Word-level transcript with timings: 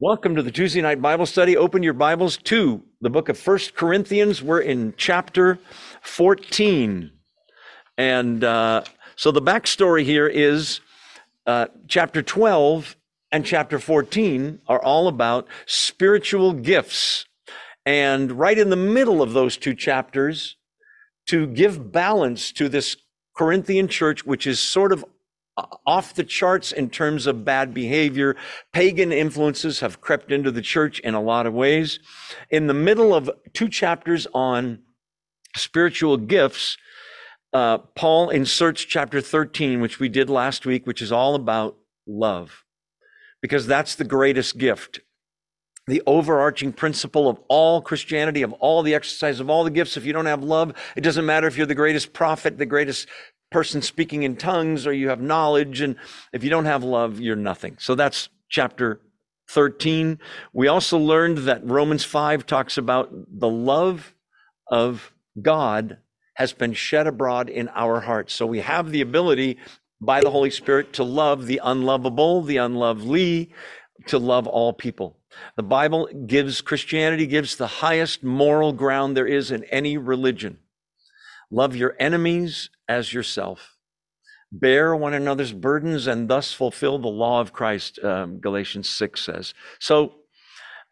Welcome 0.00 0.36
to 0.36 0.44
the 0.44 0.52
Tuesday 0.52 0.80
night 0.80 1.02
Bible 1.02 1.26
study. 1.26 1.56
Open 1.56 1.82
your 1.82 1.92
Bibles 1.92 2.36
to 2.44 2.84
the 3.00 3.10
book 3.10 3.28
of 3.28 3.36
First 3.36 3.74
Corinthians. 3.74 4.40
We're 4.40 4.60
in 4.60 4.94
chapter 4.96 5.58
14. 6.02 7.10
And 7.96 8.44
uh, 8.44 8.84
so 9.16 9.32
the 9.32 9.42
backstory 9.42 10.04
here 10.04 10.28
is 10.28 10.78
uh, 11.48 11.66
chapter 11.88 12.22
12 12.22 12.96
and 13.32 13.44
chapter 13.44 13.80
14 13.80 14.60
are 14.68 14.80
all 14.80 15.08
about 15.08 15.48
spiritual 15.66 16.52
gifts. 16.52 17.24
And 17.84 18.30
right 18.30 18.56
in 18.56 18.70
the 18.70 18.76
middle 18.76 19.20
of 19.20 19.32
those 19.32 19.56
two 19.56 19.74
chapters, 19.74 20.54
to 21.26 21.48
give 21.48 21.90
balance 21.90 22.52
to 22.52 22.68
this 22.68 22.96
Corinthian 23.36 23.88
church, 23.88 24.24
which 24.24 24.46
is 24.46 24.60
sort 24.60 24.92
of 24.92 25.04
off 25.86 26.14
the 26.14 26.24
charts 26.24 26.72
in 26.72 26.90
terms 26.90 27.26
of 27.26 27.44
bad 27.44 27.74
behavior. 27.74 28.36
Pagan 28.72 29.12
influences 29.12 29.80
have 29.80 30.00
crept 30.00 30.30
into 30.30 30.50
the 30.50 30.62
church 30.62 31.00
in 31.00 31.14
a 31.14 31.20
lot 31.20 31.46
of 31.46 31.54
ways. 31.54 31.98
In 32.50 32.66
the 32.66 32.74
middle 32.74 33.14
of 33.14 33.30
two 33.52 33.68
chapters 33.68 34.26
on 34.32 34.80
spiritual 35.56 36.16
gifts, 36.16 36.76
uh, 37.52 37.78
Paul 37.78 38.30
inserts 38.30 38.84
chapter 38.84 39.20
13, 39.20 39.80
which 39.80 39.98
we 39.98 40.08
did 40.08 40.28
last 40.28 40.66
week, 40.66 40.86
which 40.86 41.02
is 41.02 41.10
all 41.10 41.34
about 41.34 41.76
love, 42.06 42.64
because 43.40 43.66
that's 43.66 43.94
the 43.94 44.04
greatest 44.04 44.58
gift. 44.58 45.00
The 45.86 46.02
overarching 46.06 46.74
principle 46.74 47.30
of 47.30 47.40
all 47.48 47.80
Christianity, 47.80 48.42
of 48.42 48.52
all 48.54 48.82
the 48.82 48.94
exercise, 48.94 49.40
of 49.40 49.48
all 49.48 49.64
the 49.64 49.70
gifts. 49.70 49.96
If 49.96 50.04
you 50.04 50.12
don't 50.12 50.26
have 50.26 50.44
love, 50.44 50.74
it 50.94 51.00
doesn't 51.00 51.24
matter 51.24 51.46
if 51.46 51.56
you're 51.56 51.66
the 51.66 51.74
greatest 51.74 52.12
prophet, 52.12 52.58
the 52.58 52.66
greatest 52.66 53.08
person 53.50 53.82
speaking 53.82 54.22
in 54.22 54.36
tongues 54.36 54.86
or 54.86 54.92
you 54.92 55.08
have 55.08 55.20
knowledge. 55.20 55.80
And 55.80 55.96
if 56.32 56.44
you 56.44 56.50
don't 56.50 56.66
have 56.66 56.84
love, 56.84 57.20
you're 57.20 57.36
nothing. 57.36 57.76
So 57.80 57.94
that's 57.94 58.28
chapter 58.48 59.00
13. 59.48 60.18
We 60.52 60.68
also 60.68 60.98
learned 60.98 61.38
that 61.38 61.64
Romans 61.64 62.04
5 62.04 62.46
talks 62.46 62.76
about 62.76 63.10
the 63.28 63.48
love 63.48 64.14
of 64.70 65.12
God 65.40 65.98
has 66.34 66.52
been 66.52 66.72
shed 66.72 67.06
abroad 67.06 67.48
in 67.48 67.68
our 67.74 68.00
hearts. 68.00 68.34
So 68.34 68.46
we 68.46 68.60
have 68.60 68.90
the 68.90 69.00
ability 69.00 69.58
by 70.00 70.20
the 70.20 70.30
Holy 70.30 70.50
Spirit 70.50 70.92
to 70.94 71.04
love 71.04 71.46
the 71.46 71.60
unlovable, 71.64 72.42
the 72.42 72.58
unlovely, 72.58 73.50
to 74.06 74.18
love 74.18 74.46
all 74.46 74.72
people. 74.72 75.16
The 75.56 75.62
Bible 75.62 76.08
gives, 76.26 76.60
Christianity 76.60 77.26
gives 77.26 77.56
the 77.56 77.66
highest 77.66 78.22
moral 78.22 78.72
ground 78.72 79.16
there 79.16 79.26
is 79.26 79.50
in 79.50 79.64
any 79.64 79.96
religion. 79.96 80.58
Love 81.50 81.76
your 81.76 81.94
enemies 81.98 82.70
as 82.88 83.12
yourself. 83.12 83.76
Bear 84.50 84.96
one 84.96 85.14
another's 85.14 85.52
burdens 85.52 86.06
and 86.06 86.28
thus 86.28 86.52
fulfill 86.52 86.98
the 86.98 87.08
law 87.08 87.40
of 87.40 87.52
Christ, 87.52 87.98
um, 88.02 88.38
Galatians 88.38 88.88
6 88.88 89.24
says. 89.24 89.54
So, 89.78 90.14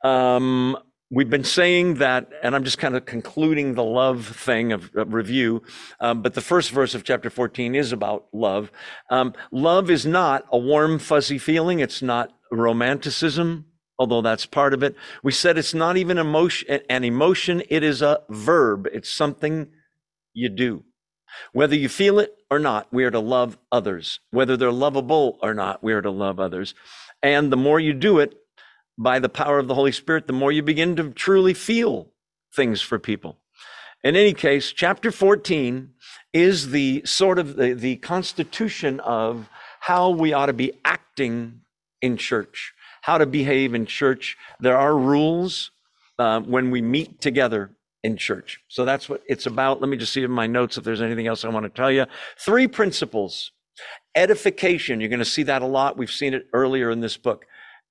um, 0.04 0.76
we've 1.10 1.30
been 1.30 1.44
saying 1.44 1.94
that, 1.94 2.28
and 2.42 2.54
I'm 2.54 2.64
just 2.64 2.78
kind 2.78 2.96
of 2.96 3.04
concluding 3.06 3.74
the 3.74 3.84
love 3.84 4.26
thing 4.26 4.72
of, 4.72 4.90
of 4.94 5.14
review. 5.14 5.62
Um, 6.00 6.22
but 6.22 6.34
the 6.34 6.40
first 6.40 6.70
verse 6.70 6.94
of 6.94 7.04
chapter 7.04 7.30
14 7.30 7.74
is 7.74 7.92
about 7.92 8.26
love. 8.32 8.70
Um, 9.10 9.34
love 9.52 9.90
is 9.90 10.04
not 10.04 10.44
a 10.50 10.58
warm, 10.58 10.98
fuzzy 10.98 11.38
feeling. 11.38 11.80
It's 11.80 12.02
not 12.02 12.32
romanticism, 12.50 13.66
although 13.98 14.22
that's 14.22 14.46
part 14.46 14.74
of 14.74 14.82
it. 14.82 14.96
We 15.22 15.32
said 15.32 15.56
it's 15.56 15.74
not 15.74 15.96
even 15.96 16.18
emotion, 16.18 16.80
an 16.88 17.04
emotion. 17.04 17.62
It 17.70 17.82
is 17.82 18.02
a 18.02 18.20
verb. 18.28 18.88
It's 18.92 19.10
something 19.10 19.68
you 20.36 20.48
do. 20.48 20.84
Whether 21.52 21.74
you 21.74 21.88
feel 21.88 22.18
it 22.18 22.34
or 22.50 22.58
not, 22.58 22.92
we 22.92 23.04
are 23.04 23.10
to 23.10 23.18
love 23.18 23.58
others. 23.72 24.20
Whether 24.30 24.56
they're 24.56 24.70
lovable 24.72 25.38
or 25.42 25.54
not, 25.54 25.82
we 25.82 25.92
are 25.92 26.02
to 26.02 26.10
love 26.10 26.38
others. 26.38 26.74
And 27.22 27.50
the 27.50 27.56
more 27.56 27.80
you 27.80 27.92
do 27.92 28.18
it 28.18 28.34
by 28.98 29.18
the 29.18 29.28
power 29.28 29.58
of 29.58 29.68
the 29.68 29.74
Holy 29.74 29.92
Spirit, 29.92 30.26
the 30.26 30.32
more 30.32 30.52
you 30.52 30.62
begin 30.62 30.96
to 30.96 31.10
truly 31.10 31.54
feel 31.54 32.12
things 32.54 32.80
for 32.80 32.98
people. 32.98 33.38
In 34.04 34.14
any 34.14 34.34
case, 34.34 34.72
chapter 34.72 35.10
14 35.10 35.90
is 36.32 36.70
the 36.70 37.02
sort 37.04 37.38
of 37.38 37.56
the, 37.56 37.72
the 37.72 37.96
constitution 37.96 39.00
of 39.00 39.48
how 39.80 40.10
we 40.10 40.32
ought 40.32 40.46
to 40.46 40.52
be 40.52 40.72
acting 40.84 41.62
in 42.00 42.16
church, 42.16 42.72
how 43.02 43.18
to 43.18 43.26
behave 43.26 43.74
in 43.74 43.86
church. 43.86 44.36
There 44.60 44.76
are 44.76 44.96
rules 44.96 45.70
uh, 46.18 46.40
when 46.40 46.70
we 46.70 46.82
meet 46.82 47.20
together 47.20 47.75
in 48.06 48.16
church. 48.16 48.60
So 48.68 48.84
that's 48.84 49.08
what 49.08 49.22
it's 49.26 49.46
about. 49.46 49.80
Let 49.80 49.90
me 49.90 49.96
just 49.96 50.12
see 50.12 50.22
in 50.22 50.30
my 50.30 50.46
notes 50.46 50.78
if 50.78 50.84
there's 50.84 51.02
anything 51.02 51.26
else 51.26 51.44
I 51.44 51.48
want 51.48 51.64
to 51.64 51.70
tell 51.70 51.90
you. 51.90 52.06
Three 52.38 52.68
principles. 52.68 53.50
Edification. 54.14 55.00
You're 55.00 55.10
going 55.10 55.18
to 55.18 55.24
see 55.24 55.42
that 55.42 55.60
a 55.60 55.66
lot. 55.66 55.98
We've 55.98 56.10
seen 56.10 56.32
it 56.32 56.46
earlier 56.52 56.90
in 56.90 57.00
this 57.00 57.16
book. 57.16 57.44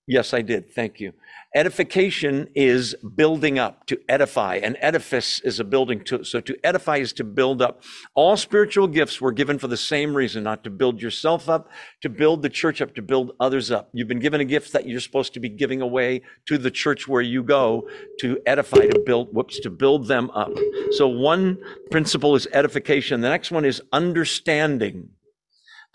Yes, 0.08 0.34
I 0.34 0.42
did. 0.42 0.74
Thank 0.74 1.02
you. 1.02 1.12
Edification 1.56 2.50
is 2.54 2.96
building 3.16 3.58
up, 3.58 3.86
to 3.86 3.98
edify. 4.10 4.56
An 4.58 4.76
edifice 4.82 5.40
is 5.40 5.58
a 5.58 5.64
building. 5.64 6.04
To, 6.04 6.22
so 6.26 6.42
to 6.42 6.58
edify 6.66 6.98
is 6.98 7.14
to 7.14 7.24
build 7.24 7.62
up. 7.62 7.82
All 8.14 8.36
spiritual 8.36 8.88
gifts 8.88 9.22
were 9.22 9.32
given 9.32 9.58
for 9.58 9.68
the 9.70 9.78
same 9.78 10.14
reason, 10.14 10.44
not 10.44 10.66
to 10.66 10.70
build 10.70 11.02
yourself 11.02 11.48
up, 11.48 11.70
to 12.02 12.10
build 12.10 12.42
the 12.42 12.50
church 12.50 12.82
up, 12.82 12.94
to 12.96 13.02
build 13.02 13.32
others 13.40 13.72
up. 13.72 13.90
You've 13.94 14.10
been 14.10 14.20
given 14.20 14.42
a 14.42 14.46
gift 14.46 14.74
that 14.74 14.86
you're 14.86 15.00
supposed 15.00 15.34
to 15.36 15.40
be 15.40 15.48
giving 15.48 15.82
away 15.82 16.24
to 16.48 16.58
the 16.58 16.70
church 16.70 17.08
where 17.08 17.22
you 17.22 17.42
go 17.42 17.88
to 18.20 18.38
edify, 18.46 18.88
to 18.88 19.00
build, 19.06 19.34
whoops, 19.34 19.62
to 19.62 19.70
build 19.70 20.08
them 20.08 20.30
up. 20.32 20.52
So 20.92 21.08
one 21.08 21.58
principle 21.90 22.36
is 22.36 22.50
edification. 22.52 23.22
The 23.22 23.30
next 23.30 23.52
one 23.52 23.64
is 23.64 23.82
understanding 23.94 25.08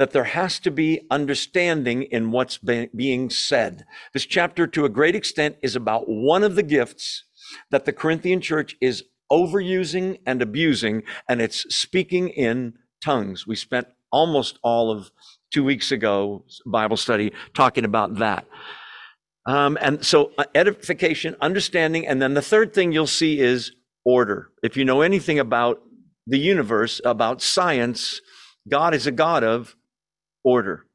that 0.01 0.13
there 0.13 0.25
has 0.25 0.59
to 0.59 0.71
be 0.71 1.07
understanding 1.11 2.05
in 2.05 2.31
what's 2.31 2.57
being 2.57 3.29
said. 3.29 3.85
This 4.15 4.25
chapter, 4.25 4.67
to 4.67 4.87
a 4.87 4.89
great 4.89 5.15
extent, 5.15 5.57
is 5.63 5.77
about 5.77 6.09
one 6.09 6.43
of 6.43 6.55
the 6.55 6.63
gifts 6.63 7.25
that 7.71 7.85
the 7.85 7.93
Corinthian 7.93 8.41
church 8.41 8.79
is 8.81 9.05
overusing 9.31 10.19
and 10.25 10.41
abusing, 10.41 11.03
and 11.29 11.43
it's 11.43 11.67
speaking 11.69 12.31
in 12.31 12.73
tongues. 13.05 13.47
We 13.47 13.57
spent 13.57 13.89
almost 14.11 14.59
all 14.63 14.91
of 14.91 15.11
two 15.53 15.65
weeks 15.65 15.93
ago 15.93 16.47
Bible 16.65 16.97
study 16.97 17.35
talking 17.53 17.85
about 17.85 18.15
that. 18.21 18.47
Um, 19.45 19.77
and 19.83 20.03
so 20.03 20.33
uh, 20.39 20.45
edification, 20.55 21.37
understanding, 21.43 22.07
and 22.07 22.23
then 22.23 22.33
the 22.33 22.41
third 22.41 22.73
thing 22.73 22.93
you'll 22.93 23.07
see 23.07 23.39
is 23.39 23.73
order. 24.07 24.49
If 24.63 24.79
you 24.79 24.87
know 24.87 25.03
anything 25.03 25.39
about 25.39 25.83
the 26.27 26.39
universe, 26.39 27.03
about 27.05 27.43
science, 27.43 28.23
God 28.67 28.95
is 28.95 29.07
a 29.07 29.13
God 29.13 29.45
of 29.45 29.77
order. 30.45 30.87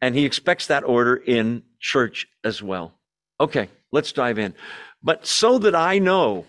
And 0.00 0.14
he 0.14 0.24
expects 0.24 0.66
that 0.66 0.84
order 0.84 1.16
in 1.16 1.62
church 1.78 2.26
as 2.44 2.62
well. 2.62 2.94
Okay, 3.40 3.68
let's 3.92 4.12
dive 4.12 4.38
in. 4.38 4.54
But 5.02 5.26
so 5.26 5.58
that 5.58 5.74
I 5.74 5.98
know 5.98 6.46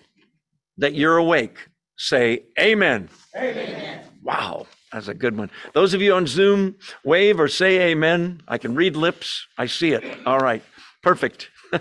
that 0.78 0.94
you're 0.94 1.18
awake, 1.18 1.58
say 1.98 2.46
amen. 2.60 3.10
Amen. 3.36 4.06
Wow, 4.24 4.68
that's 4.92 5.08
a 5.08 5.14
good 5.14 5.38
one. 5.38 5.50
Those 5.74 5.94
of 5.94 6.02
you 6.02 6.14
on 6.14 6.28
Zoom, 6.28 6.76
wave 7.04 7.40
or 7.40 7.48
say 7.48 7.92
amen. 7.92 8.42
I 8.48 8.58
can 8.58 8.76
read 8.76 8.96
lips. 8.96 9.48
I 9.58 9.66
see 9.66 9.94
it. 9.94 10.04
All 10.26 10.40
right, 10.40 10.64
perfect. 11.02 11.50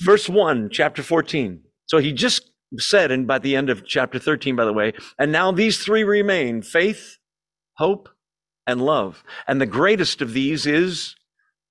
Verse 0.00 0.28
1, 0.28 0.70
chapter 0.70 1.02
14. 1.02 1.60
So 1.86 1.98
he 1.98 2.12
just 2.12 2.50
said, 2.78 3.10
and 3.10 3.26
by 3.26 3.38
the 3.38 3.56
end 3.56 3.70
of 3.70 3.86
chapter 3.86 4.18
13, 4.18 4.56
by 4.56 4.64
the 4.64 4.72
way, 4.72 4.92
and 5.18 5.30
now 5.30 5.52
these 5.52 5.78
three 5.78 6.02
remain 6.04 6.62
faith, 6.62 7.18
hope, 7.76 8.08
and 8.66 8.80
love. 8.80 9.22
And 9.46 9.60
the 9.60 9.66
greatest 9.66 10.22
of 10.22 10.32
these 10.32 10.66
is 10.66 11.16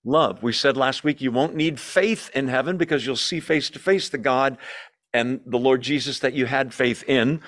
love. 0.04 0.44
We 0.44 0.54
said 0.54 0.78
last 0.78 1.04
week 1.04 1.22
you 1.22 1.32
won't 1.32 1.56
need 1.56 1.80
faith 1.80 2.30
in 2.34 2.48
heaven 2.48 2.78
because 2.78 3.06
you'll 3.06 3.16
see 3.16 3.40
face 3.40 3.70
to 3.72 3.80
face 3.80 4.10
the 4.10 4.18
God 4.18 4.58
and 5.14 5.42
the 5.46 5.60
Lord 5.60 5.82
Jesus 5.82 6.20
that 6.20 6.34
you 6.34 6.46
had 6.46 6.74
faith 6.74 7.04
in. 7.08 7.42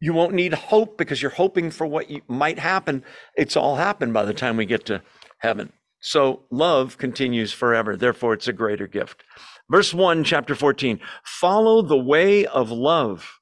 You 0.00 0.12
won't 0.12 0.32
need 0.32 0.54
hope 0.54 0.96
because 0.96 1.20
you're 1.20 1.30
hoping 1.30 1.70
for 1.70 1.86
what 1.86 2.10
you, 2.10 2.22
might 2.26 2.58
happen. 2.58 3.04
It's 3.36 3.56
all 3.56 3.76
happened 3.76 4.14
by 4.14 4.24
the 4.24 4.34
time 4.34 4.56
we 4.56 4.66
get 4.66 4.86
to 4.86 5.02
heaven. 5.38 5.72
So 6.00 6.44
love 6.50 6.96
continues 6.96 7.52
forever. 7.52 7.96
Therefore, 7.96 8.32
it's 8.32 8.48
a 8.48 8.54
greater 8.54 8.86
gift. 8.86 9.22
Verse 9.70 9.92
1, 9.92 10.24
chapter 10.24 10.54
14 10.54 11.00
follow 11.22 11.82
the 11.82 11.98
way 11.98 12.46
of 12.46 12.70
love 12.70 13.40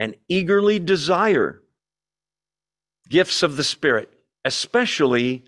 and 0.00 0.16
eagerly 0.28 0.78
desire 0.78 1.60
gifts 3.08 3.42
of 3.42 3.56
the 3.56 3.64
Spirit 3.64 4.13
especially 4.44 5.44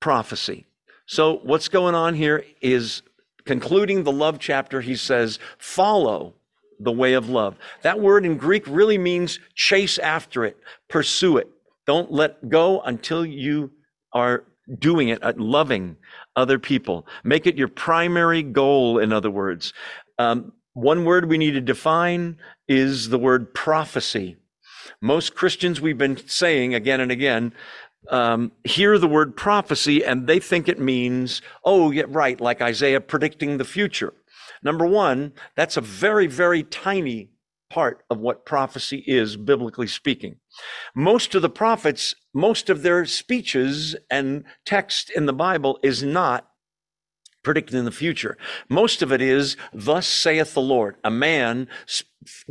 prophecy. 0.00 0.66
So, 1.06 1.40
what's 1.42 1.68
going 1.68 1.94
on 1.94 2.14
here 2.14 2.44
is 2.60 3.02
concluding 3.46 4.04
the 4.04 4.12
love 4.12 4.38
chapter, 4.38 4.80
he 4.80 4.94
says, 4.94 5.38
follow 5.58 6.34
the 6.80 6.92
way 6.92 7.14
of 7.14 7.30
love. 7.30 7.56
That 7.82 8.00
word 8.00 8.24
in 8.24 8.36
Greek 8.36 8.64
really 8.66 8.98
means 8.98 9.40
chase 9.54 9.98
after 9.98 10.44
it, 10.44 10.56
pursue 10.88 11.38
it. 11.38 11.48
Don't 11.86 12.12
let 12.12 12.48
go 12.48 12.82
until 12.82 13.24
you 13.24 13.70
are 14.12 14.44
doing 14.78 15.08
it, 15.08 15.22
uh, 15.22 15.32
loving 15.36 15.96
other 16.36 16.58
people. 16.58 17.06
Make 17.24 17.46
it 17.46 17.56
your 17.56 17.68
primary 17.68 18.42
goal, 18.42 18.98
in 18.98 19.12
other 19.12 19.30
words. 19.30 19.72
Um, 20.18 20.52
one 20.74 21.04
word 21.04 21.28
we 21.28 21.38
need 21.38 21.52
to 21.52 21.60
define 21.60 22.36
is 22.68 23.08
the 23.08 23.18
word 23.18 23.54
prophecy. 23.54 24.36
Most 25.00 25.34
Christians, 25.34 25.80
we've 25.80 25.98
been 25.98 26.16
saying 26.28 26.74
again 26.74 27.00
and 27.00 27.10
again, 27.10 27.52
um, 28.08 28.52
hear 28.64 28.98
the 28.98 29.08
word 29.08 29.36
prophecy 29.36 30.04
and 30.04 30.26
they 30.26 30.40
think 30.40 30.68
it 30.68 30.80
means, 30.80 31.42
oh, 31.64 31.90
yeah, 31.90 32.04
right, 32.08 32.40
like 32.40 32.62
Isaiah 32.62 33.00
predicting 33.00 33.58
the 33.58 33.64
future. 33.64 34.14
Number 34.62 34.86
one, 34.86 35.32
that's 35.56 35.76
a 35.76 35.82
very, 35.82 36.26
very 36.26 36.62
tiny 36.62 37.30
part 37.70 38.02
of 38.08 38.18
what 38.18 38.46
prophecy 38.46 39.04
is, 39.06 39.36
biblically 39.36 39.86
speaking. 39.86 40.36
Most 40.94 41.34
of 41.34 41.42
the 41.42 41.50
prophets, 41.50 42.14
most 42.34 42.70
of 42.70 42.82
their 42.82 43.04
speeches 43.04 43.94
and 44.10 44.44
text 44.64 45.10
in 45.10 45.26
the 45.26 45.32
Bible 45.32 45.78
is 45.82 46.02
not 46.02 46.48
predicting 47.44 47.84
the 47.84 47.90
future. 47.90 48.36
Most 48.68 49.02
of 49.02 49.12
it 49.12 49.22
is, 49.22 49.56
thus 49.72 50.06
saith 50.06 50.54
the 50.54 50.60
Lord. 50.60 50.96
A 51.04 51.10
man 51.10 51.68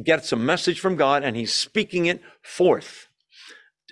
gets 0.04 0.32
a 0.32 0.36
message 0.36 0.80
from 0.80 0.96
God 0.96 1.24
and 1.24 1.36
he's 1.36 1.54
speaking 1.54 2.06
it 2.06 2.22
forth. 2.42 3.08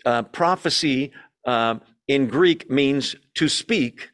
Uh, 0.06 0.22
prophecy 0.22 1.12
uh, 1.46 1.76
in 2.08 2.28
Greek 2.28 2.70
means 2.70 3.16
to 3.36 3.48
speak 3.50 4.12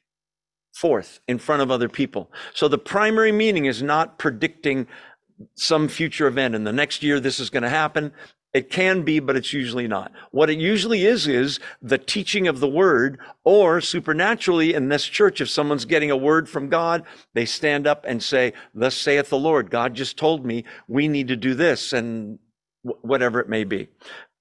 forth 0.73 1.19
in 1.27 1.37
front 1.37 1.61
of 1.61 1.69
other 1.69 1.89
people. 1.89 2.31
So 2.53 2.67
the 2.67 2.77
primary 2.77 3.31
meaning 3.31 3.65
is 3.65 3.83
not 3.83 4.17
predicting 4.17 4.87
some 5.55 5.87
future 5.87 6.27
event 6.27 6.55
and 6.55 6.65
the 6.65 6.73
next 6.73 7.03
year 7.03 7.19
this 7.19 7.39
is 7.39 7.49
going 7.49 7.63
to 7.63 7.69
happen. 7.69 8.13
It 8.53 8.69
can 8.69 9.03
be, 9.03 9.19
but 9.19 9.37
it's 9.37 9.53
usually 9.53 9.87
not. 9.87 10.11
What 10.31 10.49
it 10.49 10.59
usually 10.59 11.05
is, 11.05 11.25
is 11.25 11.59
the 11.81 11.97
teaching 11.97 12.49
of 12.49 12.59
the 12.59 12.67
word 12.67 13.17
or 13.45 13.79
supernaturally 13.79 14.73
in 14.73 14.89
this 14.89 15.05
church, 15.05 15.39
if 15.39 15.49
someone's 15.49 15.85
getting 15.85 16.11
a 16.11 16.17
word 16.17 16.49
from 16.49 16.67
God, 16.67 17.03
they 17.33 17.45
stand 17.45 17.87
up 17.87 18.03
and 18.05 18.21
say, 18.21 18.51
thus 18.73 18.95
saith 18.95 19.29
the 19.29 19.39
Lord. 19.39 19.71
God 19.71 19.93
just 19.93 20.17
told 20.17 20.45
me 20.45 20.65
we 20.87 21.07
need 21.07 21.29
to 21.29 21.37
do 21.37 21.53
this 21.53 21.93
and 21.93 22.39
whatever 22.81 23.39
it 23.39 23.47
may 23.47 23.63
be. 23.63 23.87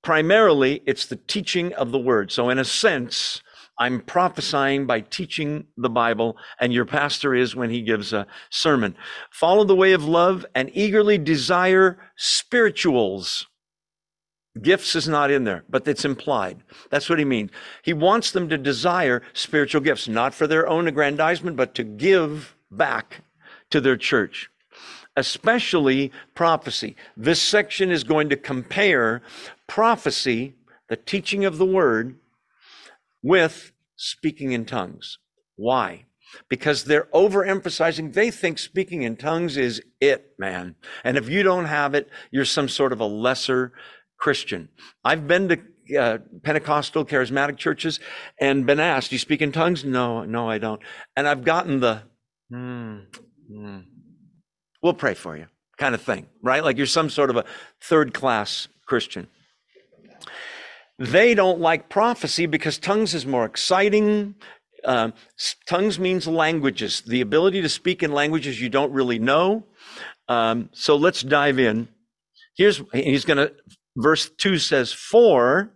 Primarily, 0.02 0.82
it's 0.86 1.06
the 1.06 1.16
teaching 1.16 1.72
of 1.74 1.92
the 1.92 1.98
word. 1.98 2.32
So 2.32 2.48
in 2.48 2.58
a 2.58 2.64
sense, 2.64 3.42
I'm 3.78 4.00
prophesying 4.00 4.86
by 4.86 5.00
teaching 5.00 5.66
the 5.76 5.88
Bible, 5.88 6.36
and 6.60 6.72
your 6.72 6.84
pastor 6.84 7.34
is 7.34 7.56
when 7.56 7.70
he 7.70 7.80
gives 7.80 8.12
a 8.12 8.26
sermon. 8.50 8.94
Follow 9.30 9.64
the 9.64 9.74
way 9.74 9.92
of 9.92 10.04
love 10.04 10.44
and 10.54 10.70
eagerly 10.74 11.16
desire 11.16 11.98
spirituals. 12.16 13.46
Gifts 14.60 14.96
is 14.96 15.08
not 15.08 15.30
in 15.30 15.44
there, 15.44 15.64
but 15.68 15.88
it's 15.88 16.04
implied. 16.04 16.62
That's 16.90 17.08
what 17.08 17.18
he 17.18 17.24
means. 17.24 17.52
He 17.82 17.94
wants 17.94 18.32
them 18.32 18.50
to 18.50 18.58
desire 18.58 19.22
spiritual 19.32 19.80
gifts, 19.80 20.08
not 20.08 20.34
for 20.34 20.46
their 20.46 20.68
own 20.68 20.86
aggrandizement, 20.86 21.56
but 21.56 21.74
to 21.76 21.84
give 21.84 22.54
back 22.70 23.22
to 23.70 23.80
their 23.80 23.96
church, 23.96 24.49
especially 25.20 26.10
prophecy. 26.34 26.96
This 27.16 27.40
section 27.40 27.90
is 27.90 28.02
going 28.02 28.28
to 28.30 28.36
compare 28.36 29.22
prophecy, 29.68 30.54
the 30.88 30.96
teaching 30.96 31.44
of 31.44 31.58
the 31.58 31.66
word, 31.66 32.16
with 33.22 33.72
speaking 33.96 34.52
in 34.52 34.64
tongues. 34.64 35.18
Why? 35.56 36.06
Because 36.48 36.84
they're 36.84 37.08
overemphasizing, 37.12 38.14
they 38.14 38.30
think 38.30 38.58
speaking 38.58 39.02
in 39.02 39.16
tongues 39.16 39.56
is 39.56 39.82
it, 40.00 40.32
man. 40.38 40.74
And 41.04 41.18
if 41.18 41.28
you 41.28 41.42
don't 41.42 41.66
have 41.66 41.94
it, 41.94 42.08
you're 42.30 42.44
some 42.44 42.68
sort 42.68 42.92
of 42.92 43.00
a 43.00 43.06
lesser 43.06 43.72
Christian. 44.18 44.70
I've 45.04 45.28
been 45.28 45.48
to 45.48 45.58
uh, 45.98 46.18
Pentecostal 46.42 47.04
charismatic 47.04 47.56
churches 47.56 48.00
and 48.40 48.64
been 48.66 48.80
asked, 48.80 49.10
"Do 49.10 49.16
you 49.16 49.18
speak 49.18 49.42
in 49.42 49.52
tongues?" 49.52 49.84
No, 49.84 50.24
no, 50.24 50.48
I 50.48 50.58
don't. 50.58 50.80
And 51.16 51.26
I've 51.26 51.44
gotten 51.44 51.80
the, 51.80 52.02
hmm, 52.48 52.98
hmm, 53.48 53.78
we'll 54.82 54.94
pray 54.94 55.14
for 55.14 55.36
you 55.36 55.46
kind 55.80 55.94
of 55.94 56.02
thing, 56.02 56.26
right? 56.42 56.62
Like 56.62 56.76
you're 56.76 56.86
some 56.86 57.10
sort 57.10 57.30
of 57.30 57.36
a 57.36 57.44
third 57.80 58.12
class 58.14 58.68
Christian. 58.86 59.26
They 60.98 61.34
don't 61.34 61.58
like 61.58 61.88
prophecy 61.88 62.44
because 62.44 62.78
tongues 62.78 63.14
is 63.14 63.24
more 63.24 63.46
exciting. 63.46 64.34
Uh, 64.84 65.12
tongues 65.66 65.98
means 65.98 66.28
languages, 66.28 67.00
the 67.06 67.22
ability 67.22 67.62
to 67.62 67.68
speak 67.68 68.02
in 68.02 68.12
languages 68.12 68.60
you 68.60 68.68
don't 68.68 68.92
really 68.92 69.18
know. 69.18 69.64
Um, 70.28 70.68
so 70.72 70.96
let's 70.96 71.22
dive 71.22 71.58
in. 71.58 71.88
Here's, 72.56 72.82
he's 72.92 73.24
going 73.24 73.38
to, 73.38 73.52
verse 73.96 74.30
2 74.36 74.58
says, 74.58 74.92
For, 74.92 75.72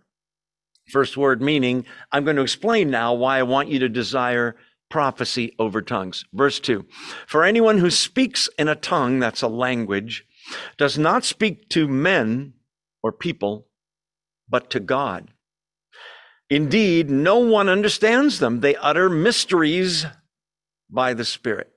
first 0.91 1.17
word 1.17 1.41
meaning, 1.41 1.85
I'm 2.11 2.23
going 2.23 2.35
to 2.35 2.43
explain 2.43 2.91
now 2.91 3.15
why 3.15 3.39
I 3.39 3.43
want 3.43 3.69
you 3.69 3.79
to 3.79 3.89
desire 3.89 4.55
prophecy 4.89 5.53
over 5.59 5.81
tongues. 5.81 6.25
Verse 6.33 6.59
2 6.59 6.85
For 7.27 7.43
anyone 7.43 7.77
who 7.77 7.89
speaks 7.89 8.49
in 8.57 8.67
a 8.67 8.75
tongue, 8.75 9.19
that's 9.19 9.41
a 9.41 9.47
language, 9.47 10.25
does 10.77 10.97
not 10.97 11.23
speak 11.23 11.69
to 11.69 11.87
men 11.87 12.53
or 13.03 13.11
people, 13.11 13.67
but 14.47 14.69
to 14.71 14.79
God. 14.79 15.31
Indeed, 16.49 17.09
no 17.09 17.39
one 17.39 17.69
understands 17.69 18.39
them. 18.39 18.59
They 18.59 18.75
utter 18.75 19.09
mysteries 19.09 20.05
by 20.89 21.13
the 21.13 21.25
Spirit. 21.25 21.71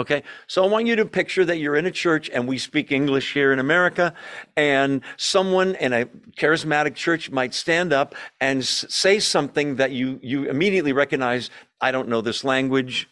Okay, 0.00 0.22
so 0.46 0.64
I 0.64 0.66
want 0.66 0.86
you 0.86 0.96
to 0.96 1.04
picture 1.04 1.44
that 1.44 1.58
you're 1.58 1.76
in 1.76 1.84
a 1.84 1.90
church 1.90 2.30
and 2.32 2.48
we 2.48 2.56
speak 2.56 2.90
English 2.90 3.34
here 3.34 3.52
in 3.52 3.58
America, 3.58 4.14
and 4.56 5.02
someone 5.18 5.74
in 5.74 5.92
a 5.92 6.06
charismatic 6.38 6.94
church 6.94 7.30
might 7.30 7.52
stand 7.52 7.92
up 7.92 8.14
and 8.40 8.64
say 8.64 9.18
something 9.18 9.76
that 9.76 9.90
you, 9.92 10.18
you 10.22 10.48
immediately 10.48 10.94
recognize 10.94 11.50
I 11.80 11.90
don't 11.90 12.08
know 12.08 12.20
this 12.20 12.44
language, 12.44 13.08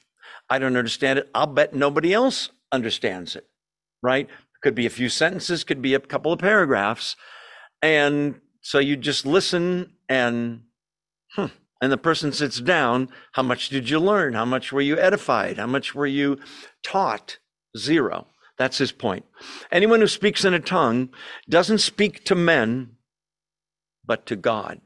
I 0.50 0.58
don't 0.58 0.76
understand 0.76 1.18
it. 1.18 1.30
I'll 1.34 1.46
bet 1.46 1.74
nobody 1.74 2.12
else 2.12 2.50
understands 2.72 3.36
it, 3.36 3.46
right? 4.02 4.28
Could 4.62 4.74
be 4.74 4.86
a 4.86 4.90
few 4.90 5.08
sentences, 5.08 5.64
could 5.64 5.82
be 5.82 5.94
a 5.94 6.00
couple 6.00 6.32
of 6.32 6.38
paragraphs. 6.38 7.16
And 7.82 8.40
so 8.60 8.78
you 8.78 8.96
just 8.96 9.24
listen 9.24 9.92
and, 10.08 10.62
hmm, 11.34 11.46
and 11.80 11.92
the 11.92 11.98
person 11.98 12.32
sits 12.32 12.60
down. 12.60 13.08
How 13.32 13.42
much 13.42 13.68
did 13.68 13.88
you 13.88 14.00
learn? 14.00 14.34
How 14.34 14.44
much 14.44 14.72
were 14.72 14.80
you 14.80 14.98
edified? 14.98 15.58
How 15.58 15.66
much 15.66 15.94
were 15.94 16.06
you 16.06 16.38
taught? 16.82 17.38
Zero. 17.76 18.26
That's 18.56 18.78
his 18.78 18.90
point. 18.90 19.24
Anyone 19.70 20.00
who 20.00 20.08
speaks 20.08 20.44
in 20.44 20.54
a 20.54 20.60
tongue 20.60 21.10
doesn't 21.48 21.78
speak 21.78 22.24
to 22.24 22.34
men, 22.34 22.96
but 24.04 24.26
to 24.26 24.36
God. 24.36 24.80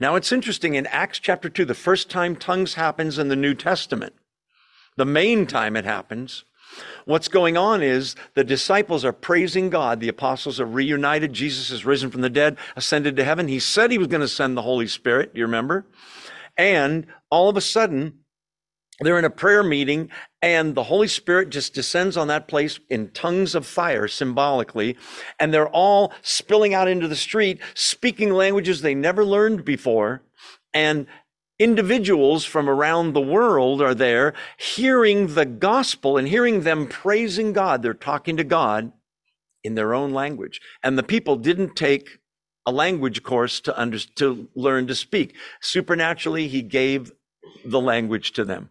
Now 0.00 0.14
it's 0.16 0.32
interesting 0.32 0.74
in 0.74 0.86
Acts 0.86 1.18
chapter 1.18 1.48
2, 1.48 1.64
the 1.64 1.74
first 1.74 2.10
time 2.10 2.36
tongues 2.36 2.74
happens 2.74 3.18
in 3.18 3.28
the 3.28 3.36
New 3.36 3.54
Testament, 3.54 4.14
the 4.96 5.04
main 5.04 5.46
time 5.46 5.76
it 5.76 5.84
happens, 5.84 6.44
What's 7.04 7.28
going 7.28 7.56
on 7.56 7.82
is 7.82 8.16
the 8.34 8.44
disciples 8.44 9.04
are 9.04 9.12
praising 9.12 9.70
God. 9.70 10.00
The 10.00 10.08
apostles 10.08 10.58
are 10.58 10.66
reunited. 10.66 11.32
Jesus 11.32 11.70
is 11.70 11.84
risen 11.84 12.10
from 12.10 12.22
the 12.22 12.30
dead, 12.30 12.56
ascended 12.76 13.16
to 13.16 13.24
heaven. 13.24 13.48
He 13.48 13.60
said 13.60 13.90
he 13.90 13.98
was 13.98 14.08
going 14.08 14.22
to 14.22 14.28
send 14.28 14.56
the 14.56 14.62
Holy 14.62 14.86
Spirit. 14.86 15.30
You 15.34 15.44
remember? 15.44 15.86
And 16.56 17.06
all 17.30 17.48
of 17.48 17.56
a 17.56 17.60
sudden, 17.60 18.20
they're 19.00 19.18
in 19.18 19.24
a 19.24 19.30
prayer 19.30 19.62
meeting 19.62 20.10
and 20.40 20.74
the 20.74 20.84
Holy 20.84 21.08
Spirit 21.08 21.50
just 21.50 21.74
descends 21.74 22.16
on 22.16 22.28
that 22.28 22.46
place 22.46 22.78
in 22.88 23.10
tongues 23.10 23.54
of 23.54 23.66
fire 23.66 24.06
symbolically. 24.06 24.96
And 25.40 25.52
they're 25.52 25.68
all 25.68 26.12
spilling 26.22 26.74
out 26.74 26.86
into 26.86 27.08
the 27.08 27.16
street, 27.16 27.60
speaking 27.74 28.32
languages 28.32 28.80
they 28.80 28.94
never 28.94 29.24
learned 29.24 29.64
before. 29.64 30.22
And 30.72 31.06
individuals 31.58 32.44
from 32.44 32.68
around 32.68 33.12
the 33.12 33.20
world 33.20 33.80
are 33.82 33.94
there 33.94 34.34
hearing 34.58 35.34
the 35.34 35.46
gospel 35.46 36.16
and 36.16 36.28
hearing 36.28 36.60
them 36.60 36.86
praising 36.86 37.52
God. 37.52 37.82
They're 37.82 37.94
talking 37.94 38.36
to 38.36 38.44
God 38.44 38.92
in 39.64 39.74
their 39.74 39.94
own 39.94 40.12
language. 40.12 40.60
And 40.82 40.96
the 40.96 41.02
people 41.02 41.36
didn't 41.36 41.74
take 41.74 42.18
a 42.66 42.72
language 42.72 43.22
course 43.22 43.60
to 43.60 43.80
under, 43.80 43.98
to 43.98 44.48
learn 44.54 44.86
to 44.86 44.94
speak. 44.94 45.34
Supernaturally, 45.60 46.48
he 46.48 46.62
gave 46.62 47.12
the 47.64 47.80
language 47.80 48.32
to 48.32 48.44
them. 48.44 48.70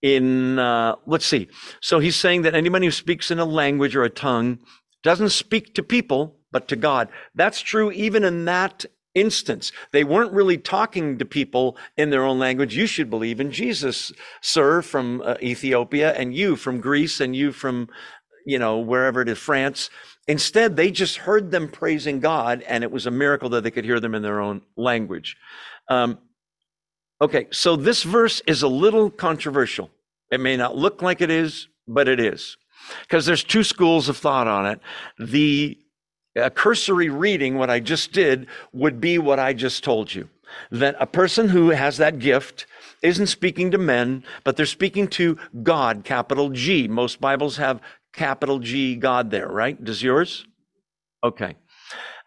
In, 0.00 0.58
uh, 0.58 0.94
let's 1.06 1.26
see. 1.26 1.48
So 1.80 1.98
he's 1.98 2.14
saying 2.14 2.42
that 2.42 2.54
anybody 2.54 2.86
who 2.86 2.92
speaks 2.92 3.30
in 3.30 3.38
a 3.38 3.44
language 3.44 3.96
or 3.96 4.04
a 4.04 4.10
tongue 4.10 4.60
doesn't 5.02 5.30
speak 5.30 5.74
to 5.74 5.82
people, 5.82 6.36
but 6.52 6.68
to 6.68 6.76
God. 6.76 7.08
That's 7.34 7.60
true 7.60 7.90
even 7.90 8.22
in 8.24 8.44
that 8.44 8.84
instance. 9.14 9.72
They 9.92 10.04
weren't 10.04 10.32
really 10.32 10.58
talking 10.58 11.18
to 11.18 11.24
people 11.24 11.76
in 11.96 12.10
their 12.10 12.24
own 12.24 12.38
language. 12.38 12.76
You 12.76 12.86
should 12.86 13.10
believe 13.10 13.40
in 13.40 13.50
Jesus, 13.50 14.12
sir, 14.40 14.82
from 14.82 15.22
uh, 15.22 15.34
Ethiopia, 15.42 16.12
and 16.12 16.34
you 16.34 16.56
from 16.56 16.80
Greece, 16.80 17.20
and 17.20 17.34
you 17.34 17.52
from, 17.52 17.88
you 18.46 18.58
know, 18.58 18.78
wherever 18.78 19.20
it 19.22 19.28
is, 19.28 19.38
France. 19.38 19.90
Instead, 20.26 20.76
they 20.76 20.90
just 20.90 21.16
heard 21.16 21.50
them 21.50 21.68
praising 21.68 22.20
God, 22.20 22.62
and 22.68 22.84
it 22.84 22.92
was 22.92 23.06
a 23.06 23.10
miracle 23.10 23.48
that 23.50 23.64
they 23.64 23.70
could 23.70 23.84
hear 23.84 24.00
them 24.00 24.14
in 24.14 24.22
their 24.22 24.40
own 24.40 24.62
language. 24.76 25.36
Um, 25.88 26.18
okay, 27.20 27.46
so 27.50 27.76
this 27.76 28.02
verse 28.02 28.40
is 28.46 28.62
a 28.62 28.68
little 28.68 29.10
controversial. 29.10 29.90
It 30.30 30.40
may 30.40 30.56
not 30.56 30.76
look 30.76 31.02
like 31.02 31.20
it 31.20 31.30
is, 31.30 31.68
but 31.86 32.08
it 32.08 32.20
is. 32.20 32.56
Because 33.02 33.26
there's 33.26 33.44
two 33.44 33.64
schools 33.64 34.08
of 34.08 34.16
thought 34.16 34.46
on 34.46 34.66
it. 34.66 34.80
The 35.18 35.78
cursory 36.54 37.08
reading, 37.08 37.56
what 37.56 37.70
I 37.70 37.80
just 37.80 38.12
did, 38.12 38.46
would 38.72 39.00
be 39.00 39.18
what 39.18 39.38
I 39.38 39.52
just 39.52 39.82
told 39.82 40.14
you. 40.14 40.28
That 40.70 40.96
a 40.98 41.06
person 41.06 41.48
who 41.48 41.70
has 41.70 41.96
that 41.98 42.18
gift 42.18 42.66
isn't 43.02 43.26
speaking 43.26 43.70
to 43.70 43.78
men, 43.78 44.24
but 44.44 44.56
they're 44.56 44.66
speaking 44.66 45.08
to 45.08 45.38
God, 45.62 46.04
capital 46.04 46.50
G. 46.50 46.88
Most 46.88 47.20
Bibles 47.20 47.56
have 47.56 47.80
capital 48.12 48.58
G 48.58 48.96
God 48.96 49.30
there, 49.30 49.48
right? 49.48 49.82
Does 49.82 50.02
yours? 50.02 50.46
Okay. 51.22 51.56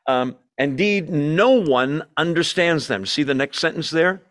Um, 0.07 0.35
indeed, 0.57 1.09
no 1.09 1.51
one 1.51 2.03
understands 2.17 2.87
them. 2.87 3.05
See 3.05 3.23
the 3.23 3.33
next 3.33 3.59
sentence 3.59 3.89
there? 3.89 4.21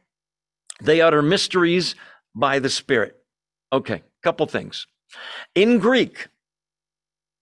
They 0.81 1.01
utter 1.01 1.23
mysteries 1.23 1.95
by 2.35 2.59
the 2.59 2.71
Spirit. 2.71 3.17
Okay, 3.73 4.03
couple 4.23 4.47
things. 4.47 4.87
In 5.55 5.79
Greek, 5.79 6.29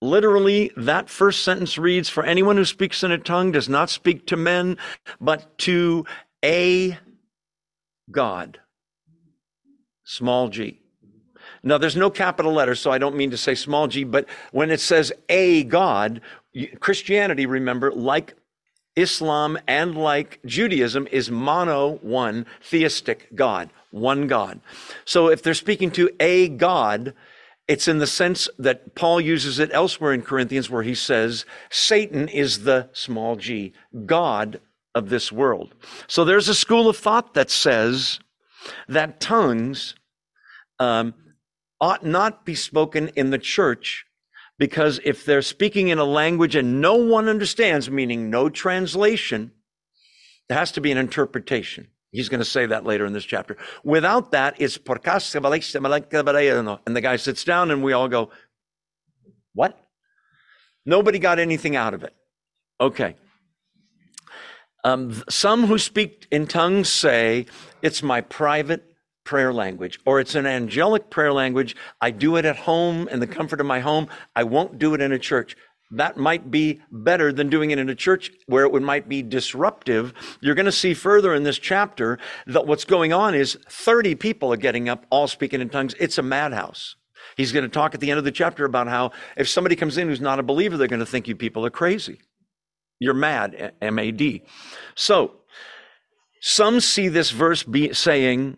literally, 0.01 0.71
that 0.75 1.09
first 1.09 1.43
sentence 1.43 1.77
reads 1.77 2.09
For 2.09 2.23
anyone 2.23 2.57
who 2.57 2.65
speaks 2.65 3.03
in 3.03 3.11
a 3.11 3.17
tongue 3.17 3.51
does 3.51 3.69
not 3.69 3.89
speak 3.89 4.27
to 4.27 4.37
men, 4.37 4.77
but 5.19 5.57
to 5.59 6.05
a 6.43 6.97
God. 8.11 8.59
Small 10.03 10.49
g. 10.49 10.81
Now, 11.61 11.77
there's 11.77 11.95
no 11.95 12.09
capital 12.09 12.53
letters, 12.53 12.79
so 12.79 12.91
I 12.91 12.97
don't 12.97 13.17
mean 13.17 13.31
to 13.31 13.37
say 13.37 13.53
small 13.53 13.87
g, 13.87 14.03
but 14.03 14.27
when 14.51 14.71
it 14.71 14.79
says 14.79 15.11
a 15.27 15.63
God, 15.65 16.21
Christianity, 16.79 17.45
remember, 17.45 17.91
like 17.91 18.35
Islam 18.99 19.57
and 19.67 19.95
like 19.95 20.39
Judaism, 20.45 21.07
is 21.11 21.31
mono 21.31 21.97
one 22.01 22.45
theistic 22.61 23.33
God, 23.35 23.69
one 23.91 24.27
God. 24.27 24.59
So 25.05 25.29
if 25.29 25.41
they're 25.41 25.53
speaking 25.53 25.91
to 25.91 26.09
a 26.19 26.49
God, 26.49 27.13
it's 27.67 27.87
in 27.87 27.99
the 27.99 28.07
sense 28.07 28.49
that 28.57 28.95
Paul 28.95 29.21
uses 29.21 29.59
it 29.59 29.69
elsewhere 29.73 30.13
in 30.13 30.21
Corinthians, 30.21 30.69
where 30.69 30.83
he 30.83 30.95
says, 30.95 31.45
Satan 31.69 32.27
is 32.27 32.63
the 32.63 32.89
small 32.93 33.35
g, 33.35 33.73
God 34.05 34.59
of 34.95 35.09
this 35.09 35.31
world. 35.31 35.73
So 36.07 36.25
there's 36.25 36.49
a 36.49 36.55
school 36.55 36.89
of 36.89 36.97
thought 36.97 37.35
that 37.35 37.49
says 37.49 38.19
that 38.87 39.19
tongues 39.19 39.95
um, 40.79 41.13
ought 41.79 42.05
not 42.05 42.45
be 42.45 42.55
spoken 42.55 43.09
in 43.09 43.29
the 43.29 43.37
church 43.37 44.05
because 44.59 44.99
if 45.05 45.25
they're 45.25 45.41
speaking 45.41 45.87
in 45.87 45.97
a 45.97 46.03
language 46.03 46.55
and 46.55 46.81
no 46.81 46.95
one 46.95 47.29
understands, 47.29 47.89
meaning 47.89 48.29
no 48.29 48.49
translation, 48.49 49.51
there 50.49 50.57
has 50.57 50.73
to 50.73 50.81
be 50.81 50.91
an 50.91 50.97
interpretation. 50.97 51.87
He's 52.11 52.27
going 52.27 52.39
to 52.39 52.45
say 52.45 52.65
that 52.65 52.85
later 52.85 53.05
in 53.05 53.13
this 53.13 53.23
chapter. 53.23 53.55
Without 53.83 54.31
that, 54.31 54.55
it's 54.59 54.77
and 56.85 56.95
the 56.95 57.01
guy 57.01 57.15
sits 57.15 57.43
down 57.43 57.71
and 57.71 57.83
we 57.83 57.93
all 57.93 58.09
go, 58.09 58.31
What? 59.53 59.79
Nobody 60.85 61.19
got 61.19 61.39
anything 61.39 61.75
out 61.75 61.93
of 61.93 62.03
it. 62.03 62.13
Okay. 62.81 63.15
Um, 64.83 65.23
some 65.29 65.67
who 65.67 65.77
speak 65.77 66.27
in 66.31 66.47
tongues 66.47 66.89
say, 66.89 67.45
It's 67.81 68.03
my 68.03 68.21
private 68.21 68.88
prayer 69.29 69.53
language, 69.53 69.99
or 70.07 70.19
it's 70.19 70.33
an 70.33 70.47
angelic 70.47 71.11
prayer 71.11 71.31
language. 71.31 71.75
I 72.01 72.09
do 72.09 72.35
it 72.37 72.45
at 72.45 72.55
home 72.55 73.07
in 73.09 73.19
the 73.19 73.27
comfort 73.27 73.59
of 73.59 73.67
my 73.67 73.79
home. 73.79 74.07
I 74.35 74.43
won't 74.43 74.79
do 74.79 74.95
it 74.95 75.01
in 75.01 75.11
a 75.11 75.19
church. 75.19 75.55
That 75.91 76.17
might 76.17 76.49
be 76.49 76.81
better 76.91 77.31
than 77.31 77.47
doing 77.47 77.69
it 77.69 77.77
in 77.77 77.89
a 77.89 77.95
church 77.95 78.31
where 78.47 78.63
it 78.63 78.71
would, 78.71 78.81
might 78.81 79.07
be 79.07 79.21
disruptive. 79.21 80.15
You're 80.41 80.55
going 80.55 80.65
to 80.65 80.71
see 80.71 80.95
further 80.95 81.35
in 81.35 81.43
this 81.43 81.59
chapter 81.59 82.17
that 82.47 82.65
what's 82.65 82.85
going 82.85 83.13
on 83.13 83.35
is 83.35 83.55
30 83.69 84.15
people 84.15 84.51
are 84.51 84.57
getting 84.57 84.89
up, 84.89 85.05
all 85.11 85.27
speaking 85.27 85.61
in 85.61 85.69
tongues. 85.69 85.93
It's 85.99 86.17
a 86.17 86.23
madhouse. 86.23 86.95
He's 87.37 87.51
going 87.51 87.65
to 87.65 87.69
talk 87.69 87.93
at 87.93 87.99
the 87.99 88.09
end 88.09 88.17
of 88.17 88.23
the 88.23 88.31
chapter 88.31 88.65
about 88.65 88.87
how 88.87 89.11
if 89.37 89.47
somebody 89.47 89.75
comes 89.75 89.99
in 89.99 90.07
who's 90.07 90.19
not 90.19 90.39
a 90.39 90.43
believer, 90.43 90.75
they're 90.75 90.87
going 90.87 91.01
to 91.01 91.05
think 91.05 91.27
you 91.27 91.35
people 91.35 91.63
are 91.67 91.69
crazy. 91.69 92.17
You're 92.97 93.13
mad, 93.13 93.73
M 93.79 93.99
A 93.99 94.09
D. 94.09 94.41
So, 94.95 95.35
some 96.41 96.79
see 96.79 97.09
this 97.09 97.29
verse 97.29 97.61
be 97.61 97.93
saying 97.93 98.57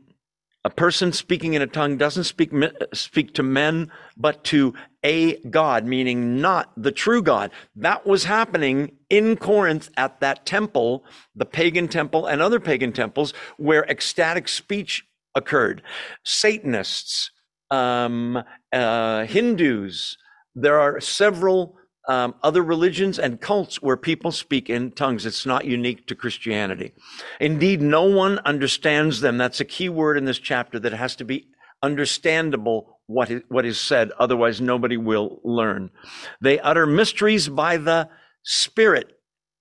a 0.63 0.69
person 0.69 1.11
speaking 1.11 1.53
in 1.55 1.61
a 1.61 1.67
tongue 1.67 1.97
doesn't 1.97 2.25
speak, 2.25 2.51
speak 2.93 3.33
to 3.33 3.43
men, 3.43 3.91
but 4.15 4.43
to 4.45 4.73
a 5.03 5.37
God, 5.49 5.85
meaning 5.85 6.39
not 6.39 6.71
the 6.77 6.91
true 6.91 7.23
God. 7.23 7.51
That 7.75 8.05
was 8.05 8.25
happening 8.25 8.97
in 9.09 9.37
Corinth 9.37 9.89
at 9.97 10.19
that 10.19 10.45
temple, 10.45 11.03
the 11.35 11.45
pagan 11.45 11.87
temple 11.87 12.27
and 12.27 12.41
other 12.41 12.59
pagan 12.59 12.93
temples 12.93 13.33
where 13.57 13.89
ecstatic 13.89 14.47
speech 14.47 15.05
occurred. 15.33 15.81
Satanists, 16.23 17.31
um, 17.71 18.43
uh, 18.71 19.25
Hindus, 19.25 20.17
there 20.53 20.79
are 20.79 20.99
several 20.99 21.77
um, 22.07 22.35
other 22.41 22.63
religions 22.63 23.19
and 23.19 23.39
cults 23.39 23.81
where 23.81 23.97
people 23.97 24.31
speak 24.31 24.69
in 24.69 24.91
tongues. 24.91 25.25
It's 25.25 25.45
not 25.45 25.65
unique 25.65 26.07
to 26.07 26.15
Christianity. 26.15 26.93
Indeed, 27.39 27.81
no 27.81 28.03
one 28.03 28.39
understands 28.39 29.21
them. 29.21 29.37
That's 29.37 29.59
a 29.59 29.65
key 29.65 29.89
word 29.89 30.17
in 30.17 30.25
this 30.25 30.39
chapter 30.39 30.79
that 30.79 30.93
has 30.93 31.15
to 31.17 31.25
be 31.25 31.47
understandable 31.83 32.99
what 33.07 33.29
is, 33.29 33.41
what 33.49 33.65
is 33.65 33.79
said. 33.79 34.11
Otherwise, 34.17 34.61
nobody 34.61 34.97
will 34.97 35.39
learn. 35.43 35.91
They 36.39 36.59
utter 36.59 36.85
mysteries 36.85 37.49
by 37.49 37.77
the 37.77 38.09
Spirit. 38.43 39.17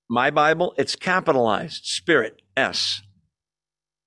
My 0.08 0.30
Bible, 0.30 0.74
it's 0.78 0.96
capitalized 0.96 1.84
Spirit, 1.84 2.42
S. 2.56 3.02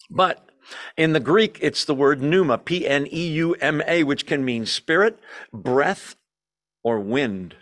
But 0.10 0.50
in 0.98 1.14
the 1.14 1.20
Greek, 1.20 1.60
it's 1.62 1.86
the 1.86 1.96
word 1.96 2.22
pneuma, 2.22 2.58
P 2.58 2.88
N 2.88 3.08
E 3.12 3.28
U 3.30 3.54
M 3.56 3.82
A, 3.88 4.04
which 4.04 4.26
can 4.26 4.44
mean 4.44 4.66
spirit, 4.66 5.20
breath, 5.54 6.16
or 6.84 7.00
wind. 7.00 7.56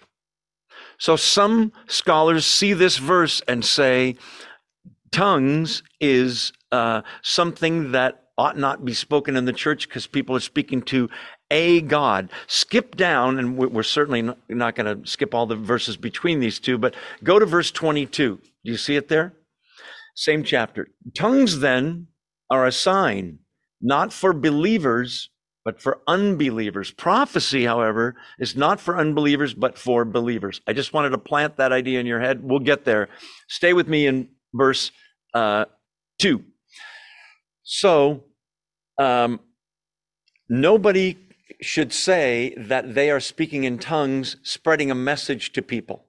So 1.02 1.16
some 1.16 1.72
scholars 1.88 2.46
see 2.46 2.74
this 2.74 2.98
verse 2.98 3.42
and 3.48 3.66
say, 3.66 4.18
tongues 5.12 5.82
is 6.00 6.54
uh, 6.72 7.02
something 7.24 7.94
that 7.94 8.26
ought 8.38 8.56
not 8.56 8.86
be 8.86 8.94
spoken 8.94 9.36
in 9.36 9.46
the 9.46 9.52
church 9.52 9.88
because 9.88 10.06
people 10.06 10.36
are 10.36 10.42
speaking 10.42 10.84
to 10.84 11.10
a 11.50 11.82
God. 11.82 12.30
Skip 12.46 12.98
down, 12.98 13.40
and 13.40 13.58
we're 13.58 13.82
certainly 13.82 14.22
not 14.48 14.76
going 14.76 15.02
to 15.02 15.10
skip 15.10 15.34
all 15.34 15.48
the 15.48 15.56
verses 15.56 15.98
between 15.98 16.40
these 16.40 16.60
two, 16.60 16.78
but 16.78 16.94
go 17.24 17.40
to 17.40 17.48
verse 17.48 17.72
22. 17.72 18.36
Do 18.36 18.72
you 18.72 18.78
see 18.78 18.96
it 18.96 19.08
there? 19.08 19.34
Same 20.16 20.44
chapter. 20.44 20.88
Tongues 21.18 21.62
then 21.62 22.10
are 22.52 22.68
a 22.68 22.72
sign, 22.72 23.40
not 23.82 24.14
for 24.14 24.34
believers, 24.34 25.31
but 25.64 25.82
for 25.82 26.00
unbelievers. 26.08 26.92
Prophecy, 26.92 27.66
however, 27.66 28.16
is 28.40 28.56
not 28.56 28.80
for 28.80 28.98
unbelievers, 28.98 29.54
but 29.54 29.78
for 29.78 30.06
believers. 30.06 30.62
I 30.68 30.74
just 30.74 30.94
wanted 30.94 31.12
to 31.12 31.18
plant 31.18 31.58
that 31.58 31.72
idea 31.72 32.00
in 32.00 32.06
your 32.06 32.20
head. 32.20 32.44
We'll 32.44 32.60
get 32.60 32.86
there. 32.86 33.10
Stay 33.48 33.74
with 33.74 33.88
me 33.88 34.08
in 34.08 34.30
verse 34.54 34.92
uh, 35.34 35.66
2. 36.20 36.44
So, 37.64 38.24
um, 38.98 39.40
nobody 40.50 41.18
should 41.62 41.94
say 41.94 42.56
that 42.58 42.96
they 42.96 43.12
are 43.12 43.20
speaking 43.20 43.64
in 43.64 43.78
tongues, 43.78 44.38
spreading 44.44 44.90
a 44.90 44.96
message 44.96 45.54
to 45.54 45.62
people. 45.62 46.06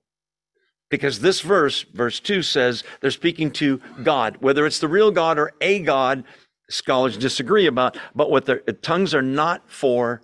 Because 0.91 1.21
this 1.21 1.41
verse, 1.41 1.83
verse 1.95 2.21
2, 2.21 2.43
says 2.43 2.85
they're 3.01 3.11
speaking 3.11 3.51
to 3.53 3.81
God. 4.03 4.37
Whether 4.41 4.67
it's 4.67 4.79
the 4.79 4.89
real 4.89 5.11
God 5.11 5.39
or 5.39 5.53
a 5.61 5.81
God, 5.81 6.25
scholars 6.73 7.17
disagree 7.17 7.67
about, 7.67 7.97
but 8.15 8.31
what 8.31 8.47
their 8.47 8.61
tongues 8.61 9.15
are 9.15 9.23
not 9.23 9.71
for 9.71 10.23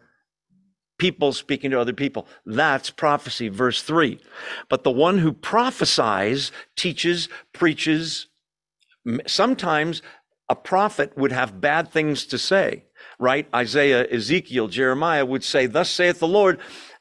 people 0.98 1.32
speaking 1.32 1.70
to 1.70 1.80
other 1.80 1.92
people. 1.92 2.26
That's 2.44 2.90
prophecy, 2.90 3.48
verse 3.48 3.82
3. 3.82 4.18
But 4.68 4.82
the 4.82 4.90
one 4.90 5.18
who 5.18 5.32
prophesies, 5.32 6.50
teaches, 6.76 7.28
preaches, 7.52 8.26
sometimes 9.26 10.02
a 10.48 10.56
prophet 10.56 11.16
would 11.16 11.32
have 11.32 11.60
bad 11.60 11.90
things 11.90 12.26
to 12.26 12.38
say, 12.38 12.84
right? 13.18 13.46
Isaiah, 13.54 14.06
Ezekiel, 14.10 14.68
Jeremiah 14.68 15.24
would 15.24 15.44
say, 15.44 15.66
Thus 15.66 15.90
saith 15.90 16.18
the 16.18 16.28
Lord, 16.28 16.58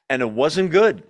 and 0.10 0.22
it 0.22 0.32
wasn't 0.32 0.72
good 0.72 1.04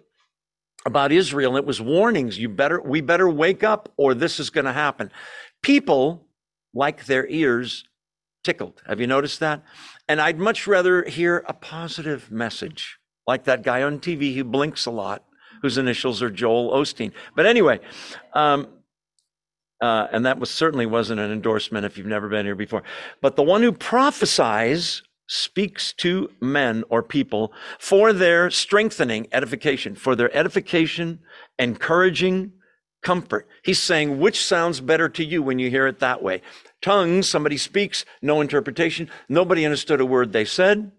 about 0.86 1.12
Israel. 1.12 1.58
It 1.58 1.66
was 1.66 1.82
warnings. 1.82 2.40
You 2.40 2.48
better, 2.48 2.82
we 2.82 3.02
better 3.02 3.30
wake 3.30 3.64
up 3.64 3.92
or 3.98 4.14
this 4.14 4.40
is 4.40 4.50
going 4.50 4.66
to 4.66 4.74
happen. 4.74 5.12
People 5.62 6.26
like 6.74 7.06
their 7.06 7.28
ears 7.28 7.84
tickled. 8.48 8.82
Have 8.88 9.02
you 9.02 9.08
noticed 9.08 9.42
that? 9.42 9.62
And 10.08 10.22
I'd 10.22 10.40
much 10.40 10.68
rather 10.68 11.04
hear 11.04 11.44
a 11.50 11.54
positive 11.54 12.32
message, 12.32 12.98
like 13.28 13.44
that 13.44 13.62
guy 13.62 13.84
on 13.84 14.00
TV 14.00 14.34
who 14.34 14.46
blinks 14.46 14.86
a 14.86 14.92
lot, 14.92 15.26
whose 15.62 15.78
initials 15.78 16.22
are 16.22 16.30
Joel 16.30 16.72
Osteen. 16.72 17.12
But 17.36 17.46
anyway, 17.46 17.82
um, 18.32 18.70
uh, 19.82 20.08
and 20.14 20.26
that 20.26 20.40
was 20.40 20.50
certainly 20.50 20.86
wasn't 20.86 21.20
an 21.20 21.30
endorsement 21.30 21.86
if 21.86 21.98
you've 21.98 22.08
never 22.08 22.30
been 22.30 22.46
here 22.46 22.56
before. 22.56 22.84
But 23.22 23.36
the 23.36 23.44
one 23.44 23.64
who 23.64 23.74
prophesies 23.74 25.04
speaks 25.28 25.92
to 25.96 26.32
men 26.40 26.86
or 26.88 27.04
people 27.04 27.52
for 27.80 28.14
their 28.14 28.50
strengthening, 28.50 29.28
edification, 29.34 29.94
for 29.94 30.16
their 30.16 30.34
edification, 30.34 31.20
encouraging, 31.60 32.54
comfort. 33.04 33.46
He's 33.62 33.80
saying, 33.80 34.22
which 34.22 34.46
sounds 34.46 34.80
better 34.80 35.10
to 35.10 35.24
you 35.26 35.44
when 35.44 35.60
you 35.60 35.70
hear 35.70 35.86
it 35.86 36.00
that 36.00 36.24
way? 36.24 36.42
Tongues, 36.82 37.28
somebody 37.28 37.58
speaks, 37.58 38.06
no 38.22 38.42
interpretation. 38.42 39.10
Nobody 39.28 39.66
understood 39.66 40.00
a 40.00 40.06
word 40.06 40.32
they 40.32 40.46
said, 40.46 40.92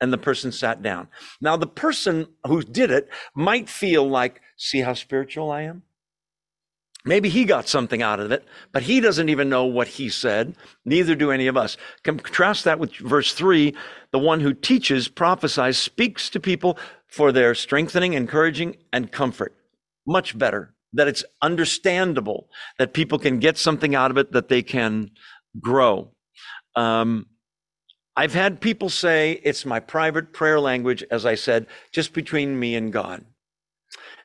and 0.00 0.12
the 0.12 0.18
person 0.18 0.52
sat 0.52 0.82
down. 0.82 1.08
Now, 1.40 1.56
the 1.56 1.66
person 1.66 2.28
who 2.46 2.62
did 2.62 2.90
it 2.90 3.08
might 3.34 3.68
feel 3.68 4.08
like, 4.08 4.40
see 4.56 4.80
how 4.80 4.94
spiritual 4.94 5.50
I 5.50 5.62
am? 5.62 5.82
Maybe 7.04 7.28
he 7.28 7.44
got 7.44 7.68
something 7.68 8.02
out 8.02 8.18
of 8.18 8.32
it, 8.32 8.44
but 8.72 8.82
he 8.82 9.00
doesn't 9.00 9.28
even 9.28 9.48
know 9.48 9.64
what 9.64 9.86
he 9.86 10.08
said. 10.08 10.56
Neither 10.84 11.14
do 11.14 11.30
any 11.30 11.46
of 11.46 11.56
us. 11.56 11.76
Contrast 12.02 12.64
that 12.64 12.80
with 12.80 12.96
verse 12.96 13.32
three. 13.32 13.76
The 14.10 14.18
one 14.18 14.40
who 14.40 14.52
teaches, 14.52 15.06
prophesies, 15.06 15.78
speaks 15.78 16.28
to 16.30 16.40
people 16.40 16.76
for 17.06 17.30
their 17.30 17.54
strengthening, 17.54 18.14
encouraging, 18.14 18.76
and 18.92 19.12
comfort. 19.12 19.54
Much 20.04 20.36
better 20.36 20.74
that 20.96 21.08
it's 21.08 21.24
understandable, 21.40 22.48
that 22.78 22.92
people 22.92 23.18
can 23.18 23.38
get 23.38 23.56
something 23.56 23.94
out 23.94 24.10
of 24.10 24.18
it, 24.18 24.32
that 24.32 24.48
they 24.48 24.62
can 24.62 25.10
grow. 25.60 26.10
Um, 26.74 27.26
I've 28.16 28.34
had 28.34 28.60
people 28.60 28.88
say 28.88 29.40
it's 29.42 29.66
my 29.66 29.78
private 29.78 30.32
prayer 30.32 30.58
language, 30.58 31.04
as 31.10 31.26
I 31.26 31.34
said, 31.34 31.66
just 31.92 32.12
between 32.12 32.58
me 32.58 32.74
and 32.74 32.92
God. 32.92 33.24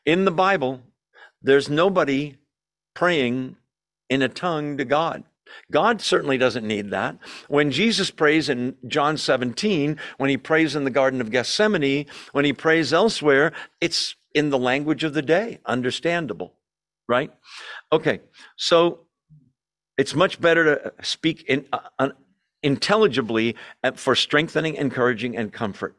In 0.06 0.26
the 0.26 0.32
Bible, 0.32 0.82
there's 1.42 1.70
nobody 1.70 2.38
praying 2.94 3.58
in 4.10 4.22
a 4.22 4.30
tongue 4.30 4.78
to 4.78 4.86
God. 4.86 5.24
God 5.70 6.02
certainly 6.02 6.38
doesn't 6.38 6.66
need 6.66 6.92
that. 6.92 7.18
When 7.50 7.72
Jesus 7.72 8.12
prays 8.12 8.48
in 8.48 8.76
John 8.88 9.18
17, 9.18 9.98
when 10.18 10.30
he 10.30 10.38
prays 10.38 10.76
in 10.76 10.86
the 10.86 10.90
Garden 10.90 11.20
of 11.20 11.32
Gethsemane, 11.32 12.06
when 12.32 12.46
he 12.46 12.54
prays 12.54 12.94
elsewhere, 12.94 13.52
it's 13.82 14.16
in 14.34 14.50
the 14.50 14.58
language 14.58 15.04
of 15.04 15.14
the 15.14 15.22
day, 15.22 15.60
understandable, 15.66 16.54
right? 17.12 17.32
Okay, 17.92 18.22
so 18.56 19.02
it's 19.98 20.16
much 20.16 20.40
better 20.40 20.64
to 20.64 20.94
speak 21.04 21.44
in, 21.48 21.66
uh, 21.74 22.10
intelligibly 22.64 23.56
for 23.96 24.16
strengthening, 24.16 24.76
encouraging, 24.76 25.36
and 25.36 25.52
comfort. 25.52 25.98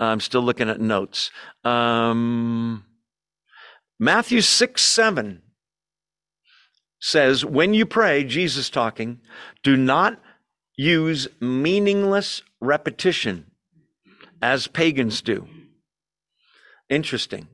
I'm 0.00 0.18
still 0.18 0.42
looking 0.42 0.68
at 0.68 0.80
notes. 0.80 1.30
Um, 1.62 2.84
Matthew 4.00 4.40
6 4.40 4.82
7 4.82 5.42
says, 7.00 7.44
When 7.44 7.72
you 7.72 7.86
pray, 7.86 8.24
Jesus 8.24 8.68
talking, 8.68 9.20
do 9.62 9.76
not 9.76 10.20
use 10.76 11.28
meaningless 11.40 12.42
repetition 12.60 13.52
as 14.42 14.66
pagans 14.66 15.22
do. 15.22 15.46
Interesting. 16.88 17.46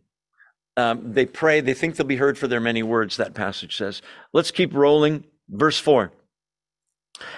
Um, 0.79 1.13
they 1.13 1.27
pray, 1.27 1.61
they 1.61 1.75
think 1.75 1.97
they'll 1.97 2.07
be 2.07 2.15
heard 2.15 2.39
for 2.39 2.47
their 2.47 2.61
many 2.61 2.85
words, 2.85 3.17
that 3.17 3.35
passage 3.35 3.77
says. 3.77 4.01
Let's 4.33 4.53
keep 4.53 4.73
rolling. 4.73 5.25
Verse 5.49 5.81
4. 5.81 6.13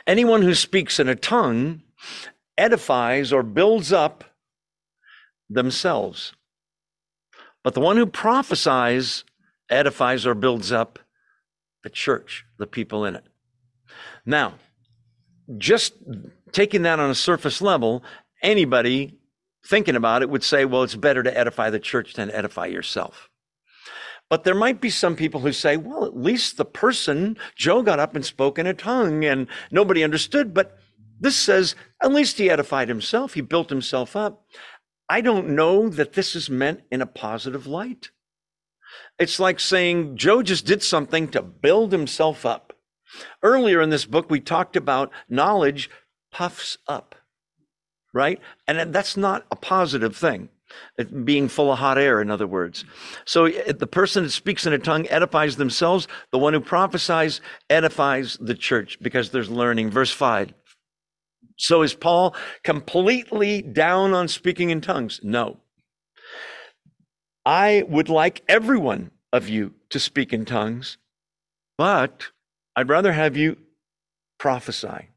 Anyone 0.06 0.42
who 0.42 0.54
speaks 0.54 1.00
in 1.00 1.08
a 1.08 1.14
tongue 1.14 1.80
edifies 2.58 3.32
or 3.32 3.42
builds 3.42 3.94
up 3.94 4.24
themselves. 5.48 6.34
But 7.64 7.72
the 7.72 7.80
one 7.80 7.96
who 7.96 8.04
prophesies 8.04 9.24
edifies 9.70 10.26
or 10.26 10.34
builds 10.34 10.70
up 10.70 10.98
the 11.82 11.88
church, 11.88 12.44
the 12.58 12.66
people 12.66 13.06
in 13.06 13.16
it. 13.16 13.24
Now, 14.26 14.56
just 15.56 15.94
taking 16.52 16.82
that 16.82 17.00
on 17.00 17.08
a 17.08 17.14
surface 17.14 17.62
level, 17.62 18.04
anybody 18.42 19.18
thinking 19.64 19.96
about 19.96 20.20
it 20.20 20.28
would 20.28 20.44
say, 20.44 20.66
well, 20.66 20.82
it's 20.82 20.94
better 20.94 21.22
to 21.22 21.38
edify 21.38 21.70
the 21.70 21.80
church 21.80 22.12
than 22.12 22.30
edify 22.30 22.66
yourself. 22.66 23.29
But 24.30 24.44
there 24.44 24.54
might 24.54 24.80
be 24.80 24.90
some 24.90 25.16
people 25.16 25.40
who 25.40 25.52
say, 25.52 25.76
well, 25.76 26.04
at 26.04 26.16
least 26.16 26.56
the 26.56 26.64
person, 26.64 27.36
Joe 27.56 27.82
got 27.82 27.98
up 27.98 28.14
and 28.14 28.24
spoke 28.24 28.60
in 28.60 28.66
a 28.66 28.72
tongue 28.72 29.24
and 29.24 29.48
nobody 29.72 30.04
understood. 30.04 30.54
But 30.54 30.78
this 31.18 31.36
says, 31.36 31.74
at 32.00 32.12
least 32.12 32.38
he 32.38 32.48
edified 32.48 32.88
himself, 32.88 33.34
he 33.34 33.40
built 33.40 33.68
himself 33.70 34.14
up. 34.14 34.46
I 35.08 35.20
don't 35.20 35.50
know 35.50 35.88
that 35.88 36.12
this 36.12 36.36
is 36.36 36.48
meant 36.48 36.82
in 36.92 37.02
a 37.02 37.06
positive 37.06 37.66
light. 37.66 38.10
It's 39.18 39.40
like 39.40 39.58
saying 39.58 40.16
Joe 40.16 40.42
just 40.42 40.64
did 40.64 40.84
something 40.84 41.26
to 41.28 41.42
build 41.42 41.90
himself 41.90 42.46
up. 42.46 42.72
Earlier 43.42 43.80
in 43.80 43.90
this 43.90 44.04
book, 44.04 44.30
we 44.30 44.38
talked 44.38 44.76
about 44.76 45.10
knowledge 45.28 45.90
puffs 46.30 46.78
up, 46.86 47.16
right? 48.14 48.40
And 48.68 48.94
that's 48.94 49.16
not 49.16 49.44
a 49.50 49.56
positive 49.56 50.16
thing 50.16 50.50
Uh, 50.98 51.04
being 51.04 51.48
full 51.48 51.72
of 51.72 51.78
hot 51.78 51.98
air, 51.98 52.20
in 52.20 52.30
other 52.30 52.46
words. 52.46 52.84
So 53.24 53.48
the 53.48 53.86
person 53.86 54.24
that 54.24 54.30
speaks 54.30 54.66
in 54.66 54.72
a 54.72 54.78
tongue 54.78 55.06
edifies 55.08 55.56
themselves. 55.56 56.06
The 56.30 56.38
one 56.38 56.52
who 56.52 56.60
prophesies 56.60 57.40
edifies 57.68 58.36
the 58.40 58.54
church 58.54 58.98
because 59.00 59.30
there's 59.30 59.50
learning. 59.50 59.90
Verse 59.90 60.12
5. 60.12 60.52
So 61.56 61.82
is 61.82 61.94
Paul 61.94 62.34
completely 62.64 63.62
down 63.62 64.14
on 64.14 64.28
speaking 64.28 64.70
in 64.70 64.80
tongues? 64.80 65.20
No. 65.22 65.58
I 67.44 67.84
would 67.88 68.08
like 68.08 68.42
everyone 68.48 69.10
of 69.32 69.48
you 69.48 69.74
to 69.90 70.00
speak 70.00 70.32
in 70.32 70.44
tongues, 70.44 70.98
but 71.76 72.28
I'd 72.76 72.88
rather 72.88 73.12
have 73.12 73.36
you 73.36 73.56
prophesy. 74.38 75.08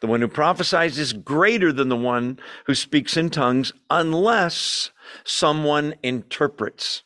The 0.00 0.06
one 0.06 0.20
who 0.20 0.28
prophesies 0.28 0.98
is 0.98 1.12
greater 1.12 1.72
than 1.72 1.88
the 1.88 1.96
one 1.96 2.38
who 2.66 2.74
speaks 2.74 3.16
in 3.16 3.30
tongues 3.30 3.72
unless 3.90 4.90
someone 5.24 5.94
interprets 6.02 7.02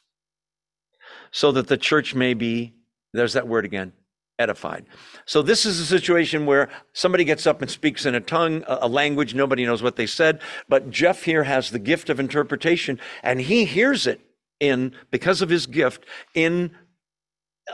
so 1.30 1.52
that 1.52 1.68
the 1.68 1.76
church 1.76 2.14
may 2.14 2.34
be, 2.34 2.74
there's 3.12 3.34
that 3.34 3.48
word 3.48 3.64
again, 3.64 3.92
edified. 4.38 4.86
So 5.26 5.42
this 5.42 5.66
is 5.66 5.78
a 5.78 5.86
situation 5.86 6.46
where 6.46 6.70
somebody 6.92 7.24
gets 7.24 7.46
up 7.46 7.60
and 7.60 7.70
speaks 7.70 8.06
in 8.06 8.14
a 8.14 8.20
tongue, 8.20 8.64
a 8.66 8.88
language, 8.88 9.34
nobody 9.34 9.64
knows 9.64 9.82
what 9.82 9.96
they 9.96 10.06
said, 10.06 10.40
but 10.68 10.90
Jeff 10.90 11.24
here 11.24 11.44
has 11.44 11.70
the 11.70 11.78
gift 11.78 12.08
of 12.08 12.18
interpretation 12.18 12.98
and 13.22 13.40
he 13.40 13.64
hears 13.64 14.06
it 14.06 14.20
in, 14.58 14.92
because 15.10 15.42
of 15.42 15.50
his 15.50 15.66
gift, 15.66 16.04
in 16.34 16.70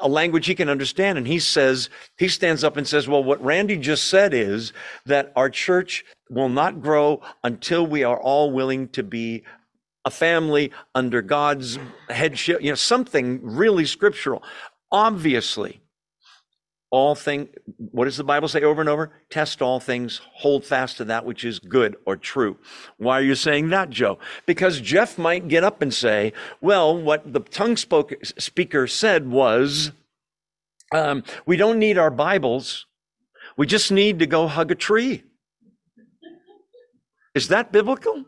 a 0.01 0.09
language 0.09 0.47
he 0.47 0.55
can 0.55 0.69
understand. 0.69 1.17
And 1.17 1.27
he 1.27 1.39
says, 1.39 1.89
he 2.19 2.29
stands 2.29 2.62
up 2.65 2.77
and 2.77 2.87
says, 2.87 3.09
well, 3.09 3.25
what 3.25 3.43
Randy 3.43 3.77
just 3.79 4.07
said 4.11 4.35
is 4.35 4.73
that 5.07 5.33
our 5.37 5.49
church 5.49 6.05
will 6.29 6.49
not 6.49 6.83
grow 6.83 7.23
until 7.45 7.87
we 7.87 8.05
are 8.05 8.21
all 8.21 8.51
willing 8.51 8.89
to 8.89 9.03
be 9.03 9.45
a 10.07 10.11
family 10.11 10.71
under 10.95 11.21
God's 11.21 11.79
headship, 12.09 12.62
you 12.62 12.71
know, 12.71 12.77
something 12.77 13.40
really 13.42 13.85
scriptural. 13.85 14.42
Obviously, 14.92 15.81
all 16.92 17.16
thing 17.16 17.49
what 17.90 18.05
does 18.05 18.16
the 18.16 18.23
bible 18.23 18.47
say 18.47 18.62
over 18.62 18.81
and 18.81 18.88
over? 18.88 19.11
Test 19.29 19.61
all 19.61 19.81
things 19.81 20.21
hold 20.35 20.64
fast 20.64 20.99
to 20.99 21.05
that 21.07 21.27
which 21.27 21.45
is 21.45 21.59
good 21.59 21.97
or 22.07 22.16
true. 22.16 22.57
Why 22.97 23.19
are 23.19 23.25
you 23.25 23.35
saying 23.35 23.71
that 23.71 23.90
joe? 23.90 24.21
Because 24.47 24.81
jeff 24.81 25.19
might 25.19 25.49
get 25.49 25.64
up 25.64 25.83
and 25.83 25.92
say 25.92 26.33
well 26.61 26.97
what 26.97 27.33
the 27.33 27.40
tongue 27.40 27.77
spoke, 27.77 28.14
speaker 28.23 28.87
said 28.87 29.29
was 29.29 29.90
um, 30.95 31.25
we 31.45 31.57
don't 31.57 31.81
need 31.81 31.99
our 31.99 32.12
bibles. 32.12 32.87
We 33.57 33.66
just 33.66 33.90
need 33.90 34.21
to 34.21 34.27
go 34.27 34.47
hug 34.47 34.71
a 34.71 34.77
tree. 34.77 35.25
Is 37.35 37.49
that 37.49 37.73
biblical 37.73 38.25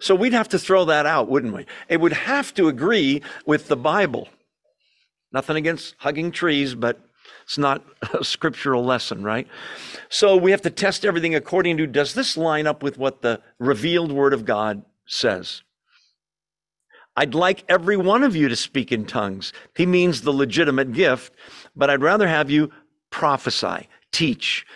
so 0.00 0.14
we'd 0.14 0.32
have 0.32 0.48
to 0.48 0.58
throw 0.58 0.84
that 0.84 1.06
out 1.06 1.28
wouldn't 1.28 1.54
we 1.54 1.66
it 1.88 2.00
would 2.00 2.12
have 2.12 2.52
to 2.54 2.68
agree 2.68 3.22
with 3.46 3.68
the 3.68 3.76
bible 3.76 4.28
nothing 5.32 5.56
against 5.56 5.94
hugging 5.98 6.30
trees 6.30 6.74
but 6.74 7.00
it's 7.44 7.58
not 7.58 7.84
a 8.18 8.24
scriptural 8.24 8.84
lesson, 8.84 9.22
right? 9.22 9.46
So 10.08 10.36
we 10.36 10.50
have 10.50 10.62
to 10.62 10.70
test 10.70 11.04
everything 11.04 11.34
according 11.34 11.76
to 11.78 11.86
does 11.86 12.14
this 12.14 12.36
line 12.36 12.66
up 12.66 12.82
with 12.82 12.98
what 12.98 13.22
the 13.22 13.40
revealed 13.58 14.12
word 14.12 14.32
of 14.32 14.44
God 14.44 14.82
says? 15.06 15.62
I'd 17.16 17.34
like 17.34 17.64
every 17.68 17.96
one 17.96 18.24
of 18.24 18.34
you 18.34 18.48
to 18.48 18.56
speak 18.56 18.90
in 18.90 19.06
tongues. 19.06 19.52
He 19.76 19.86
means 19.86 20.22
the 20.22 20.32
legitimate 20.32 20.92
gift, 20.92 21.32
but 21.76 21.88
I'd 21.88 22.02
rather 22.02 22.26
have 22.26 22.50
you 22.50 22.72
prophesy, 23.10 23.88
teach, 24.10 24.66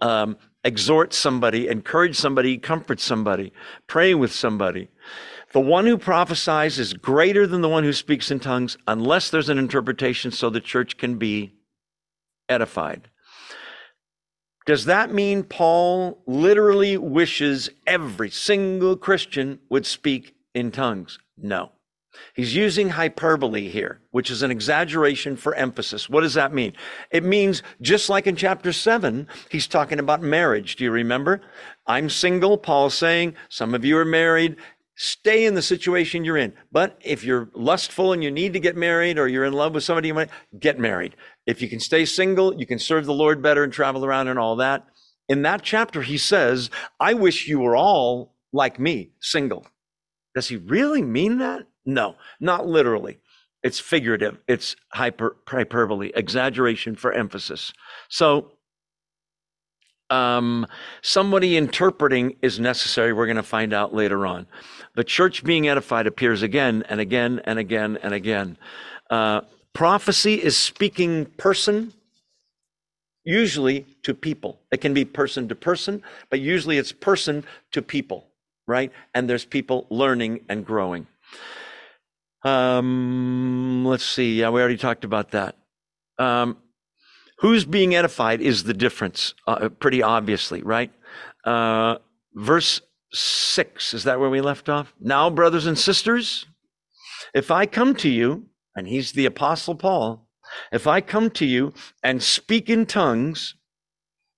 um, 0.00 0.36
exhort 0.64 1.12
somebody, 1.12 1.68
encourage 1.68 2.16
somebody, 2.16 2.58
comfort 2.58 3.00
somebody, 3.00 3.52
pray 3.86 4.14
with 4.14 4.32
somebody. 4.32 4.88
The 5.52 5.60
one 5.60 5.86
who 5.86 5.98
prophesies 5.98 6.78
is 6.78 6.92
greater 6.92 7.46
than 7.46 7.60
the 7.60 7.68
one 7.68 7.82
who 7.82 7.92
speaks 7.92 8.30
in 8.30 8.40
tongues 8.40 8.76
unless 8.86 9.30
there's 9.30 9.48
an 9.48 9.58
interpretation 9.58 10.30
so 10.30 10.48
the 10.48 10.60
church 10.60 10.96
can 10.96 11.16
be 11.16 11.54
edified. 12.48 13.08
Does 14.66 14.84
that 14.84 15.12
mean 15.12 15.42
Paul 15.42 16.22
literally 16.26 16.96
wishes 16.96 17.70
every 17.86 18.30
single 18.30 18.96
Christian 18.96 19.58
would 19.70 19.86
speak 19.86 20.34
in 20.54 20.70
tongues? 20.70 21.18
No. 21.36 21.72
He's 22.34 22.54
using 22.54 22.90
hyperbole 22.90 23.68
here, 23.68 24.00
which 24.10 24.30
is 24.30 24.42
an 24.42 24.50
exaggeration 24.50 25.36
for 25.36 25.54
emphasis. 25.54 26.08
What 26.08 26.22
does 26.22 26.34
that 26.34 26.52
mean? 26.52 26.72
It 27.10 27.24
means 27.24 27.62
just 27.80 28.08
like 28.08 28.26
in 28.26 28.36
chapter 28.36 28.72
7, 28.72 29.28
he's 29.48 29.66
talking 29.66 29.98
about 29.98 30.22
marriage. 30.22 30.76
Do 30.76 30.84
you 30.84 30.90
remember? 30.90 31.40
I'm 31.86 32.10
single, 32.10 32.58
Paul's 32.58 32.94
saying, 32.94 33.34
some 33.48 33.74
of 33.74 33.84
you 33.84 33.96
are 33.98 34.04
married. 34.04 34.56
Stay 34.96 35.46
in 35.46 35.54
the 35.54 35.62
situation 35.62 36.24
you're 36.24 36.36
in. 36.36 36.52
But 36.70 36.98
if 37.00 37.24
you're 37.24 37.50
lustful 37.54 38.12
and 38.12 38.22
you 38.22 38.30
need 38.30 38.52
to 38.52 38.60
get 38.60 38.76
married 38.76 39.18
or 39.18 39.28
you're 39.28 39.46
in 39.46 39.54
love 39.54 39.74
with 39.74 39.84
somebody, 39.84 40.08
you 40.08 40.14
might 40.14 40.30
get 40.58 40.78
married. 40.78 41.16
If 41.46 41.62
you 41.62 41.68
can 41.68 41.80
stay 41.80 42.04
single, 42.04 42.54
you 42.58 42.66
can 42.66 42.78
serve 42.78 43.06
the 43.06 43.14
Lord 43.14 43.42
better 43.42 43.64
and 43.64 43.72
travel 43.72 44.04
around 44.04 44.28
and 44.28 44.38
all 44.38 44.56
that. 44.56 44.86
In 45.28 45.42
that 45.42 45.62
chapter, 45.62 46.02
he 46.02 46.18
says, 46.18 46.70
I 46.98 47.14
wish 47.14 47.48
you 47.48 47.60
were 47.60 47.76
all 47.76 48.34
like 48.52 48.78
me, 48.78 49.12
single. 49.20 49.66
Does 50.34 50.48
he 50.48 50.56
really 50.56 51.02
mean 51.02 51.38
that? 51.38 51.66
No, 51.86 52.16
not 52.40 52.66
literally. 52.66 53.18
It's 53.62 53.78
figurative. 53.78 54.38
It's 54.48 54.76
hyper, 54.92 55.36
hyperbole, 55.46 56.12
exaggeration 56.14 56.96
for 56.96 57.12
emphasis. 57.12 57.72
So, 58.08 58.52
um, 60.08 60.66
somebody 61.02 61.56
interpreting 61.56 62.36
is 62.42 62.58
necessary. 62.58 63.12
We're 63.12 63.26
going 63.26 63.36
to 63.36 63.42
find 63.42 63.72
out 63.72 63.94
later 63.94 64.26
on. 64.26 64.46
The 64.96 65.04
church 65.04 65.44
being 65.44 65.68
edified 65.68 66.06
appears 66.06 66.42
again 66.42 66.84
and 66.88 67.00
again 67.00 67.40
and 67.44 67.58
again 67.58 67.96
and 68.02 68.12
again. 68.12 68.56
Uh, 69.08 69.42
Prophecy 69.72 70.34
is 70.34 70.56
speaking 70.56 71.26
person 71.26 71.92
usually 73.24 73.86
to 74.02 74.14
people. 74.14 74.58
It 74.72 74.80
can 74.80 74.94
be 74.94 75.04
person 75.04 75.48
to 75.48 75.54
person, 75.54 76.02
but 76.28 76.40
usually 76.40 76.76
it's 76.78 76.92
person 76.92 77.44
to 77.72 77.80
people, 77.80 78.26
right? 78.66 78.90
And 79.14 79.30
there's 79.30 79.44
people 79.44 79.86
learning 79.90 80.40
and 80.48 80.66
growing. 80.66 81.06
Um, 82.42 83.84
let's 83.84 84.04
see. 84.04 84.40
Yeah, 84.40 84.50
we 84.50 84.60
already 84.60 84.76
talked 84.76 85.04
about 85.04 85.30
that. 85.32 85.56
Um, 86.18 86.56
who's 87.38 87.64
being 87.64 87.94
edified 87.94 88.40
is 88.40 88.64
the 88.64 88.74
difference, 88.74 89.34
uh, 89.46 89.68
pretty 89.68 90.02
obviously, 90.02 90.62
right? 90.62 90.92
Uh, 91.44 91.96
verse 92.34 92.80
six, 93.12 93.92
is 93.94 94.04
that 94.04 94.20
where 94.20 94.30
we 94.30 94.40
left 94.40 94.68
off? 94.68 94.94
Now, 95.00 95.30
brothers 95.30 95.66
and 95.66 95.78
sisters, 95.78 96.46
if 97.34 97.50
I 97.50 97.66
come 97.66 97.94
to 97.96 98.08
you, 98.08 98.46
and 98.76 98.86
he's 98.86 99.12
the 99.12 99.26
apostle 99.26 99.74
Paul, 99.74 100.28
if 100.72 100.86
I 100.86 101.00
come 101.00 101.30
to 101.30 101.46
you 101.46 101.72
and 102.02 102.22
speak 102.22 102.68
in 102.68 102.86
tongues, 102.86 103.54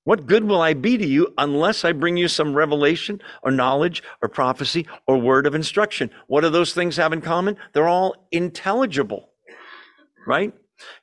what 0.05 0.27
good 0.27 0.45
will 0.45 0.61
I 0.61 0.75
be 0.75 0.99
to 0.99 1.07
you 1.07 1.33
unless 1.39 1.85
I 1.85 1.93
bring 1.93 2.17
you 2.17 2.29
some 2.29 2.55
revelation 2.55 3.21
or 3.43 3.51
knowledge 3.53 4.03
or 4.21 4.29
prophecy 4.29 4.87
or 5.07 5.17
word 5.17 5.47
of 5.47 5.55
instruction? 5.55 6.11
What 6.27 6.41
do 6.41 6.51
those 6.51 6.75
things 6.75 6.97
have 6.97 7.13
in 7.13 7.21
common? 7.21 7.57
They're 7.73 7.89
all 7.89 8.27
intelligible, 8.33 9.31
right? 10.27 10.53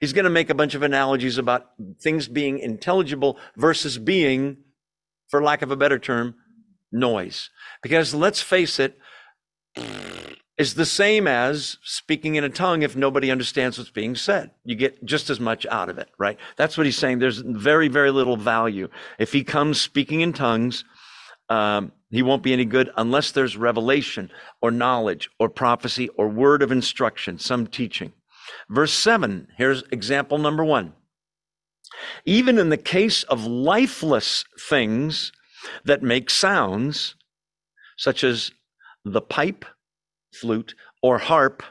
He's 0.01 0.11
going 0.11 0.25
to 0.25 0.29
make 0.29 0.49
a 0.49 0.55
bunch 0.55 0.75
of 0.75 0.83
analogies 0.83 1.37
about 1.37 1.71
things 2.01 2.27
being 2.27 2.59
intelligible 2.59 3.37
versus 3.55 3.97
being, 3.97 4.57
for 5.29 5.41
lack 5.41 5.61
of 5.61 5.71
a 5.71 5.77
better 5.77 5.99
term, 5.99 6.35
noise. 6.91 7.49
Because 7.81 8.13
let's 8.13 8.41
face 8.41 8.79
it, 8.79 8.97
is 10.59 10.73
the 10.73 10.85
same 10.85 11.25
as 11.25 11.77
speaking 11.83 12.35
in 12.35 12.43
a 12.43 12.49
tongue 12.49 12.83
if 12.83 12.93
nobody 12.93 13.31
understands 13.31 13.77
what's 13.77 13.89
being 13.89 14.13
said. 14.13 14.51
You 14.65 14.75
get 14.75 15.03
just 15.05 15.29
as 15.29 15.39
much 15.39 15.65
out 15.67 15.87
of 15.87 15.97
it, 15.97 16.09
right? 16.19 16.37
That's 16.57 16.77
what 16.77 16.85
he's 16.85 16.97
saying. 16.97 17.19
There's 17.19 17.37
very, 17.37 17.87
very 17.87 18.11
little 18.11 18.35
value. 18.35 18.89
If 19.17 19.31
he 19.31 19.45
comes 19.45 19.79
speaking 19.79 20.19
in 20.19 20.33
tongues, 20.33 20.83
um, 21.47 21.93
he 22.11 22.21
won't 22.21 22.43
be 22.43 22.51
any 22.51 22.65
good 22.65 22.91
unless 22.97 23.31
there's 23.31 23.55
revelation 23.55 24.29
or 24.61 24.69
knowledge 24.69 25.29
or 25.39 25.47
prophecy 25.47 26.09
or 26.09 26.27
word 26.27 26.61
of 26.61 26.73
instruction, 26.73 27.39
some 27.39 27.65
teaching. 27.65 28.11
Verse 28.69 28.93
7, 28.93 29.47
here's 29.57 29.83
example 29.91 30.39
number 30.39 30.65
one. 30.65 30.91
Even 32.25 32.57
in 32.57 32.67
the 32.67 32.77
case 32.77 33.23
of 33.23 33.45
lifeless 33.45 34.43
things 34.69 35.31
that 35.85 36.03
make 36.03 36.29
sounds, 36.29 37.15
such 37.97 38.25
as 38.25 38.51
the 39.05 39.21
pipe, 39.21 39.63
flute, 40.33 40.75
or 41.01 41.17
harp, 41.17 41.63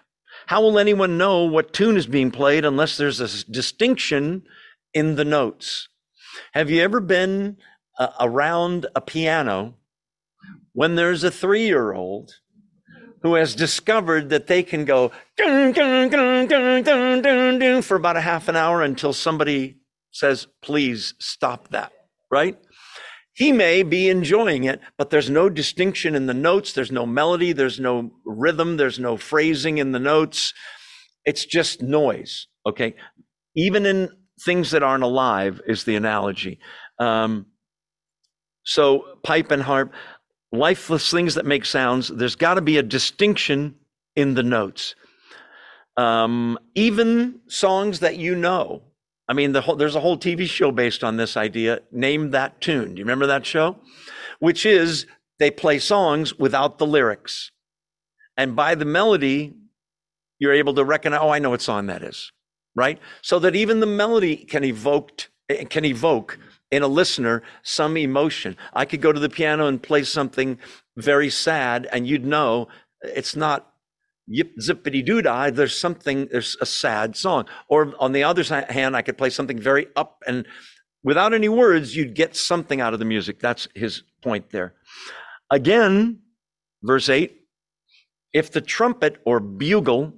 how 0.47 0.63
will 0.63 0.79
anyone 0.79 1.19
know 1.19 1.45
what 1.45 1.73
tune 1.73 1.97
is 1.97 2.07
being 2.07 2.31
played 2.31 2.65
unless 2.65 2.97
there's 2.97 3.21
a 3.21 3.51
distinction 3.51 4.43
in 4.95 5.17
the 5.17 5.25
notes? 5.25 5.89
Have 6.53 6.71
you 6.71 6.83
ever 6.83 7.01
been 7.01 7.57
uh, 7.99 8.09
around 8.21 8.87
a 8.95 9.01
piano 9.01 9.75
when 10.73 10.95
there's 10.95 11.25
a 11.25 11.31
three 11.31 11.67
year 11.67 11.93
old 11.93 12.33
who 13.23 13.35
has 13.35 13.55
discovered 13.55 14.31
that 14.31 14.47
they 14.47 14.63
can 14.63 14.85
go 14.85 15.11
dun, 15.37 15.73
dun, 15.73 16.09
dun, 16.09 17.83
for 17.83 17.97
about 17.97 18.17
a 18.17 18.21
half 18.21 18.49
an 18.49 18.57
hour 18.57 18.83
until 18.83 19.13
somebody 19.13 19.77
says, 20.13 20.47
please 20.63 21.15
stop 21.19 21.69
that, 21.69 21.93
right? 22.31 22.57
He 23.39 23.53
may 23.53 23.85
be 23.85 24.09
enjoying 24.09 24.65
it, 24.65 24.81
but 24.97 25.11
there's 25.11 25.31
no 25.31 25.49
distinction 25.49 26.17
in 26.17 26.27
the 26.27 26.35
notes. 26.35 26.73
There's 26.73 26.91
no 26.91 27.07
melody. 27.07 27.53
There's 27.53 27.79
no 27.79 28.11
rhythm. 28.27 28.79
There's 28.79 28.99
no 28.99 29.17
phrasing 29.17 29.79
in 29.79 29.93
the 29.93 30.01
notes. 30.01 30.53
It's 31.25 31.45
just 31.45 31.81
noise. 31.81 32.49
Okay. 32.67 32.97
Even 33.55 33.87
in 33.87 34.09
things 34.45 34.73
that 34.73 34.83
aren't 34.83 35.05
alive 35.05 35.61
is 35.69 35.85
the 35.85 35.95
analogy. 35.95 36.59
Um, 36.99 37.47
so 38.65 39.05
pipe 39.23 39.53
and 39.53 39.63
harp, 39.63 39.93
lifeless 40.51 41.09
things 41.09 41.37
that 41.37 41.47
make 41.47 41.65
sounds, 41.65 42.09
there's 42.09 42.35
got 42.35 42.55
to 42.55 42.61
be 42.61 42.77
a 42.77 42.83
distinction 42.83 43.77
in 44.17 44.35
the 44.35 44.43
notes. 44.43 44.97
Um, 45.97 46.59
even 46.75 47.39
songs 47.47 48.01
that 48.01 48.17
you 48.17 48.35
know, 48.35 48.83
I 49.29 49.35
mean, 49.35 49.53
the 49.53 49.61
whole, 49.61 49.77
there's 49.77 49.95
a 49.95 50.01
whole 50.01 50.17
TV 50.17 50.49
show 50.49 50.73
based 50.73 51.05
on 51.05 51.17
this 51.17 51.37
idea. 51.37 51.81
Name 51.93 52.31
that 52.31 52.61
tune. 52.61 52.95
Do 52.95 52.99
you 52.99 53.05
remember 53.05 53.27
that 53.27 53.45
show? 53.45 53.77
Which 54.39 54.65
is 54.65 55.07
they 55.39 55.51
play 55.51 55.79
songs 55.79 56.39
without 56.39 56.79
the 56.79 56.87
lyrics. 56.87 57.51
And 58.37 58.57
by 58.57 58.75
the 58.75 58.85
melody, 58.85 59.55
you're 60.39 60.55
able 60.55 60.75
to 60.75 60.85
recognize, 60.85 61.21
oh, 61.23 61.31
I 61.31 61.41
know 61.41 61.51
what 61.51 61.61
song 61.61 61.87
that 61.87 62.03
is, 62.03 62.33
right? 62.75 62.99
So 63.23 63.39
that 63.41 63.57
even 63.57 63.81
the 63.81 63.87
melody 63.87 64.37
can 64.37 64.65
evoke, 64.65 65.29
eh, 65.49 65.65
can 65.65 65.85
evoke 65.85 66.39
in 66.71 66.83
a 66.83 66.89
listener 66.89 67.43
some 67.63 67.97
emotion. 67.97 68.57
I 68.73 68.85
could 68.85 69.01
go 69.01 69.13
to 69.13 69.21
the 69.21 69.29
piano 69.29 69.67
and 69.67 69.83
play 69.83 70.05
something 70.05 70.59
very 70.97 71.31
sad, 71.31 71.89
and 71.93 72.07
you'd 72.07 72.25
know 72.25 72.69
it's 73.03 73.37
not 73.37 73.68
yip 74.29 74.57
zippity 74.61 75.05
doo 75.05 75.23
dah, 75.23 75.51
there's 75.51 75.77
something, 75.77 76.29
there's 76.31 76.57
a 76.61 76.67
sad 76.67 77.17
song. 77.17 77.47
Or 77.69 77.95
on 77.99 78.13
the 78.13 78.25
other 78.25 78.45
hand, 78.45 78.97
I 78.97 79.03
could 79.03 79.19
play 79.19 79.31
something 79.31 79.59
very 79.59 79.87
up 79.97 80.23
and 80.27 80.47
without 81.03 81.33
any 81.33 81.49
words, 81.49 81.97
you'd 81.97 82.15
get 82.15 82.37
something 82.37 82.81
out 82.81 82.93
of 82.93 82.99
the 82.99 83.05
music. 83.05 83.41
That's 83.41 83.69
his 83.75 84.03
point 84.23 84.51
there. 84.51 84.75
Again, 85.51 86.21
verse 86.83 87.09
8 87.09 87.35
if 88.35 88.51
the 88.53 88.61
trumpet 88.61 89.17
or 89.25 89.41
bugle 89.41 90.13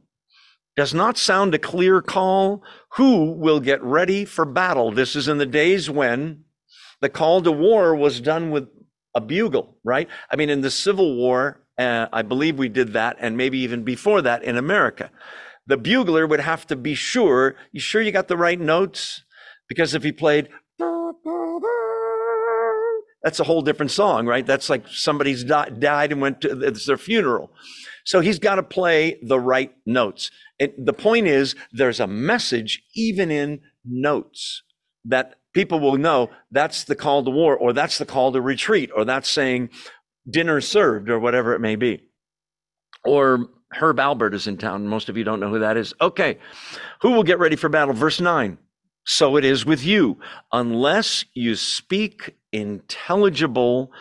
does 0.77 0.93
not 0.93 1.17
sound 1.17 1.55
a 1.55 1.59
clear 1.59 2.03
call, 2.03 2.63
who 2.95 3.33
will 3.33 3.61
get 3.61 3.83
ready 3.83 4.25
for 4.25 4.45
battle? 4.45 4.91
This 4.91 5.15
is 5.15 5.29
in 5.29 5.39
the 5.39 5.47
days 5.47 5.89
when 5.89 6.45
the 7.01 7.09
call 7.09 7.41
to 7.43 7.53
war 7.53 7.95
was 7.95 8.21
done 8.21 8.51
with 8.51 8.69
a 9.15 9.21
bugle, 9.21 9.77
right? 9.85 10.09
I 10.31 10.37
mean, 10.37 10.51
in 10.51 10.61
the 10.61 10.71
Civil 10.71 11.17
War, 11.17 11.61
uh, 11.81 12.09
I 12.13 12.23
believe 12.23 12.59
we 12.59 12.69
did 12.69 12.93
that, 12.93 13.17
and 13.21 13.37
maybe 13.37 13.59
even 13.59 13.83
before 13.85 14.23
that 14.23 14.45
in 14.45 14.57
America. 14.57 15.11
The 15.67 15.77
bugler 15.77 16.27
would 16.27 16.41
have 16.41 16.67
to 16.67 16.77
be 16.77 16.95
sure, 16.95 17.57
you 17.73 17.81
sure 17.81 18.03
you 18.03 18.13
got 18.13 18.29
the 18.29 18.37
right 18.37 18.61
notes? 18.61 19.23
Because 19.69 19.95
if 19.95 20.03
he 20.03 20.13
played, 20.13 20.49
that's 23.23 23.41
a 23.41 23.45
whole 23.45 23.63
different 23.63 23.93
song, 23.93 24.27
right? 24.27 24.45
That's 24.45 24.69
like 24.69 24.89
somebody's 24.89 25.45
di- 25.45 25.71
died 25.71 26.13
and 26.13 26.21
went 26.21 26.41
to 26.43 26.61
it's 26.61 26.87
their 26.87 26.97
funeral. 26.97 27.51
So 28.05 28.21
he's 28.21 28.39
got 28.39 28.57
to 28.57 28.63
play 28.63 29.19
the 29.23 29.39
right 29.39 29.73
notes. 29.87 30.31
And 30.59 30.73
the 30.77 30.93
point 30.93 31.27
is, 31.27 31.55
there's 31.73 32.01
a 32.01 32.07
message 32.07 32.83
even 32.95 33.31
in 33.31 33.61
notes 33.85 34.63
that 35.05 35.37
people 35.53 35.81
will 35.81 35.97
know 35.97 36.31
that's 36.51 36.85
the 36.85 36.97
call 36.97 37.25
to 37.25 37.31
war, 37.31 37.57
or 37.57 37.73
that's 37.73 37.99
the 37.99 38.07
call 38.07 38.33
to 38.33 38.41
retreat, 38.41 38.91
or 38.95 39.05
that's 39.05 39.29
saying, 39.29 39.71
dinner 40.29 40.61
served 40.61 41.09
or 41.09 41.19
whatever 41.19 41.55
it 41.55 41.61
may 41.61 41.77
be. 41.77 42.03
Or 43.05 43.49
Herb 43.73 43.99
Alpert 43.99 44.35
is 44.35 44.47
in 44.47 44.59
town. 44.59 44.87
Most 44.87 45.09
of 45.09 45.17
you 45.17 45.25
don't 45.25 45.41
know 45.41 45.49
who 45.49 45.61
that 45.61 45.77
is. 45.77 45.95
Okay. 46.01 46.39
Who 47.03 47.13
will 47.13 47.23
get 47.23 47.39
ready 47.39 47.57
for 47.57 47.69
battle? 47.69 47.95
Verse 47.95 48.21
9. 48.21 48.59
So 49.05 49.37
it 49.37 49.45
is 49.45 49.65
with 49.65 49.85
you. 49.85 50.19
Unless 50.53 51.25
you 51.35 51.57
speak 51.57 52.37
intelligible, 52.53 53.93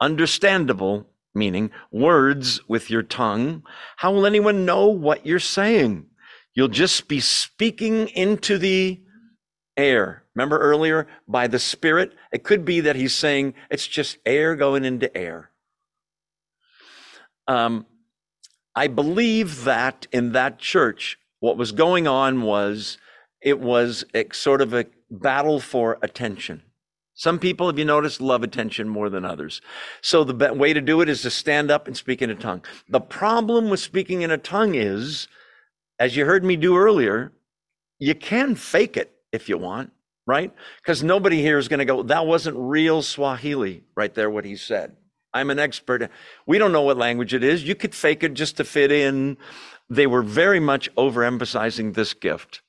understandable, 0.00 1.06
meaning 1.34 1.70
words 1.92 2.60
with 2.68 2.90
your 2.90 3.02
tongue, 3.02 3.62
how 3.96 4.12
will 4.12 4.26
anyone 4.26 4.64
know 4.64 4.86
what 4.86 5.26
you're 5.26 5.38
saying? 5.38 6.06
You'll 6.54 6.68
just 6.68 7.08
be 7.08 7.20
speaking 7.20 8.08
into 8.08 8.58
the 8.58 9.00
air. 9.76 10.24
Remember 10.34 10.58
earlier, 10.58 11.06
by 11.26 11.46
the 11.46 11.58
Spirit? 11.58 12.14
It 12.32 12.42
could 12.42 12.64
be 12.64 12.80
that 12.80 12.96
he's 12.96 13.14
saying 13.14 13.54
it's 13.70 13.86
just 13.86 14.18
air 14.24 14.56
going 14.56 14.84
into 14.84 15.14
air. 15.16 15.50
Um, 17.48 17.86
I 18.76 18.86
believe 18.86 19.64
that 19.64 20.06
in 20.12 20.32
that 20.32 20.60
church, 20.60 21.18
what 21.40 21.56
was 21.56 21.72
going 21.72 22.06
on 22.06 22.42
was 22.42 22.98
it 23.42 23.58
was 23.58 24.04
a, 24.14 24.26
sort 24.32 24.60
of 24.60 24.72
a 24.72 24.86
battle 25.10 25.58
for 25.58 25.98
attention. 26.02 26.62
Some 27.14 27.40
people, 27.40 27.66
have 27.66 27.78
you 27.78 27.84
noticed, 27.84 28.20
love 28.20 28.44
attention 28.44 28.88
more 28.88 29.10
than 29.10 29.24
others. 29.24 29.60
So 30.02 30.22
the 30.22 30.54
way 30.54 30.72
to 30.72 30.80
do 30.80 31.00
it 31.00 31.08
is 31.08 31.22
to 31.22 31.30
stand 31.30 31.68
up 31.68 31.88
and 31.88 31.96
speak 31.96 32.22
in 32.22 32.30
a 32.30 32.34
tongue. 32.36 32.64
The 32.88 33.00
problem 33.00 33.70
with 33.70 33.80
speaking 33.80 34.22
in 34.22 34.30
a 34.30 34.38
tongue 34.38 34.76
is, 34.76 35.26
as 35.98 36.16
you 36.16 36.26
heard 36.26 36.44
me 36.44 36.54
do 36.54 36.76
earlier, 36.76 37.32
you 37.98 38.14
can 38.14 38.54
fake 38.54 38.96
it 38.96 39.12
if 39.32 39.48
you 39.48 39.58
want, 39.58 39.90
right? 40.26 40.54
Because 40.80 41.02
nobody 41.02 41.42
here 41.42 41.58
is 41.58 41.66
going 41.66 41.80
to 41.80 41.84
go, 41.84 42.04
that 42.04 42.26
wasn't 42.26 42.56
real 42.56 43.02
Swahili 43.02 43.82
right 43.96 44.14
there, 44.14 44.30
what 44.30 44.44
he 44.44 44.54
said. 44.54 44.96
I'm 45.32 45.50
an 45.50 45.58
expert. 45.58 46.10
We 46.46 46.58
don't 46.58 46.72
know 46.72 46.82
what 46.82 46.96
language 46.96 47.34
it 47.34 47.44
is. 47.44 47.64
You 47.64 47.74
could 47.74 47.94
fake 47.94 48.22
it 48.22 48.34
just 48.34 48.56
to 48.56 48.64
fit 48.64 48.90
in. 48.90 49.36
They 49.90 50.06
were 50.06 50.22
very 50.22 50.60
much 50.60 50.94
overemphasizing 50.96 51.94
this 51.94 52.14
gift. 52.14 52.62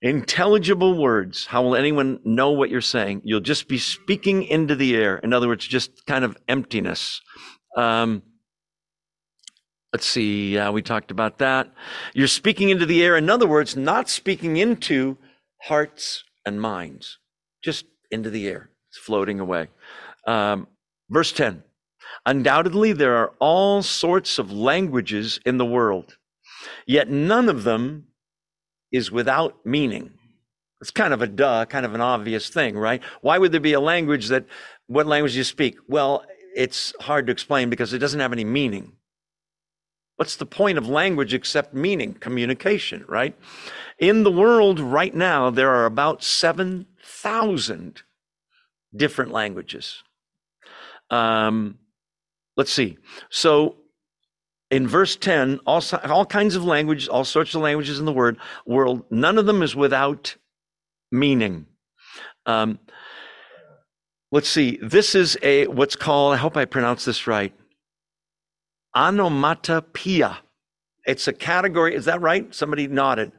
Intelligible 0.00 1.00
words. 1.00 1.46
How 1.46 1.62
will 1.62 1.74
anyone 1.74 2.20
know 2.24 2.50
what 2.50 2.70
you're 2.70 2.80
saying? 2.80 3.22
You'll 3.24 3.40
just 3.40 3.68
be 3.68 3.78
speaking 3.78 4.44
into 4.44 4.76
the 4.76 4.96
air. 4.96 5.18
In 5.18 5.32
other 5.32 5.48
words, 5.48 5.66
just 5.66 6.06
kind 6.06 6.24
of 6.24 6.36
emptiness. 6.48 7.20
Um, 7.76 8.22
let's 9.92 10.06
see. 10.06 10.56
Uh, 10.56 10.70
we 10.70 10.82
talked 10.82 11.10
about 11.10 11.38
that. 11.38 11.72
You're 12.14 12.28
speaking 12.28 12.68
into 12.68 12.86
the 12.86 13.02
air. 13.02 13.16
In 13.16 13.28
other 13.28 13.48
words, 13.48 13.76
not 13.76 14.08
speaking 14.08 14.56
into 14.56 15.16
hearts 15.62 16.22
and 16.46 16.60
minds 16.60 17.18
just 17.62 17.84
into 18.10 18.30
the 18.30 18.46
air. 18.46 18.70
It's 18.90 18.98
floating 18.98 19.40
away. 19.40 19.68
Um, 20.26 20.68
verse 21.10 21.32
10 21.32 21.64
Undoubtedly, 22.26 22.92
there 22.92 23.16
are 23.16 23.32
all 23.38 23.82
sorts 23.82 24.38
of 24.38 24.52
languages 24.52 25.40
in 25.46 25.58
the 25.58 25.64
world, 25.64 26.16
yet 26.86 27.08
none 27.08 27.48
of 27.48 27.64
them 27.64 28.08
is 28.92 29.10
without 29.10 29.64
meaning. 29.64 30.12
It's 30.80 30.90
kind 30.90 31.12
of 31.12 31.22
a 31.22 31.26
duh, 31.26 31.66
kind 31.66 31.84
of 31.84 31.94
an 31.94 32.00
obvious 32.00 32.48
thing, 32.48 32.76
right? 32.78 33.02
Why 33.20 33.38
would 33.38 33.52
there 33.52 33.60
be 33.60 33.72
a 33.72 33.80
language 33.80 34.28
that, 34.28 34.46
what 34.86 35.06
language 35.06 35.32
do 35.32 35.38
you 35.38 35.44
speak? 35.44 35.76
Well, 35.88 36.24
it's 36.54 36.94
hard 37.00 37.26
to 37.26 37.32
explain 37.32 37.70
because 37.70 37.92
it 37.92 37.98
doesn't 37.98 38.20
have 38.20 38.32
any 38.32 38.44
meaning. 38.44 38.92
What's 40.16 40.36
the 40.36 40.46
point 40.46 40.78
of 40.78 40.88
language 40.88 41.32
except 41.32 41.74
meaning, 41.74 42.14
communication, 42.14 43.04
right? 43.08 43.36
In 43.98 44.24
the 44.24 44.32
world 44.32 44.80
right 44.80 45.14
now, 45.14 45.50
there 45.50 45.70
are 45.70 45.86
about 45.86 46.24
7,000 46.24 48.02
different 48.94 49.30
languages. 49.30 50.02
Um, 51.10 51.78
let's 52.58 52.72
see. 52.72 52.98
So 53.30 53.76
in 54.70 54.86
verse 54.86 55.16
10, 55.16 55.60
all, 55.64 55.82
all 56.04 56.26
kinds 56.26 56.56
of 56.56 56.64
languages, 56.64 57.08
all 57.08 57.24
sorts 57.24 57.54
of 57.54 57.62
languages 57.62 57.98
in 57.98 58.04
the 58.04 58.12
word, 58.12 58.36
world, 58.66 59.04
none 59.10 59.38
of 59.38 59.46
them 59.46 59.62
is 59.62 59.74
without 59.74 60.36
meaning. 61.10 61.64
Um, 62.44 62.80
let's 64.30 64.48
see. 64.48 64.78
This 64.82 65.14
is 65.14 65.38
a 65.42 65.68
what's 65.68 65.96
called, 65.96 66.34
I 66.34 66.36
hope 66.36 66.56
I 66.56 66.66
pronounce 66.66 67.06
this 67.06 67.26
right, 67.26 67.54
onomatopoeia. 68.94 70.38
It's 71.06 71.28
a 71.28 71.32
category, 71.32 71.94
is 71.94 72.04
that 72.04 72.20
right? 72.20 72.52
Somebody 72.54 72.88
nodded. 72.88 73.32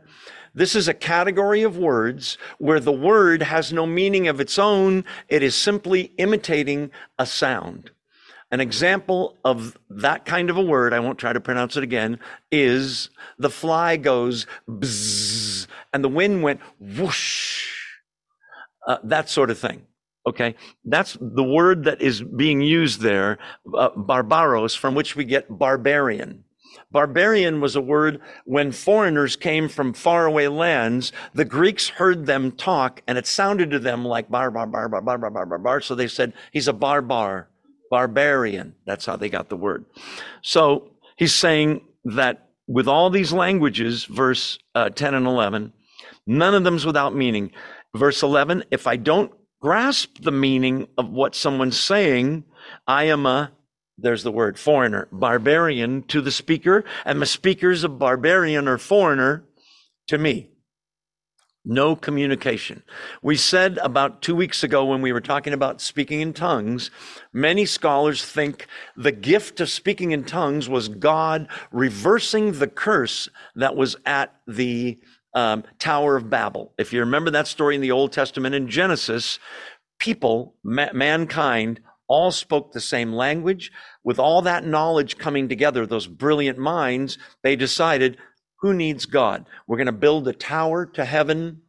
This 0.56 0.76
is 0.76 0.88
a 0.88 0.94
category 0.96 1.62
of 1.62 1.78
words 1.78 2.40
where 2.58 2.80
the 2.80 2.92
word 2.92 3.44
has 3.44 3.72
no 3.72 3.86
meaning 3.86 4.28
of 4.28 4.40
its 4.40 4.58
own. 4.58 5.04
It 5.28 5.44
is 5.44 5.54
simply 5.54 6.14
imitating 6.18 6.90
a 7.20 7.28
sound. 7.28 7.92
An 8.52 8.60
example 8.60 9.38
of 9.46 9.78
that 9.90 10.26
kind 10.26 10.50
of 10.50 10.58
a 10.58 10.62
word, 10.62 10.92
I 10.94 11.00
won't 11.00 11.20
try 11.20 11.34
to 11.34 11.40
pronounce 11.40 11.78
it 11.78 11.84
again, 11.84 12.20
is 12.52 13.10
the 13.38 13.50
fly 13.50 13.96
goes 13.96 14.48
bzzz 14.68 15.68
and 15.94 16.04
the 16.04 16.10
wind 16.10 16.42
went 16.42 16.60
whoosh. 16.80 17.68
Uh, 18.88 18.98
that 19.04 19.30
sort 19.30 19.52
of 19.52 19.60
thing. 19.60 19.84
Okay. 20.26 20.56
That's 20.84 21.18
the 21.22 21.44
word 21.44 21.84
that 21.84 22.02
is 22.02 22.22
being 22.22 22.62
used 22.62 23.02
there, 23.02 23.38
uh, 23.78 23.90
barbaros, 23.96 24.74
from 24.76 24.96
which 24.96 25.16
we 25.16 25.26
get 25.26 25.46
barbarian. 25.50 26.44
Barbarian 26.92 27.62
was 27.62 27.76
a 27.76 27.82
word 27.82 28.20
when 28.46 28.72
foreigners 28.72 29.36
came 29.36 29.70
from 29.70 29.94
faraway 29.94 30.48
lands. 30.48 31.12
The 31.34 31.46
Greeks 31.46 31.90
heard 31.90 32.26
them 32.26 32.52
talk 32.52 33.02
and 33.08 33.18
it 33.18 33.28
sounded 33.28 33.70
to 33.72 33.80
them 33.80 34.06
like 34.06 34.30
bar, 34.30 34.50
bar, 34.50 34.66
bar, 34.66 34.90
bar, 34.90 35.02
bar, 35.02 35.18
bar, 35.18 35.30
bar, 35.30 35.46
bar, 35.46 35.60
bar. 35.60 35.82
So 35.82 35.94
they 35.94 36.08
said, 36.08 36.34
he's 36.52 36.68
a 36.68 36.74
barbar, 36.74 37.48
barbarian. 37.90 38.76
That's 38.86 39.06
how 39.06 39.16
they 39.16 39.30
got 39.30 39.50
the 39.50 39.58
word. 39.58 39.86
So 40.42 40.92
he's 41.18 41.34
saying 41.34 41.82
that 42.06 42.50
with 42.68 42.88
all 42.88 43.10
these 43.10 43.34
languages, 43.34 44.06
verse 44.06 44.60
uh, 44.76 44.90
10 44.90 45.14
and 45.14 45.26
11, 45.26 45.74
none 46.28 46.56
of 46.56 46.64
them's 46.64 46.86
without 46.86 47.16
meaning. 47.16 47.52
Verse 47.96 48.22
11, 48.22 48.66
if 48.72 48.86
I 48.86 48.96
don't 48.96 49.32
grasp 49.62 50.22
the 50.22 50.32
meaning 50.32 50.88
of 50.98 51.10
what 51.10 51.36
someone's 51.36 51.80
saying, 51.80 52.44
I 52.88 53.06
am 53.06 53.26
a 53.26 53.52
there's 54.02 54.24
the 54.24 54.32
word 54.32 54.58
foreigner, 54.58 55.08
barbarian 55.12 56.04
to 56.04 56.22
the 56.22 56.32
speaker, 56.32 56.84
and 57.06 57.22
the 57.22 57.26
speaker's 57.26 57.84
a 57.84 57.90
barbarian 57.90 58.68
or 58.68 58.78
foreigner 58.78 59.44
to 60.08 60.18
me. 60.18 60.50
No 61.70 61.96
communication. 61.96 62.82
We 63.22 63.36
said 63.36 63.78
about 63.84 64.24
two 64.24 64.36
weeks 64.36 64.64
ago 64.64 64.86
when 64.86 65.04
we 65.04 65.14
were 65.14 65.22
talking 65.22 65.54
about 65.54 65.82
speaking 65.82 66.20
in 66.20 66.34
tongues, 66.34 66.90
many 67.32 67.68
scholars 67.68 68.26
think 68.26 68.66
the 68.98 69.12
gift 69.12 69.62
of 69.62 69.70
speaking 69.70 70.10
in 70.10 70.24
tongues 70.24 70.68
was 70.68 70.90
God 70.90 71.48
reversing 71.72 72.54
the 72.54 72.68
curse 72.68 73.30
that 73.56 73.76
was 73.76 73.96
at 74.08 74.34
the 74.48 74.98
um, 75.36 75.64
Tower 75.78 76.16
of 76.16 76.28
Babel. 76.28 76.74
If 76.80 76.92
you 76.92 77.02
remember 77.02 77.30
that 77.30 77.46
story 77.46 77.76
in 77.76 77.82
the 77.82 77.92
Old 77.92 78.12
Testament 78.14 78.56
in 78.56 78.68
Genesis, 78.68 79.38
people, 80.00 80.56
ma- 80.64 80.92
mankind, 80.92 81.82
all 82.08 82.32
spoke 82.32 82.72
the 82.72 82.82
same 82.82 83.14
language. 83.14 83.72
With 84.04 84.18
all 84.18 84.42
that 84.42 84.66
knowledge 84.66 85.20
coming 85.20 85.48
together, 85.48 85.86
those 85.86 86.08
brilliant 86.08 86.58
minds, 86.58 87.20
they 87.44 87.56
decided, 87.56 88.18
who 88.62 88.74
needs 88.74 89.06
God? 89.06 89.46
We're 89.68 89.78
going 89.78 89.88
to 89.88 89.92
build 89.92 90.28
a 90.28 90.34
tower 90.34 90.86
to 90.86 91.06
heaven 91.06 91.62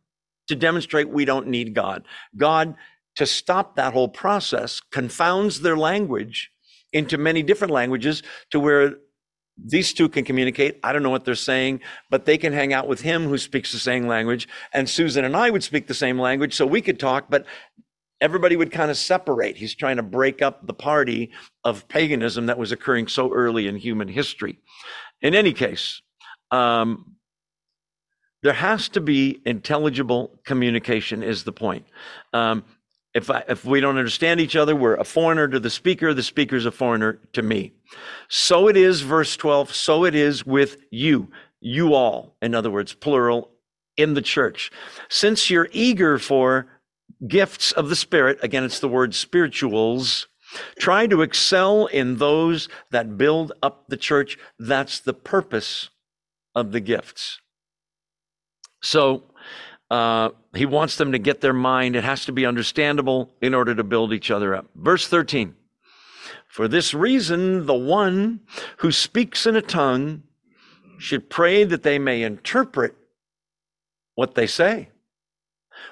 to 0.49 0.57
demonstrate 0.57 1.09
we 1.09 1.25
don't 1.25 1.47
need 1.47 1.75
God. 1.75 2.05
God, 2.37 2.75
to 3.17 3.27
stop 3.27 3.77
that 3.77 3.93
whole 3.93 4.09
process, 4.09 4.81
confounds 4.81 5.61
their 5.61 5.77
language 5.77 6.51
into 6.93 7.19
many 7.19 7.43
different 7.43 7.73
languages 7.73 8.23
to 8.51 8.59
where 8.59 8.95
these 9.63 9.93
two 9.93 10.09
can 10.09 10.25
communicate. 10.25 10.81
I 10.83 10.93
don't 10.93 11.03
know 11.03 11.11
what 11.11 11.25
they're 11.25 11.35
saying, 11.35 11.81
but 12.09 12.25
they 12.25 12.39
can 12.39 12.53
hang 12.53 12.73
out 12.73 12.89
with 12.89 13.03
him 13.03 13.25
who 13.25 13.39
speaks 13.39 13.73
the 13.73 13.79
same 13.79 14.07
language. 14.07 14.49
And 14.73 14.89
Susan 14.89 15.25
and 15.25 15.37
I 15.37 15.51
would 15.51 15.63
speak 15.63 15.87
the 15.87 15.95
same 15.95 16.19
language, 16.19 16.55
so 16.55 16.67
we 16.67 16.81
could 16.81 16.99
talk, 16.99 17.27
but 17.29 17.47
everybody 18.21 18.57
would 18.57 18.71
kind 18.71 18.91
of 18.91 18.97
separate. 18.97 19.57
He's 19.57 19.75
trying 19.75 19.97
to 19.97 20.03
break 20.03 20.43
up 20.43 20.67
the 20.67 20.75
party 20.75 21.31
of 21.65 21.87
paganism 21.89 22.47
that 22.47 22.59
was 22.59 22.73
occurring 22.73 23.09
so 23.09 23.33
early 23.33 23.67
in 23.69 23.77
human 23.77 24.09
history. 24.09 24.59
In 25.23 25.35
any 25.35 25.53
case, 25.53 26.01
um, 26.51 27.17
there 28.43 28.53
has 28.55 28.89
to 28.91 29.01
be 29.01 29.41
intelligible 29.45 30.39
communication, 30.45 31.23
is 31.23 31.45
the 31.45 31.53
point. 31.53 31.87
Um, 32.33 32.65
if, 33.13 33.29
I, 33.29 33.45
if 33.49 33.65
we 33.65 33.81
don't 33.81 33.99
understand 33.99 34.41
each 34.41 34.57
other, 34.57 34.75
we're 34.75 34.95
a 34.95 35.05
foreigner 35.05 35.49
to 35.49 35.61
the 35.61 35.71
speaker, 35.71 36.15
the 36.15 36.23
speaker's 36.23 36.65
a 36.65 36.71
foreigner 36.71 37.21
to 37.33 37.43
me. 37.43 37.73
So 38.29 38.69
it 38.69 38.77
is, 38.77 39.03
verse 39.03 39.37
12, 39.37 39.75
so 39.75 40.05
it 40.05 40.15
is 40.15 40.47
with 40.47 40.79
you, 40.91 41.31
you 41.61 41.95
all, 41.95 42.37
in 42.41 42.55
other 42.55 42.71
words, 42.71 42.95
plural, 42.95 43.51
in 43.97 44.15
the 44.15 44.23
church. 44.23 44.71
Since 45.09 45.51
you're 45.51 45.69
eager 45.73 46.19
for 46.19 46.67
gifts 47.27 47.73
of 47.73 47.89
the 47.89 47.97
Spirit, 47.97 48.39
again, 48.43 48.65
it's 48.65 48.81
the 48.81 48.89
word 48.89 49.15
spirituals, 49.15 50.29
try 50.79 51.07
to 51.09 51.23
excel 51.23 51.87
in 51.87 52.17
those 52.17 52.69
that 52.91 53.19
build 53.19 53.53
up 53.63 53.89
the 53.89 53.97
church. 53.97 54.39
That's 54.59 55.01
the 55.01 55.15
purpose 55.15 55.91
of 56.55 56.73
the 56.73 56.81
gifts. 56.81 57.41
So, 58.83 59.25
uh, 59.91 60.31
he 60.55 60.67
wants 60.67 60.97
them 60.97 61.13
to 61.13 61.19
get 61.19 61.41
their 61.41 61.53
mind. 61.53 61.97
It 61.97 62.05
has 62.05 62.25
to 62.27 62.33
be 62.33 62.47
understandable 62.47 63.35
in 63.41 63.55
order 63.55 63.75
to 63.75 63.85
build 63.85 64.13
each 64.13 64.31
other 64.31 64.55
up. 64.55 64.67
Verse 64.75 65.07
13. 65.07 65.55
For 66.49 66.69
this 66.69 66.95
reason, 66.95 67.67
the 67.67 67.75
one 67.75 68.41
who 68.79 68.93
speaks 68.93 69.47
in 69.47 69.57
a 69.57 69.63
tongue 69.63 70.23
should 70.99 71.31
pray 71.31 71.65
that 71.65 71.83
they 71.83 71.99
may 71.99 72.23
interpret 72.23 72.95
what 74.15 74.35
they 74.35 74.47
say. 74.47 74.91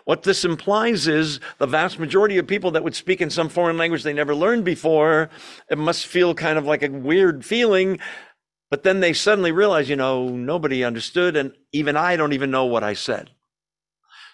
What 0.05 0.23
this 0.23 0.45
implies 0.45 1.07
is 1.07 1.41
the 1.59 1.67
vast 1.67 1.99
majority 1.99 2.39
of 2.39 2.47
people 2.47 2.71
that 2.73 2.85
would 2.85 2.95
speak 2.95 3.21
in 3.21 3.31
some 3.31 3.49
foreign 3.49 3.79
language 3.79 4.03
they 4.03 4.13
never 4.13 4.35
learned 4.35 4.65
before, 4.65 5.31
it 5.71 5.79
must 5.79 6.07
feel 6.07 6.35
kind 6.35 6.59
of 6.59 6.67
like 6.67 6.83
a 6.83 6.91
weird 6.91 7.45
feeling. 7.45 7.99
But 8.71 8.83
then 8.83 9.01
they 9.01 9.13
suddenly 9.13 9.53
realize, 9.53 9.89
you 9.89 9.97
know, 9.97 10.29
nobody 10.29 10.85
understood, 10.85 11.37
and 11.37 11.53
even 11.73 11.97
I 11.97 12.17
don't 12.17 12.35
even 12.35 12.51
know 12.51 12.67
what 12.67 12.85
I 12.85 12.93
said. 12.93 13.31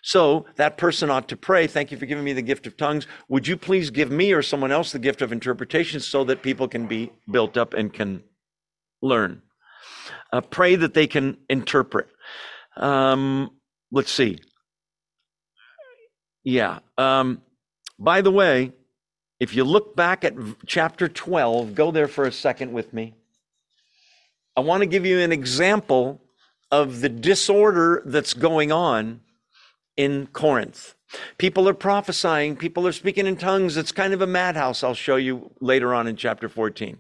So 0.03 0.44
that 0.57 0.77
person 0.77 1.09
ought 1.09 1.29
to 1.29 1.37
pray, 1.37 1.66
Thank 1.66 1.90
you 1.90 1.97
for 1.97 2.05
giving 2.05 2.25
me 2.25 2.35
the 2.35 2.42
gift 2.42 2.66
of 2.66 2.77
tongues. 2.77 3.07
Would 3.29 3.47
you 3.47 3.57
please 3.57 3.90
give 3.90 4.11
me 4.11 4.33
or 4.33 4.42
someone 4.42 4.70
else 4.70 4.92
the 4.92 4.99
gift 4.99 5.23
of 5.23 5.33
interpretation 5.33 5.99
so 6.01 6.25
that 6.25 6.42
people 6.42 6.68
can 6.68 6.87
be 6.87 7.11
built 7.31 7.57
up 7.57 7.73
and 7.73 7.92
can 7.92 8.23
learn? 9.01 9.40
Uh, 10.31 10.42
pray 10.42 10.75
that 10.75 10.92
they 10.92 11.07
can 11.07 11.38
interpret. 11.49 12.09
Um, 12.77 13.51
let's 13.90 14.11
see. 14.11 14.38
Yeah. 16.42 16.81
Um, 16.99 17.40
by 17.99 18.20
the 18.20 18.31
way, 18.31 18.73
if 19.40 19.55
you 19.55 19.64
look 19.64 19.97
back 19.97 20.25
at 20.25 20.35
chapter 20.66 21.09
12, 21.09 21.75
go 21.75 21.90
there 21.90 22.09
for 22.09 22.25
a 22.25 22.33
second 22.33 22.73
with 22.73 22.92
me. 22.92 23.14
I 24.56 24.60
want 24.60 24.82
to 24.82 24.86
give 24.86 25.04
you 25.04 25.20
an 25.20 25.32
example 25.32 26.20
of 26.70 27.00
the 27.00 27.08
disorder 27.08 28.02
that's 28.06 28.34
going 28.34 28.70
on 28.70 29.20
in 29.96 30.28
Corinth. 30.28 30.94
People 31.38 31.68
are 31.68 31.74
prophesying, 31.74 32.56
people 32.56 32.86
are 32.86 32.92
speaking 32.92 33.26
in 33.26 33.36
tongues. 33.36 33.76
It's 33.76 33.92
kind 33.92 34.12
of 34.12 34.20
a 34.20 34.26
madhouse. 34.26 34.82
I'll 34.82 34.94
show 34.94 35.16
you 35.16 35.50
later 35.60 35.94
on 35.94 36.06
in 36.06 36.16
chapter 36.16 36.48
14. 36.48 36.98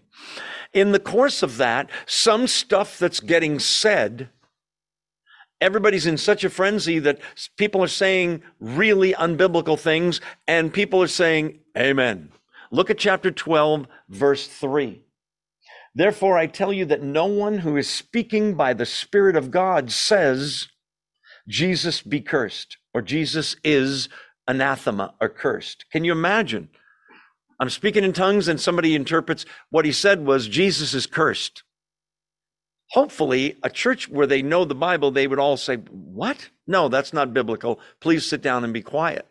In 0.72 0.92
the 0.92 1.00
course 1.00 1.42
of 1.42 1.56
that, 1.58 1.90
some 2.06 2.46
stuff 2.46 2.98
that's 2.98 3.20
getting 3.20 3.58
said 3.58 4.28
everybody's 5.60 6.06
in 6.06 6.18
such 6.18 6.44
a 6.44 6.50
frenzy 6.50 6.98
that 6.98 7.18
people 7.56 7.82
are 7.82 7.88
saying 7.88 8.42
really 8.60 9.14
unbiblical 9.14 9.78
things 9.78 10.20
and 10.46 10.72
people 10.72 11.02
are 11.02 11.08
saying 11.08 11.58
amen. 11.76 12.30
Look 12.70 12.90
at 12.90 12.98
chapter 12.98 13.30
12, 13.30 13.86
verse 14.08 14.46
3. 14.46 15.03
Therefore, 15.94 16.36
I 16.36 16.46
tell 16.46 16.72
you 16.72 16.84
that 16.86 17.02
no 17.02 17.26
one 17.26 17.58
who 17.58 17.76
is 17.76 17.88
speaking 17.88 18.54
by 18.54 18.74
the 18.74 18.86
Spirit 18.86 19.36
of 19.36 19.50
God 19.50 19.92
says, 19.92 20.68
Jesus 21.46 22.02
be 22.02 22.20
cursed, 22.20 22.78
or 22.92 23.02
Jesus 23.02 23.56
is 23.62 24.08
anathema 24.48 25.14
or 25.20 25.28
cursed. 25.28 25.84
Can 25.92 26.04
you 26.04 26.12
imagine? 26.12 26.68
I'm 27.60 27.70
speaking 27.70 28.02
in 28.02 28.12
tongues 28.12 28.48
and 28.48 28.60
somebody 28.60 28.94
interprets 28.94 29.46
what 29.70 29.84
he 29.84 29.92
said 29.92 30.26
was 30.26 30.48
Jesus 30.48 30.94
is 30.94 31.06
cursed. 31.06 31.62
Hopefully, 32.90 33.56
a 33.62 33.70
church 33.70 34.08
where 34.08 34.26
they 34.26 34.42
know 34.42 34.64
the 34.64 34.74
Bible, 34.74 35.10
they 35.10 35.26
would 35.26 35.38
all 35.38 35.56
say, 35.56 35.76
What? 35.76 36.50
No, 36.66 36.88
that's 36.88 37.12
not 37.12 37.34
biblical. 37.34 37.80
Please 38.00 38.26
sit 38.26 38.42
down 38.42 38.64
and 38.64 38.72
be 38.72 38.82
quiet. 38.82 39.26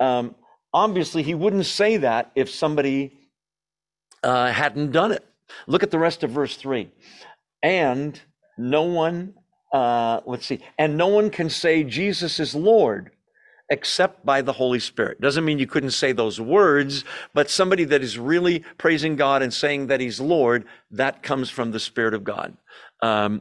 Um, 0.00 0.34
obviously, 0.72 1.22
he 1.22 1.34
wouldn't 1.34 1.66
say 1.66 1.98
that 1.98 2.32
if 2.34 2.50
somebody 2.50 3.12
uh, 4.22 4.50
hadn't 4.52 4.92
done 4.92 5.12
it. 5.12 5.24
Look 5.66 5.82
at 5.82 5.90
the 5.90 5.98
rest 5.98 6.22
of 6.22 6.30
verse 6.30 6.56
3. 6.56 6.90
And 7.62 8.20
no 8.58 8.82
one, 8.82 9.34
uh, 9.72 10.20
let's 10.26 10.46
see, 10.46 10.60
and 10.78 10.96
no 10.96 11.08
one 11.08 11.30
can 11.30 11.48
say 11.50 11.84
Jesus 11.84 12.40
is 12.40 12.54
Lord 12.54 13.10
except 13.70 14.26
by 14.26 14.42
the 14.42 14.52
Holy 14.52 14.78
Spirit. 14.78 15.18
Doesn't 15.20 15.46
mean 15.46 15.58
you 15.58 15.66
couldn't 15.66 15.92
say 15.92 16.12
those 16.12 16.38
words, 16.38 17.04
but 17.32 17.48
somebody 17.48 17.84
that 17.84 18.02
is 18.02 18.18
really 18.18 18.60
praising 18.76 19.16
God 19.16 19.40
and 19.40 19.52
saying 19.52 19.86
that 19.86 20.00
He's 20.00 20.20
Lord, 20.20 20.66
that 20.90 21.22
comes 21.22 21.48
from 21.48 21.70
the 21.70 21.80
Spirit 21.80 22.12
of 22.12 22.22
God. 22.22 22.54
Um, 23.02 23.40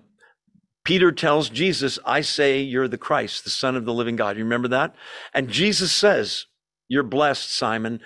Peter 0.85 1.11
tells 1.11 1.49
Jesus, 1.49 1.99
I 2.05 2.21
say 2.21 2.61
you're 2.61 2.87
the 2.87 2.97
Christ, 2.97 3.43
the 3.43 3.49
Son 3.49 3.75
of 3.75 3.83
the 3.83 3.93
living 3.93 4.15
God. 4.15 4.37
You 4.37 4.43
remember 4.45 4.69
that? 4.69 4.95
And 5.33 5.49
Jesus 5.49 5.91
says, 5.91 6.45
You're 6.87 7.03
blessed, 7.03 7.53
Simon. 7.53 7.99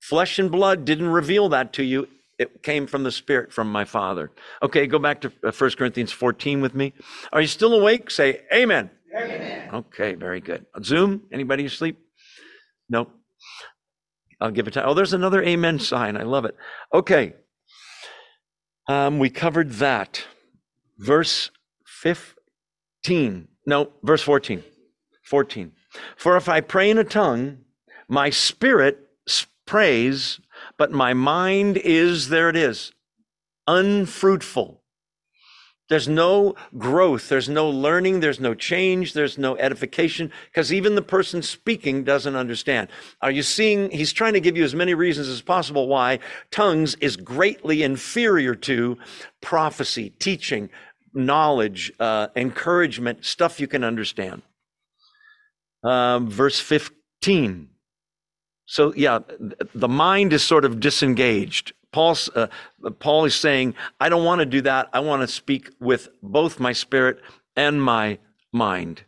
Flesh 0.00 0.38
and 0.38 0.52
blood 0.52 0.84
didn't 0.84 1.08
reveal 1.08 1.48
that 1.48 1.72
to 1.74 1.82
you. 1.82 2.06
It 2.38 2.62
came 2.62 2.86
from 2.86 3.02
the 3.02 3.12
Spirit, 3.12 3.52
from 3.52 3.72
my 3.72 3.84
Father. 3.84 4.30
Okay, 4.62 4.86
go 4.86 4.98
back 4.98 5.22
to 5.22 5.32
1 5.40 5.52
uh, 5.54 5.70
Corinthians 5.76 6.12
14 6.12 6.60
with 6.60 6.74
me. 6.74 6.92
Are 7.32 7.40
you 7.40 7.46
still 7.46 7.74
awake? 7.74 8.10
Say, 8.10 8.42
Amen. 8.52 8.90
Amen. 9.16 9.70
Okay, 9.72 10.14
very 10.14 10.40
good. 10.40 10.66
Zoom, 10.84 11.22
anybody 11.32 11.64
asleep? 11.64 11.98
Nope. 12.90 13.10
I'll 14.40 14.50
give 14.50 14.68
it 14.68 14.72
time. 14.72 14.84
Oh, 14.86 14.92
there's 14.92 15.14
another 15.14 15.42
amen 15.42 15.78
sign. 15.78 16.16
I 16.16 16.24
love 16.24 16.44
it. 16.44 16.54
Okay. 16.92 17.34
Um, 18.86 19.18
we 19.18 19.30
covered 19.30 19.72
that. 19.74 20.24
Verse 20.98 21.50
15. 21.86 23.48
No, 23.64 23.90
verse 24.02 24.22
14. 24.22 24.62
14. 25.24 25.72
For 26.16 26.36
if 26.36 26.48
I 26.50 26.60
pray 26.60 26.90
in 26.90 26.98
a 26.98 27.04
tongue, 27.04 27.58
my 28.08 28.28
spirit 28.28 29.06
prays, 29.66 30.40
but 30.78 30.92
my 30.92 31.14
mind 31.14 31.76
is, 31.76 32.28
there 32.28 32.48
it 32.48 32.56
is, 32.56 32.92
unfruitful. 33.66 34.82
There's 35.88 36.08
no 36.08 36.56
growth, 36.76 37.28
there's 37.28 37.48
no 37.48 37.70
learning, 37.70 38.18
there's 38.18 38.40
no 38.40 38.54
change, 38.54 39.12
there's 39.12 39.38
no 39.38 39.56
edification, 39.56 40.32
because 40.46 40.72
even 40.72 40.96
the 40.96 41.02
person 41.02 41.42
speaking 41.42 42.02
doesn't 42.02 42.34
understand. 42.34 42.88
Are 43.22 43.30
you 43.30 43.44
seeing? 43.44 43.90
He's 43.92 44.12
trying 44.12 44.32
to 44.32 44.40
give 44.40 44.56
you 44.56 44.64
as 44.64 44.74
many 44.74 44.94
reasons 44.94 45.28
as 45.28 45.42
possible 45.42 45.86
why 45.86 46.18
tongues 46.50 46.96
is 46.96 47.16
greatly 47.16 47.84
inferior 47.84 48.56
to 48.56 48.98
prophecy, 49.40 50.10
teaching, 50.18 50.70
knowledge, 51.14 51.92
uh, 52.00 52.28
encouragement, 52.34 53.24
stuff 53.24 53.60
you 53.60 53.68
can 53.68 53.84
understand. 53.84 54.42
Um, 55.84 56.28
verse 56.28 56.58
15. 56.58 57.68
So, 58.66 58.92
yeah, 58.94 59.20
the 59.74 59.88
mind 59.88 60.32
is 60.32 60.42
sort 60.42 60.64
of 60.64 60.80
disengaged. 60.80 61.72
Paul's, 61.92 62.28
uh, 62.34 62.48
Paul 62.98 63.24
is 63.24 63.34
saying, 63.34 63.74
I 64.00 64.08
don't 64.08 64.24
want 64.24 64.40
to 64.40 64.46
do 64.46 64.60
that. 64.62 64.88
I 64.92 65.00
want 65.00 65.22
to 65.22 65.28
speak 65.28 65.70
with 65.80 66.08
both 66.22 66.60
my 66.60 66.72
spirit 66.72 67.20
and 67.56 67.82
my 67.82 68.18
mind. 68.52 69.02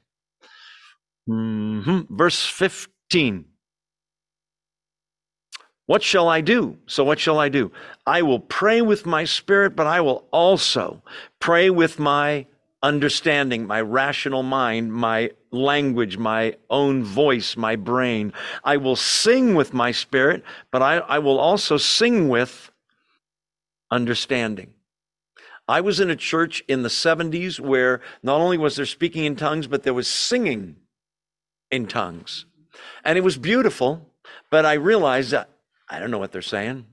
Mm-hmm. 1.29 2.17
Verse 2.17 2.47
15. 2.47 3.45
What 5.87 6.03
shall 6.03 6.29
I 6.29 6.41
do? 6.43 6.79
So, 6.87 7.03
what 7.03 7.19
shall 7.19 7.39
I 7.39 7.49
do? 7.49 7.73
I 8.07 8.23
will 8.23 8.41
pray 8.41 8.83
with 8.83 9.07
my 9.07 9.25
spirit, 9.25 9.75
but 9.75 9.87
I 9.87 10.03
will 10.03 10.27
also 10.31 11.03
pray 11.41 11.71
with 11.71 11.99
my 11.99 12.47
understanding, 12.83 13.67
my 13.67 13.81
rational 13.81 14.43
mind, 14.43 14.93
my 14.93 15.31
language, 15.51 16.17
my 16.17 16.55
own 16.71 17.03
voice, 17.03 17.57
my 17.57 17.77
brain. 17.77 18.33
I 18.63 18.77
will 18.77 18.97
sing 18.97 19.55
with 19.55 19.75
my 19.75 19.91
spirit, 19.93 20.45
but 20.71 20.83
I, 20.83 20.99
I 20.99 21.19
will 21.19 21.39
also 21.39 21.77
sing 21.77 22.29
with 22.29 22.71
understanding. 23.91 24.75
I 25.67 25.81
was 25.81 26.01
in 26.01 26.09
a 26.09 26.17
church 26.17 26.63
in 26.69 26.83
the 26.83 26.89
70s 26.89 27.61
where 27.61 28.01
not 28.23 28.41
only 28.41 28.57
was 28.57 28.77
there 28.77 28.87
speaking 28.87 29.25
in 29.25 29.37
tongues, 29.37 29.67
but 29.67 29.83
there 29.83 29.95
was 29.95 30.09
singing 30.09 30.77
in 31.71 31.87
tongues. 31.87 32.47
And 33.05 33.19
it 33.19 33.23
was 33.23 33.37
beautiful, 33.37 34.09
but 34.51 34.65
I 34.65 34.75
realized 34.75 35.33
that 35.33 35.51
I 35.91 35.99
don't 35.99 36.11
know 36.11 36.19
what 36.19 36.33
they're 36.33 36.43
saying, 36.43 36.87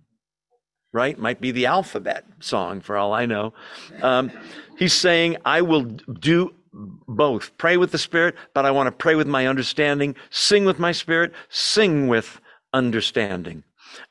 right? 0.95 1.19
Might 1.19 1.41
be 1.41 1.51
the 1.51 1.65
alphabet 1.65 2.23
song 2.39 2.79
for 2.79 2.95
all 2.95 3.13
I 3.13 3.25
know. 3.25 3.53
Um, 4.01 4.31
he's 4.77 4.93
saying, 4.93 5.35
I 5.43 5.61
will 5.61 5.83
do 5.83 6.55
both 6.71 7.57
pray 7.57 7.75
with 7.75 7.91
the 7.91 7.97
Spirit, 7.97 8.35
but 8.53 8.65
I 8.65 8.71
want 8.71 8.87
to 8.87 8.91
pray 8.91 9.15
with 9.15 9.27
my 9.27 9.45
understanding, 9.45 10.15
sing 10.29 10.63
with 10.63 10.79
my 10.79 10.93
spirit, 10.93 11.33
sing 11.49 12.07
with 12.07 12.39
understanding. 12.73 13.63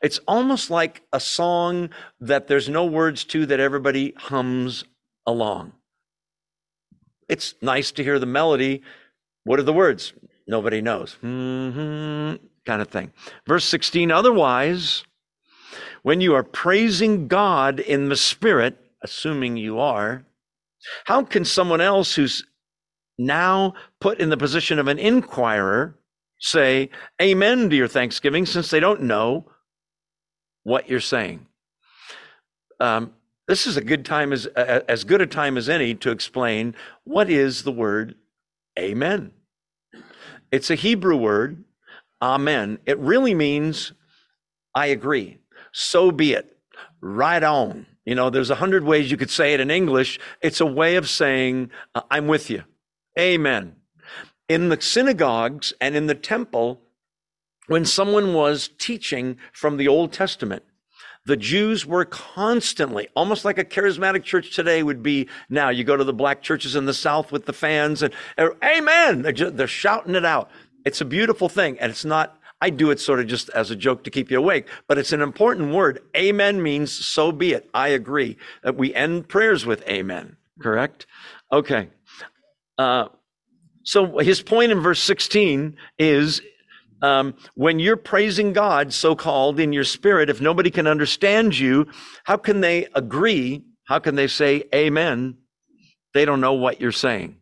It's 0.02 0.18
almost 0.28 0.70
like 0.70 1.02
a 1.12 1.20
song 1.20 1.88
that 2.20 2.48
there's 2.48 2.68
no 2.68 2.84
words 2.84 3.24
to 3.24 3.46
that 3.46 3.60
everybody 3.60 4.14
hums 4.16 4.84
along. 5.26 5.72
It's 7.30 7.54
nice 7.62 7.92
to 7.92 8.04
hear 8.04 8.18
the 8.18 8.26
melody. 8.26 8.82
What 9.44 9.58
are 9.58 9.64
the 9.64 9.72
words? 9.72 10.12
Nobody 10.46 10.82
knows. 10.82 11.16
Mm-hmm, 11.22 12.44
kind 12.66 12.82
of 12.82 12.88
thing. 12.88 13.12
Verse 13.46 13.64
16 13.64 14.10
Otherwise, 14.10 15.04
when 16.02 16.20
you 16.20 16.34
are 16.34 16.42
praising 16.42 17.28
God 17.28 17.80
in 17.80 18.08
the 18.08 18.16
Spirit, 18.16 18.78
assuming 19.02 19.56
you 19.56 19.78
are, 19.78 20.24
how 21.04 21.22
can 21.22 21.44
someone 21.44 21.80
else 21.80 22.14
who's 22.14 22.44
now 23.18 23.74
put 24.00 24.18
in 24.18 24.28
the 24.28 24.36
position 24.36 24.78
of 24.78 24.88
an 24.88 24.98
inquirer 24.98 25.96
say 26.38 26.90
amen 27.22 27.70
to 27.70 27.76
your 27.76 27.88
thanksgiving 27.88 28.44
since 28.44 28.70
they 28.70 28.80
don't 28.80 29.02
know 29.02 29.46
what 30.64 30.88
you're 30.88 31.00
saying. 31.00 31.46
Um, 32.80 33.12
this 33.46 33.66
is 33.66 33.76
a 33.76 33.84
good 33.84 34.04
time 34.04 34.32
as 34.32 34.46
as 34.46 35.04
good 35.04 35.20
a 35.20 35.26
time 35.26 35.56
as 35.56 35.68
any 35.68 35.94
to 35.96 36.10
explain 36.10 36.74
what 37.04 37.30
is 37.30 37.62
the 37.62 37.72
word 37.72 38.14
amen. 38.78 39.32
It's 40.50 40.70
a 40.70 40.74
Hebrew 40.74 41.16
word, 41.16 41.64
amen. 42.22 42.78
It 42.86 42.98
really 42.98 43.34
means 43.34 43.92
I 44.74 44.86
agree. 44.86 45.38
So 45.76 46.12
be 46.12 46.32
it. 46.32 46.56
Right 47.00 47.42
on. 47.42 47.86
You 48.04 48.14
know, 48.14 48.30
there's 48.30 48.50
a 48.50 48.54
hundred 48.54 48.84
ways 48.84 49.10
you 49.10 49.16
could 49.16 49.30
say 49.30 49.54
it 49.54 49.60
in 49.60 49.70
English. 49.70 50.20
It's 50.40 50.60
a 50.60 50.66
way 50.66 50.94
of 50.96 51.08
saying 51.08 51.70
uh, 51.94 52.02
I'm 52.10 52.28
with 52.28 52.48
you. 52.48 52.62
Amen. 53.18 53.76
In 54.48 54.68
the 54.68 54.80
synagogues 54.80 55.74
and 55.80 55.96
in 55.96 56.06
the 56.06 56.14
temple, 56.14 56.80
when 57.66 57.84
someone 57.84 58.34
was 58.34 58.70
teaching 58.78 59.36
from 59.52 59.76
the 59.76 59.88
Old 59.88 60.12
Testament, 60.12 60.62
the 61.26 61.36
Jews 61.36 61.86
were 61.86 62.04
constantly, 62.04 63.08
almost 63.16 63.44
like 63.44 63.58
a 63.58 63.64
charismatic 63.64 64.22
church 64.22 64.54
today 64.54 64.82
would 64.82 65.02
be 65.02 65.28
now. 65.48 65.70
You 65.70 65.82
go 65.82 65.96
to 65.96 66.04
the 66.04 66.12
black 66.12 66.40
churches 66.42 66.76
in 66.76 66.84
the 66.84 66.94
South 66.94 67.32
with 67.32 67.46
the 67.46 67.52
fans 67.52 68.02
and, 68.02 68.12
amen. 68.62 69.22
They're, 69.22 69.32
just, 69.32 69.56
they're 69.56 69.66
shouting 69.66 70.14
it 70.14 70.24
out. 70.24 70.50
It's 70.84 71.00
a 71.00 71.06
beautiful 71.06 71.48
thing. 71.48 71.80
And 71.80 71.90
it's 71.90 72.04
not, 72.04 72.38
I 72.60 72.70
do 72.70 72.90
it 72.90 73.00
sort 73.00 73.20
of 73.20 73.26
just 73.26 73.50
as 73.50 73.70
a 73.70 73.76
joke 73.76 74.04
to 74.04 74.10
keep 74.10 74.30
you 74.30 74.38
awake, 74.38 74.68
but 74.88 74.96
it's 74.96 75.12
an 75.12 75.20
important 75.20 75.74
word. 75.74 76.00
Amen 76.16 76.62
means 76.62 76.92
so 76.92 77.30
be 77.30 77.52
it. 77.52 77.68
I 77.74 77.88
agree. 77.88 78.36
That 78.62 78.76
we 78.76 78.94
end 78.94 79.28
prayers 79.28 79.66
with 79.66 79.86
amen, 79.88 80.36
correct? 80.60 81.06
Okay. 81.52 81.90
Uh, 82.78 83.08
so 83.82 84.18
his 84.18 84.42
point 84.42 84.72
in 84.72 84.80
verse 84.80 85.02
16 85.02 85.76
is 85.98 86.40
um, 87.02 87.34
when 87.54 87.78
you're 87.78 87.98
praising 87.98 88.54
God, 88.54 88.92
so 88.94 89.14
called, 89.14 89.60
in 89.60 89.74
your 89.74 89.84
spirit, 89.84 90.30
if 90.30 90.40
nobody 90.40 90.70
can 90.70 90.86
understand 90.86 91.58
you, 91.58 91.86
how 92.24 92.38
can 92.38 92.60
they 92.62 92.86
agree? 92.94 93.62
How 93.84 93.98
can 93.98 94.14
they 94.14 94.26
say 94.26 94.64
amen? 94.74 95.36
They 96.14 96.24
don't 96.24 96.40
know 96.40 96.54
what 96.54 96.80
you're 96.80 96.92
saying. 96.92 97.36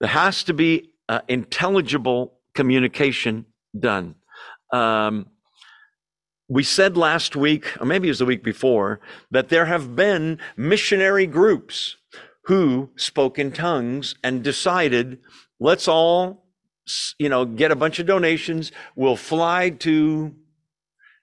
There 0.00 0.08
has 0.08 0.42
to 0.44 0.54
be 0.54 0.90
uh, 1.08 1.20
intelligible 1.28 2.38
communication 2.54 3.44
done. 3.78 4.14
Um, 4.72 5.26
we 6.48 6.62
said 6.62 6.96
last 6.96 7.36
week, 7.36 7.66
or 7.78 7.86
maybe 7.86 8.08
it 8.08 8.12
was 8.12 8.20
the 8.20 8.26
week 8.26 8.42
before, 8.42 9.00
that 9.30 9.48
there 9.50 9.66
have 9.66 9.94
been 9.94 10.38
missionary 10.56 11.26
groups 11.26 11.96
who 12.44 12.88
spoke 12.96 13.38
in 13.38 13.52
tongues 13.52 14.14
and 14.24 14.42
decided, 14.42 15.18
let's 15.60 15.86
all 15.86 16.48
you 17.18 17.28
know, 17.28 17.44
get 17.44 17.70
a 17.70 17.76
bunch 17.76 17.98
of 17.98 18.06
donations. 18.06 18.72
We'll 18.96 19.16
fly 19.16 19.70
to, 19.70 20.34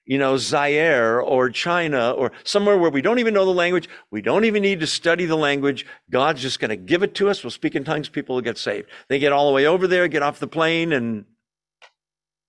you 0.05 0.17
know, 0.17 0.37
Zaire 0.37 1.21
or 1.21 1.49
China 1.49 2.11
or 2.11 2.31
somewhere 2.43 2.77
where 2.77 2.91
we 2.91 3.01
don't 3.01 3.19
even 3.19 3.33
know 3.33 3.45
the 3.45 3.51
language. 3.51 3.89
We 4.11 4.21
don't 4.21 4.45
even 4.45 4.61
need 4.61 4.79
to 4.81 4.87
study 4.87 5.25
the 5.25 5.35
language. 5.35 5.85
God's 6.09 6.41
just 6.41 6.59
going 6.59 6.69
to 6.69 6.75
give 6.75 7.03
it 7.03 7.15
to 7.15 7.29
us. 7.29 7.43
We'll 7.43 7.51
speak 7.51 7.75
in 7.75 7.83
tongues. 7.83 8.09
People 8.09 8.35
will 8.35 8.41
get 8.41 8.57
saved. 8.57 8.89
They 9.09 9.19
get 9.19 9.33
all 9.33 9.47
the 9.47 9.53
way 9.53 9.65
over 9.65 9.87
there, 9.87 10.07
get 10.07 10.23
off 10.23 10.39
the 10.39 10.47
plane, 10.47 10.93
and 10.93 11.25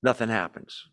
nothing 0.02 0.28
happens. 0.28 0.88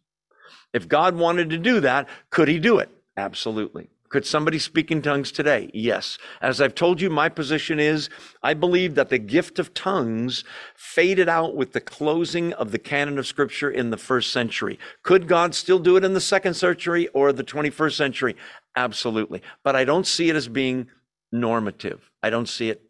If 0.74 0.88
God 0.88 1.16
wanted 1.16 1.49
to 1.51 1.58
do 1.58 1.80
that, 1.82 2.10
could 2.30 2.47
he 2.47 2.60
do 2.60 2.80
it? 2.80 2.89
Absolutely. 3.16 3.89
Could 4.14 4.28
somebody 4.28 4.60
speak 4.60 4.91
in 4.91 5.01
tongues 5.01 5.32
today? 5.32 5.72
Yes. 5.74 6.20
As 6.39 6.62
I've 6.62 6.76
told 6.76 7.01
you, 7.01 7.10
my 7.10 7.30
position 7.30 7.80
is 7.80 8.10
I 8.43 8.54
believe 8.54 8.93
that 8.93 9.10
the 9.10 9.18
gift 9.18 9.58
of 9.58 9.74
tongues 9.74 10.43
faded 10.76 11.28
out 11.28 11.56
with 11.56 11.74
the 11.74 11.82
closing 11.82 12.54
of 12.54 12.72
the 12.72 12.78
canon 12.78 13.18
of 13.18 13.26
scripture 13.26 13.72
in 13.72 13.89
the 13.89 13.97
first 13.97 14.32
century. 14.32 14.78
Could 15.01 15.28
God 15.28 15.56
still 15.56 15.80
do 15.80 15.97
it 15.97 16.04
in 16.04 16.14
the 16.14 16.22
second 16.22 16.54
century 16.54 17.08
or 17.08 17.34
the 17.34 17.43
21st 17.43 17.93
century? 17.93 18.36
Absolutely. 18.76 19.41
But 19.64 19.76
I 19.76 19.84
don't 19.84 20.06
see 20.06 20.30
it 20.30 20.36
as 20.36 20.47
being 20.47 20.89
normative. 21.32 22.12
I 22.22 22.30
don't 22.30 22.47
see 22.47 22.70
it 22.70 22.84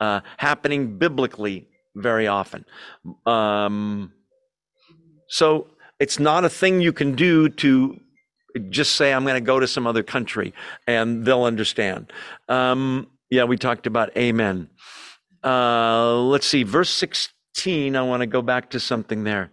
uh, 0.00 0.22
happening 0.36 0.98
biblically 0.98 1.68
very 1.94 2.26
often. 2.26 2.64
Um, 3.24 4.12
so 5.28 5.68
it's 5.98 6.18
not 6.18 6.44
a 6.44 6.48
thing 6.48 6.80
you 6.80 6.92
can 6.92 7.14
do 7.14 7.48
to 7.48 8.00
just 8.70 8.94
say, 8.96 9.12
I'm 9.12 9.24
going 9.24 9.34
to 9.34 9.40
go 9.40 9.60
to 9.60 9.66
some 9.66 9.86
other 9.86 10.02
country 10.02 10.54
and 10.86 11.24
they'll 11.24 11.44
understand. 11.44 12.12
Um, 12.48 13.08
yeah, 13.30 13.44
we 13.44 13.56
talked 13.56 13.86
about 13.86 14.16
amen. 14.16 14.68
Uh, 15.44 16.16
let's 16.22 16.46
see, 16.46 16.62
verse 16.62 16.90
16. 16.90 17.96
I 17.96 18.02
want 18.02 18.20
to 18.20 18.26
go 18.26 18.42
back 18.42 18.70
to 18.70 18.80
something 18.80 19.24
there. 19.24 19.52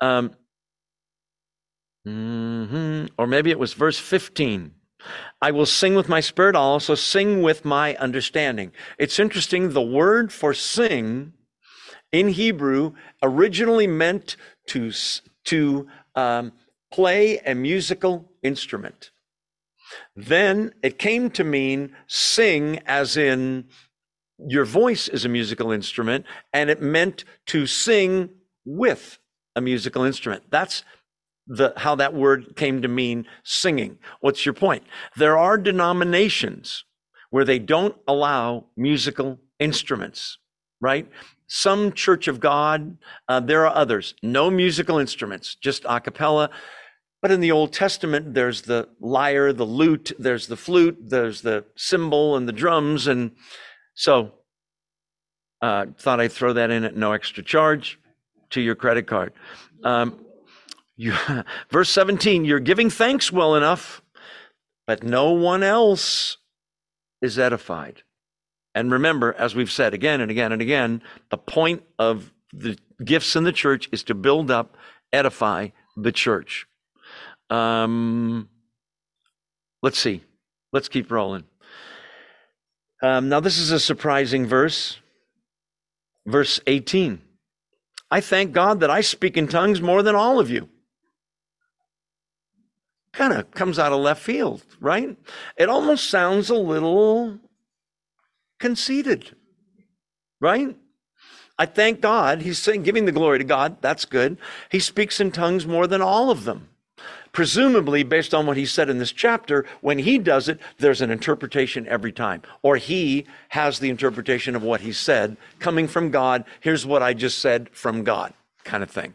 Um, 0.00 0.32
mm-hmm, 2.06 3.06
or 3.18 3.26
maybe 3.26 3.50
it 3.50 3.58
was 3.58 3.74
verse 3.74 3.98
15. 3.98 4.72
I 5.42 5.50
will 5.50 5.66
sing 5.66 5.94
with 5.94 6.08
my 6.08 6.20
spirit. 6.20 6.56
I'll 6.56 6.62
also 6.62 6.94
sing 6.94 7.42
with 7.42 7.64
my 7.64 7.94
understanding. 7.96 8.72
It's 8.98 9.18
interesting. 9.18 9.72
The 9.72 9.82
word 9.82 10.32
for 10.32 10.54
sing 10.54 11.34
in 12.14 12.28
Hebrew 12.28 12.92
originally 13.22 13.88
meant 13.88 14.36
to, 14.68 14.92
to 15.46 15.88
um, 16.14 16.52
play 16.92 17.38
a 17.38 17.54
musical 17.56 18.30
instrument. 18.40 19.10
Then 20.14 20.72
it 20.82 20.98
came 20.98 21.28
to 21.30 21.42
mean 21.42 21.94
sing, 22.06 22.78
as 22.86 23.16
in 23.16 23.64
your 24.38 24.64
voice 24.64 25.08
is 25.08 25.24
a 25.24 25.28
musical 25.28 25.72
instrument, 25.72 26.24
and 26.52 26.70
it 26.70 26.80
meant 26.80 27.24
to 27.46 27.66
sing 27.66 28.30
with 28.64 29.18
a 29.56 29.60
musical 29.60 30.04
instrument. 30.04 30.44
That's 30.50 30.84
the 31.48 31.72
how 31.76 31.96
that 31.96 32.14
word 32.14 32.54
came 32.54 32.80
to 32.82 32.88
mean 32.88 33.26
singing. 33.42 33.98
What's 34.20 34.46
your 34.46 34.54
point? 34.54 34.84
There 35.16 35.36
are 35.36 35.58
denominations 35.58 36.84
where 37.30 37.44
they 37.44 37.58
don't 37.58 37.96
allow 38.06 38.66
musical 38.76 39.40
instruments, 39.58 40.38
right? 40.84 41.08
Some 41.46 41.92
Church 41.92 42.28
of 42.28 42.40
God, 42.40 42.98
uh, 43.26 43.40
there 43.40 43.66
are 43.66 43.74
others, 43.74 44.14
no 44.22 44.50
musical 44.50 44.98
instruments, 44.98 45.54
just 45.54 45.86
a 45.88 45.98
cappella. 45.98 46.50
But 47.22 47.30
in 47.30 47.40
the 47.40 47.52
Old 47.52 47.72
Testament, 47.72 48.34
there's 48.34 48.60
the 48.62 48.86
lyre, 49.00 49.54
the 49.54 49.64
lute, 49.64 50.12
there's 50.18 50.46
the 50.46 50.58
flute, 50.58 50.98
there's 51.00 51.40
the 51.40 51.64
cymbal 51.74 52.36
and 52.36 52.46
the 52.46 52.52
drums. 52.52 53.06
And 53.06 53.30
so 53.94 54.32
uh, 55.62 55.86
thought 55.98 56.20
I'd 56.20 56.32
throw 56.32 56.52
that 56.52 56.70
in 56.70 56.84
at 56.84 56.96
no 56.96 57.12
extra 57.12 57.42
charge 57.42 57.98
to 58.50 58.60
your 58.60 58.74
credit 58.74 59.06
card. 59.06 59.32
Um, 59.84 60.22
you, 60.96 61.14
verse 61.70 61.88
17, 61.88 62.44
you're 62.44 62.60
giving 62.60 62.90
thanks 62.90 63.32
well 63.32 63.54
enough, 63.54 64.02
but 64.86 65.02
no 65.02 65.30
one 65.32 65.62
else 65.62 66.36
is 67.22 67.38
edified. 67.38 68.02
And 68.74 68.90
remember, 68.90 69.34
as 69.34 69.54
we've 69.54 69.70
said 69.70 69.94
again 69.94 70.20
and 70.20 70.30
again 70.30 70.52
and 70.52 70.60
again, 70.60 71.02
the 71.30 71.38
point 71.38 71.82
of 71.98 72.32
the 72.52 72.76
gifts 73.04 73.36
in 73.36 73.44
the 73.44 73.52
church 73.52 73.88
is 73.92 74.02
to 74.04 74.14
build 74.14 74.50
up, 74.50 74.76
edify 75.12 75.68
the 75.96 76.12
church. 76.12 76.66
Um, 77.50 78.48
let's 79.82 79.98
see. 79.98 80.22
Let's 80.72 80.88
keep 80.88 81.10
rolling. 81.10 81.44
Um, 83.02 83.28
now, 83.28 83.40
this 83.40 83.58
is 83.58 83.70
a 83.70 83.78
surprising 83.78 84.46
verse. 84.46 84.98
Verse 86.26 86.60
18. 86.66 87.20
I 88.10 88.20
thank 88.20 88.52
God 88.52 88.80
that 88.80 88.90
I 88.90 89.02
speak 89.02 89.36
in 89.36 89.46
tongues 89.46 89.80
more 89.80 90.02
than 90.02 90.14
all 90.14 90.40
of 90.40 90.50
you. 90.50 90.68
Kind 93.12 93.32
of 93.32 93.50
comes 93.52 93.78
out 93.78 93.92
of 93.92 94.00
left 94.00 94.22
field, 94.22 94.64
right? 94.80 95.16
It 95.56 95.68
almost 95.68 96.10
sounds 96.10 96.50
a 96.50 96.54
little 96.54 97.38
conceited, 98.58 99.36
right? 100.40 100.76
I 101.58 101.66
thank 101.66 102.00
God. 102.00 102.42
He's 102.42 102.58
saying, 102.58 102.82
giving 102.82 103.04
the 103.04 103.12
glory 103.12 103.38
to 103.38 103.44
God. 103.44 103.80
That's 103.80 104.04
good. 104.04 104.38
He 104.70 104.80
speaks 104.80 105.20
in 105.20 105.30
tongues 105.30 105.66
more 105.66 105.86
than 105.86 106.02
all 106.02 106.30
of 106.30 106.44
them. 106.44 106.68
Presumably, 107.32 108.04
based 108.04 108.32
on 108.32 108.46
what 108.46 108.56
he 108.56 108.64
said 108.64 108.88
in 108.88 108.98
this 108.98 109.10
chapter, 109.10 109.66
when 109.80 109.98
he 109.98 110.18
does 110.18 110.48
it, 110.48 110.60
there's 110.78 111.00
an 111.00 111.10
interpretation 111.10 111.86
every 111.88 112.12
time. 112.12 112.42
Or 112.62 112.76
he 112.76 113.26
has 113.48 113.78
the 113.80 113.90
interpretation 113.90 114.54
of 114.54 114.62
what 114.62 114.80
he 114.80 114.92
said 114.92 115.36
coming 115.58 115.88
from 115.88 116.10
God. 116.10 116.44
Here's 116.60 116.86
what 116.86 117.02
I 117.02 117.12
just 117.12 117.40
said 117.40 117.70
from 117.70 118.04
God, 118.04 118.32
kind 118.62 118.84
of 118.84 118.90
thing. 118.90 119.14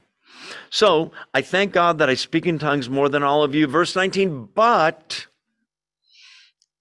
So 0.69 1.11
I 1.33 1.41
thank 1.41 1.71
God 1.71 1.97
that 1.99 2.09
I 2.09 2.15
speak 2.15 2.45
in 2.45 2.59
tongues 2.59 2.89
more 2.89 3.07
than 3.07 3.23
all 3.23 3.43
of 3.43 3.55
you. 3.55 3.67
Verse 3.67 3.95
19, 3.95 4.49
but 4.53 5.27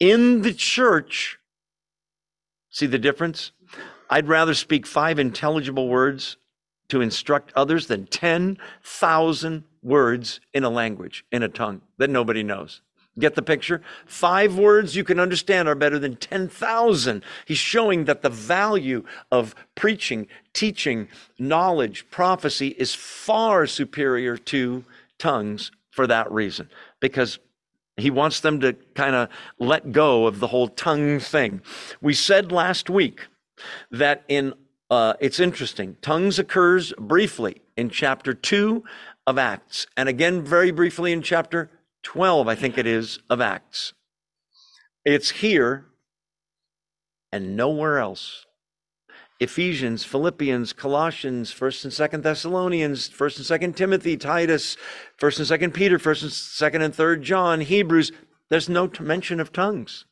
in 0.01 0.43
the 0.43 0.55
church, 0.55 1.38
see 2.79 2.87
the 2.87 2.99
difference? 2.99 3.53
I'd 4.09 4.29
rather 4.29 4.55
speak 4.55 4.87
five 4.87 5.19
intelligible 5.19 5.89
words 5.89 6.37
to 6.89 7.01
instruct 7.01 7.53
others 7.55 7.89
than 7.89 8.07
10,000 8.07 9.65
words 9.83 10.41
in 10.55 10.65
a 10.65 10.71
language, 10.71 11.25
in 11.31 11.43
a 11.43 11.49
tongue 11.49 11.83
that 11.99 12.09
nobody 12.09 12.43
knows. 12.43 12.81
Get 13.19 13.35
the 13.35 13.43
picture? 13.43 13.83
Five 14.07 14.57
words 14.57 14.95
you 14.95 15.03
can 15.03 15.19
understand 15.19 15.69
are 15.69 15.75
better 15.75 15.99
than 15.99 16.17
10,000. 16.17 17.25
He's 17.47 17.59
showing 17.59 18.05
that 18.05 18.23
the 18.23 18.31
value 18.31 19.05
of 19.33 19.57
preaching, 19.75 20.29
teaching, 20.53 21.09
knowledge, 21.39 22.09
prophecy 22.11 22.69
is 22.69 22.95
far 22.95 23.67
superior 23.67 24.37
to 24.37 24.85
tongues 25.19 25.73
for 25.91 26.07
that 26.07 26.31
reason, 26.31 26.71
because 27.01 27.41
he 28.01 28.11
wants 28.11 28.41
them 28.41 28.61
to 28.61 28.75
kind 28.95 29.15
of 29.15 29.29
let 29.59 29.93
go 29.93 30.27
of 30.27 30.41
the 30.41 30.49
whole 30.49 30.69
tongue 30.69 31.21
thing. 31.21 31.61
We 32.01 32.15
said 32.15 32.53
last 32.53 32.89
week 32.89 33.27
that 33.91 34.25
in 34.29 34.55
uh, 34.91 35.15
it's 35.21 35.39
interesting. 35.39 35.97
Tongues 36.01 36.39
occurs 36.39 36.95
briefly 36.99 37.61
in 37.77 37.91
chapter 37.91 38.33
2 38.33 38.83
of 39.27 39.37
Acts, 39.37 39.87
and 39.97 40.09
again 40.09 40.43
very 40.43 40.71
briefly 40.71 41.13
in 41.13 41.21
chapter 41.21 41.71
12, 42.05 42.49
I 42.49 42.55
think 42.55 42.79
it 42.79 42.87
is, 42.87 43.19
of 43.29 43.41
Acts. 43.41 43.93
It's 45.05 45.31
here 45.31 45.87
and 47.31 47.57
nowhere 47.57 47.99
else. 47.99 48.47
Ephesians, 49.41 50.05
Philippians, 50.05 50.73
Colossians, 50.73 51.55
1st 51.55 51.85
and 51.85 51.93
2nd 51.93 52.23
Thessalonians, 52.23 53.09
1st 53.09 53.51
and 53.51 53.63
2nd 53.63 53.77
Timothy, 53.77 54.17
Titus, 54.17 54.77
1st 55.19 55.51
and 55.51 55.63
2nd 55.63 55.75
Peter, 55.75 55.99
1st 55.99 56.23
and 56.23 56.75
2nd 56.75 56.85
and 56.85 56.95
3rd 56.95 57.23
John, 57.23 57.61
Hebrews, 57.61 58.11
there's 58.49 58.69
no 58.69 58.91
mention 59.01 59.39
of 59.39 59.53
tongues. 59.53 60.07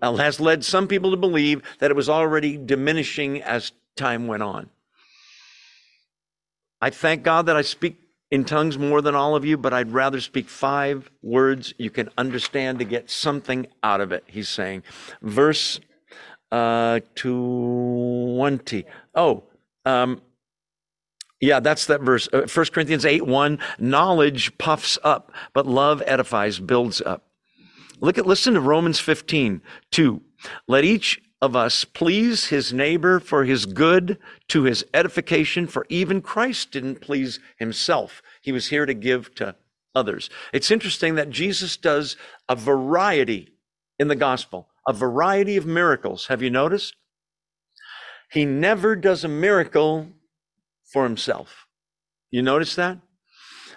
Uh, 0.00 0.16
has 0.16 0.40
led 0.40 0.64
some 0.64 0.86
people 0.86 1.10
to 1.10 1.16
believe 1.16 1.60
that 1.80 1.90
it 1.90 1.96
was 1.96 2.08
already 2.08 2.56
diminishing 2.56 3.42
as 3.42 3.72
time 3.96 4.28
went 4.28 4.42
on. 4.42 4.70
I 6.80 6.90
thank 6.90 7.22
God 7.22 7.46
that 7.46 7.56
I 7.56 7.62
speak 7.62 7.96
in 8.30 8.44
tongues 8.44 8.78
more 8.78 9.02
than 9.02 9.14
all 9.14 9.34
of 9.34 9.44
you, 9.44 9.56
but 9.56 9.72
I'd 9.72 9.92
rather 9.92 10.20
speak 10.20 10.48
five 10.48 11.10
words 11.22 11.74
you 11.78 11.90
can 11.90 12.10
understand 12.16 12.78
to 12.78 12.84
get 12.84 13.10
something 13.10 13.66
out 13.82 14.00
of 14.00 14.12
it, 14.12 14.24
he's 14.26 14.48
saying. 14.48 14.84
Verse 15.20 15.80
uh, 16.52 17.00
20. 17.14 18.84
Oh, 19.14 19.44
um, 19.84 20.20
yeah, 21.40 21.60
that's 21.60 21.86
that 21.86 22.00
verse. 22.00 22.28
Uh, 22.32 22.46
1 22.52 22.66
Corinthians 22.66 23.04
8 23.04 23.26
1. 23.26 23.58
Knowledge 23.78 24.56
puffs 24.58 24.98
up, 25.04 25.32
but 25.52 25.66
love 25.66 26.02
edifies, 26.06 26.58
builds 26.58 27.00
up. 27.00 27.24
Look 28.00 28.18
at, 28.18 28.26
listen 28.26 28.54
to 28.54 28.60
Romans 28.60 29.00
15 29.00 29.60
2. 29.90 30.22
Let 30.68 30.84
each 30.84 31.20
of 31.42 31.54
us 31.54 31.84
please 31.84 32.46
his 32.46 32.72
neighbor 32.72 33.20
for 33.20 33.44
his 33.44 33.66
good 33.66 34.18
to 34.48 34.62
his 34.62 34.84
edification, 34.94 35.66
for 35.66 35.86
even 35.88 36.22
Christ 36.22 36.72
didn't 36.72 37.00
please 37.00 37.38
himself. 37.58 38.22
He 38.40 38.52
was 38.52 38.68
here 38.68 38.86
to 38.86 38.94
give 38.94 39.34
to 39.36 39.54
others. 39.94 40.30
It's 40.52 40.70
interesting 40.70 41.16
that 41.16 41.30
Jesus 41.30 41.76
does 41.76 42.16
a 42.48 42.56
variety 42.56 43.48
in 43.98 44.08
the 44.08 44.16
gospel, 44.16 44.68
a 44.86 44.92
variety 44.92 45.56
of 45.56 45.66
miracles. 45.66 46.26
Have 46.26 46.42
you 46.42 46.50
noticed? 46.50 46.94
He 48.30 48.44
never 48.44 48.96
does 48.96 49.24
a 49.24 49.28
miracle 49.28 50.08
for 50.92 51.04
himself. 51.04 51.66
You 52.30 52.42
notice 52.42 52.74
that? 52.76 52.98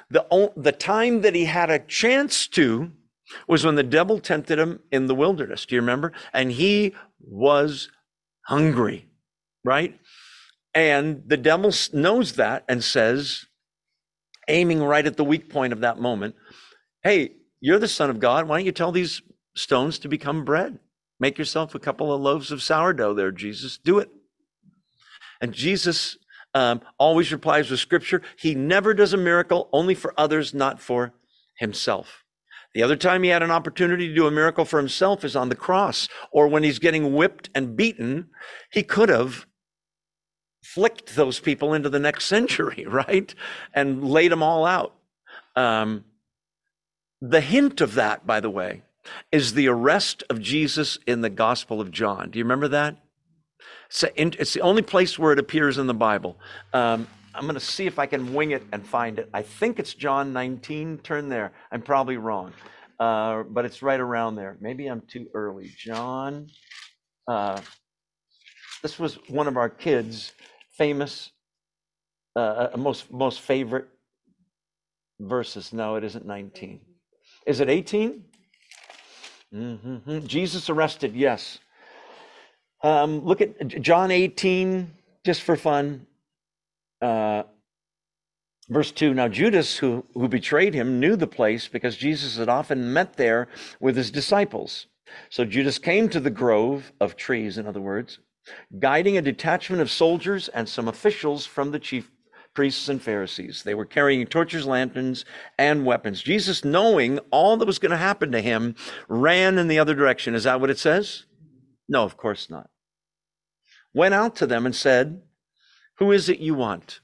The, 0.10 0.51
the 0.57 0.72
time 0.72 1.22
that 1.22 1.36
he 1.36 1.45
had 1.45 1.70
a 1.70 1.80
chance 1.80 2.47
to 2.49 2.91
was 3.47 3.64
when 3.64 3.76
the 3.76 3.84
devil 3.84 4.20
tempted 4.20 4.57
him 4.57 4.80
in 4.91 5.07
the 5.07 5.16
wilderness. 5.16 5.66
Do 5.66 5.76
you 5.76 5.82
remember? 5.82 6.14
And 6.34 6.51
he 6.51 6.95
was 7.20 7.89
hungry, 8.45 9.07
right? 9.64 9.99
And 10.74 11.24
the 11.28 11.38
devil 11.38 11.72
knows 11.93 12.34
that 12.34 12.64
and 12.68 12.84
says, 12.84 13.45
aiming 14.47 14.82
right 14.82 15.05
at 15.05 15.18
the 15.18 15.24
weak 15.24 15.49
point 15.49 15.74
of 15.74 15.82
that 15.82 15.99
moment. 15.99 16.36
Hey, 17.03 17.34
you're 17.62 17.80
the 17.80 17.88
Son 17.88 18.10
of 18.10 18.20
God. 18.20 18.47
Why 18.47 18.57
don't 18.57 18.66
you 18.66 18.72
tell 18.72 18.91
these 18.91 19.22
stones 19.55 19.99
to 19.99 20.07
become 20.07 20.43
bread? 20.43 20.80
Make 21.20 21.38
yourself 21.38 21.76
a 21.76 21.80
couple 21.80 22.13
of 22.13 22.22
loaves 22.22 22.51
of 22.51 22.61
sourdough 22.61 23.13
there, 23.13 23.32
Jesus. 23.32 23.78
Do 23.78 23.99
it. 23.99 24.09
And 25.41 25.53
Jesus 25.53 26.17
um, 26.53 26.82
always 26.97 27.32
replies 27.32 27.70
with 27.70 27.80
scripture. 27.80 28.22
He 28.38 28.55
never 28.55 28.93
does 28.93 29.13
a 29.13 29.17
miracle 29.17 29.70
only 29.72 29.95
for 29.95 30.13
others, 30.17 30.53
not 30.53 30.80
for 30.80 31.13
himself. 31.57 32.24
The 32.74 32.84
other 32.84 32.95
time 32.95 33.24
he 33.24 33.30
had 33.30 33.43
an 33.43 33.51
opportunity 33.51 34.07
to 34.07 34.15
do 34.15 34.28
a 34.28 34.32
miracle 34.32 34.63
for 34.63 34.78
himself 34.78 35.24
is 35.26 35.36
on 35.36 35.49
the 35.49 35.55
cross, 35.55 36.07
or 36.32 36.47
when 36.47 36.63
he's 36.63 36.80
getting 36.80 37.15
whipped 37.15 37.49
and 37.55 37.76
beaten. 37.76 38.30
He 38.72 38.84
could 38.84 39.09
have 39.09 39.47
flicked 40.63 41.15
those 41.15 41.39
people 41.39 41.74
into 41.74 41.89
the 41.89 41.99
next 41.99 42.26
century, 42.28 42.86
right? 42.88 43.34
And 43.74 44.07
laid 44.07 44.32
them 44.32 44.43
all 44.43 44.65
out. 44.65 44.95
Um, 45.55 46.05
the 47.22 47.41
hint 47.41 47.82
of 47.82 47.95
that, 47.95 48.26
by 48.26 48.39
the 48.39 48.49
way, 48.49 48.84
is 49.32 49.54
the 49.54 49.68
arrest 49.68 50.24
of 50.30 50.41
Jesus 50.41 50.97
in 51.08 51.22
the 51.22 51.30
Gospel 51.30 51.82
of 51.82 51.91
John. 51.91 52.32
Do 52.32 52.39
you 52.39 52.45
remember 52.45 52.68
that? 52.70 52.97
It's 54.16 54.54
the 54.54 54.62
only 54.62 54.82
place 54.82 55.18
where 55.18 55.34
it 55.34 55.39
appears 55.39 55.78
in 55.78 55.88
the 55.88 55.93
Bible. 55.93 56.38
Um, 56.74 57.08
I'm 57.34 57.43
going 57.43 57.56
to 57.56 57.60
see 57.60 57.86
if 57.86 58.00
I 58.00 58.06
can 58.06 58.34
wing 58.34 58.52
it 58.52 58.64
and 58.72 58.86
find 58.86 59.20
it. 59.20 59.30
I 59.34 59.41
think 59.41 59.80
it's 59.80 59.93
John 59.93 60.34
19. 60.34 61.00
Turn 61.00 61.30
there. 61.30 61.54
I'm 61.72 61.82
probably 61.82 62.18
wrong, 62.18 62.54
uh, 63.00 63.43
but 63.43 63.66
it's 63.66 63.82
right 63.82 64.00
around 64.00 64.36
there. 64.36 64.58
Maybe 64.62 64.88
I'm 64.88 65.02
too 65.02 65.28
early. 65.34 65.72
John. 65.78 66.47
Uh, 67.28 67.62
this 68.82 68.97
was 68.97 69.16
one 69.28 69.47
of 69.47 69.58
our 69.58 69.70
kids' 69.70 70.34
famous, 70.78 71.32
uh, 72.36 72.70
uh 72.74 72.78
most 72.78 73.12
most 73.12 73.41
favorite 73.41 73.88
verses. 75.20 75.74
No, 75.74 75.95
it 75.95 76.04
isn't 76.04 76.26
19. 76.26 76.82
Is 77.45 77.60
it 77.60 77.70
18? 77.70 78.24
Mm-hmm. 79.54 80.26
Jesus 80.28 80.70
arrested, 80.70 81.16
yes. 81.16 81.60
Um, 82.84 83.26
look 83.26 83.41
at 83.41 83.68
John 83.68 84.12
18, 84.12 84.91
just 85.26 85.41
for 85.41 85.56
fun. 85.56 86.06
Uh, 87.02 87.43
verse 88.70 88.91
2 88.91 89.14
Now 89.14 89.28
Judas, 89.28 89.78
who, 89.78 90.06
who 90.14 90.28
betrayed 90.28 90.74
him, 90.74 91.00
knew 91.00 91.16
the 91.16 91.28
place 91.28 91.68
because 91.68 91.97
Jesus 91.97 92.38
had 92.38 92.50
often 92.50 92.93
met 92.93 93.14
there 93.14 93.47
with 93.80 93.95
his 93.95 94.12
disciples. 94.12 94.88
So 95.30 95.43
Judas 95.43 95.80
came 95.80 96.08
to 96.10 96.20
the 96.20 96.30
grove 96.30 96.91
of 97.00 97.16
trees, 97.16 97.58
in 97.58 97.66
other 97.66 97.82
words, 97.82 98.20
guiding 98.78 99.18
a 99.18 99.22
detachment 99.22 99.82
of 99.82 99.89
soldiers 99.89 100.47
and 100.50 100.70
some 100.70 100.88
officials 100.88 101.45
from 101.45 101.72
the 101.72 101.80
chief 101.80 102.12
priests 102.54 102.89
and 102.89 103.02
Pharisees. 103.02 103.64
They 103.64 103.76
were 103.76 103.86
carrying 103.86 104.26
torches, 104.26 104.66
lanterns, 104.66 105.26
and 105.58 105.86
weapons. 105.86 106.22
Jesus, 106.22 106.66
knowing 106.66 107.20
all 107.32 107.58
that 107.58 107.66
was 107.66 107.80
going 107.80 107.91
to 107.91 107.97
happen 107.97 108.32
to 108.32 108.41
him, 108.41 108.76
ran 109.08 109.58
in 109.58 109.68
the 109.68 109.80
other 109.80 109.93
direction. 109.93 110.36
Is 110.36 110.43
that 110.43 110.60
what 110.60 110.70
it 110.70 110.80
says? 110.80 111.26
No, 111.88 112.04
of 112.04 112.18
course 112.18 112.50
not. 112.50 112.70
Went 113.93 114.14
out 114.14 114.36
to 114.38 114.47
them 114.47 114.66
and 114.66 114.76
said, 114.76 115.22
Who 115.97 116.12
is 116.12 116.30
it 116.30 116.39
you 116.39 116.54
want? 116.54 117.00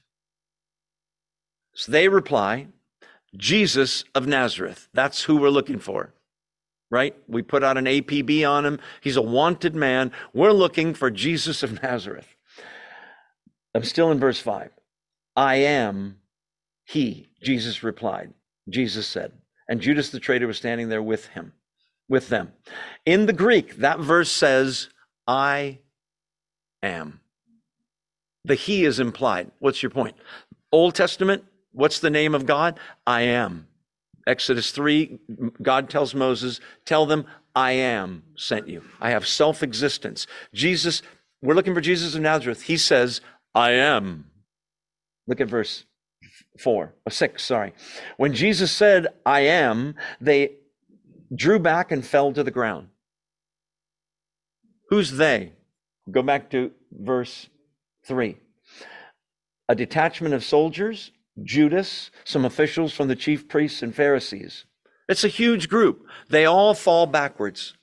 So 1.74 1.92
they 1.92 2.08
reply, 2.08 2.68
Jesus 3.36 4.04
of 4.14 4.26
Nazareth. 4.26 4.88
That's 4.94 5.24
who 5.24 5.36
we're 5.36 5.50
looking 5.50 5.78
for, 5.78 6.14
right? 6.90 7.14
We 7.28 7.42
put 7.42 7.62
out 7.62 7.76
an 7.76 7.84
APB 7.84 8.48
on 8.48 8.64
him. 8.64 8.80
He's 9.00 9.16
a 9.16 9.22
wanted 9.22 9.74
man. 9.74 10.12
We're 10.32 10.52
looking 10.52 10.94
for 10.94 11.10
Jesus 11.10 11.62
of 11.62 11.82
Nazareth. 11.82 12.34
I'm 13.74 13.84
still 13.84 14.10
in 14.10 14.18
verse 14.18 14.40
5. 14.40 14.70
I 15.36 15.56
am 15.56 16.16
he, 16.86 17.28
Jesus 17.42 17.82
replied. 17.82 18.32
Jesus 18.68 19.06
said. 19.06 19.32
And 19.68 19.80
Judas 19.80 20.10
the 20.10 20.20
traitor 20.20 20.46
was 20.46 20.56
standing 20.56 20.88
there 20.88 21.02
with 21.02 21.26
him, 21.26 21.52
with 22.08 22.28
them. 22.28 22.52
In 23.04 23.26
the 23.26 23.32
Greek, 23.32 23.76
that 23.76 23.98
verse 23.98 24.30
says, 24.30 24.88
I 25.26 25.80
am. 26.82 27.20
The 28.44 28.54
he 28.54 28.84
is 28.84 29.00
implied. 29.00 29.50
What's 29.58 29.82
your 29.82 29.90
point? 29.90 30.16
Old 30.70 30.94
Testament, 30.94 31.44
what's 31.72 31.98
the 31.98 32.10
name 32.10 32.34
of 32.34 32.46
God? 32.46 32.78
I 33.06 33.22
am. 33.22 33.66
Exodus 34.26 34.70
3, 34.70 35.18
God 35.62 35.90
tells 35.90 36.14
Moses, 36.14 36.60
Tell 36.84 37.06
them, 37.06 37.26
I 37.54 37.72
am 37.72 38.22
sent 38.36 38.68
you. 38.68 38.82
I 39.00 39.10
have 39.10 39.26
self 39.26 39.62
existence. 39.62 40.26
Jesus, 40.52 41.02
we're 41.42 41.54
looking 41.54 41.74
for 41.74 41.80
Jesus 41.80 42.14
of 42.14 42.20
Nazareth. 42.20 42.62
He 42.62 42.76
says, 42.76 43.20
I 43.54 43.72
am 43.72 44.26
Look 45.26 45.40
at 45.40 45.48
verse 45.48 45.84
4, 46.60 46.94
or 47.04 47.10
6, 47.10 47.42
sorry. 47.44 47.72
When 48.16 48.32
Jesus 48.32 48.70
said, 48.70 49.08
I 49.24 49.40
am, 49.40 49.94
they 50.20 50.56
drew 51.34 51.58
back 51.58 51.90
and 51.92 52.06
fell 52.06 52.32
to 52.32 52.42
the 52.42 52.50
ground. 52.50 52.88
Who's 54.88 55.12
they? 55.12 55.52
Go 56.10 56.22
back 56.22 56.50
to 56.50 56.70
verse 56.92 57.48
3. 58.06 58.36
A 59.68 59.74
detachment 59.74 60.34
of 60.34 60.44
soldiers, 60.44 61.10
Judas, 61.42 62.10
some 62.24 62.44
officials 62.44 62.92
from 62.94 63.08
the 63.08 63.16
chief 63.16 63.48
priests 63.48 63.82
and 63.82 63.94
Pharisees. 63.94 64.64
It's 65.08 65.24
a 65.24 65.28
huge 65.28 65.68
group. 65.68 66.06
They 66.28 66.44
all 66.44 66.74
fall 66.74 67.06
backwards. 67.06 67.74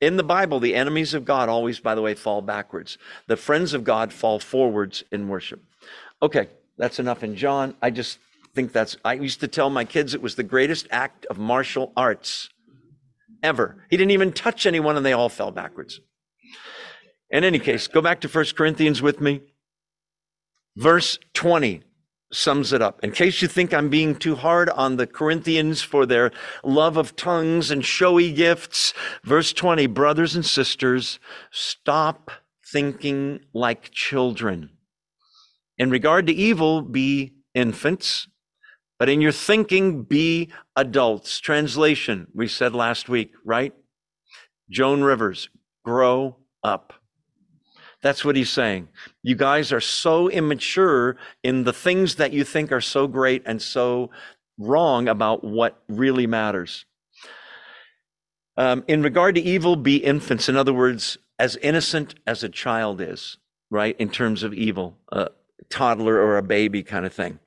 In 0.00 0.16
the 0.16 0.24
Bible, 0.24 0.60
the 0.60 0.74
enemies 0.74 1.14
of 1.14 1.24
God 1.24 1.48
always, 1.48 1.78
by 1.78 1.94
the 1.94 2.02
way, 2.02 2.14
fall 2.14 2.42
backwards. 2.42 2.98
The 3.26 3.36
friends 3.36 3.74
of 3.74 3.84
God 3.84 4.12
fall 4.12 4.38
forwards 4.38 5.04
in 5.12 5.28
worship. 5.28 5.62
Okay, 6.22 6.48
that's 6.80 6.98
enough 6.98 7.22
in 7.22 7.36
John. 7.36 7.74
I 7.82 7.90
just 7.90 8.18
think 8.54 8.72
that's, 8.72 8.96
I 9.04 9.12
used 9.12 9.40
to 9.40 9.48
tell 9.48 9.68
my 9.68 9.84
kids 9.84 10.14
it 10.14 10.22
was 10.22 10.34
the 10.34 10.42
greatest 10.42 10.88
act 10.90 11.26
of 11.26 11.38
martial 11.38 11.92
arts 11.94 12.48
ever. 13.42 13.84
He 13.90 13.98
didn't 13.98 14.12
even 14.12 14.32
touch 14.32 14.64
anyone 14.64 14.96
and 14.96 15.04
they 15.04 15.12
all 15.12 15.28
fell 15.28 15.50
backwards. 15.50 16.00
In 17.28 17.44
any 17.44 17.58
case, 17.58 17.86
go 17.86 18.00
back 18.00 18.22
to 18.22 18.28
1 18.28 18.44
Corinthians 18.56 19.02
with 19.02 19.20
me. 19.20 19.42
Verse 20.74 21.18
20 21.34 21.82
sums 22.32 22.72
it 22.72 22.80
up. 22.80 22.98
In 23.02 23.12
case 23.12 23.42
you 23.42 23.48
think 23.48 23.74
I'm 23.74 23.90
being 23.90 24.14
too 24.14 24.36
hard 24.36 24.70
on 24.70 24.96
the 24.96 25.06
Corinthians 25.06 25.82
for 25.82 26.06
their 26.06 26.30
love 26.64 26.96
of 26.96 27.14
tongues 27.14 27.70
and 27.70 27.84
showy 27.84 28.32
gifts, 28.32 28.94
verse 29.22 29.52
20, 29.52 29.86
brothers 29.88 30.34
and 30.34 30.46
sisters, 30.46 31.20
stop 31.50 32.30
thinking 32.72 33.40
like 33.52 33.90
children. 33.90 34.70
In 35.80 35.88
regard 35.88 36.26
to 36.26 36.32
evil, 36.34 36.82
be 36.82 37.32
infants, 37.54 38.28
but 38.98 39.08
in 39.08 39.22
your 39.22 39.32
thinking, 39.32 40.02
be 40.02 40.52
adults. 40.76 41.40
Translation, 41.40 42.26
we 42.34 42.48
said 42.48 42.74
last 42.74 43.08
week, 43.08 43.32
right? 43.46 43.72
Joan 44.68 45.00
Rivers, 45.02 45.48
grow 45.82 46.36
up. 46.62 46.92
That's 48.02 48.26
what 48.26 48.36
he's 48.36 48.50
saying. 48.50 48.88
You 49.22 49.34
guys 49.36 49.72
are 49.72 49.80
so 49.80 50.28
immature 50.28 51.16
in 51.42 51.64
the 51.64 51.72
things 51.72 52.16
that 52.16 52.34
you 52.34 52.44
think 52.44 52.72
are 52.72 52.82
so 52.82 53.06
great 53.06 53.42
and 53.46 53.62
so 53.62 54.10
wrong 54.58 55.08
about 55.08 55.42
what 55.42 55.82
really 55.88 56.26
matters. 56.26 56.84
Um, 58.58 58.84
in 58.86 59.02
regard 59.02 59.34
to 59.36 59.40
evil, 59.40 59.76
be 59.76 59.96
infants. 59.96 60.46
In 60.46 60.56
other 60.58 60.74
words, 60.74 61.16
as 61.38 61.56
innocent 61.56 62.16
as 62.26 62.44
a 62.44 62.50
child 62.50 63.00
is, 63.00 63.38
right? 63.70 63.96
In 63.98 64.10
terms 64.10 64.42
of 64.42 64.52
evil. 64.52 64.98
Uh, 65.10 65.28
toddler 65.68 66.14
or 66.14 66.36
a 66.36 66.42
baby 66.42 66.82
kind 66.82 67.04
of 67.04 67.12
thing. 67.12 67.38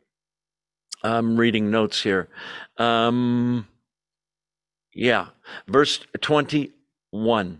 I'm 1.03 1.37
reading 1.37 1.69
notes 1.69 2.01
here. 2.01 2.29
Um, 2.77 3.67
yeah, 4.93 5.27
verse 5.67 5.99
21. 6.21 7.59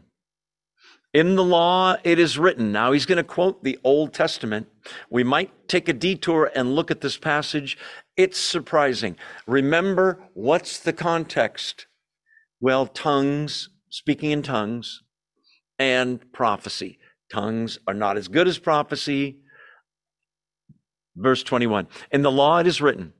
In 1.13 1.35
the 1.35 1.43
law, 1.43 1.95
it 2.03 2.17
is 2.17 2.39
written. 2.39 2.71
Now 2.71 2.91
he's 2.91 3.05
going 3.05 3.17
to 3.17 3.23
quote 3.23 3.63
the 3.63 3.77
Old 3.83 4.13
Testament. 4.13 4.67
We 5.09 5.23
might 5.23 5.67
take 5.67 5.87
a 5.87 5.93
detour 5.93 6.51
and 6.55 6.75
look 6.75 6.89
at 6.89 7.01
this 7.01 7.17
passage. 7.17 7.77
It's 8.17 8.39
surprising. 8.39 9.17
Remember, 9.45 10.19
what's 10.33 10.79
the 10.79 10.93
context? 10.93 11.87
Well, 12.59 12.87
tongues, 12.87 13.69
speaking 13.89 14.31
in 14.31 14.41
tongues, 14.41 15.03
and 15.77 16.31
prophecy. 16.31 16.97
Tongues 17.31 17.77
are 17.87 17.93
not 17.93 18.17
as 18.17 18.27
good 18.27 18.47
as 18.47 18.57
prophecy. 18.57 19.42
Verse 21.15 21.43
21 21.43 21.87
In 22.11 22.21
the 22.21 22.31
law 22.31 22.59
it 22.59 22.67
is 22.67 22.81
written, 22.81 23.13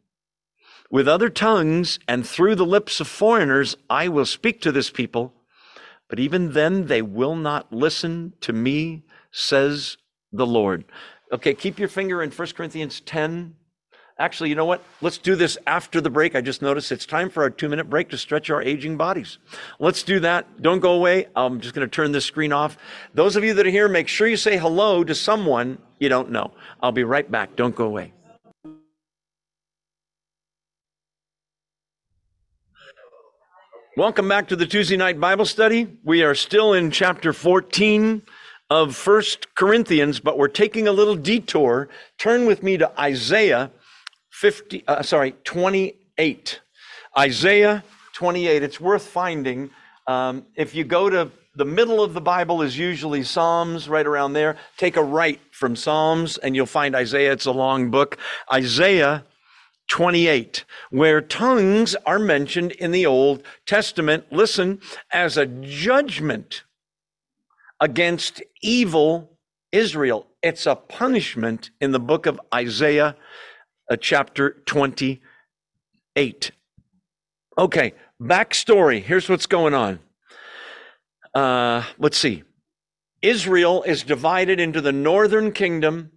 With 0.90 1.08
other 1.08 1.30
tongues 1.30 2.00
and 2.08 2.28
through 2.28 2.56
the 2.56 2.66
lips 2.66 3.00
of 3.00 3.08
foreigners 3.08 3.76
I 3.90 4.08
will 4.08 4.26
speak 4.26 4.62
to 4.62 4.72
this 4.72 4.90
people, 4.90 5.34
but 6.10 6.20
even 6.20 6.54
then 6.54 6.88
they 6.88 7.02
will 7.02 7.36
not 7.36 7.72
listen 7.72 8.34
to 8.42 8.54
me, 8.54 9.04
says 9.32 9.98
the 10.32 10.46
Lord. 10.46 10.86
Okay, 11.32 11.54
keep 11.54 11.80
your 11.80 11.88
finger 11.88 12.22
in 12.22 12.32
1 12.32 12.48
Corinthians 12.50 13.02
10. 13.02 13.56
Actually, 14.20 14.50
you 14.50 14.56
know 14.56 14.66
what? 14.66 14.84
Let's 15.02 15.18
do 15.18 15.36
this 15.36 15.58
after 15.66 16.00
the 16.00 16.10
break. 16.10 16.36
I 16.36 16.42
just 16.42 16.62
noticed 16.62 16.92
it's 16.92 17.06
time 17.06 17.32
for 17.32 17.42
our 17.42 17.50
two 17.50 17.68
minute 17.68 17.90
break 17.90 18.10
to 18.10 18.18
stretch 18.18 18.52
our 18.52 18.62
aging 18.62 18.96
bodies. 18.96 19.40
Let's 19.80 20.04
do 20.04 20.20
that. 20.20 20.62
Don't 20.62 20.80
go 20.80 20.94
away. 20.94 21.28
I'm 21.36 21.60
just 21.60 21.74
going 21.74 21.88
to 21.88 21.92
turn 21.92 22.12
this 22.12 22.26
screen 22.26 22.54
off. 22.54 22.78
Those 23.16 23.36
of 23.36 23.44
you 23.44 23.56
that 23.56 23.66
are 23.66 23.72
here, 23.72 23.90
make 23.90 24.08
sure 24.08 24.28
you 24.28 24.38
say 24.38 24.56
hello 24.56 25.04
to 25.04 25.16
someone 25.16 25.80
you 26.00 26.10
don't 26.10 26.30
know. 26.32 26.52
I'll 26.82 26.92
be 26.92 27.06
right 27.06 27.30
back. 27.30 27.56
Don't 27.56 27.76
go 27.76 27.86
away. 27.86 28.14
Welcome 33.96 34.28
back 34.28 34.48
to 34.50 34.56
the 34.56 34.66
Tuesday 34.66 34.98
night 34.98 35.20
Bible 35.20 35.46
study. 35.46 35.88
We 36.04 36.24
are 36.24 36.36
still 36.36 36.74
in 36.74 36.92
chapter 36.92 37.32
14 37.32 38.22
of 38.70 38.96
First 38.96 39.56
Corinthians, 39.56 40.20
but 40.20 40.38
we're 40.38 40.48
taking 40.48 40.88
a 40.88 40.92
little 40.92 41.16
detour. 41.16 41.90
Turn 42.18 42.46
with 42.46 42.64
me 42.64 42.76
to 42.78 43.00
Isaiah 43.00 43.72
50, 44.34 44.84
uh, 44.88 45.04
sorry, 45.04 45.36
28. 45.44 46.60
Isaiah 47.18 47.84
28. 48.14 48.64
It's 48.64 48.82
worth 48.82 49.06
finding. 49.06 49.70
Um, 50.08 50.46
if 50.56 50.74
you 50.74 50.84
go 50.84 51.10
to 51.10 51.32
the 51.56 51.66
middle 51.66 52.04
of 52.04 52.16
the 52.16 52.22
Bible 52.22 52.64
is 52.64 52.76
usually 52.76 53.24
Psalms, 53.24 53.88
right 53.88 54.06
around 54.06 54.34
there. 54.34 54.58
Take 54.76 54.98
a 54.98 55.04
right 55.04 55.40
from 55.52 55.76
Psalms, 55.76 56.38
and 56.40 56.56
you'll 56.56 56.66
find 56.66 56.96
Isaiah. 56.96 57.32
It's 57.32 57.46
a 57.46 57.52
long 57.52 57.92
book. 57.92 58.18
Isaiah 58.52 59.24
28, 59.90 60.66
where 60.90 61.22
tongues 61.22 61.96
are 62.08 62.18
mentioned 62.18 62.72
in 62.72 62.90
the 62.92 63.06
Old 63.06 63.44
Testament, 63.68 64.26
listen, 64.32 64.82
as 65.12 65.38
a 65.38 65.46
judgment 65.46 66.64
against 67.80 68.42
evil 68.64 69.38
Israel. 69.72 70.26
It's 70.42 70.66
a 70.66 70.76
punishment 70.76 71.70
in 71.80 71.92
the 71.92 72.00
book 72.00 72.26
of 72.26 72.42
Isaiah, 72.54 73.16
uh, 73.94 73.98
chapter 73.98 74.62
28. 74.66 76.52
Okay, 77.60 77.94
backstory. 78.20 79.04
Here's 79.04 79.30
what's 79.30 79.46
going 79.46 79.76
on. 79.76 80.00
Uh, 81.36 81.84
let's 82.00 82.18
see. 82.18 82.42
Israel 83.22 83.84
is 83.84 84.02
divided 84.02 84.60
into 84.60 84.82
the 84.82 84.92
northern 84.92 85.52
kingdom 85.52 86.12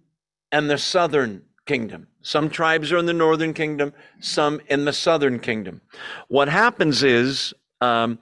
and 0.51 0.67
the 0.67 0.79
southern 0.79 1.43
kingdom. 1.67 2.07
Some 2.23 2.49
tribes 2.49 2.91
are 2.91 2.97
in 2.97 3.05
the 3.05 3.13
northern 3.13 3.53
kingdom, 3.53 3.93
some 4.19 4.59
in 4.67 4.85
the 4.85 4.93
southern 4.93 5.39
kingdom. 5.39 5.81
What 6.29 6.49
happens 6.49 7.03
is 7.03 7.53
um, 7.79 8.17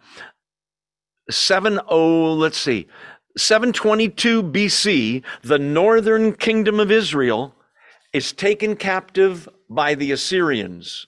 70, 1.30 1.80
let's 1.92 2.58
see, 2.58 2.88
722 3.38 4.44
BC, 4.44 5.24
the 5.44 5.60
northern 5.60 6.34
kingdom 6.34 6.82
of 6.82 6.92
Israel 6.92 7.55
is 8.16 8.32
taken 8.32 8.78
captive 8.78 9.50
by 9.70 9.94
the 9.94 10.10
Assyrians. 10.10 11.06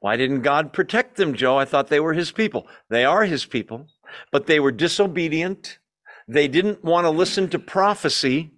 Why 0.00 0.16
didn't 0.16 0.40
God 0.40 0.72
protect 0.72 1.16
them, 1.16 1.34
Joe? 1.34 1.58
I 1.58 1.66
thought 1.66 1.88
they 1.88 2.00
were 2.00 2.14
his 2.14 2.32
people. 2.32 2.66
They 2.88 3.04
are 3.04 3.26
his 3.26 3.44
people, 3.44 3.88
but 4.32 4.46
they 4.46 4.58
were 4.58 4.72
disobedient. 4.72 5.78
They 6.26 6.48
didn't 6.48 6.82
want 6.82 7.04
to 7.04 7.10
listen 7.10 7.50
to 7.50 7.58
prophecy. 7.58 8.50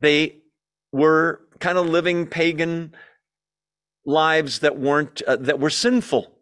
They 0.00 0.38
were 0.92 1.42
kind 1.60 1.76
of 1.76 1.90
living 1.90 2.26
pagan 2.26 2.94
lives 4.06 4.60
that 4.60 4.78
weren't 4.78 5.20
uh, 5.28 5.36
that 5.36 5.60
were 5.60 5.68
sinful. 5.68 6.32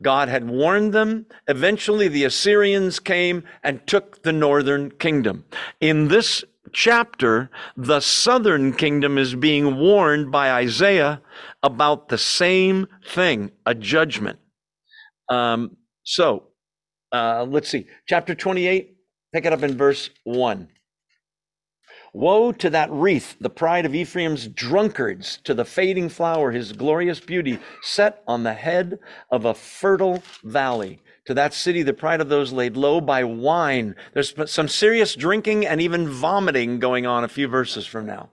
God 0.00 0.30
had 0.30 0.48
warned 0.48 0.94
them. 0.94 1.26
Eventually, 1.46 2.08
the 2.08 2.24
Assyrians 2.24 3.00
came 3.00 3.44
and 3.62 3.86
took 3.86 4.22
the 4.22 4.32
northern 4.32 4.92
kingdom. 4.92 5.44
In 5.78 6.08
this 6.08 6.42
chapter, 6.72 7.50
the 7.76 8.00
southern 8.00 8.72
kingdom 8.72 9.18
is 9.18 9.34
being 9.34 9.76
warned 9.76 10.30
by 10.30 10.52
Isaiah 10.52 11.20
about 11.62 12.08
the 12.08 12.18
same 12.18 12.86
thing 13.06 13.50
a 13.66 13.74
judgment. 13.74 14.38
Um, 15.28 15.76
so, 16.04 16.44
uh, 17.12 17.46
let's 17.48 17.68
see. 17.68 17.86
Chapter 18.08 18.34
28, 18.34 18.96
pick 19.34 19.44
it 19.44 19.52
up 19.52 19.62
in 19.62 19.76
verse 19.76 20.10
1. 20.24 20.68
Woe 22.14 22.52
to 22.52 22.68
that 22.68 22.90
wreath, 22.90 23.36
the 23.40 23.48
pride 23.48 23.86
of 23.86 23.94
Ephraim's 23.94 24.46
drunkards, 24.46 25.38
to 25.44 25.54
the 25.54 25.64
fading 25.64 26.10
flower, 26.10 26.50
his 26.50 26.72
glorious 26.72 27.20
beauty, 27.20 27.58
set 27.80 28.22
on 28.28 28.42
the 28.42 28.52
head 28.52 28.98
of 29.30 29.46
a 29.46 29.54
fertile 29.54 30.22
valley. 30.44 31.00
To 31.24 31.34
that 31.34 31.54
city, 31.54 31.82
the 31.82 31.94
pride 31.94 32.20
of 32.20 32.28
those 32.28 32.52
laid 32.52 32.76
low 32.76 33.00
by 33.00 33.24
wine. 33.24 33.94
There's 34.12 34.34
some 34.44 34.68
serious 34.68 35.14
drinking 35.14 35.66
and 35.66 35.80
even 35.80 36.06
vomiting 36.06 36.80
going 36.80 37.06
on 37.06 37.24
a 37.24 37.28
few 37.28 37.48
verses 37.48 37.86
from 37.86 38.04
now. 38.04 38.28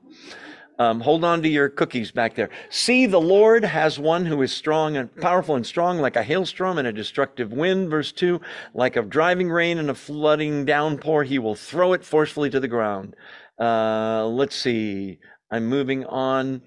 Um, 0.80 1.02
hold 1.02 1.26
on 1.26 1.42
to 1.42 1.50
your 1.50 1.68
cookies 1.68 2.10
back 2.10 2.36
there. 2.36 2.50
See, 2.70 3.06
the 3.06 3.20
Lord 3.20 3.66
has 3.66 4.00
one 4.00 4.26
who 4.26 4.42
is 4.42 4.54
strong 4.54 4.96
and 4.96 5.14
powerful 5.18 5.56
and 5.56 5.68
strong, 5.68 6.00
like 6.00 6.16
a 6.16 6.24
hailstorm 6.24 6.78
and 6.78 6.88
a 6.88 6.94
destructive 6.94 7.52
wind. 7.52 7.90
Verse 7.90 8.14
2 8.14 8.40
Like 8.74 8.96
a 8.96 9.02
driving 9.02 9.50
rain 9.50 9.78
and 9.78 9.90
a 9.90 9.96
flooding 9.96 10.64
downpour, 10.64 11.26
he 11.26 11.38
will 11.38 11.56
throw 11.56 11.92
it 11.92 12.06
forcefully 12.06 12.50
to 12.50 12.62
the 12.62 12.70
ground. 12.70 13.14
Uh, 13.60 14.26
let's 14.28 14.55
see. 14.55 15.20
I'm 15.51 15.68
moving 15.68 16.05
on. 16.05 16.62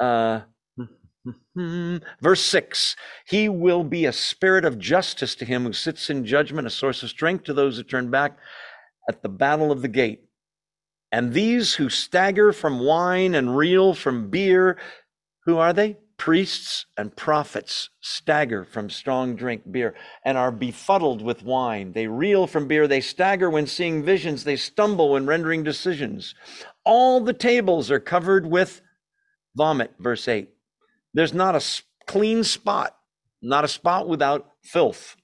Uh, 0.00 0.40
verse 2.20 2.42
6 2.42 2.96
He 3.26 3.48
will 3.48 3.84
be 3.84 4.06
a 4.06 4.12
spirit 4.12 4.64
of 4.64 4.78
justice 4.78 5.34
to 5.36 5.44
him 5.44 5.64
who 5.64 5.72
sits 5.72 6.10
in 6.10 6.24
judgment, 6.24 6.66
a 6.66 6.70
source 6.70 7.02
of 7.02 7.10
strength 7.10 7.44
to 7.44 7.54
those 7.54 7.76
who 7.76 7.82
turn 7.82 8.10
back 8.10 8.38
at 9.08 9.22
the 9.22 9.28
battle 9.28 9.72
of 9.72 9.82
the 9.82 9.88
gate. 9.88 10.24
And 11.12 11.32
these 11.32 11.74
who 11.74 11.88
stagger 11.88 12.52
from 12.52 12.80
wine 12.80 13.34
and 13.34 13.56
reel 13.56 13.94
from 13.94 14.30
beer, 14.30 14.78
who 15.44 15.58
are 15.58 15.72
they? 15.72 15.96
Priests 16.16 16.86
and 16.96 17.14
prophets 17.16 17.90
stagger 18.00 18.64
from 18.64 18.88
strong 18.88 19.36
drink, 19.36 19.70
beer, 19.70 19.94
and 20.24 20.38
are 20.38 20.52
befuddled 20.52 21.20
with 21.22 21.42
wine. 21.42 21.92
They 21.92 22.06
reel 22.06 22.46
from 22.46 22.68
beer. 22.68 22.86
They 22.86 23.00
stagger 23.00 23.50
when 23.50 23.66
seeing 23.66 24.02
visions. 24.02 24.44
They 24.44 24.56
stumble 24.56 25.10
when 25.10 25.26
rendering 25.26 25.64
decisions. 25.64 26.34
All 26.84 27.20
the 27.20 27.32
tables 27.32 27.90
are 27.90 28.00
covered 28.00 28.46
with 28.46 28.80
vomit, 29.56 29.92
verse 29.98 30.28
8. 30.28 30.48
There's 31.12 31.34
not 31.34 31.56
a 31.56 31.64
clean 32.06 32.44
spot, 32.44 32.96
not 33.42 33.64
a 33.64 33.68
spot 33.68 34.08
without 34.08 34.48
filth. 34.62 35.16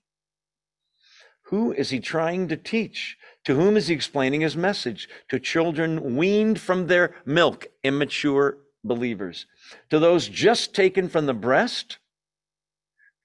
Who 1.44 1.72
is 1.72 1.90
he 1.90 2.00
trying 2.00 2.48
to 2.48 2.56
teach? 2.56 3.16
To 3.44 3.54
whom 3.54 3.76
is 3.76 3.88
he 3.88 3.94
explaining 3.94 4.40
his 4.40 4.56
message? 4.56 5.08
To 5.30 5.40
children 5.40 6.16
weaned 6.16 6.60
from 6.60 6.86
their 6.86 7.16
milk, 7.24 7.66
immature 7.82 8.58
believers. 8.84 9.46
To 9.90 9.98
those 9.98 10.28
just 10.28 10.74
taken 10.74 11.08
from 11.08 11.26
the 11.26 11.34
breast, 11.34 11.98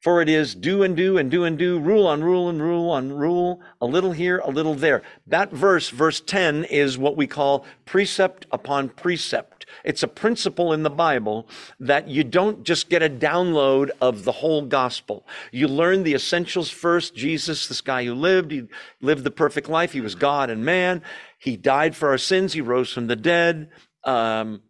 for 0.06 0.22
it 0.22 0.30
is 0.30 0.53
do 0.53 0.84
and 0.84 0.95
do 0.95 1.18
and 1.18 1.32
do 1.32 1.45
and 1.45 1.58
do, 1.58 1.80
rule 1.80 2.06
on 2.06 2.24
rule 2.24 2.47
and 2.47 2.62
rule 2.62 2.91
on 2.91 3.12
rule, 3.12 3.60
a 3.82 3.88
little 3.88 4.12
here, 4.12 4.38
a 4.45 4.51
little 4.51 4.76
there. 4.76 5.01
That 5.26 5.51
verse, 5.51 5.89
verse 5.89 6.22
10, 6.22 6.66
is 6.66 6.95
what 6.95 7.18
we 7.18 7.26
call 7.26 7.66
precept 7.86 8.45
upon 8.51 8.89
precept. 8.89 9.66
It's 9.84 10.03
a 10.03 10.08
principle 10.08 10.74
in 10.74 10.84
the 10.84 10.91
Bible 10.91 11.47
that 11.80 12.08
you 12.08 12.24
don't 12.24 12.64
just 12.64 12.88
get 12.88 13.01
a 13.01 13.10
download 13.10 13.89
of 13.99 14.26
the 14.26 14.32
whole 14.32 14.62
gospel. 14.62 15.26
You 15.51 15.68
learn 15.68 16.03
the 16.03 16.14
essentials 16.14 16.70
first. 16.70 17.16
Jesus, 17.16 17.68
this 17.68 17.82
guy 17.82 18.06
who 18.06 18.14
lived, 18.14 18.51
he 18.51 18.68
lived 19.01 19.24
the 19.24 19.32
perfect 19.32 19.70
life. 19.70 19.93
He 19.93 20.01
was 20.01 20.14
God 20.14 20.51
and 20.51 20.64
man. 20.64 21.01
He 21.39 21.58
died 21.58 21.95
for 21.95 22.10
our 22.10 22.20
sins. 22.20 22.53
He 22.53 22.62
rose 22.62 22.93
from 22.93 23.08
the 23.08 23.16
dead. 23.16 23.72
Um, 24.03 24.62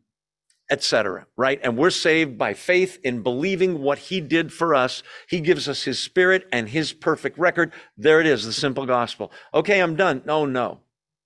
etc. 0.69 1.27
Right? 1.35 1.59
And 1.63 1.77
we're 1.77 1.89
saved 1.89 2.37
by 2.37 2.53
faith 2.53 2.99
in 3.03 3.21
believing 3.21 3.81
what 3.81 3.97
he 3.97 4.21
did 4.21 4.51
for 4.51 4.73
us. 4.73 5.03
He 5.27 5.39
gives 5.39 5.67
us 5.67 5.83
his 5.83 5.99
spirit 5.99 6.47
and 6.51 6.69
his 6.69 6.93
perfect 6.93 7.37
record. 7.37 7.73
There 7.97 8.19
it 8.19 8.27
is, 8.27 8.45
the 8.45 8.53
simple 8.53 8.85
gospel. 8.85 9.31
Okay, 9.53 9.81
I'm 9.81 9.95
done. 9.95 10.21
No, 10.25 10.45
no. 10.45 10.79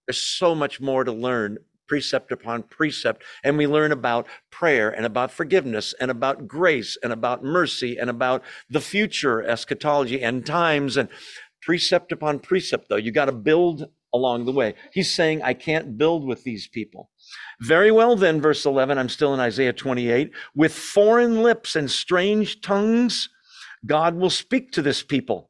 There's 0.07 0.21
so 0.21 0.55
much 0.55 0.81
more 0.81 1.03
to 1.03 1.11
learn, 1.11 1.59
precept 1.87 2.31
upon 2.31 2.63
precept. 2.63 3.23
And 3.43 3.57
we 3.57 3.67
learn 3.67 3.91
about 3.91 4.27
prayer 4.49 4.89
and 4.89 5.05
about 5.05 5.31
forgiveness 5.31 5.93
and 5.99 6.09
about 6.11 6.47
grace 6.47 6.97
and 7.03 7.13
about 7.13 7.43
mercy 7.43 7.97
and 7.97 8.09
about 8.09 8.43
the 8.69 8.81
future, 8.81 9.43
eschatology, 9.43 10.21
and 10.21 10.45
times 10.45 10.97
and 10.97 11.09
precept 11.61 12.11
upon 12.11 12.39
precept, 12.39 12.89
though. 12.89 12.95
You 12.95 13.11
got 13.11 13.25
to 13.25 13.31
build 13.31 13.89
along 14.13 14.45
the 14.45 14.51
way. 14.51 14.73
He's 14.91 15.13
saying, 15.13 15.41
I 15.43 15.53
can't 15.53 15.97
build 15.97 16.25
with 16.25 16.43
these 16.43 16.67
people. 16.67 17.09
Very 17.61 17.91
well, 17.91 18.15
then, 18.15 18.41
verse 18.41 18.65
11, 18.65 18.97
I'm 18.97 19.09
still 19.09 19.33
in 19.33 19.39
Isaiah 19.39 19.73
28. 19.73 20.31
With 20.55 20.73
foreign 20.73 21.43
lips 21.43 21.75
and 21.75 21.91
strange 21.91 22.61
tongues, 22.61 23.29
God 23.85 24.15
will 24.15 24.29
speak 24.29 24.71
to 24.71 24.81
this 24.81 25.03
people. 25.03 25.49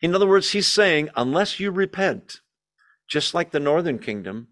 In 0.00 0.14
other 0.14 0.26
words, 0.26 0.50
he's 0.50 0.68
saying, 0.68 1.08
unless 1.16 1.58
you 1.58 1.70
repent, 1.70 2.40
just 3.08 3.34
like 3.34 3.50
the 3.50 3.60
northern 3.60 3.98
kingdom, 3.98 4.48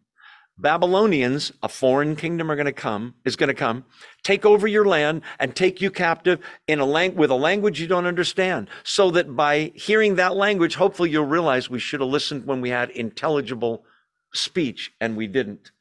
Babylonians, 0.57 1.53
a 1.63 1.69
foreign 1.69 2.15
kingdom, 2.15 2.51
are 2.51 2.55
going 2.57 2.67
to 2.67 2.73
come, 2.73 3.15
is 3.25 3.35
going 3.35 3.49
to 3.49 3.55
come, 3.55 3.85
take 4.23 4.47
over 4.47 4.69
your 4.69 4.85
land 4.85 5.23
and 5.41 5.55
take 5.55 5.81
you 5.81 5.91
captive 5.91 6.39
in 6.69 6.79
a 6.79 6.85
lang- 6.85 7.17
with 7.17 7.31
a 7.31 7.37
language 7.37 7.81
you 7.81 7.89
don't 7.89 8.07
understand. 8.07 8.69
So 8.85 9.11
that 9.11 9.35
by 9.35 9.73
hearing 9.75 10.15
that 10.15 10.37
language, 10.37 10.77
hopefully 10.77 11.11
you'll 11.11 11.25
realize 11.25 11.69
we 11.69 11.81
should 11.81 12.01
have 12.01 12.09
listened 12.09 12.47
when 12.47 12.61
we 12.61 12.71
had 12.71 12.91
intelligible 12.91 13.85
speech 14.33 14.93
and 15.01 15.17
we 15.17 15.27
didn't. 15.27 15.73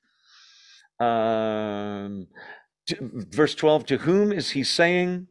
Um, 1.00 2.28
to, 2.88 2.98
verse 3.02 3.56
12, 3.56 3.86
to 3.88 3.98
whom 3.98 4.32
is 4.32 4.52
he 4.52 4.64
saying, 4.64 5.28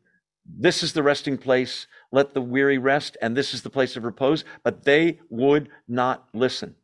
This 0.46 0.82
is 0.82 0.92
the 0.92 1.02
resting 1.02 1.38
place, 1.38 1.86
let 2.10 2.34
the 2.34 2.40
weary 2.40 2.78
rest, 2.78 3.16
and 3.22 3.36
this 3.36 3.54
is 3.54 3.62
the 3.62 3.70
place 3.70 3.96
of 3.96 4.04
repose? 4.04 4.44
But 4.64 4.84
they 4.84 5.20
would 5.30 5.68
not 5.88 6.28
listen. 6.34 6.74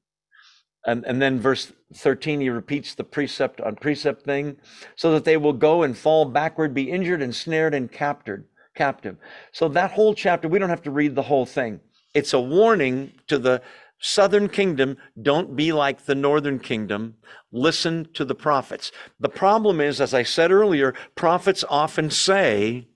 And, 0.87 1.05
and 1.05 1.21
then 1.21 1.41
verse 1.41 1.73
13, 1.95 2.41
he 2.41 2.51
repeats 2.51 2.95
the 2.95 3.05
precept 3.05 3.61
on 3.61 3.77
precept 3.77 4.25
thing, 4.25 4.57
so 4.97 5.13
that 5.13 5.25
they 5.25 5.37
will 5.37 5.53
go 5.53 5.83
and 5.83 5.97
fall 5.97 6.25
backward, 6.25 6.73
be 6.73 6.91
injured 6.91 7.23
and 7.23 7.35
snared 7.35 7.75
and 7.75 7.91
captured. 7.91 8.47
captive. 8.75 9.17
So 9.53 9.69
that 9.69 9.91
whole 9.91 10.15
chapter, 10.15 10.49
we 10.49 10.59
don't 10.59 10.71
have 10.71 10.83
to 10.83 10.91
read 10.91 11.15
the 11.15 11.23
whole 11.23 11.47
thing. 11.47 11.81
It's 12.15 12.33
a 12.33 12.41
warning 12.41 13.13
to 13.27 13.39
the 13.39 13.61
southern 14.01 14.49
kingdom 14.49 14.97
don't 15.21 15.57
be 15.57 15.73
like 15.73 16.05
the 16.05 16.15
northern 16.15 16.59
kingdom. 16.59 17.15
Listen 17.53 18.09
to 18.15 18.25
the 18.25 18.35
prophets. 18.35 18.93
The 19.19 19.29
problem 19.29 19.81
is, 19.81 20.01
as 20.01 20.15
I 20.15 20.23
said 20.23 20.51
earlier, 20.51 20.95
prophets 21.15 21.65
often 21.69 22.11
say, 22.11 22.89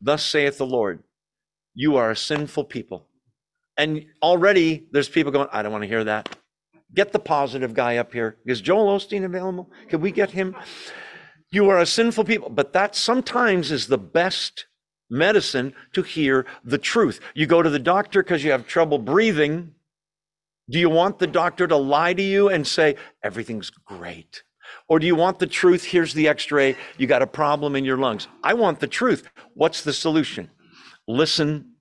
Thus 0.00 0.24
saith 0.24 0.58
the 0.58 0.66
Lord, 0.66 1.02
you 1.74 1.96
are 1.96 2.10
a 2.10 2.16
sinful 2.16 2.64
people. 2.64 3.08
And 3.76 4.04
already 4.22 4.86
there's 4.92 5.08
people 5.08 5.32
going, 5.32 5.48
I 5.52 5.62
don't 5.62 5.72
want 5.72 5.82
to 5.82 5.88
hear 5.88 6.04
that. 6.04 6.36
Get 6.94 7.12
the 7.12 7.18
positive 7.18 7.74
guy 7.74 7.96
up 7.96 8.12
here. 8.12 8.36
Is 8.46 8.60
Joel 8.60 8.98
Osteen 8.98 9.24
available? 9.24 9.70
Can 9.88 10.00
we 10.00 10.12
get 10.12 10.30
him? 10.30 10.54
You 11.50 11.68
are 11.70 11.78
a 11.78 11.86
sinful 11.86 12.24
people. 12.24 12.50
But 12.50 12.72
that 12.72 12.94
sometimes 12.94 13.72
is 13.72 13.88
the 13.88 13.98
best 13.98 14.66
medicine 15.10 15.74
to 15.92 16.02
hear 16.02 16.46
the 16.64 16.78
truth. 16.78 17.20
You 17.34 17.46
go 17.46 17.62
to 17.62 17.70
the 17.70 17.78
doctor 17.78 18.22
because 18.22 18.44
you 18.44 18.52
have 18.52 18.66
trouble 18.66 18.98
breathing. 18.98 19.74
Do 20.70 20.78
you 20.78 20.88
want 20.88 21.18
the 21.18 21.26
doctor 21.26 21.66
to 21.66 21.76
lie 21.76 22.14
to 22.14 22.22
you 22.22 22.48
and 22.48 22.66
say, 22.66 22.96
everything's 23.22 23.70
great? 23.70 24.42
Or 24.88 24.98
do 24.98 25.06
you 25.06 25.14
want 25.14 25.38
the 25.38 25.46
truth? 25.46 25.84
Here's 25.84 26.14
the 26.14 26.28
x 26.28 26.50
ray. 26.50 26.76
You 26.98 27.06
got 27.06 27.22
a 27.22 27.26
problem 27.26 27.76
in 27.76 27.84
your 27.84 27.98
lungs. 27.98 28.28
I 28.42 28.54
want 28.54 28.80
the 28.80 28.86
truth. 28.86 29.28
What's 29.54 29.82
the 29.82 29.92
solution? 29.92 30.50
Listen 31.06 31.74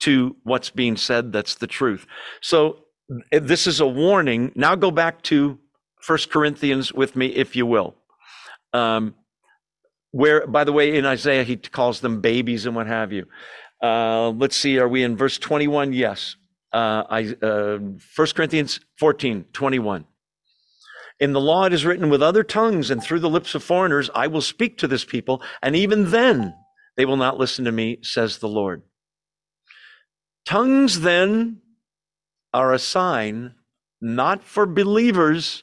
to 0.00 0.36
what's 0.44 0.70
being 0.70 0.96
said. 0.96 1.32
That's 1.32 1.56
the 1.56 1.66
truth. 1.66 2.06
So 2.40 2.84
this 3.30 3.66
is 3.66 3.80
a 3.80 3.86
warning. 3.86 4.52
Now 4.54 4.74
go 4.74 4.90
back 4.90 5.22
to 5.22 5.58
First 6.00 6.30
Corinthians 6.30 6.92
with 6.92 7.14
me, 7.14 7.26
if 7.26 7.54
you 7.54 7.66
will. 7.66 7.96
Um, 8.72 9.14
where, 10.10 10.46
by 10.46 10.64
the 10.64 10.72
way, 10.72 10.96
in 10.96 11.06
Isaiah, 11.06 11.44
he 11.44 11.56
calls 11.56 12.00
them 12.00 12.20
babies 12.20 12.66
and 12.66 12.74
what 12.74 12.86
have 12.86 13.12
you. 13.12 13.26
Uh, 13.82 14.30
let's 14.30 14.56
see, 14.56 14.78
are 14.78 14.88
we 14.88 15.02
in 15.02 15.16
verse 15.16 15.38
21? 15.38 15.92
Yes. 15.92 16.36
Uh, 16.72 17.04
I, 17.10 17.34
uh, 17.42 17.78
1 17.78 17.98
Corinthians 18.34 18.80
14, 18.98 19.46
21. 19.52 20.06
In 21.20 21.32
the 21.32 21.40
law 21.40 21.64
it 21.64 21.72
is 21.72 21.84
written, 21.84 22.08
with 22.08 22.22
other 22.22 22.42
tongues 22.42 22.90
and 22.90 23.02
through 23.02 23.20
the 23.20 23.30
lips 23.30 23.54
of 23.54 23.62
foreigners, 23.62 24.10
I 24.14 24.26
will 24.26 24.40
speak 24.40 24.78
to 24.78 24.88
this 24.88 25.04
people, 25.04 25.42
and 25.62 25.76
even 25.76 26.10
then 26.10 26.54
they 26.96 27.04
will 27.04 27.16
not 27.16 27.38
listen 27.38 27.64
to 27.66 27.72
me, 27.72 27.98
says 28.02 28.38
the 28.38 28.48
Lord. 28.48 28.82
Tongues 30.44 31.00
then 31.00 31.60
are 32.52 32.72
a 32.72 32.78
sign 32.78 33.54
not 34.00 34.42
for 34.42 34.66
believers, 34.66 35.62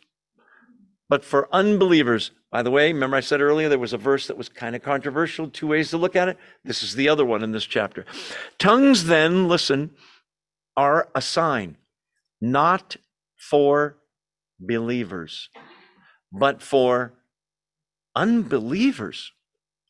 but 1.09 1.25
for 1.25 1.53
unbelievers. 1.53 2.31
By 2.51 2.63
the 2.63 2.71
way, 2.71 2.93
remember 2.93 3.17
I 3.17 3.21
said 3.21 3.41
earlier 3.41 3.69
there 3.69 3.77
was 3.77 3.93
a 3.93 3.97
verse 3.97 4.27
that 4.27 4.37
was 4.37 4.49
kind 4.49 4.75
of 4.75 4.81
controversial, 4.81 5.49
two 5.49 5.67
ways 5.67 5.89
to 5.89 5.97
look 5.97 6.15
at 6.15 6.29
it? 6.29 6.37
This 6.63 6.81
is 6.81 6.95
the 6.95 7.09
other 7.09 7.25
one 7.25 7.43
in 7.43 7.51
this 7.51 7.65
chapter. 7.65 8.05
Tongues 8.57 9.05
then, 9.05 9.47
listen, 9.47 9.91
are 10.77 11.09
a 11.15 11.21
sign 11.21 11.77
not 12.41 12.95
for 13.37 13.97
believers, 14.59 15.49
but 16.31 16.61
for 16.61 17.13
unbelievers. 18.15 19.31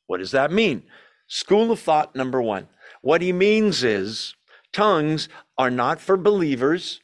What 0.08 0.18
does 0.18 0.32
that 0.32 0.52
mean? 0.52 0.84
School 1.28 1.72
of 1.72 1.80
thought 1.80 2.16
number 2.16 2.42
one. 2.42 2.68
What 3.02 3.22
he 3.22 3.32
means 3.32 3.84
is 3.84 4.36
tongues 4.74 5.30
are 5.58 5.70
not 5.70 6.00
for 6.00 6.18
believers. 6.18 7.02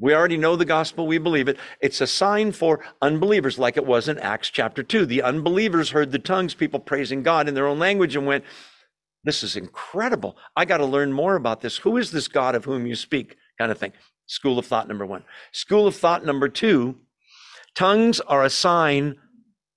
We 0.00 0.14
already 0.14 0.36
know 0.36 0.54
the 0.54 0.64
gospel, 0.64 1.06
we 1.06 1.18
believe 1.18 1.48
it. 1.48 1.58
It's 1.80 2.00
a 2.00 2.06
sign 2.06 2.52
for 2.52 2.84
unbelievers, 3.02 3.58
like 3.58 3.76
it 3.76 3.86
was 3.86 4.08
in 4.08 4.18
Acts 4.18 4.50
chapter 4.50 4.82
2. 4.82 5.06
The 5.06 5.22
unbelievers 5.22 5.90
heard 5.90 6.12
the 6.12 6.20
tongues, 6.20 6.54
people 6.54 6.78
praising 6.78 7.24
God 7.24 7.48
in 7.48 7.54
their 7.54 7.66
own 7.66 7.80
language, 7.80 8.14
and 8.14 8.24
went, 8.24 8.44
This 9.24 9.42
is 9.42 9.56
incredible. 9.56 10.36
I 10.56 10.64
got 10.64 10.78
to 10.78 10.86
learn 10.86 11.12
more 11.12 11.36
about 11.36 11.60
this. 11.60 11.78
Who 11.78 11.96
is 11.96 12.10
this 12.10 12.28
God 12.28 12.54
of 12.54 12.64
whom 12.64 12.86
you 12.86 12.94
speak? 12.94 13.36
Kind 13.58 13.72
of 13.72 13.78
thing. 13.78 13.92
School 14.26 14.58
of 14.58 14.66
thought 14.66 14.88
number 14.88 15.06
one. 15.06 15.24
School 15.52 15.86
of 15.86 15.96
thought 15.96 16.24
number 16.24 16.48
two 16.48 16.96
tongues 17.74 18.20
are 18.20 18.44
a 18.44 18.50
sign 18.50 19.16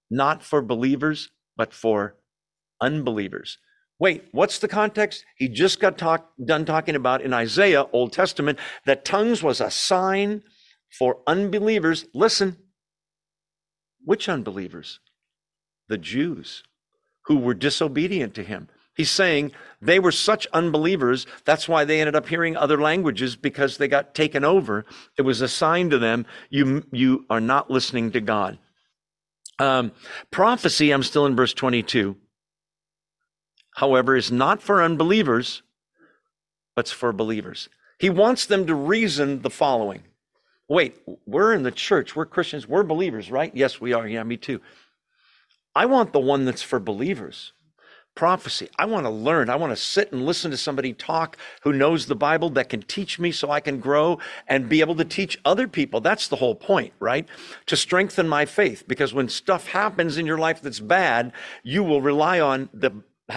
not 0.10 0.44
for 0.44 0.62
believers, 0.62 1.30
but 1.56 1.74
for 1.74 2.18
unbelievers. 2.82 3.58
Wait, 4.00 4.26
what's 4.32 4.60
the 4.60 4.68
context? 4.68 5.24
He 5.38 5.48
just 5.48 5.80
got 5.80 5.98
talk, 5.98 6.32
done 6.44 6.66
talking 6.66 6.96
about 6.96 7.22
in 7.22 7.34
Isaiah, 7.34 7.86
Old 7.94 8.12
Testament, 8.12 8.60
that 8.86 9.06
tongues 9.06 9.44
was 9.44 9.62
a 9.62 9.70
sign 9.70 10.42
for 10.98 11.20
unbelievers. 11.28 12.06
Listen, 12.14 12.58
which 14.04 14.28
unbelievers? 14.28 15.00
The 15.88 16.00
Jews 16.00 16.64
who 17.26 17.38
were 17.38 17.54
disobedient 17.54 18.34
to 18.36 18.44
him. 18.44 18.70
He's 18.96 19.10
saying 19.10 19.52
they 19.82 20.00
were 20.00 20.12
such 20.12 20.48
unbelievers. 20.54 21.26
That's 21.46 21.68
why 21.68 21.86
they 21.86 22.00
ended 22.00 22.16
up 22.16 22.28
hearing 22.28 22.58
other 22.58 22.80
languages 22.80 23.36
because 23.36 23.78
they 23.78 23.88
got 23.88 24.14
taken 24.14 24.44
over. 24.44 24.86
It 25.18 25.24
was 25.24 25.42
a 25.42 25.48
sign 25.48 25.90
to 25.90 25.98
them 25.98 26.26
you, 26.50 26.84
you 26.92 27.26
are 27.30 27.42
not 27.42 27.72
listening 27.72 28.12
to 28.12 28.22
God. 28.22 28.60
Um, 29.60 29.92
prophecy, 30.32 30.92
I'm 30.92 31.04
still 31.04 31.26
in 31.26 31.36
verse 31.36 31.54
22 31.54 32.16
however, 33.76 34.16
is 34.16 34.32
not 34.32 34.62
for 34.62 34.82
unbelievers, 34.82 35.64
but 36.76 36.88
for 36.88 37.14
believers. 37.14 37.70
He 38.00 38.10
wants 38.10 38.46
them 38.46 38.66
to 38.68 38.76
reason 38.76 39.42
the 39.42 39.50
following 39.50 40.04
Wait, 40.70 40.98
we're 41.26 41.54
in 41.54 41.64
the 41.64 41.72
church, 41.72 42.16
we're 42.16 42.26
Christians, 42.26 42.66
we're 42.66 42.84
believers, 42.84 43.30
right? 43.30 43.54
Yes, 43.54 43.82
we 43.82 43.92
are. 43.92 44.08
Yeah, 44.08 44.24
me 44.24 44.38
too. 44.38 44.62
I 45.76 45.86
want 45.86 46.14
the 46.14 46.20
one 46.20 46.46
that's 46.46 46.62
for 46.62 46.80
believers. 46.80 47.52
Prophecy. 48.16 48.70
I 48.78 48.86
want 48.86 49.06
to 49.06 49.10
learn. 49.10 49.50
I 49.50 49.56
want 49.56 49.72
to 49.72 49.78
sit 49.78 50.12
and 50.12 50.26
listen 50.26 50.52
to 50.52 50.58
somebody 50.58 50.94
talk 50.94 51.38
who 51.64 51.72
knows 51.72 52.06
the 52.06 52.16
Bible 52.16 52.50
that 52.52 52.70
can 52.70 52.82
teach 52.82 53.18
me 53.20 53.32
so 53.32 53.50
I 53.50 53.62
can 53.62 53.80
grow 53.80 54.20
and 54.48 54.68
be 54.68 54.82
able 54.82 54.96
to 54.96 55.06
teach 55.06 55.40
other 55.46 55.68
people. 55.68 56.02
That's 56.02 56.28
the 56.28 56.36
whole 56.36 56.56
point, 56.56 56.94
right? 57.00 57.28
To 57.68 57.78
strengthen 57.78 58.28
my 58.28 58.46
faith. 58.46 58.84
Because 58.88 59.14
when 59.14 59.30
stuff 59.30 59.68
happens 59.68 60.18
in 60.18 60.26
your 60.26 60.38
life 60.38 60.62
that's 60.62 60.82
bad, 60.82 61.32
you 61.64 61.84
will 61.84 62.02
rely 62.02 62.40
on 62.40 62.70
the 62.74 62.92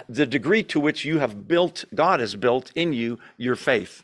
the 0.08 0.26
degree 0.26 0.64
to 0.64 0.80
which 0.80 1.04
you 1.04 1.18
have 1.20 1.46
built, 1.46 1.84
God 1.94 2.18
has 2.18 2.34
built 2.34 2.72
in 2.74 2.92
you 2.92 3.18
your 3.36 3.54
faith. 3.54 4.02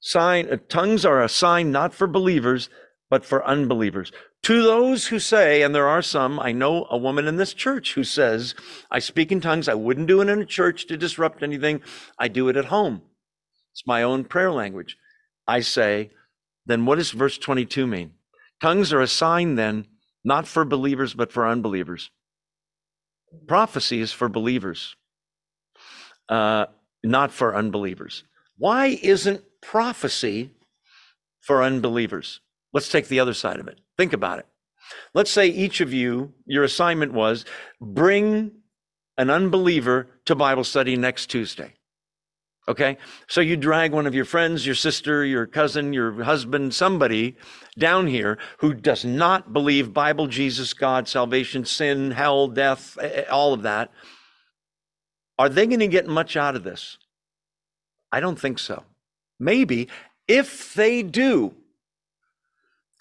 Sign, 0.00 0.48
uh, 0.50 0.56
tongues 0.68 1.04
are 1.04 1.22
a 1.22 1.28
sign 1.28 1.70
not 1.70 1.94
for 1.94 2.06
believers, 2.06 2.68
but 3.12 3.26
for 3.26 3.46
unbelievers. 3.46 4.10
To 4.44 4.62
those 4.62 5.08
who 5.08 5.18
say, 5.18 5.60
and 5.60 5.74
there 5.74 5.86
are 5.86 6.00
some, 6.00 6.40
I 6.40 6.52
know 6.52 6.86
a 6.88 6.96
woman 6.96 7.28
in 7.28 7.36
this 7.36 7.52
church 7.52 7.92
who 7.92 8.04
says, 8.04 8.54
I 8.90 9.00
speak 9.00 9.30
in 9.30 9.42
tongues. 9.42 9.68
I 9.68 9.74
wouldn't 9.74 10.06
do 10.06 10.22
it 10.22 10.30
in 10.30 10.40
a 10.40 10.46
church 10.46 10.86
to 10.86 10.96
disrupt 10.96 11.42
anything. 11.42 11.82
I 12.18 12.28
do 12.28 12.48
it 12.48 12.56
at 12.56 12.64
home. 12.64 13.02
It's 13.74 13.86
my 13.86 14.02
own 14.02 14.24
prayer 14.24 14.50
language. 14.50 14.96
I 15.46 15.60
say, 15.60 16.12
then 16.64 16.86
what 16.86 16.96
does 16.96 17.10
verse 17.10 17.36
22 17.36 17.86
mean? 17.86 18.12
Tongues 18.62 18.94
are 18.94 19.02
a 19.02 19.06
sign 19.06 19.56
then, 19.56 19.88
not 20.24 20.46
for 20.46 20.64
believers, 20.64 21.12
but 21.12 21.30
for 21.30 21.46
unbelievers. 21.46 22.08
Prophecy 23.46 24.00
is 24.00 24.10
for 24.10 24.30
believers, 24.30 24.96
uh, 26.30 26.64
not 27.04 27.30
for 27.30 27.54
unbelievers. 27.54 28.24
Why 28.56 28.98
isn't 29.02 29.42
prophecy 29.60 30.52
for 31.42 31.62
unbelievers? 31.62 32.40
Let's 32.72 32.88
take 32.88 33.08
the 33.08 33.20
other 33.20 33.34
side 33.34 33.60
of 33.60 33.68
it. 33.68 33.80
Think 33.96 34.12
about 34.12 34.38
it. 34.38 34.46
Let's 35.14 35.30
say 35.30 35.46
each 35.46 35.80
of 35.80 35.92
you, 35.92 36.34
your 36.46 36.64
assignment 36.64 37.12
was 37.12 37.44
bring 37.80 38.52
an 39.16 39.30
unbeliever 39.30 40.08
to 40.24 40.34
Bible 40.34 40.64
study 40.64 40.96
next 40.96 41.26
Tuesday. 41.26 41.74
Okay? 42.68 42.96
So 43.28 43.40
you 43.40 43.56
drag 43.56 43.92
one 43.92 44.06
of 44.06 44.14
your 44.14 44.24
friends, 44.24 44.64
your 44.64 44.74
sister, 44.74 45.24
your 45.24 45.46
cousin, 45.46 45.92
your 45.92 46.22
husband, 46.22 46.74
somebody 46.74 47.36
down 47.76 48.06
here 48.06 48.38
who 48.58 48.72
does 48.74 49.04
not 49.04 49.52
believe 49.52 49.92
Bible, 49.92 50.26
Jesus, 50.26 50.72
God, 50.72 51.08
salvation, 51.08 51.64
sin, 51.64 52.12
hell, 52.12 52.48
death, 52.48 52.96
all 53.30 53.52
of 53.52 53.62
that. 53.62 53.90
Are 55.38 55.48
they 55.48 55.66
going 55.66 55.80
to 55.80 55.88
get 55.88 56.06
much 56.06 56.36
out 56.36 56.54
of 56.54 56.62
this? 56.62 56.98
I 58.12 58.20
don't 58.20 58.38
think 58.38 58.58
so. 58.58 58.84
Maybe 59.40 59.88
if 60.28 60.74
they 60.74 61.02
do, 61.02 61.54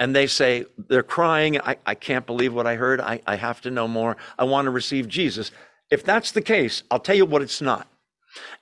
and 0.01 0.15
they 0.15 0.25
say, 0.25 0.65
they're 0.89 1.03
crying, 1.03 1.61
I, 1.61 1.77
I 1.85 1.93
can't 1.93 2.25
believe 2.25 2.55
what 2.55 2.65
I 2.65 2.73
heard. 2.73 2.99
I, 2.99 3.21
I 3.27 3.35
have 3.35 3.61
to 3.61 3.69
know 3.69 3.87
more. 3.87 4.17
I 4.39 4.45
want 4.45 4.65
to 4.65 4.71
receive 4.71 5.07
Jesus. 5.07 5.51
If 5.91 6.03
that's 6.03 6.31
the 6.31 6.41
case, 6.41 6.81
I'll 6.89 6.97
tell 6.99 7.15
you 7.15 7.27
what 7.27 7.43
it's 7.43 7.61
not. 7.61 7.87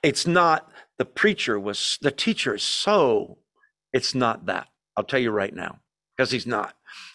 It's 0.02 0.26
not 0.26 0.70
the 0.98 1.06
preacher 1.06 1.58
was, 1.58 1.96
the 2.02 2.10
teacher 2.10 2.56
is 2.56 2.62
so, 2.62 3.38
it's 3.94 4.14
not 4.14 4.44
that. 4.46 4.68
I'll 4.98 5.04
tell 5.04 5.18
you 5.18 5.30
right 5.30 5.54
now, 5.54 5.78
because 6.14 6.30
he's 6.30 6.46
not. 6.46 6.74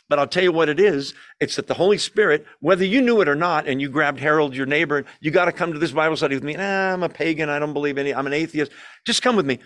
But 0.09 0.17
I'll 0.17 0.25
tell 0.25 0.41
you 0.41 0.51
what 0.51 0.69
it 0.69 0.79
is. 0.79 1.13
It's 1.39 1.57
that 1.57 1.67
the 1.67 1.75
Holy 1.75 1.99
Spirit, 1.99 2.47
whether 2.61 2.83
you 2.83 3.01
knew 3.01 3.21
it 3.21 3.29
or 3.29 3.35
not, 3.35 3.67
and 3.67 3.79
you 3.79 3.89
grabbed 3.89 4.19
Harold, 4.19 4.55
your 4.55 4.65
neighbor, 4.65 5.05
you 5.19 5.29
got 5.29 5.45
to 5.45 5.51
come 5.51 5.71
to 5.71 5.77
this 5.77 5.91
Bible 5.91 6.17
study 6.17 6.33
with 6.33 6.43
me. 6.43 6.55
Nah, 6.55 6.93
I'm 6.93 7.03
a 7.03 7.09
pagan. 7.09 7.47
I 7.49 7.59
don't 7.59 7.73
believe 7.73 7.99
any. 7.99 8.11
I'm 8.11 8.25
an 8.25 8.33
atheist. 8.33 8.71
Just 9.05 9.21
come 9.21 9.35
with 9.35 9.45
me. 9.45 9.59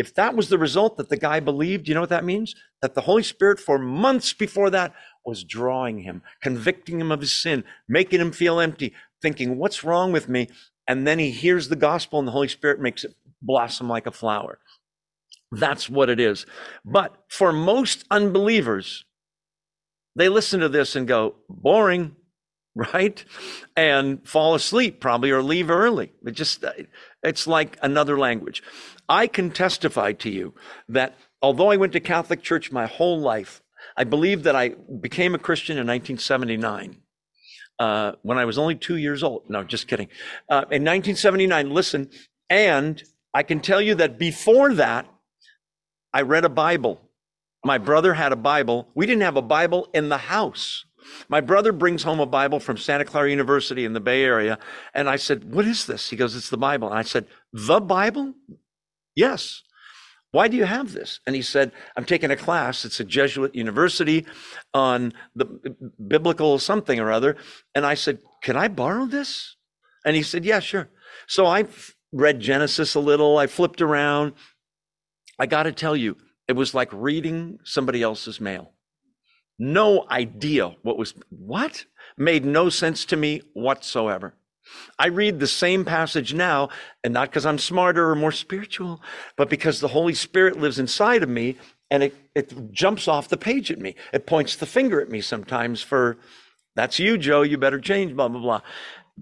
If 0.00 0.14
that 0.14 0.34
was 0.34 0.48
the 0.48 0.56
result 0.56 0.96
that 0.96 1.10
the 1.10 1.18
guy 1.18 1.40
believed, 1.40 1.86
you 1.86 1.94
know 1.94 2.00
what 2.00 2.08
that 2.08 2.24
means? 2.24 2.54
That 2.80 2.94
the 2.94 3.02
Holy 3.02 3.22
Spirit, 3.22 3.60
for 3.60 3.78
months 3.78 4.32
before 4.32 4.70
that, 4.70 4.94
was 5.26 5.44
drawing 5.44 5.98
him, 5.98 6.22
convicting 6.40 6.98
him 6.98 7.12
of 7.12 7.20
his 7.20 7.34
sin, 7.34 7.64
making 7.86 8.18
him 8.18 8.32
feel 8.32 8.60
empty, 8.60 8.94
thinking, 9.20 9.58
what's 9.58 9.84
wrong 9.84 10.10
with 10.10 10.26
me? 10.26 10.48
And 10.88 11.06
then 11.06 11.18
he 11.18 11.30
hears 11.30 11.68
the 11.68 11.76
gospel 11.76 12.18
and 12.18 12.26
the 12.26 12.32
Holy 12.32 12.48
Spirit 12.48 12.80
makes 12.80 13.04
it 13.04 13.14
blossom 13.42 13.90
like 13.90 14.06
a 14.06 14.10
flower. 14.10 14.58
That's 15.52 15.90
what 15.90 16.08
it 16.08 16.18
is. 16.18 16.46
But 16.82 17.14
for 17.28 17.52
most 17.52 18.04
unbelievers, 18.10 19.04
they 20.16 20.30
listen 20.30 20.60
to 20.60 20.70
this 20.70 20.96
and 20.96 21.06
go, 21.06 21.34
boring, 21.46 22.16
right? 22.74 23.22
And 23.76 24.26
fall 24.26 24.54
asleep 24.54 24.98
probably 24.98 25.30
or 25.30 25.42
leave 25.42 25.68
early. 25.68 26.12
It 26.24 26.30
just, 26.30 26.64
it's 27.22 27.46
like 27.46 27.76
another 27.82 28.18
language. 28.18 28.62
I 29.10 29.26
can 29.26 29.50
testify 29.50 30.12
to 30.12 30.30
you 30.30 30.54
that 30.88 31.18
although 31.42 31.70
I 31.70 31.76
went 31.76 31.92
to 31.94 32.00
Catholic 32.00 32.42
church 32.42 32.70
my 32.70 32.86
whole 32.86 33.20
life, 33.20 33.60
I 33.96 34.04
believe 34.04 34.44
that 34.44 34.54
I 34.54 34.70
became 35.00 35.34
a 35.34 35.38
Christian 35.38 35.76
in 35.76 35.86
1979. 35.86 37.02
Uh, 37.78 38.12
when 38.22 38.36
I 38.36 38.44
was 38.44 38.58
only 38.58 38.74
two 38.74 38.96
years 38.96 39.22
old. 39.22 39.48
No, 39.48 39.64
just 39.64 39.88
kidding. 39.88 40.08
Uh, 40.50 40.68
in 40.70 40.84
1979, 40.84 41.70
listen, 41.70 42.10
and 42.50 43.02
I 43.32 43.42
can 43.42 43.60
tell 43.60 43.80
you 43.80 43.94
that 43.96 44.18
before 44.18 44.74
that, 44.74 45.06
I 46.12 46.20
read 46.20 46.44
a 46.44 46.50
Bible. 46.50 47.00
My 47.64 47.78
brother 47.78 48.14
had 48.14 48.32
a 48.32 48.36
Bible. 48.36 48.88
We 48.94 49.06
didn't 49.06 49.22
have 49.22 49.36
a 49.36 49.42
Bible 49.42 49.88
in 49.94 50.10
the 50.10 50.18
house. 50.18 50.84
My 51.28 51.40
brother 51.40 51.72
brings 51.72 52.02
home 52.02 52.20
a 52.20 52.26
Bible 52.26 52.60
from 52.60 52.76
Santa 52.76 53.06
Clara 53.06 53.30
University 53.30 53.84
in 53.86 53.94
the 53.94 54.00
Bay 54.00 54.24
Area. 54.24 54.58
And 54.94 55.08
I 55.08 55.16
said, 55.16 55.52
What 55.54 55.64
is 55.64 55.86
this? 55.86 56.10
He 56.10 56.16
goes, 56.16 56.36
It's 56.36 56.50
the 56.50 56.58
Bible. 56.58 56.90
And 56.90 56.98
I 56.98 57.02
said, 57.02 57.26
The 57.52 57.80
Bible? 57.80 58.34
Yes. 59.20 59.62
Why 60.32 60.48
do 60.48 60.56
you 60.56 60.64
have 60.64 60.94
this? 60.94 61.20
And 61.26 61.36
he 61.36 61.42
said, 61.42 61.72
I'm 61.94 62.06
taking 62.06 62.30
a 62.30 62.36
class. 62.36 62.86
It's 62.86 63.00
a 63.00 63.04
Jesuit 63.04 63.54
university 63.54 64.24
on 64.72 65.12
the 65.34 65.44
biblical 66.08 66.58
something 66.58 66.98
or 66.98 67.12
other. 67.12 67.36
And 67.74 67.84
I 67.84 67.94
said, 67.94 68.20
Can 68.42 68.56
I 68.56 68.68
borrow 68.68 69.04
this? 69.04 69.56
And 70.06 70.16
he 70.16 70.22
said, 70.22 70.46
Yeah, 70.46 70.60
sure. 70.60 70.88
So 71.26 71.44
I 71.44 71.66
read 72.12 72.40
Genesis 72.40 72.94
a 72.94 73.00
little. 73.00 73.36
I 73.36 73.46
flipped 73.46 73.82
around. 73.82 74.32
I 75.38 75.44
got 75.44 75.64
to 75.64 75.72
tell 75.72 75.96
you, 75.96 76.16
it 76.48 76.56
was 76.56 76.72
like 76.74 76.90
reading 76.92 77.58
somebody 77.64 78.02
else's 78.02 78.40
mail. 78.40 78.72
No 79.58 80.06
idea 80.10 80.76
what 80.82 80.96
was, 80.96 81.12
what? 81.28 81.84
Made 82.16 82.46
no 82.46 82.70
sense 82.70 83.04
to 83.06 83.16
me 83.16 83.42
whatsoever. 83.52 84.34
I 84.98 85.06
read 85.06 85.40
the 85.40 85.46
same 85.46 85.84
passage 85.84 86.34
now, 86.34 86.68
and 87.02 87.14
not 87.14 87.30
because 87.30 87.46
I'm 87.46 87.58
smarter 87.58 88.10
or 88.10 88.14
more 88.14 88.32
spiritual, 88.32 89.02
but 89.36 89.48
because 89.48 89.80
the 89.80 89.88
Holy 89.88 90.14
Spirit 90.14 90.58
lives 90.58 90.78
inside 90.78 91.22
of 91.22 91.28
me 91.28 91.56
and 91.90 92.04
it, 92.04 92.14
it 92.34 92.72
jumps 92.72 93.08
off 93.08 93.28
the 93.28 93.36
page 93.36 93.70
at 93.70 93.78
me. 93.78 93.96
It 94.12 94.26
points 94.26 94.56
the 94.56 94.66
finger 94.66 95.00
at 95.00 95.10
me 95.10 95.20
sometimes 95.20 95.82
for, 95.82 96.18
that's 96.76 96.98
you, 96.98 97.18
Joe, 97.18 97.42
you 97.42 97.58
better 97.58 97.80
change, 97.80 98.14
blah, 98.14 98.28
blah, 98.28 98.40
blah. 98.40 98.60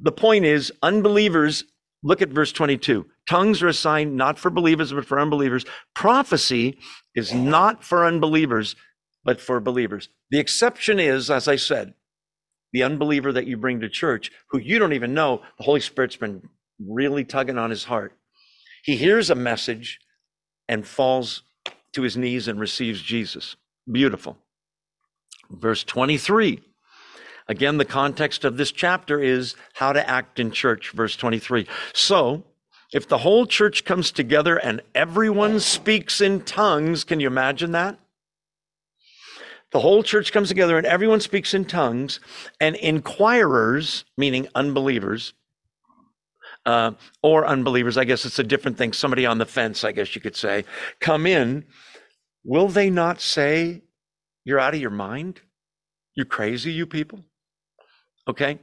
The 0.01 0.13
point 0.13 0.45
is, 0.45 0.73
unbelievers, 0.83 1.65
look 2.03 2.21
at 2.23 2.29
verse 2.29 2.53
22. 2.53 3.07
Tongues 3.27 3.63
are 3.63 3.69
a 3.69 3.75
sign 3.75 4.17
not 4.17 4.39
for 4.39 4.51
believers, 4.51 4.93
but 4.93 5.07
for 5.07 5.19
unbelievers. 5.19 5.65
Prophecy 5.95 6.79
is 7.15 7.33
not 7.33 7.83
for 7.83 8.05
unbelievers, 8.05 8.77
but 9.25 9.41
for 9.41 9.61
believers. 9.61 10.09
The 10.31 10.39
exception 10.39 10.99
is, 10.99 11.31
as 11.31 11.49
I 11.49 11.57
said, 11.57 11.95
the 12.73 12.83
unbeliever 12.83 13.33
that 13.33 13.47
you 13.47 13.57
bring 13.57 13.81
to 13.81 13.89
church, 13.89 14.31
who 14.49 14.59
you 14.59 14.79
don't 14.79 14.93
even 14.93 15.15
know, 15.15 15.43
the 15.57 15.65
Holy 15.65 15.81
Spirit's 15.81 16.17
been 16.17 16.49
really 16.79 17.25
tugging 17.25 17.59
on 17.59 17.71
his 17.71 17.85
heart. 17.85 18.13
He 18.83 18.97
hears 18.97 19.31
a 19.31 19.35
message 19.35 19.99
and 20.69 20.87
falls 20.87 21.43
to 21.93 22.03
his 22.03 22.17
knees 22.17 22.49
and 22.49 22.61
receives 22.61 23.03
Jesus. 23.03 23.57
Beautiful. 23.91 24.37
Verse 25.51 25.83
23. 25.85 26.61
Again, 27.49 27.79
the 27.79 27.85
context 27.85 28.45
of 28.45 28.59
this 28.59 28.71
chapter 28.71 29.21
is 29.21 29.57
how 29.75 29.93
to 29.93 30.09
act 30.09 30.39
in 30.39 30.51
church. 30.51 30.91
Verse 30.91 31.17
23. 31.17 31.67
So, 31.95 32.45
if 32.93 33.09
the 33.09 33.19
whole 33.19 33.47
church 33.47 33.85
comes 33.85 34.11
together 34.11 34.57
and 34.57 34.83
everyone 34.95 35.61
speaks 35.61 36.21
in 36.21 36.43
tongues, 36.43 37.05
can 37.05 37.21
you 37.21 37.27
imagine 37.27 37.73
that? 37.73 37.99
The 39.73 39.81
whole 39.81 40.03
church 40.03 40.33
comes 40.33 40.49
together 40.49 40.79
and 40.79 40.87
everyone 40.87 41.21
speaks 41.21 41.55
in 41.55 41.65
tongues, 41.65 42.21
and 42.61 42.77
inquirers, 42.77 44.05
meaning 44.17 44.49
unbelievers, 44.55 45.35
uh, 46.67 46.93
or 47.23 47.47
unbelievers, 47.47 47.97
I 47.97 48.05
guess 48.05 48.25
it's 48.25 48.39
a 48.39 48.45
different 48.45 48.77
thing, 48.77 48.93
somebody 48.93 49.25
on 49.27 49.39
the 49.39 49.47
fence, 49.47 49.85
I 49.85 49.93
guess 49.93 50.15
you 50.15 50.21
could 50.21 50.37
say, 50.37 50.65
come 51.01 51.27
in, 51.27 51.65
will 52.45 52.69
they 52.69 52.91
not 52.91 53.21
say, 53.21 53.83
You're 54.45 54.61
out 54.61 54.75
of 54.75 54.81
your 54.81 54.91
mind? 54.91 55.41
You're 56.15 56.27
crazy, 56.27 56.73
you 56.73 56.87
people? 56.87 57.25
Okay. 58.27 58.59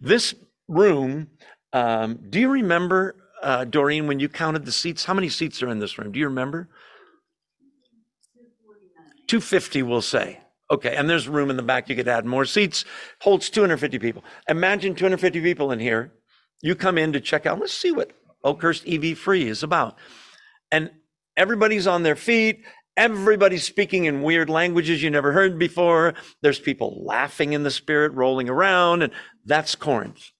This 0.00 0.34
room, 0.68 1.28
um, 1.72 2.18
do 2.28 2.40
you 2.40 2.48
remember, 2.48 3.16
uh, 3.42 3.64
Doreen, 3.64 4.06
when 4.06 4.20
you 4.20 4.28
counted 4.28 4.64
the 4.64 4.72
seats? 4.72 5.04
How 5.04 5.14
many 5.14 5.28
seats 5.28 5.62
are 5.62 5.68
in 5.68 5.78
this 5.78 5.98
room? 5.98 6.12
Do 6.12 6.18
you 6.18 6.26
remember? 6.26 6.68
250, 9.28 9.82
we'll 9.82 10.02
say. 10.02 10.40
Okay, 10.70 10.94
and 10.96 11.08
there's 11.08 11.28
room 11.28 11.48
in 11.48 11.56
the 11.56 11.62
back. 11.62 11.88
You 11.88 11.96
could 11.96 12.08
add 12.08 12.26
more 12.26 12.44
seats. 12.44 12.84
Holds 13.20 13.48
250 13.48 13.98
people. 13.98 14.22
Imagine 14.48 14.94
250 14.94 15.40
people 15.40 15.72
in 15.72 15.78
here. 15.78 16.12
You 16.60 16.74
come 16.74 16.98
in 16.98 17.12
to 17.12 17.20
check 17.20 17.46
out. 17.46 17.58
Let's 17.58 17.72
see 17.72 17.92
what 17.92 18.12
Oakhurst 18.44 18.86
EV 18.86 19.16
Free 19.16 19.48
is 19.48 19.62
about. 19.62 19.96
And 20.70 20.90
everybody's 21.36 21.86
on 21.86 22.02
their 22.02 22.16
feet. 22.16 22.64
Everybody's 22.96 23.62
speaking 23.62 24.06
in 24.06 24.22
weird 24.22 24.50
languages 24.50 25.02
you 25.02 25.08
never 25.08 25.32
heard 25.32 25.58
before. 25.58 26.14
There's 26.42 26.58
people 26.58 27.02
laughing 27.06 27.52
in 27.52 27.62
the 27.62 27.70
spirit, 27.70 28.12
rolling 28.12 28.48
around, 28.48 29.02
and 29.02 29.12
that's 29.44 29.76
Corinth, 29.76 30.32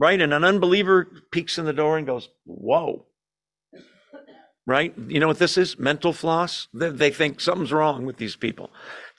right? 0.00 0.20
And 0.20 0.34
an 0.34 0.42
unbeliever 0.42 1.08
peeks 1.30 1.56
in 1.56 1.66
the 1.66 1.72
door 1.72 1.96
and 1.96 2.04
goes, 2.06 2.28
Whoa, 2.44 3.06
right? 4.66 4.94
You 5.08 5.20
know 5.20 5.26
what 5.26 5.38
this 5.38 5.58
is? 5.58 5.78
Mental 5.78 6.12
floss. 6.12 6.68
They 6.72 7.10
think 7.10 7.40
something's 7.40 7.72
wrong 7.72 8.06
with 8.06 8.16
these 8.16 8.36
people. 8.36 8.70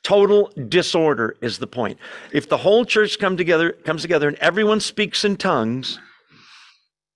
Total 0.03 0.51
disorder 0.67 1.35
is 1.41 1.57
the 1.57 1.67
point. 1.67 1.97
If 2.31 2.49
the 2.49 2.57
whole 2.57 2.85
church 2.85 3.19
come 3.19 3.37
together, 3.37 3.71
comes 3.71 4.01
together 4.01 4.27
and 4.27 4.37
everyone 4.37 4.79
speaks 4.79 5.25
in 5.25 5.37
tongues, 5.37 5.99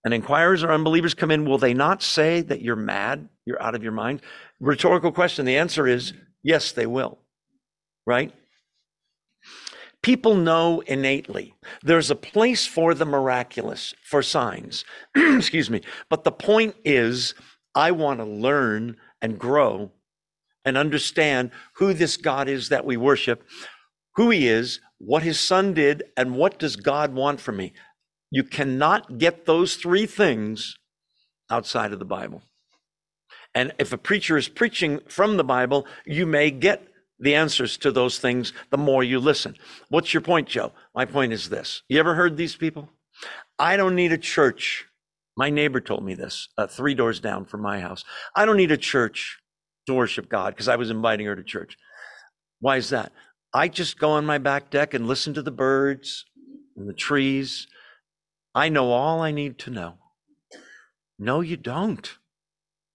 and 0.04 0.14
inquirers 0.14 0.64
or 0.64 0.72
unbelievers 0.72 1.14
come 1.14 1.32
in, 1.32 1.46
will 1.46 1.58
they 1.58 1.74
not 1.74 2.02
say 2.02 2.42
that 2.42 2.62
you're 2.62 2.76
mad? 2.76 3.28
You're 3.46 3.62
out 3.62 3.76
of 3.76 3.84
your 3.84 3.92
mind? 3.92 4.22
Rhetorical 4.60 5.12
question. 5.12 5.46
The 5.46 5.58
answer 5.58 5.88
is 5.88 6.14
yes, 6.42 6.72
they 6.72 6.86
will. 6.86 7.20
Right? 8.06 8.34
People 10.02 10.36
know 10.36 10.80
innately 10.82 11.54
there's 11.84 12.10
a 12.10 12.16
place 12.16 12.66
for 12.66 12.94
the 12.94 13.06
miraculous, 13.06 13.94
for 14.04 14.24
signs. 14.24 14.86
Excuse 15.16 15.70
me. 15.70 15.82
But 16.10 16.24
the 16.24 16.32
point 16.32 16.76
is, 16.86 17.36
I 17.76 17.92
want 17.92 18.20
to 18.20 18.26
learn 18.26 18.98
and 19.22 19.40
grow 19.40 19.92
and 20.66 20.78
understand 20.78 21.52
who 21.76 21.94
this 21.94 22.18
God 22.18 22.48
is 22.48 22.70
that 22.70 22.86
we 22.86 22.98
worship, 22.98 23.44
who 24.16 24.30
he 24.30 24.48
is, 24.48 24.80
what 24.98 25.24
his 25.24 25.40
son 25.40 25.74
did, 25.74 26.04
and 26.18 26.36
what 26.36 26.60
does 26.60 26.76
God 26.76 27.14
want 27.14 27.40
from 27.40 27.58
me. 27.58 27.74
You 28.32 28.44
cannot 28.44 29.18
get 29.18 29.46
those 29.46 29.76
three 29.76 30.06
things 30.06 30.76
outside 31.50 31.94
of 31.94 32.00
the 32.00 32.06
Bible. 32.06 32.44
And 33.56 33.74
if 33.80 33.92
a 33.92 33.98
preacher 33.98 34.38
is 34.38 34.48
preaching 34.48 35.00
from 35.08 35.38
the 35.38 35.44
Bible, 35.44 35.88
you 36.06 36.26
may 36.26 36.52
get 36.52 36.86
the 37.20 37.36
answers 37.36 37.78
to 37.78 37.92
those 37.92 38.20
things 38.20 38.54
the 38.70 38.78
more 38.78 39.04
you 39.04 39.20
listen. 39.20 39.56
What's 39.90 40.14
your 40.14 40.22
point, 40.22 40.48
Joe? 40.48 40.72
My 40.94 41.06
point 41.06 41.34
is 41.34 41.50
this. 41.50 41.82
You 41.90 42.00
ever 42.00 42.16
heard 42.16 42.38
these 42.38 42.56
people? 42.56 42.90
I 43.58 43.76
don't 43.76 43.96
need 43.96 44.12
a 44.12 44.18
church 44.18 44.86
my 45.40 45.50
neighbor 45.50 45.80
told 45.80 46.04
me 46.04 46.16
this 46.16 46.50
uh, 46.58 46.68
three 46.68 46.94
doors 46.94 47.22
down 47.22 47.46
from 47.46 47.62
my 47.62 47.80
house. 47.80 48.04
I 48.36 48.46
don't 48.46 48.58
need 48.58 48.74
a 48.74 48.78
church 48.78 49.40
to 49.86 49.94
worship 49.94 50.28
God 50.28 50.54
because 50.54 50.68
I 50.68 50.76
was 50.76 50.90
inviting 50.92 51.28
her 51.28 51.36
to 51.36 51.44
church. 51.44 51.78
Why 52.60 52.76
is 52.76 52.90
that? 52.90 53.14
I 53.54 53.70
just 53.70 53.98
go 53.98 54.12
on 54.12 54.26
my 54.26 54.38
back 54.38 54.70
deck 54.70 54.94
and 54.94 55.08
listen 55.08 55.34
to 55.36 55.42
the 55.42 55.50
birds 55.50 56.26
and 56.76 56.90
the 56.90 56.94
trees. 56.94 57.68
I 58.54 58.68
know 58.68 58.92
all 58.92 59.22
I 59.22 59.32
need 59.32 59.58
to 59.60 59.72
know. 59.72 59.94
No, 61.18 61.40
you 61.40 61.56
don't. 61.56 62.18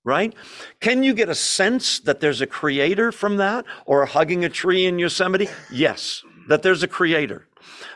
Right? 0.05 0.35
Can 0.81 1.03
you 1.03 1.15
get 1.15 1.31
a 1.31 1.35
sense 1.35 1.99
that 2.01 2.21
there's 2.21 2.43
a 2.43 2.47
creator 2.47 3.11
from 3.11 3.39
that 3.39 3.65
or 3.87 4.05
hugging 4.05 4.45
a 4.45 4.51
tree 4.51 4.85
in 4.85 4.99
Yosemite? 4.99 5.49
Yes, 5.73 6.23
that 6.49 6.63
there's 6.63 6.83
a 6.83 6.89
creator, 6.89 7.49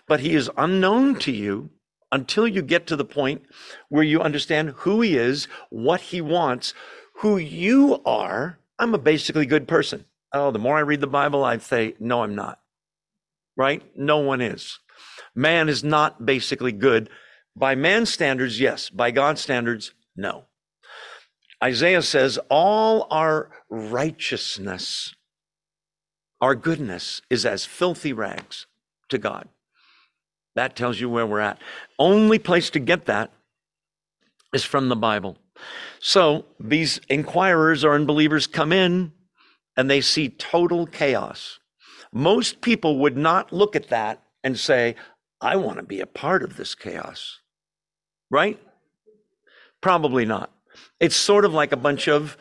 but 0.07 0.21
he 0.21 0.35
is 0.35 0.51
unknown 0.57 1.17
to 1.17 1.33
you 1.33 1.69
until 2.11 2.47
you 2.47 2.63
get 2.63 2.87
to 2.87 2.97
the 2.97 3.05
point 3.05 3.43
where 3.89 4.03
you 4.03 4.21
understand 4.21 4.71
who 4.71 5.01
he 5.01 5.17
is, 5.17 5.47
what 5.71 6.01
he 6.01 6.21
wants, 6.21 6.75
who 7.17 7.37
you 7.37 8.01
are. 8.05 8.59
I'm 8.79 8.95
a 8.95 8.99
basically 8.99 9.47
good 9.47 9.69
person. 9.69 10.05
Oh, 10.33 10.51
the 10.51 10.59
more 10.59 10.77
I 10.77 10.81
read 10.81 11.01
the 11.01 11.07
Bible, 11.07 11.45
I'd 11.45 11.63
say, 11.63 11.95
no, 11.99 12.23
I'm 12.23 12.35
not. 12.35 12.61
Right? 13.57 13.83
No 13.97 14.19
one 14.19 14.41
is. 14.41 14.79
Man 15.35 15.69
is 15.69 15.83
not 15.83 16.25
basically 16.25 16.73
good. 16.73 17.11
By 17.57 17.75
man's 17.75 18.13
standards, 18.13 18.61
yes. 18.61 18.89
By 18.89 19.11
God's 19.11 19.41
standards, 19.41 19.93
no. 20.17 20.45
Isaiah 21.63 22.03
says, 22.03 22.39
all 22.49 23.09
our 23.11 23.51
righteousness, 23.69 25.15
our 26.41 26.55
goodness 26.55 27.21
is 27.29 27.45
as 27.45 27.65
filthy 27.65 28.13
rags 28.13 28.67
to 29.09 29.19
God. 29.19 29.49
That 30.59 30.75
tells 30.75 30.99
you 30.99 31.09
where 31.09 31.25
we're 31.25 31.39
at. 31.39 31.61
Only 32.01 32.41
place 32.41 32.69
to 32.71 32.81
get 32.81 33.07
that 33.07 33.31
is 34.53 34.65
from 34.65 34.89
the 34.89 34.97
Bible. 34.97 35.39
So 36.01 36.47
these 36.59 37.01
inquirers 37.09 37.85
or 37.85 37.95
unbelievers 37.95 38.49
come 38.49 38.73
in 38.73 39.13
and 39.77 39.89
they 39.89 40.01
see 40.01 40.29
total 40.29 40.85
chaos. 40.85 41.61
Most 42.13 42.61
people 42.61 42.99
would 42.99 43.17
not 43.17 43.53
look 43.53 43.77
at 43.77 43.91
that 43.91 44.25
and 44.43 44.59
say, 44.59 44.97
I 45.41 45.55
want 45.55 45.77
to 45.77 45.85
be 45.85 46.01
a 46.01 46.07
part 46.07 46.43
of 46.43 46.57
this 46.57 46.75
chaos. 46.75 47.39
Right? 48.29 48.61
Probably 49.81 50.25
not. 50.25 50.51
It's 50.99 51.15
sort 51.15 51.45
of 51.45 51.55
like 51.55 51.71
a 51.71 51.77
bunch 51.77 52.09
of 52.09 52.37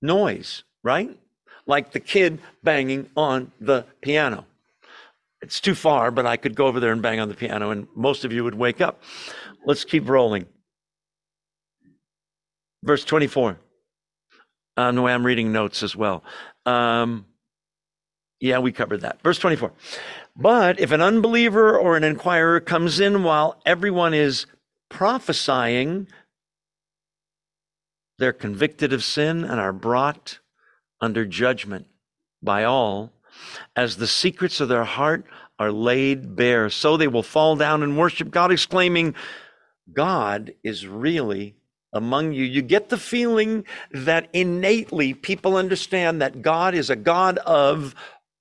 noise, 0.00 0.62
right? 0.84 1.18
Like 1.66 1.90
the 1.90 1.98
kid 1.98 2.38
banging 2.62 3.10
on 3.16 3.50
the 3.60 3.86
piano. 4.02 4.46
It's 5.42 5.60
too 5.60 5.74
far, 5.74 6.10
but 6.10 6.26
I 6.26 6.36
could 6.36 6.54
go 6.54 6.66
over 6.66 6.80
there 6.80 6.92
and 6.92 7.00
bang 7.00 7.18
on 7.20 7.28
the 7.28 7.34
piano, 7.34 7.70
and 7.70 7.86
most 7.94 8.24
of 8.24 8.32
you 8.32 8.44
would 8.44 8.54
wake 8.54 8.80
up. 8.80 9.02
Let's 9.64 9.84
keep 9.84 10.08
rolling. 10.08 10.46
Verse 12.82 13.04
24. 13.04 13.58
Uh, 14.76 14.90
no, 14.90 15.06
I'm 15.06 15.24
reading 15.24 15.52
notes 15.52 15.82
as 15.82 15.96
well. 15.96 16.22
Um, 16.66 17.26
yeah, 18.40 18.58
we 18.58 18.72
covered 18.72 19.02
that. 19.02 19.22
Verse 19.22 19.38
24. 19.38 19.72
But 20.36 20.80
if 20.80 20.92
an 20.92 21.00
unbeliever 21.02 21.78
or 21.78 21.96
an 21.96 22.04
inquirer 22.04 22.60
comes 22.60 23.00
in 23.00 23.22
while 23.22 23.60
everyone 23.66 24.14
is 24.14 24.46
prophesying, 24.88 26.06
they're 28.18 28.32
convicted 28.32 28.92
of 28.92 29.04
sin 29.04 29.44
and 29.44 29.60
are 29.60 29.72
brought 29.72 30.38
under 31.00 31.26
judgment 31.26 31.86
by 32.42 32.64
all, 32.64 33.12
as 33.76 33.96
the 33.96 34.06
secrets 34.06 34.60
of 34.60 34.68
their 34.68 34.84
heart 34.84 35.24
are 35.58 35.72
laid 35.72 36.36
bare. 36.36 36.70
So 36.70 36.96
they 36.96 37.08
will 37.08 37.22
fall 37.22 37.56
down 37.56 37.82
and 37.82 37.98
worship 37.98 38.30
God, 38.30 38.50
exclaiming, 38.50 39.14
God 39.92 40.54
is 40.64 40.86
really 40.86 41.56
among 41.92 42.32
you. 42.32 42.44
You 42.44 42.62
get 42.62 42.88
the 42.88 42.98
feeling 42.98 43.64
that 43.92 44.28
innately 44.32 45.12
people 45.14 45.56
understand 45.56 46.22
that 46.22 46.42
God 46.42 46.74
is 46.74 46.90
a 46.90 46.96
God 46.96 47.38
of 47.38 47.94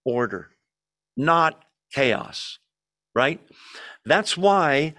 order, 0.05 0.49
not 1.17 1.63
chaos, 1.91 2.59
right? 3.15 3.41
That's 4.05 4.37
why 4.37 4.95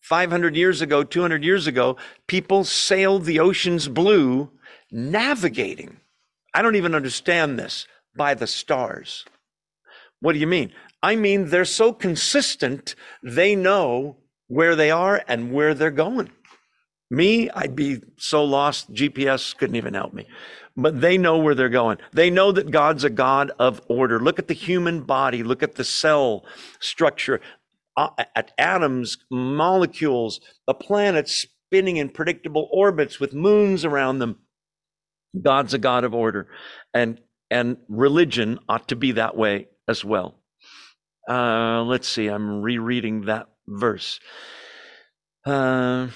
500 0.00 0.56
years 0.56 0.80
ago, 0.80 1.02
200 1.02 1.44
years 1.44 1.66
ago, 1.66 1.96
people 2.26 2.64
sailed 2.64 3.24
the 3.24 3.40
oceans 3.40 3.88
blue 3.88 4.50
navigating. 4.90 5.98
I 6.54 6.62
don't 6.62 6.76
even 6.76 6.94
understand 6.94 7.58
this 7.58 7.86
by 8.16 8.34
the 8.34 8.46
stars. 8.46 9.24
What 10.20 10.32
do 10.32 10.38
you 10.38 10.46
mean? 10.46 10.72
I 11.02 11.16
mean, 11.16 11.50
they're 11.50 11.64
so 11.64 11.92
consistent, 11.92 12.94
they 13.22 13.54
know 13.54 14.16
where 14.48 14.74
they 14.74 14.90
are 14.90 15.22
and 15.28 15.52
where 15.52 15.74
they're 15.74 15.90
going. 15.90 16.30
Me, 17.10 17.50
I'd 17.50 17.76
be 17.76 18.00
so 18.16 18.44
lost, 18.44 18.92
GPS 18.92 19.56
couldn't 19.56 19.76
even 19.76 19.94
help 19.94 20.12
me. 20.12 20.26
But 20.76 21.00
they 21.00 21.16
know 21.16 21.38
where 21.38 21.54
they're 21.54 21.68
going. 21.68 21.98
They 22.12 22.30
know 22.30 22.52
that 22.52 22.70
God's 22.70 23.04
a 23.04 23.10
God 23.10 23.52
of 23.58 23.80
order. 23.88 24.20
Look 24.20 24.38
at 24.38 24.48
the 24.48 24.54
human 24.54 25.02
body, 25.02 25.42
look 25.42 25.62
at 25.62 25.76
the 25.76 25.84
cell 25.84 26.44
structure, 26.80 27.40
at 27.96 28.52
atoms, 28.58 29.18
molecules, 29.30 30.40
the 30.66 30.74
planets 30.74 31.46
spinning 31.68 31.96
in 31.96 32.08
predictable 32.10 32.68
orbits 32.72 33.18
with 33.18 33.32
moons 33.32 33.84
around 33.84 34.18
them. 34.18 34.38
God's 35.40 35.74
a 35.74 35.78
God 35.78 36.04
of 36.04 36.14
order. 36.14 36.48
And 36.92 37.20
and 37.50 37.76
religion 37.88 38.58
ought 38.68 38.88
to 38.88 38.96
be 38.96 39.12
that 39.12 39.36
way 39.36 39.68
as 39.88 40.04
well. 40.04 40.34
Uh, 41.28 41.82
let's 41.82 42.08
see, 42.08 42.28
I'm 42.28 42.62
rereading 42.62 43.22
that 43.22 43.48
verse. 43.66 44.20
Uh, 45.44 46.08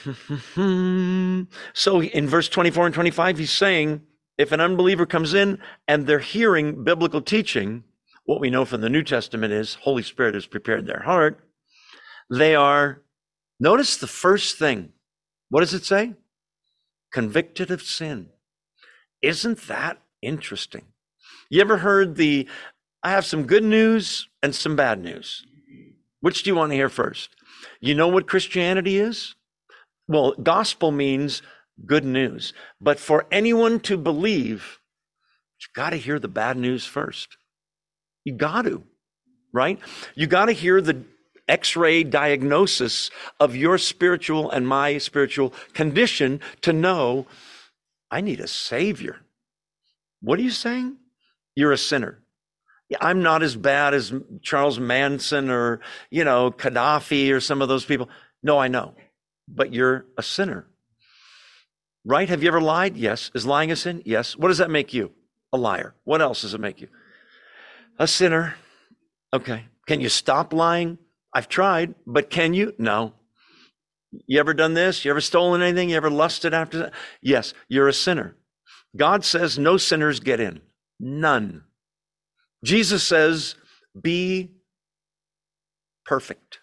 so 1.72 2.02
in 2.02 2.28
verse 2.28 2.48
24 2.48 2.86
and 2.86 2.94
25, 2.94 3.38
he's 3.38 3.52
saying, 3.52 4.02
if 4.38 4.52
an 4.52 4.60
unbeliever 4.60 5.06
comes 5.06 5.34
in 5.34 5.58
and 5.86 6.06
they're 6.06 6.18
hearing 6.18 6.82
biblical 6.82 7.20
teaching, 7.20 7.84
what 8.24 8.40
we 8.40 8.50
know 8.50 8.64
from 8.64 8.80
the 8.80 8.88
New 8.88 9.02
Testament 9.02 9.52
is 9.52 9.74
Holy 9.82 10.02
Spirit 10.02 10.34
has 10.34 10.46
prepared 10.46 10.86
their 10.86 11.02
heart. 11.02 11.44
They 12.30 12.54
are, 12.54 13.02
notice 13.58 13.96
the 13.96 14.06
first 14.06 14.56
thing. 14.56 14.92
What 15.48 15.60
does 15.60 15.74
it 15.74 15.84
say? 15.84 16.14
Convicted 17.12 17.70
of 17.70 17.82
sin. 17.82 18.30
Isn't 19.20 19.66
that 19.66 20.00
interesting? 20.22 20.86
You 21.50 21.60
ever 21.60 21.78
heard 21.78 22.14
the, 22.14 22.48
I 23.02 23.10
have 23.10 23.26
some 23.26 23.44
good 23.44 23.64
news 23.64 24.28
and 24.42 24.54
some 24.54 24.76
bad 24.76 25.02
news? 25.02 25.44
Which 26.20 26.42
do 26.42 26.50
you 26.50 26.54
want 26.54 26.70
to 26.70 26.76
hear 26.76 26.88
first? 26.88 27.30
You 27.80 27.94
know 27.94 28.08
what 28.08 28.28
Christianity 28.28 28.98
is? 28.98 29.34
Well, 30.06 30.32
gospel 30.42 30.92
means 30.92 31.42
good 31.84 32.04
news. 32.04 32.52
But 32.80 33.00
for 33.00 33.26
anyone 33.32 33.80
to 33.80 33.96
believe, 33.96 34.78
you 35.60 35.66
got 35.74 35.90
to 35.90 35.96
hear 35.96 36.18
the 36.18 36.28
bad 36.28 36.56
news 36.56 36.86
first. 36.86 37.36
You 38.24 38.34
got 38.34 38.62
to, 38.62 38.84
right? 39.52 39.78
You 40.14 40.26
got 40.26 40.46
to 40.46 40.52
hear 40.52 40.80
the 40.80 41.04
x 41.48 41.74
ray 41.74 42.04
diagnosis 42.04 43.10
of 43.40 43.56
your 43.56 43.76
spiritual 43.76 44.50
and 44.52 44.68
my 44.68 44.98
spiritual 44.98 45.52
condition 45.74 46.40
to 46.60 46.72
know 46.72 47.26
I 48.08 48.20
need 48.20 48.38
a 48.38 48.46
savior. 48.46 49.20
What 50.20 50.38
are 50.38 50.42
you 50.42 50.50
saying? 50.50 50.96
You're 51.54 51.72
a 51.72 51.78
sinner. 51.78 52.22
I'm 53.00 53.22
not 53.22 53.42
as 53.42 53.54
bad 53.54 53.94
as 53.94 54.12
Charles 54.42 54.80
Manson 54.80 55.50
or, 55.50 55.80
you 56.10 56.24
know, 56.24 56.50
Gaddafi 56.50 57.32
or 57.32 57.40
some 57.40 57.62
of 57.62 57.68
those 57.68 57.84
people. 57.84 58.08
No, 58.42 58.58
I 58.58 58.68
know. 58.68 58.94
But 59.46 59.72
you're 59.72 60.06
a 60.18 60.22
sinner. 60.22 60.66
Right? 62.04 62.28
Have 62.28 62.42
you 62.42 62.48
ever 62.48 62.60
lied? 62.60 62.96
Yes. 62.96 63.30
Is 63.34 63.46
lying 63.46 63.70
a 63.70 63.76
sin? 63.76 64.02
Yes. 64.04 64.36
What 64.36 64.48
does 64.48 64.58
that 64.58 64.70
make 64.70 64.92
you? 64.92 65.12
A 65.52 65.56
liar. 65.56 65.94
What 66.04 66.22
else 66.22 66.42
does 66.42 66.54
it 66.54 66.60
make 66.60 66.80
you? 66.80 66.88
A 67.98 68.06
sinner. 68.06 68.54
Okay. 69.32 69.66
Can 69.86 70.00
you 70.00 70.08
stop 70.08 70.52
lying? 70.52 70.98
I've 71.32 71.48
tried, 71.48 71.94
but 72.06 72.30
can 72.30 72.54
you? 72.54 72.74
No. 72.78 73.14
You 74.26 74.40
ever 74.40 74.54
done 74.54 74.74
this? 74.74 75.04
You 75.04 75.10
ever 75.10 75.20
stolen 75.20 75.62
anything? 75.62 75.90
You 75.90 75.96
ever 75.96 76.10
lusted 76.10 76.54
after 76.54 76.78
that? 76.78 76.92
Yes, 77.20 77.54
you're 77.68 77.88
a 77.88 77.92
sinner. 77.92 78.36
God 78.96 79.24
says 79.24 79.58
no 79.58 79.76
sinners 79.76 80.18
get 80.18 80.40
in. 80.40 80.60
None. 81.00 81.64
Jesus 82.62 83.02
says, 83.02 83.54
be 84.00 84.50
perfect. 86.04 86.60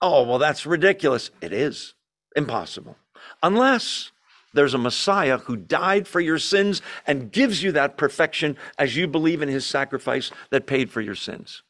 Oh, 0.00 0.22
well, 0.22 0.38
that's 0.38 0.66
ridiculous. 0.66 1.30
It 1.40 1.52
is 1.52 1.94
impossible. 2.34 2.96
Unless 3.42 4.10
there's 4.54 4.74
a 4.74 4.78
Messiah 4.78 5.38
who 5.38 5.56
died 5.56 6.08
for 6.08 6.20
your 6.20 6.38
sins 6.38 6.80
and 7.06 7.30
gives 7.30 7.62
you 7.62 7.72
that 7.72 7.98
perfection 7.98 8.56
as 8.78 8.96
you 8.96 9.06
believe 9.06 9.42
in 9.42 9.48
his 9.48 9.66
sacrifice 9.66 10.30
that 10.50 10.66
paid 10.66 10.90
for 10.90 11.00
your 11.00 11.14
sins. 11.14 11.62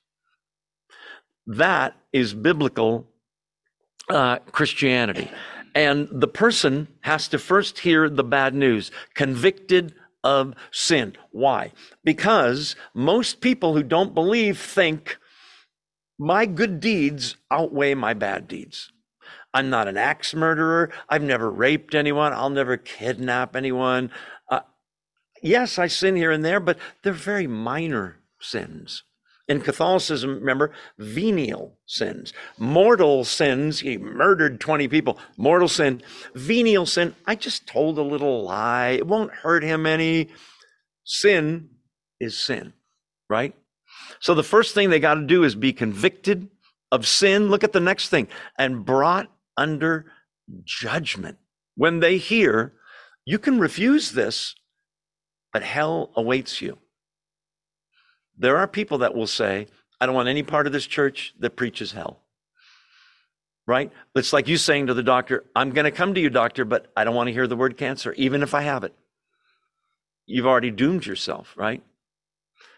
That 1.47 1.97
is 2.13 2.35
biblical 2.35 3.07
uh, 4.09 4.39
Christianity. 4.39 5.31
And 5.75 6.09
the 6.11 6.29
person 6.29 6.89
has 7.01 7.27
to 7.29 7.39
first 7.39 7.81
hear 7.81 8.09
the 8.09 8.23
bad 8.23 8.55
news, 8.55 8.91
convicted 9.15 9.95
of 10.25 10.55
sin. 10.73 11.17
Why? 11.31 11.73
Because 12.03 12.75
most 12.95 13.41
people 13.41 13.75
who 13.75 13.85
don't 13.85 14.15
believe 14.15 14.59
think 14.59 15.19
my 16.19 16.47
good 16.47 16.81
deeds 16.81 17.37
outweigh 17.51 17.95
my 17.95 18.15
bad 18.15 18.49
deeds. 18.49 18.91
I'm 19.53 19.71
not 19.71 19.87
an 19.87 19.97
axe 19.97 20.35
murderer. 20.35 20.91
I've 21.09 21.23
never 21.23 21.49
raped 21.49 21.95
anyone. 21.95 22.33
I'll 22.33 22.51
never 22.51 22.77
kidnap 22.77 23.55
anyone. 23.55 24.11
Uh, 24.49 24.61
yes, 25.43 25.79
I 25.79 25.87
sin 25.87 26.17
here 26.17 26.33
and 26.33 26.45
there, 26.45 26.59
but 26.59 26.79
they're 27.03 27.13
very 27.13 27.47
minor 27.47 28.17
sins. 28.41 29.05
In 29.47 29.61
Catholicism, 29.61 30.37
remember, 30.37 30.73
venial 30.99 31.77
sins. 31.85 32.33
Mortal 32.59 33.25
sins, 33.25 33.81
he 33.81 33.99
murdered 33.99 34.59
20 34.59 34.89
people. 34.89 35.19
Mortal 35.37 35.69
sin. 35.69 36.03
Venial 36.35 36.87
sin, 36.87 37.15
I 37.27 37.35
just 37.35 37.67
told 37.67 37.99
a 37.99 38.03
little 38.03 38.45
lie. 38.45 38.91
It 38.91 39.07
won't 39.07 39.33
hurt 39.33 39.63
him 39.63 39.85
any. 39.85 40.29
Sin 41.05 41.69
is 42.21 42.39
sin, 42.39 42.73
right? 43.29 43.55
So 44.21 44.35
the 44.35 44.43
first 44.43 44.75
thing 44.75 44.89
they 44.89 45.01
got 45.01 45.15
to 45.17 45.27
do 45.27 45.45
is 45.45 45.55
be 45.55 45.75
convicted 45.75 46.49
of 46.91 47.07
sin. 47.07 47.49
Look 47.49 47.65
at 47.65 47.73
the 47.73 47.81
next 47.81 48.09
thing 48.09 48.29
and 48.59 48.85
brought 48.85 49.29
under 49.59 50.07
judgment. 50.65 51.37
When 51.77 52.01
they 52.01 52.17
hear, 52.17 52.73
you 53.27 53.39
can 53.39 53.59
refuse 53.59 54.13
this, 54.13 54.55
but 55.53 55.63
hell 55.63 56.13
awaits 56.17 56.63
you. 56.63 56.79
There 58.37 58.57
are 58.57 58.67
people 58.67 58.99
that 58.99 59.15
will 59.15 59.27
say, 59.27 59.69
I 60.01 60.07
don't 60.07 60.15
want 60.15 60.29
any 60.29 60.43
part 60.43 60.67
of 60.67 60.73
this 60.73 60.87
church 60.87 61.35
that 61.39 61.57
preaches 61.57 61.93
hell. 61.93 62.21
Right? 63.67 63.91
It's 64.15 64.33
like 64.33 64.49
you 64.49 64.59
saying 64.59 64.89
to 64.89 64.95
the 64.95 65.03
doctor, 65.03 65.45
I'm 65.57 65.71
going 65.71 65.87
to 65.87 65.91
come 65.91 66.15
to 66.15 66.21
you, 66.21 66.29
doctor, 66.29 66.65
but 66.65 66.93
I 66.97 67.05
don't 67.05 67.15
want 67.15 67.29
to 67.29 67.33
hear 67.33 67.47
the 67.47 67.57
word 67.57 67.79
cancer, 67.79 68.13
even 68.15 68.43
if 68.43 68.55
I 68.55 68.63
have 68.63 68.85
it. 68.85 68.95
You've 70.27 70.47
already 70.47 70.71
doomed 70.71 71.07
yourself, 71.07 71.55
right? 71.57 71.83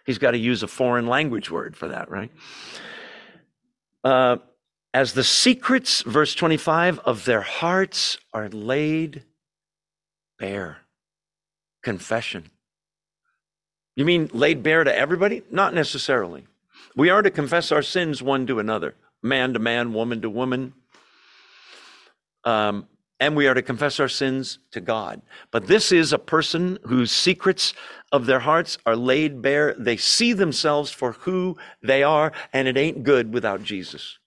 He's 0.05 0.19
got 0.19 0.33
to 0.33 0.39
use 0.39 0.63
a 0.63 0.69
foreign 0.69 1.09
language 1.09 1.51
word 1.51 1.77
for 1.77 1.89
that, 1.89 2.09
right? 2.11 2.31
Uh, 4.05 4.37
as 4.95 5.13
the 5.15 5.25
secrets, 5.25 6.03
verse 6.03 6.35
25, 6.35 7.01
of 7.01 7.25
their 7.25 7.43
hearts 7.43 8.19
are 8.33 8.49
laid 8.49 9.25
bare. 10.39 10.79
Confession. 11.83 12.51
You 13.97 14.05
mean 14.05 14.31
laid 14.33 14.63
bare 14.63 14.85
to 14.85 14.97
everybody? 14.97 15.43
Not 15.51 15.75
necessarily. 15.75 16.47
We 16.95 17.11
are 17.11 17.23
to 17.23 17.31
confess 17.31 17.73
our 17.73 17.83
sins 17.83 18.23
one 18.23 18.47
to 18.47 18.59
another, 18.59 18.95
man 19.23 19.55
to 19.55 19.59
man, 19.59 19.93
woman 19.93 20.21
to 20.23 20.31
woman. 20.31 20.75
Um, 22.45 22.87
and 23.19 23.35
we 23.35 23.47
are 23.47 23.55
to 23.55 23.63
confess 23.63 23.99
our 23.99 24.09
sins 24.09 24.59
to 24.73 24.81
God. 24.81 25.23
But 25.51 25.67
this 25.67 25.91
is 25.91 26.13
a 26.13 26.19
person 26.19 26.79
whose 26.85 27.11
secrets 27.11 27.73
of 28.13 28.27
their 28.27 28.41
hearts 28.41 28.77
are 28.85 28.97
laid 28.97 29.41
bare. 29.41 29.75
They 29.79 29.97
see 29.97 30.35
themselves 30.35 30.91
for 30.91 31.13
who 31.13 31.57
they 31.83 32.03
are, 32.03 32.33
and 32.53 32.69
it 32.69 32.77
ain't 32.77 33.05
good 33.05 33.33
without 33.33 33.63
Jesus. 33.63 34.19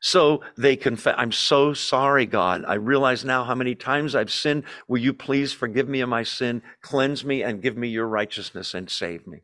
So 0.00 0.42
they 0.56 0.76
confess, 0.76 1.14
I'm 1.16 1.32
so 1.32 1.72
sorry, 1.72 2.26
God. 2.26 2.64
I 2.66 2.74
realize 2.74 3.24
now 3.24 3.44
how 3.44 3.54
many 3.54 3.74
times 3.74 4.14
I've 4.14 4.32
sinned. 4.32 4.64
Will 4.88 4.98
you 4.98 5.12
please 5.12 5.52
forgive 5.52 5.88
me 5.88 6.00
of 6.00 6.08
my 6.08 6.22
sin, 6.22 6.62
cleanse 6.82 7.24
me, 7.24 7.42
and 7.42 7.62
give 7.62 7.76
me 7.76 7.88
your 7.88 8.06
righteousness 8.06 8.74
and 8.74 8.90
save 8.90 9.26
me? 9.26 9.42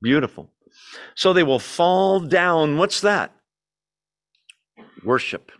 Beautiful. 0.00 0.50
So 1.14 1.32
they 1.32 1.42
will 1.42 1.58
fall 1.58 2.20
down. 2.20 2.78
What's 2.78 3.00
that? 3.00 3.32
Worship 5.04 5.50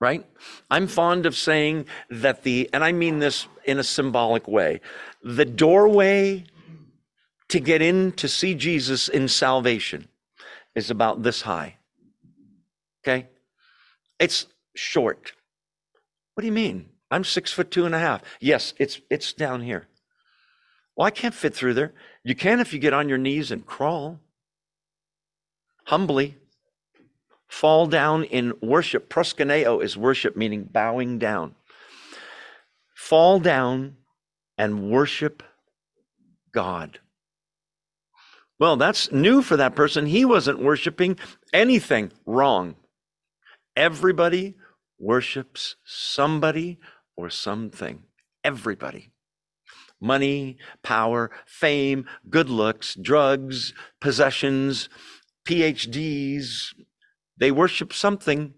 right? 0.00 0.26
I'm 0.70 0.86
fond 0.86 1.26
of 1.26 1.36
saying 1.36 1.86
that 2.08 2.42
the, 2.42 2.68
and 2.72 2.82
I 2.82 2.92
mean 2.92 3.18
this 3.18 3.46
in 3.64 3.78
a 3.78 3.84
symbolic 3.84 4.48
way, 4.48 4.80
the 5.22 5.44
doorway 5.44 6.44
to 7.48 7.60
get 7.60 7.82
in 7.82 8.12
to 8.12 8.26
see 8.26 8.54
Jesus 8.54 9.08
in 9.08 9.28
salvation 9.28 10.08
is 10.74 10.90
about 10.90 11.22
this 11.22 11.42
high. 11.42 11.76
Okay? 13.02 13.28
It's 14.18 14.46
short. 14.74 15.32
What 16.34 16.42
do 16.42 16.46
you 16.46 16.52
mean? 16.52 16.90
I'm 17.10 17.24
six 17.24 17.52
foot 17.52 17.70
two 17.70 17.86
and 17.86 17.94
a 17.94 17.98
half. 17.98 18.22
Yes, 18.40 18.72
it's 18.78 19.00
it's 19.10 19.32
down 19.32 19.62
here. 19.62 19.88
Well, 20.96 21.06
I 21.06 21.10
can't 21.10 21.34
fit 21.34 21.54
through 21.54 21.74
there. 21.74 21.92
You 22.22 22.34
can 22.34 22.60
if 22.60 22.72
you 22.72 22.78
get 22.78 22.92
on 22.92 23.08
your 23.08 23.18
knees 23.18 23.50
and 23.50 23.66
crawl. 23.66 24.20
Humbly 25.84 26.36
fall 27.48 27.86
down 27.86 28.24
in 28.24 28.52
worship. 28.62 29.08
Proskuneo 29.08 29.82
is 29.82 29.96
worship, 29.96 30.36
meaning 30.36 30.64
bowing 30.64 31.18
down. 31.18 31.54
Fall 32.94 33.40
down 33.40 33.96
and 34.56 34.90
worship 34.90 35.42
God. 36.52 37.00
Well, 38.58 38.76
that's 38.76 39.10
new 39.10 39.42
for 39.42 39.56
that 39.56 39.74
person. 39.74 40.06
He 40.06 40.24
wasn't 40.24 40.62
worshiping 40.62 41.18
anything 41.52 42.12
wrong. 42.26 42.76
Everybody 43.76 44.54
worships 44.98 45.76
somebody 45.84 46.78
or 47.16 47.30
something. 47.30 48.04
Everybody. 48.44 49.12
Money, 50.00 50.58
power, 50.82 51.30
fame, 51.46 52.06
good 52.28 52.48
looks, 52.48 52.94
drugs, 52.94 53.74
possessions, 54.00 54.88
PhDs, 55.46 56.74
they 57.40 57.50
worship 57.50 57.92
something. 57.92 58.54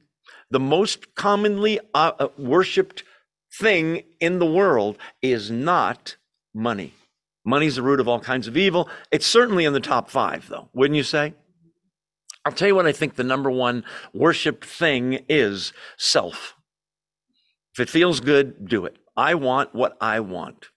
The 0.51 0.61
most 0.61 1.15
commonly 1.15 1.81
uh, 1.95 2.13
uh, 2.19 2.29
worshiped 2.37 3.05
thing 3.59 4.03
in 4.21 4.39
the 4.39 4.47
world 4.47 4.99
is 5.23 5.51
not 5.51 6.17
money. 6.53 6.93
Money's 7.45 7.77
the 7.77 7.83
root 7.83 8.01
of 8.01 8.09
all 8.09 8.21
kinds 8.21 8.47
of 8.47 8.57
evil. 8.57 8.89
It's 9.11 9.27
certainly 9.27 9.65
in 9.65 9.73
the 9.73 9.81
top 9.81 10.11
five, 10.11 10.49
though, 10.49 10.69
wouldn't 10.75 10.97
you 10.97 11.03
say? 11.03 11.35
I'll 12.45 12.53
tell 12.53 12.69
you 12.69 12.75
what 12.75 12.87
I 12.87 12.93
think 12.93 13.15
the 13.15 13.25
number 13.25 13.51
one 13.51 13.85
worship 14.13 14.65
thing 14.65 15.25
is 15.29 15.73
self. 15.97 16.57
If 17.75 17.81
it 17.81 17.89
feels 17.89 18.21
good, 18.21 18.69
do 18.69 18.85
it. 18.85 18.97
I 19.17 19.35
want 19.35 19.75
what 19.75 19.97
I 20.01 20.21
want. 20.21 20.69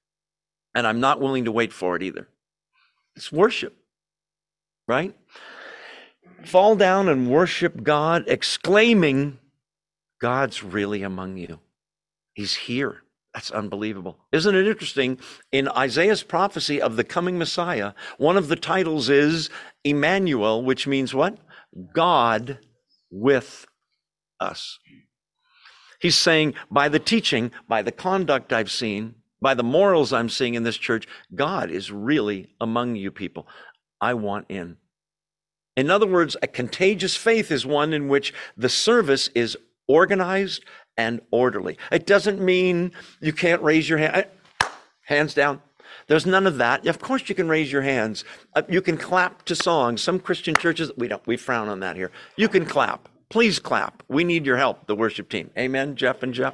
And 0.74 0.86
I'm 0.86 1.00
not 1.00 1.20
willing 1.20 1.46
to 1.46 1.52
wait 1.52 1.74
for 1.74 1.96
it 1.96 2.04
either. 2.04 2.28
It's 3.16 3.32
worship, 3.32 3.76
right? 4.88 5.16
fall 6.46 6.76
down 6.76 7.10
and 7.10 7.30
worship 7.30 7.84
God, 7.84 8.24
exclaiming, 8.28 9.40
God's 10.20 10.64
really 10.64 11.04
among 11.04 11.38
you. 11.38 11.60
He's 12.34 12.56
here. 12.56 13.02
That's 13.34 13.52
unbelievable. 13.52 14.18
Isn't 14.32 14.56
it 14.56 14.68
interesting? 14.68 15.20
In 15.52 15.68
Isaiah's 15.70 16.24
prophecy 16.24 16.82
of 16.82 16.96
the 16.96 17.04
coming 17.04 17.38
Messiah, 17.38 17.94
one 18.18 18.38
of 18.38 18.48
the 18.48 18.56
titles 18.56 19.10
is 19.10 19.50
Emmanuel, 19.84 20.64
which 20.64 20.88
means 20.88 21.14
what? 21.14 21.38
God 21.94 22.60
with 23.10 23.66
us. 24.40 24.80
He's 26.00 26.16
saying, 26.16 26.54
by 26.70 26.90
the 26.90 27.00
teaching, 27.00 27.52
by 27.68 27.82
the 27.82 27.92
conduct 27.92 28.54
I've 28.54 28.72
seen, 28.72 29.16
by 29.42 29.54
the 29.54 29.64
morals 29.64 30.14
I'm 30.14 30.30
seeing 30.30 30.56
in 30.56 30.64
this 30.64 30.78
church, 30.78 31.08
God 31.34 31.72
is 31.72 31.92
really 31.92 32.56
among 32.60 32.96
you 32.96 33.12
people. 33.12 33.48
I 34.02 34.14
want 34.14 34.46
in. 34.50 34.78
In 35.76 35.90
other 35.90 36.08
words, 36.08 36.38
a 36.42 36.48
contagious 36.48 37.16
faith 37.16 37.52
is 37.52 37.66
one 37.66 37.94
in 37.94 38.08
which 38.08 38.34
the 38.56 38.70
service 38.70 39.30
is 39.36 39.58
organized 39.88 40.64
and 40.98 41.22
orderly. 41.32 41.78
It 41.92 42.06
doesn't 42.06 42.40
mean 42.40 42.92
you 43.20 43.34
can't 43.34 43.62
raise 43.62 43.90
your 43.90 43.98
hand. 43.98 44.28
Hands 45.02 45.34
down. 45.34 45.62
There's 46.08 46.26
none 46.26 46.46
of 46.46 46.58
that. 46.58 46.86
Of 46.88 47.00
course, 47.00 47.28
you 47.28 47.36
can 47.36 47.48
raise 47.48 47.72
your 47.72 47.82
hands. 47.82 48.24
Uh, 48.56 48.62
you 48.70 48.82
can 48.82 48.98
clap 48.98 49.44
to 49.46 49.56
songs. 49.56 50.02
Some 50.02 50.20
Christian 50.20 50.56
churches, 50.56 50.92
we 50.98 51.08
don't, 51.08 51.26
we 51.26 51.38
frown 51.38 51.68
on 51.68 51.80
that 51.80 51.96
here. 51.96 52.12
You 52.38 52.48
can 52.48 52.66
clap. 52.66 53.10
Please 53.30 53.60
clap. 53.60 54.04
We 54.08 54.24
need 54.24 54.46
your 54.46 54.58
help, 54.58 54.86
the 54.88 54.96
worship 54.96 55.30
team. 55.30 55.50
Amen, 55.58 55.96
Jeff 55.96 56.22
and 56.22 56.34
Jeff, 56.34 56.54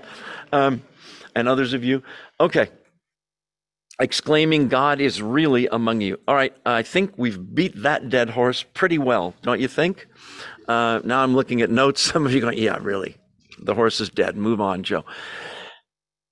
um, 0.54 0.82
and 1.36 1.47
others 1.47 1.74
of 1.74 1.84
you. 1.84 2.02
Okay 2.39 2.70
exclaiming, 4.02 4.68
God 4.68 4.99
is 4.99 5.22
really 5.22 5.68
among 5.68 6.02
you. 6.02 6.20
All 6.28 6.36
right, 6.36 6.54
I 6.66 6.82
think 6.82 7.14
we've 7.18 7.39
beat 7.54 7.84
that 7.84 8.10
dead 8.10 8.32
horse 8.32 8.64
pretty 8.64 8.97
well, 8.97 9.36
don't 9.43 9.62
you 9.62 9.68
think? 9.68 10.08
Uh, 10.68 10.99
now 11.04 11.24
I'm 11.24 11.36
looking 11.36 11.62
at 11.62 11.70
notes. 11.70 12.02
Some 12.12 12.26
of 12.26 12.34
you 12.34 12.41
going, 12.41 12.58
yeah, 12.58 12.78
really. 12.82 13.18
The 13.60 13.76
horse 13.76 14.02
is 14.02 14.10
dead. 14.10 14.36
Move 14.36 14.60
on, 14.60 14.84
Joe. 14.84 15.06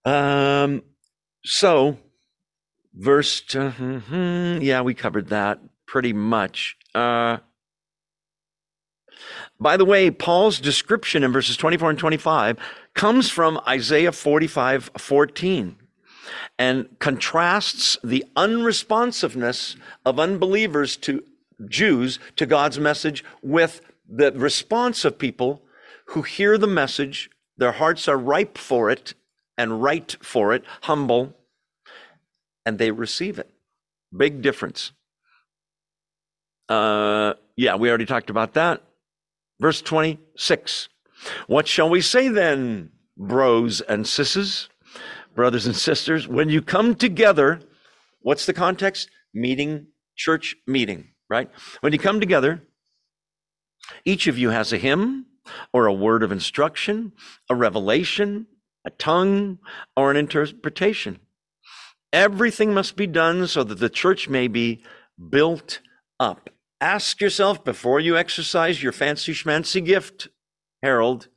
Um, 0.03 0.82
so, 1.45 1.97
verse, 2.93 3.43
uh, 3.55 3.71
hmm, 3.71 4.59
yeah, 4.61 4.81
we 4.81 4.93
covered 4.93 5.27
that 5.29 5.59
pretty 5.85 6.13
much. 6.13 6.77
Uh, 6.93 7.37
by 9.59 9.75
the 9.75 9.85
way, 9.85 10.09
Paul's 10.11 10.59
description 10.59 11.23
in 11.23 11.31
verses 11.31 11.57
24 11.57 11.91
and 11.91 11.99
25 11.99 12.57
comes 12.93 13.30
from 13.30 13.59
Isaiah 13.68 14.11
45 14.11 14.91
14 14.97 15.76
and 16.57 16.99
contrasts 16.99 17.97
the 18.03 18.23
unresponsiveness 18.35 19.76
of 20.05 20.19
unbelievers 20.19 20.95
to 20.97 21.23
Jews 21.68 22.19
to 22.35 22.45
God's 22.45 22.80
message 22.80 23.23
with 23.41 23.81
the 24.07 24.31
response 24.31 25.03
of 25.05 25.18
people 25.18 25.61
who 26.07 26.22
hear 26.22 26.57
the 26.57 26.68
message, 26.68 27.30
their 27.57 27.73
hearts 27.73 28.07
are 28.07 28.18
ripe 28.18 28.57
for 28.57 28.89
it 28.89 29.14
and 29.57 29.84
right 29.84 30.15
for 30.22 30.53
it, 30.53 30.64
humble, 30.81 31.35
and 32.65 32.77
they 32.77 32.91
receive 32.91 33.40
it. 33.40 33.49
Big 34.15 34.41
difference. 34.41 34.91
Uh, 36.68 37.34
yeah, 37.56 37.76
we 37.76 37.90
already 37.90 38.06
talked 38.06 38.30
about 38.30 38.53
that. 38.53 38.84
Verse 39.60 39.81
26. 39.81 40.90
What 41.48 41.68
shall 41.68 41.90
we 41.90 42.02
say 42.02 42.27
then, 42.27 42.91
bros 43.18 43.81
and 43.81 44.06
sisses? 44.06 44.69
brothers 45.40 45.65
and 45.65 45.76
sisters, 45.76 46.27
when 46.27 46.49
you 46.49 46.61
come 46.61 46.94
together, 46.95 47.61
what's 48.19 48.45
the 48.45 48.53
context? 48.53 49.10
Meeting, 49.34 49.88
church 50.18 50.53
meeting, 50.68 51.14
right? 51.30 51.49
When 51.81 51.94
you 51.94 51.99
come 51.99 52.19
together, 52.19 52.61
each 54.03 54.27
of 54.27 54.38
you 54.38 54.49
has 54.49 54.73
a 54.73 54.77
hymn 54.77 55.27
or 55.72 55.86
a 55.86 55.94
word 55.94 56.23
of 56.23 56.34
instruction, 56.34 57.14
a 57.49 57.56
revelation, 57.56 58.48
a 58.86 58.90
tongue, 58.90 59.60
or 59.95 60.11
an 60.11 60.18
interpretation. 60.18 61.19
Everything 62.11 62.73
must 62.73 62.95
be 62.95 63.07
done 63.07 63.48
so 63.48 63.64
that 63.64 63.80
the 63.80 63.90
church 63.90 64.27
may 64.27 64.48
be 64.48 64.84
built 65.30 65.80
up. 66.19 66.49
Ask 66.81 67.22
yourself 67.22 67.64
before 67.64 67.99
you 67.99 68.18
exercise 68.18 68.81
your 68.81 68.91
fancy 68.91 69.34
schmancy 69.34 69.84
gift, 69.84 70.30
Harold, 70.81 71.27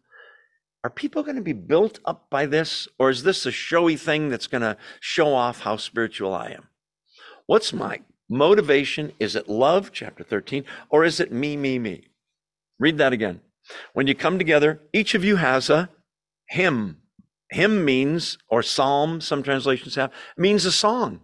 are 0.84 0.90
people 0.90 1.22
going 1.22 1.36
to 1.36 1.42
be 1.42 1.52
built 1.52 2.00
up 2.04 2.28
by 2.30 2.46
this? 2.46 2.88
Or 2.98 3.10
is 3.10 3.22
this 3.22 3.46
a 3.46 3.52
showy 3.52 3.96
thing 3.96 4.28
that's 4.28 4.46
going 4.46 4.62
to 4.62 4.76
show 5.00 5.32
off 5.34 5.60
how 5.60 5.76
spiritual 5.76 6.34
I 6.34 6.50
am? 6.50 6.68
What's 7.46 7.72
my 7.72 8.00
motivation? 8.28 9.12
Is 9.20 9.36
it 9.36 9.48
love, 9.48 9.92
chapter 9.92 10.24
13, 10.24 10.64
or 10.90 11.04
is 11.04 11.20
it 11.20 11.32
me, 11.32 11.56
me, 11.56 11.78
me? 11.78 12.08
Read 12.78 12.98
that 12.98 13.12
again. 13.12 13.40
When 13.92 14.06
you 14.06 14.14
come 14.14 14.38
together, 14.38 14.80
each 14.92 15.14
of 15.14 15.24
you 15.24 15.36
has 15.36 15.70
a 15.70 15.88
hymn. 16.48 17.01
Hymn 17.52 17.84
means, 17.84 18.38
or 18.48 18.62
psalm, 18.62 19.20
some 19.20 19.42
translations 19.42 19.94
have, 19.94 20.12
means 20.36 20.64
a 20.64 20.72
song 20.72 21.20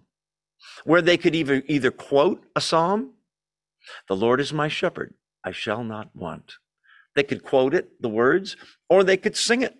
where 0.85 1.03
they 1.03 1.17
could 1.17 1.35
either, 1.35 1.63
either 1.67 1.91
quote 1.91 2.45
a 2.55 2.61
psalm, 2.61 3.15
The 4.09 4.17
Lord 4.17 4.41
is 4.41 4.53
my 4.53 4.69
shepherd, 4.69 5.15
I 5.45 5.53
shall 5.53 5.85
not 5.85 6.15
want. 6.15 6.55
They 7.15 7.23
could 7.23 7.43
quote 7.43 7.75
it, 7.75 8.01
the 8.01 8.09
words, 8.09 8.57
or 8.89 9.03
they 9.03 9.17
could 9.17 9.37
sing 9.37 9.63
it, 9.63 9.75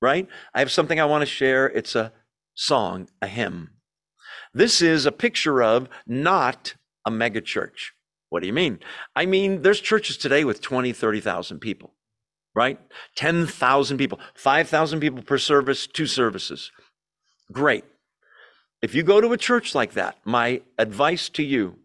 right? 0.00 0.28
I 0.54 0.60
have 0.60 0.70
something 0.70 0.98
I 1.00 1.04
want 1.04 1.22
to 1.22 1.26
share. 1.26 1.66
It's 1.66 1.94
a 1.94 2.12
song, 2.54 3.08
a 3.20 3.26
hymn. 3.26 3.70
This 4.54 4.80
is 4.80 5.06
a 5.06 5.12
picture 5.12 5.62
of 5.62 5.88
not 6.06 6.74
a 7.04 7.10
mega 7.10 7.40
church. 7.40 7.92
What 8.28 8.40
do 8.40 8.46
you 8.46 8.52
mean? 8.52 8.78
I 9.14 9.26
mean, 9.26 9.62
there's 9.62 9.80
churches 9.80 10.16
today 10.16 10.44
with 10.44 10.60
20, 10.60 10.92
30,000 10.92 11.58
people, 11.58 11.94
right? 12.54 12.78
10,000 13.16 13.98
people, 13.98 14.20
5,000 14.34 15.00
people 15.00 15.22
per 15.22 15.38
service, 15.38 15.86
two 15.86 16.06
services. 16.06 16.70
Great. 17.52 17.84
If 18.82 18.94
you 18.94 19.02
go 19.02 19.20
to 19.20 19.32
a 19.32 19.36
church 19.36 19.74
like 19.74 19.92
that, 19.92 20.16
my 20.24 20.62
advice 20.78 21.28
to 21.30 21.42
you 21.42 21.76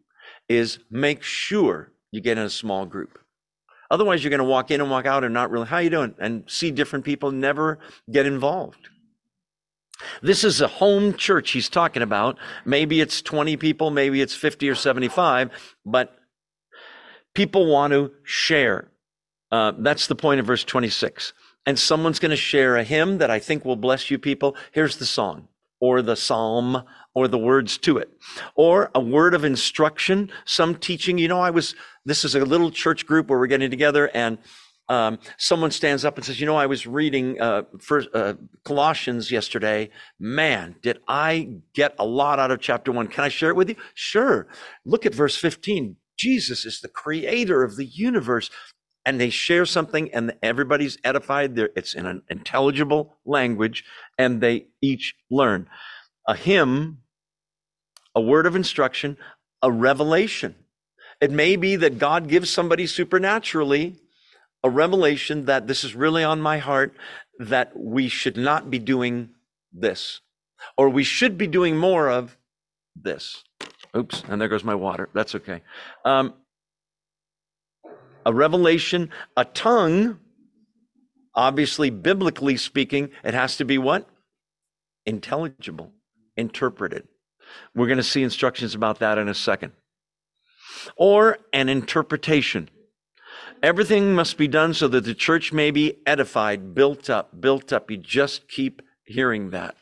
is 0.47 0.79
make 0.89 1.23
sure 1.23 1.91
you 2.11 2.21
get 2.21 2.37
in 2.37 2.45
a 2.45 2.49
small 2.49 2.85
group. 2.85 3.19
Otherwise, 3.91 4.23
you're 4.23 4.29
going 4.29 4.39
to 4.39 4.43
walk 4.43 4.71
in 4.71 4.81
and 4.81 4.89
walk 4.89 5.05
out 5.05 5.23
and 5.23 5.33
not 5.33 5.51
really, 5.51 5.67
how 5.67 5.77
you 5.77 5.89
doing? 5.89 6.15
And 6.19 6.43
see 6.47 6.71
different 6.71 7.05
people, 7.05 7.31
never 7.31 7.79
get 8.11 8.25
involved. 8.25 8.89
This 10.21 10.43
is 10.43 10.59
a 10.61 10.67
home 10.67 11.13
church 11.13 11.51
he's 11.51 11.69
talking 11.69 12.01
about. 12.01 12.37
Maybe 12.65 12.99
it's 12.99 13.21
20 13.21 13.57
people, 13.57 13.91
maybe 13.91 14.21
it's 14.21 14.35
50 14.35 14.69
or 14.69 14.75
75, 14.75 15.51
but 15.85 16.17
people 17.33 17.67
want 17.67 17.91
to 17.93 18.11
share. 18.23 18.89
Uh, 19.55 19.71
that's 19.79 20.07
the 20.07 20.15
point 20.15 20.41
of 20.41 20.45
verse 20.45 20.65
26. 20.65 21.31
And 21.65 21.79
someone's 21.79 22.19
going 22.19 22.31
to 22.31 22.35
share 22.35 22.75
a 22.75 22.83
hymn 22.83 23.19
that 23.19 23.31
I 23.31 23.39
think 23.39 23.63
will 23.63 23.77
bless 23.77 24.11
you 24.11 24.19
people. 24.19 24.55
Here's 24.73 24.97
the 24.97 25.05
song 25.05 25.47
or 25.79 26.01
the 26.01 26.17
psalm 26.17 26.83
or 27.13 27.29
the 27.29 27.37
words 27.37 27.77
to 27.79 27.97
it 27.97 28.09
or 28.55 28.91
a 28.93 28.99
word 28.99 29.33
of 29.33 29.45
instruction, 29.45 30.29
some 30.43 30.75
teaching. 30.75 31.17
You 31.17 31.29
know, 31.29 31.39
I 31.39 31.51
was, 31.51 31.73
this 32.05 32.25
is 32.25 32.35
a 32.35 32.43
little 32.43 32.69
church 32.69 33.05
group 33.05 33.29
where 33.29 33.39
we're 33.39 33.47
getting 33.47 33.71
together 33.71 34.11
and 34.13 34.39
um, 34.89 35.19
someone 35.37 35.71
stands 35.71 36.05
up 36.05 36.17
and 36.17 36.25
says, 36.25 36.39
"You 36.39 36.45
know, 36.45 36.57
I 36.57 36.67
was 36.67 36.85
reading 36.85 37.41
uh, 37.41 37.63
first, 37.79 38.09
uh, 38.13 38.35
Colossians 38.65 39.31
yesterday. 39.31 39.89
Man, 40.19 40.75
did 40.83 40.99
I 41.07 41.49
get 41.73 41.95
a 41.97 42.05
lot 42.05 42.39
out 42.39 42.51
of 42.51 42.59
chapter 42.59 42.91
one? 42.91 43.07
Can 43.07 43.23
I 43.23 43.29
share 43.29 43.49
it 43.49 43.55
with 43.55 43.69
you? 43.69 43.77
Sure. 43.95 44.47
Look 44.85 45.05
at 45.07 45.15
verse 45.15 45.35
fifteen. 45.35 45.95
Jesus 46.17 46.65
is 46.65 46.81
the 46.81 46.87
creator 46.87 47.63
of 47.63 47.77
the 47.77 47.85
universe." 47.85 48.51
And 49.05 49.21
they 49.21 49.29
share 49.29 49.65
something, 49.65 50.11
and 50.13 50.35
everybody's 50.41 50.97
edified. 51.03 51.55
There, 51.55 51.69
it's 51.75 51.93
in 51.93 52.05
an 52.05 52.23
intelligible 52.29 53.17
language, 53.25 53.83
and 54.17 54.41
they 54.41 54.67
each 54.81 55.15
learn 55.29 55.67
a 56.27 56.35
hymn, 56.35 56.99
a 58.15 58.21
word 58.21 58.45
of 58.47 58.55
instruction, 58.55 59.17
a 59.61 59.71
revelation. 59.71 60.55
It 61.21 61.31
may 61.31 61.55
be 61.55 61.75
that 61.75 61.99
God 61.99 62.27
gives 62.27 62.49
somebody 62.49 62.87
supernaturally 62.87 63.99
a 64.63 64.69
revelation 64.69 65.45
that 65.45 65.67
this 65.67 65.83
is 65.83 65.93
really 65.93 66.23
on 66.23 66.41
my 66.41 66.57
heart 66.57 66.95
that 67.37 67.71
we 67.77 68.07
should 68.07 68.37
not 68.37 68.71
be 68.71 68.79
doing 68.79 69.29
this, 69.71 70.21
or 70.77 70.89
we 70.89 71.03
should 71.03 71.37
be 71.37 71.47
doing 71.47 71.77
more 71.77 72.09
of 72.09 72.37
this. 72.95 73.43
Oops, 73.95 74.23
and 74.27 74.41
there 74.41 74.47
goes 74.47 74.63
my 74.63 74.75
water. 74.75 75.09
That's 75.13 75.35
okay. 75.35 75.61
Um, 76.03 76.33
a 78.25 78.33
revelation, 78.33 79.09
a 79.37 79.45
tongue, 79.45 80.19
obviously, 81.33 81.89
biblically 81.89 82.57
speaking, 82.57 83.11
it 83.23 83.33
has 83.33 83.57
to 83.57 83.65
be 83.65 83.77
what? 83.77 84.09
Intelligible, 85.05 85.91
interpreted. 86.35 87.07
We're 87.75 87.87
going 87.87 87.97
to 87.97 88.03
see 88.03 88.23
instructions 88.23 88.73
about 88.73 88.99
that 88.99 89.17
in 89.17 89.29
a 89.29 89.35
second. 89.35 89.73
Or 90.97 91.37
an 91.53 91.69
interpretation. 91.69 92.69
Everything 93.61 94.13
must 94.13 94.37
be 94.37 94.47
done 94.47 94.73
so 94.73 94.87
that 94.87 95.05
the 95.05 95.13
church 95.13 95.53
may 95.53 95.71
be 95.71 95.97
edified, 96.05 96.73
built 96.73 97.09
up, 97.09 97.39
built 97.39 97.71
up. 97.71 97.89
You 97.89 97.97
just 97.97 98.47
keep 98.47 98.81
hearing 99.05 99.51
that. 99.51 99.75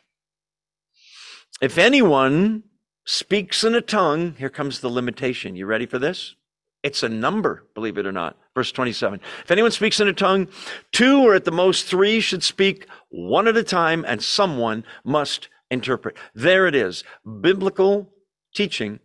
If 1.61 1.77
anyone 1.77 2.63
speaks 3.05 3.63
in 3.63 3.75
a 3.75 3.81
tongue, 3.81 4.35
here 4.37 4.49
comes 4.49 4.79
the 4.79 4.89
limitation. 4.89 5.55
You 5.55 5.65
ready 5.65 5.85
for 5.85 5.99
this? 5.99 6.35
It's 6.83 7.01
a 7.01 7.09
number, 7.09 7.65
believe 7.73 7.97
it 7.97 8.05
or 8.05 8.11
not. 8.11 8.37
Verse 8.53 8.71
27. 8.71 9.21
If 9.43 9.51
anyone 9.51 9.71
speaks 9.71 10.01
in 10.01 10.09
a 10.09 10.13
tongue, 10.13 10.49
two 10.91 11.21
or 11.21 11.33
at 11.33 11.45
the 11.45 11.51
most 11.51 11.85
three 11.85 12.19
should 12.19 12.43
speak 12.43 12.87
one 13.09 13.47
at 13.47 13.55
a 13.55 13.63
time, 13.63 14.03
and 14.05 14.21
someone 14.21 14.83
must 15.05 15.47
interpret. 15.71 16.17
There 16.35 16.67
it 16.67 16.75
is. 16.75 17.05
Biblical 17.41 18.11
teaching 18.53 18.99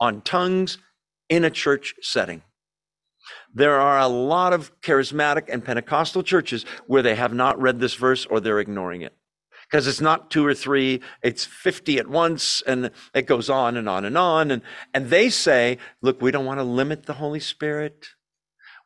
on 0.00 0.22
tongues 0.22 0.78
in 1.28 1.44
a 1.44 1.50
church 1.50 1.94
setting. 2.00 2.42
There 3.54 3.78
are 3.78 3.98
a 3.98 4.08
lot 4.08 4.54
of 4.54 4.72
charismatic 4.80 5.48
and 5.52 5.62
Pentecostal 5.62 6.22
churches 6.22 6.64
where 6.86 7.02
they 7.02 7.14
have 7.14 7.34
not 7.34 7.60
read 7.60 7.78
this 7.78 7.94
verse 7.94 8.24
or 8.24 8.40
they're 8.40 8.60
ignoring 8.60 9.02
it. 9.02 9.14
Because 9.70 9.86
it's 9.86 10.00
not 10.00 10.30
two 10.30 10.46
or 10.46 10.54
three, 10.54 11.02
it's 11.22 11.44
50 11.44 11.98
at 11.98 12.08
once, 12.08 12.62
and 12.66 12.90
it 13.14 13.26
goes 13.26 13.50
on 13.50 13.76
and 13.76 13.88
on 13.88 14.04
and 14.06 14.16
on. 14.16 14.50
And, 14.50 14.62
and 14.94 15.10
they 15.10 15.28
say, 15.28 15.76
look, 16.00 16.22
we 16.22 16.30
don't 16.30 16.46
want 16.46 16.58
to 16.58 16.64
limit 16.64 17.04
the 17.04 17.14
Holy 17.14 17.40
Spirit. 17.40 18.08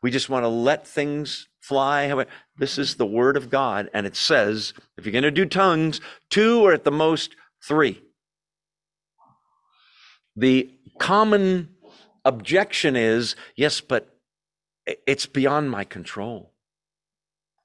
We 0.03 0.11
just 0.11 0.29
want 0.29 0.43
to 0.45 0.49
let 0.49 0.87
things 0.87 1.49
fly. 1.61 2.27
This 2.57 2.79
is 2.79 2.97
the 2.97 3.07
Word 3.07 3.37
of 3.37 3.49
God, 3.49 3.91
and 3.95 4.07
it 4.07 4.17
says, 4.17 4.75
if 4.99 5.07
you're 5.07 5.13
going 5.13 5.23
to 5.23 5.31
do 5.31 5.47
tongues, 5.47 6.01
two 6.29 6.61
or 6.61 6.73
at 6.73 6.85
the 6.85 6.91
most 6.91 7.37
three. 7.63 8.03
The 10.35 10.71
common 10.99 11.77
objection 12.25 12.97
is, 12.97 13.37
yes, 13.57 13.81
but 13.81 14.09
it's 15.07 15.27
beyond 15.27 15.71
my 15.71 15.85
control. 15.85 16.53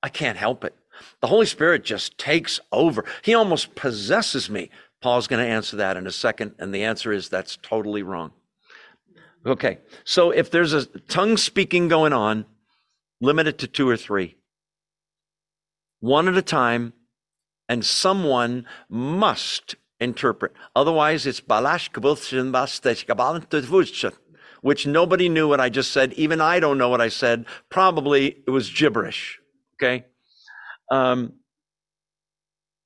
I 0.03 0.09
can't 0.09 0.37
help 0.37 0.63
it. 0.63 0.75
The 1.21 1.27
Holy 1.27 1.45
Spirit 1.45 1.83
just 1.83 2.17
takes 2.17 2.59
over. 2.71 3.05
He 3.23 3.33
almost 3.33 3.75
possesses 3.75 4.49
me. 4.49 4.69
Paul's 5.01 5.27
going 5.27 5.43
to 5.43 5.51
answer 5.51 5.77
that 5.77 5.97
in 5.97 6.07
a 6.07 6.11
second, 6.11 6.55
and 6.59 6.73
the 6.73 6.83
answer 6.83 7.11
is 7.11 7.29
that's 7.29 7.57
totally 7.61 8.03
wrong. 8.03 8.31
Okay, 9.45 9.79
so 10.03 10.31
if 10.31 10.51
there's 10.51 10.73
a 10.73 10.85
tongue 10.85 11.37
speaking 11.37 11.87
going 11.87 12.13
on, 12.13 12.45
limit 13.21 13.47
it 13.47 13.59
to 13.59 13.67
two 13.67 13.87
or 13.87 13.95
three, 13.95 14.35
one 15.99 16.27
at 16.27 16.37
a 16.37 16.41
time, 16.41 16.93
and 17.69 17.85
someone 17.85 18.65
must 18.89 19.75
interpret. 19.99 20.53
Otherwise, 20.75 21.25
it's 21.25 21.41
balash 21.41 21.91
which 24.61 24.87
nobody 24.87 25.29
knew 25.29 25.47
what 25.47 25.59
I 25.59 25.69
just 25.69 25.91
said. 25.91 26.13
Even 26.13 26.41
I 26.41 26.59
don't 26.59 26.77
know 26.77 26.89
what 26.89 27.01
I 27.01 27.09
said. 27.09 27.45
Probably 27.69 28.37
it 28.45 28.49
was 28.49 28.69
gibberish. 28.71 29.39
Okay. 29.75 30.05
Um, 30.89 31.33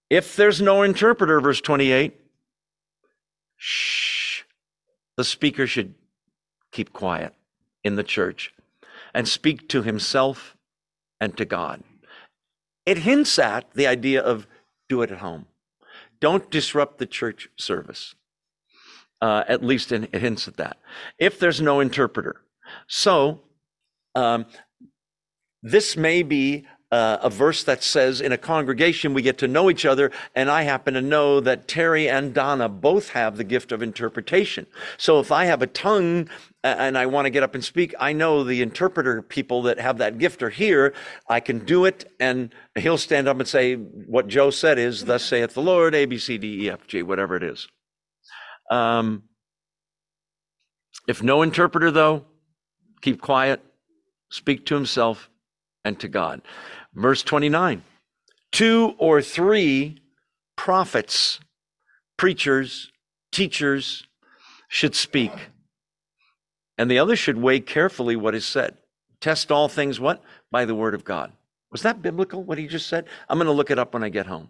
if 0.10 0.36
there's 0.36 0.62
no 0.62 0.82
interpreter, 0.82 1.40
verse 1.40 1.62
28, 1.62 2.20
shh, 3.58 4.44
the 5.18 5.24
speaker 5.24 5.68
should 5.68 5.94
keep 6.72 6.92
quiet 6.94 7.34
in 7.84 7.96
the 7.96 8.04
church 8.04 8.54
and 9.14 9.28
speak 9.28 9.70
to 9.70 9.84
himself 9.84 10.56
and 11.20 11.36
to 11.38 11.46
God. 11.46 11.84
It 12.86 13.00
hints 13.00 13.38
at 13.38 13.72
the 13.74 13.88
idea 13.88 14.22
of 14.22 14.48
do 14.90 15.02
it 15.02 15.12
at 15.12 15.20
home. 15.20 15.46
Don't 16.20 16.50
disrupt 16.52 16.98
the 16.98 17.06
church 17.06 17.50
service. 17.58 18.16
Uh, 19.22 19.44
at 19.48 19.64
least 19.64 19.92
in, 19.92 20.06
it 20.12 20.22
hints 20.22 20.48
at 20.48 20.58
that. 20.58 20.78
If 21.20 21.40
there's 21.40 21.62
no 21.62 21.80
interpreter. 21.80 22.42
So, 22.88 23.42
um, 24.16 24.46
this 25.62 25.96
may 25.96 26.24
be 26.24 26.66
uh, 26.92 27.18
a 27.22 27.30
verse 27.30 27.64
that 27.64 27.84
says 27.84 28.20
in 28.20 28.32
a 28.32 28.38
congregation 28.38 29.14
we 29.14 29.22
get 29.22 29.38
to 29.38 29.48
know 29.48 29.70
each 29.70 29.86
other, 29.86 30.12
and 30.36 30.50
I 30.50 30.64
happen 30.64 30.94
to 30.96 31.02
know 31.02 31.40
that 31.40 31.68
Terry 31.68 32.10
and 32.10 32.34
Donna 32.34 32.68
both 32.68 33.10
have 33.10 33.38
the 33.38 33.44
gift 33.44 33.72
of 33.72 33.82
interpretation. 33.82 34.68
So 34.98 35.20
if 35.20 35.32
I 35.32 35.46
have 35.46 35.62
a 35.62 35.68
tongue 35.68 36.30
and 36.64 36.98
I 36.98 37.06
want 37.06 37.26
to 37.26 37.30
get 37.30 37.44
up 37.44 37.56
and 37.56 37.64
speak, 37.64 37.96
I 38.00 38.14
know 38.14 38.44
the 38.44 38.62
interpreter 38.62 39.22
people 39.22 39.64
that 39.64 39.80
have 39.80 40.00
that 40.00 40.18
gift 40.18 40.44
are 40.44 40.50
here. 40.50 40.94
I 41.30 41.40
can 41.40 41.66
do 41.66 41.86
it, 41.86 42.12
and 42.20 42.54
he'll 42.78 42.98
stand 42.98 43.28
up 43.28 43.40
and 43.40 43.48
say, 43.48 43.76
What 43.76 44.28
Joe 44.28 44.50
said 44.50 44.78
is, 44.78 45.06
Thus 45.06 45.24
saith 45.24 45.54
the 45.54 45.62
Lord, 45.62 45.96
A, 45.96 46.06
B, 46.06 46.18
C, 46.18 46.38
D, 46.38 46.66
E, 46.66 46.70
F, 46.70 46.86
G, 46.88 47.04
whatever 47.04 47.36
it 47.36 47.44
is. 47.44 47.68
Um, 48.70 49.24
if 51.08 51.24
no 51.24 51.42
interpreter, 51.42 51.90
though, 51.90 52.26
keep 53.02 53.22
quiet, 53.22 53.62
speak 54.30 54.66
to 54.68 54.76
himself 54.76 55.30
and 55.84 56.00
to 56.00 56.08
God. 56.08 56.42
Verse 56.94 57.24
29 57.24 57.84
Two 58.52 58.96
or 58.98 59.22
three 59.22 60.02
prophets, 60.56 61.40
preachers, 62.18 62.92
teachers 63.32 64.06
should 64.68 64.96
speak, 64.96 65.32
and 66.78 66.90
the 66.90 67.00
others 67.00 67.20
should 67.20 67.38
weigh 67.38 67.60
carefully 67.60 68.16
what 68.16 68.36
is 68.36 68.46
said. 68.46 68.78
Test 69.22 69.52
all 69.52 69.70
things 69.70 70.00
what? 70.00 70.24
By 70.50 70.66
the 70.66 70.76
word 70.76 70.94
of 70.94 71.06
God. 71.06 71.32
Was 71.72 71.84
that 71.84 72.02
biblical, 72.02 72.44
what 72.44 72.58
he 72.58 72.68
just 72.68 72.88
said? 72.88 73.06
I'm 73.30 73.38
going 73.38 73.46
to 73.46 73.54
look 73.54 73.72
it 73.72 73.80
up 73.80 73.94
when 73.94 74.04
I 74.04 74.10
get 74.10 74.26
home. 74.26 74.50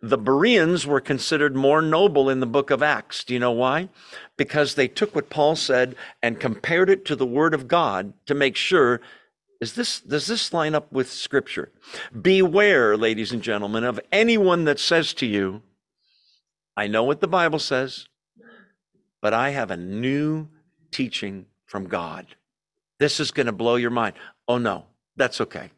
The 0.00 0.18
Bereans 0.18 0.86
were 0.86 1.00
considered 1.00 1.56
more 1.56 1.82
noble 1.82 2.30
in 2.30 2.40
the 2.40 2.46
book 2.46 2.70
of 2.70 2.82
Acts. 2.82 3.24
Do 3.24 3.34
you 3.34 3.40
know 3.40 3.52
why? 3.52 3.88
Because 4.36 4.74
they 4.74 4.88
took 4.88 5.14
what 5.14 5.30
Paul 5.30 5.56
said 5.56 5.96
and 6.22 6.40
compared 6.40 6.90
it 6.90 7.04
to 7.06 7.16
the 7.16 7.26
word 7.26 7.54
of 7.54 7.68
God 7.68 8.12
to 8.26 8.34
make 8.34 8.56
sure 8.56 9.00
Is 9.64 9.72
this, 9.72 10.00
does 10.00 10.26
this 10.26 10.52
line 10.52 10.74
up 10.74 10.92
with 10.92 11.10
scripture? 11.10 11.72
Beware, 12.20 12.98
ladies 12.98 13.32
and 13.32 13.40
gentlemen, 13.40 13.82
of 13.82 13.98
anyone 14.12 14.64
that 14.64 14.78
says 14.78 15.14
to 15.14 15.24
you, 15.24 15.62
I 16.76 16.86
know 16.86 17.02
what 17.02 17.22
the 17.22 17.28
Bible 17.28 17.58
says, 17.58 18.06
but 19.22 19.32
I 19.32 19.50
have 19.50 19.70
a 19.70 19.76
new 19.78 20.48
teaching 20.90 21.46
from 21.64 21.86
God. 21.88 22.26
This 23.00 23.18
is 23.18 23.30
going 23.30 23.46
to 23.46 23.52
blow 23.52 23.76
your 23.76 23.88
mind. 23.90 24.16
Oh, 24.46 24.58
no, 24.58 24.84
that's 25.16 25.40
okay. 25.40 25.70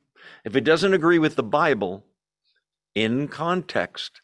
If 0.44 0.56
it 0.56 0.64
doesn't 0.64 0.92
agree 0.92 1.20
with 1.20 1.36
the 1.36 1.44
Bible 1.44 2.02
in 2.96 3.28
context, 3.28 4.20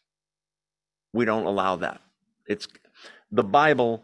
we 1.12 1.24
don't 1.24 1.46
allow 1.46 1.76
that. 1.76 2.00
It's 2.48 2.66
the 3.30 3.44
Bible 3.44 4.02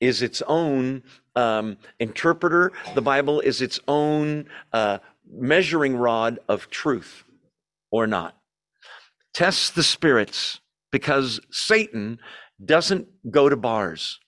is 0.00 0.22
its 0.22 0.42
own 0.42 1.02
um, 1.36 1.76
interpreter. 1.98 2.72
The 2.94 3.02
Bible 3.02 3.40
is 3.40 3.60
its 3.60 3.80
own 3.88 4.46
uh, 4.72 4.98
measuring 5.30 5.96
rod 5.96 6.38
of 6.48 6.70
truth 6.70 7.24
or 7.90 8.06
not. 8.06 8.36
Test 9.34 9.74
the 9.74 9.82
spirits 9.82 10.60
because 10.90 11.40
Satan 11.50 12.18
doesn't 12.64 13.08
go 13.30 13.48
to 13.48 13.56
bars. 13.56 14.18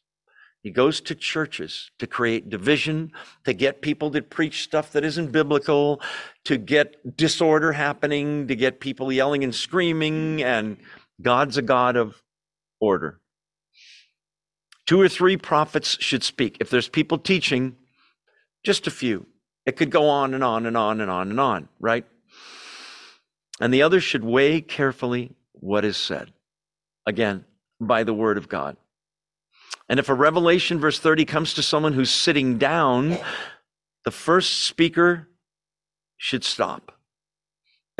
He 0.63 0.71
goes 0.71 1.01
to 1.03 1.15
churches 1.15 1.91
to 1.99 2.07
create 2.07 2.51
division, 2.51 3.13
to 3.45 3.55
get 3.55 3.81
people 3.81 4.11
to 4.11 4.21
preach 4.21 4.63
stuff 4.63 4.93
that 4.93 5.05
isn't 5.05 5.33
biblical, 5.33 6.03
to 6.45 6.59
get 6.59 7.17
disorder 7.17 7.73
happening, 7.73 8.47
to 8.47 8.55
get 8.55 8.79
people 8.79 9.11
yelling 9.11 9.43
and 9.43 9.55
screaming. 9.55 10.43
And 10.43 10.77
God's 11.23 11.57
a 11.57 11.63
God 11.63 11.97
of 11.97 12.23
order. 12.79 13.21
Two 14.91 15.01
or 15.01 15.09
three 15.09 15.37
prophets 15.37 15.97
should 16.01 16.25
speak. 16.25 16.57
If 16.59 16.69
there's 16.69 16.89
people 16.89 17.17
teaching, 17.17 17.77
just 18.65 18.89
a 18.89 18.91
few. 18.91 19.25
It 19.65 19.77
could 19.77 19.89
go 19.89 20.09
on 20.09 20.35
and 20.35 20.43
on 20.43 20.67
and 20.67 20.77
on 20.77 21.01
and 21.01 21.09
on 21.09 21.31
and 21.31 21.39
on, 21.39 21.69
right? 21.79 22.05
And 23.61 23.73
the 23.73 23.83
others 23.83 24.03
should 24.03 24.25
weigh 24.25 24.61
carefully 24.61 25.31
what 25.53 25.85
is 25.85 25.97
said. 25.97 26.33
Again, 27.07 27.45
by 27.81 28.03
the 28.03 28.13
word 28.13 28.37
of 28.37 28.49
God. 28.49 28.77
And 29.89 30.01
if 30.01 30.09
a 30.09 30.15
revelation, 30.15 30.81
verse 30.81 30.99
30, 30.99 31.25
comes 31.25 31.55
to 31.55 31.63
someone 31.63 31.93
who's 31.93 32.11
sitting 32.11 32.59
down, 32.59 33.17
the 34.05 34.11
first 34.11 34.65
speaker 34.65 35.29
should 36.17 36.43
stop 36.43 37.00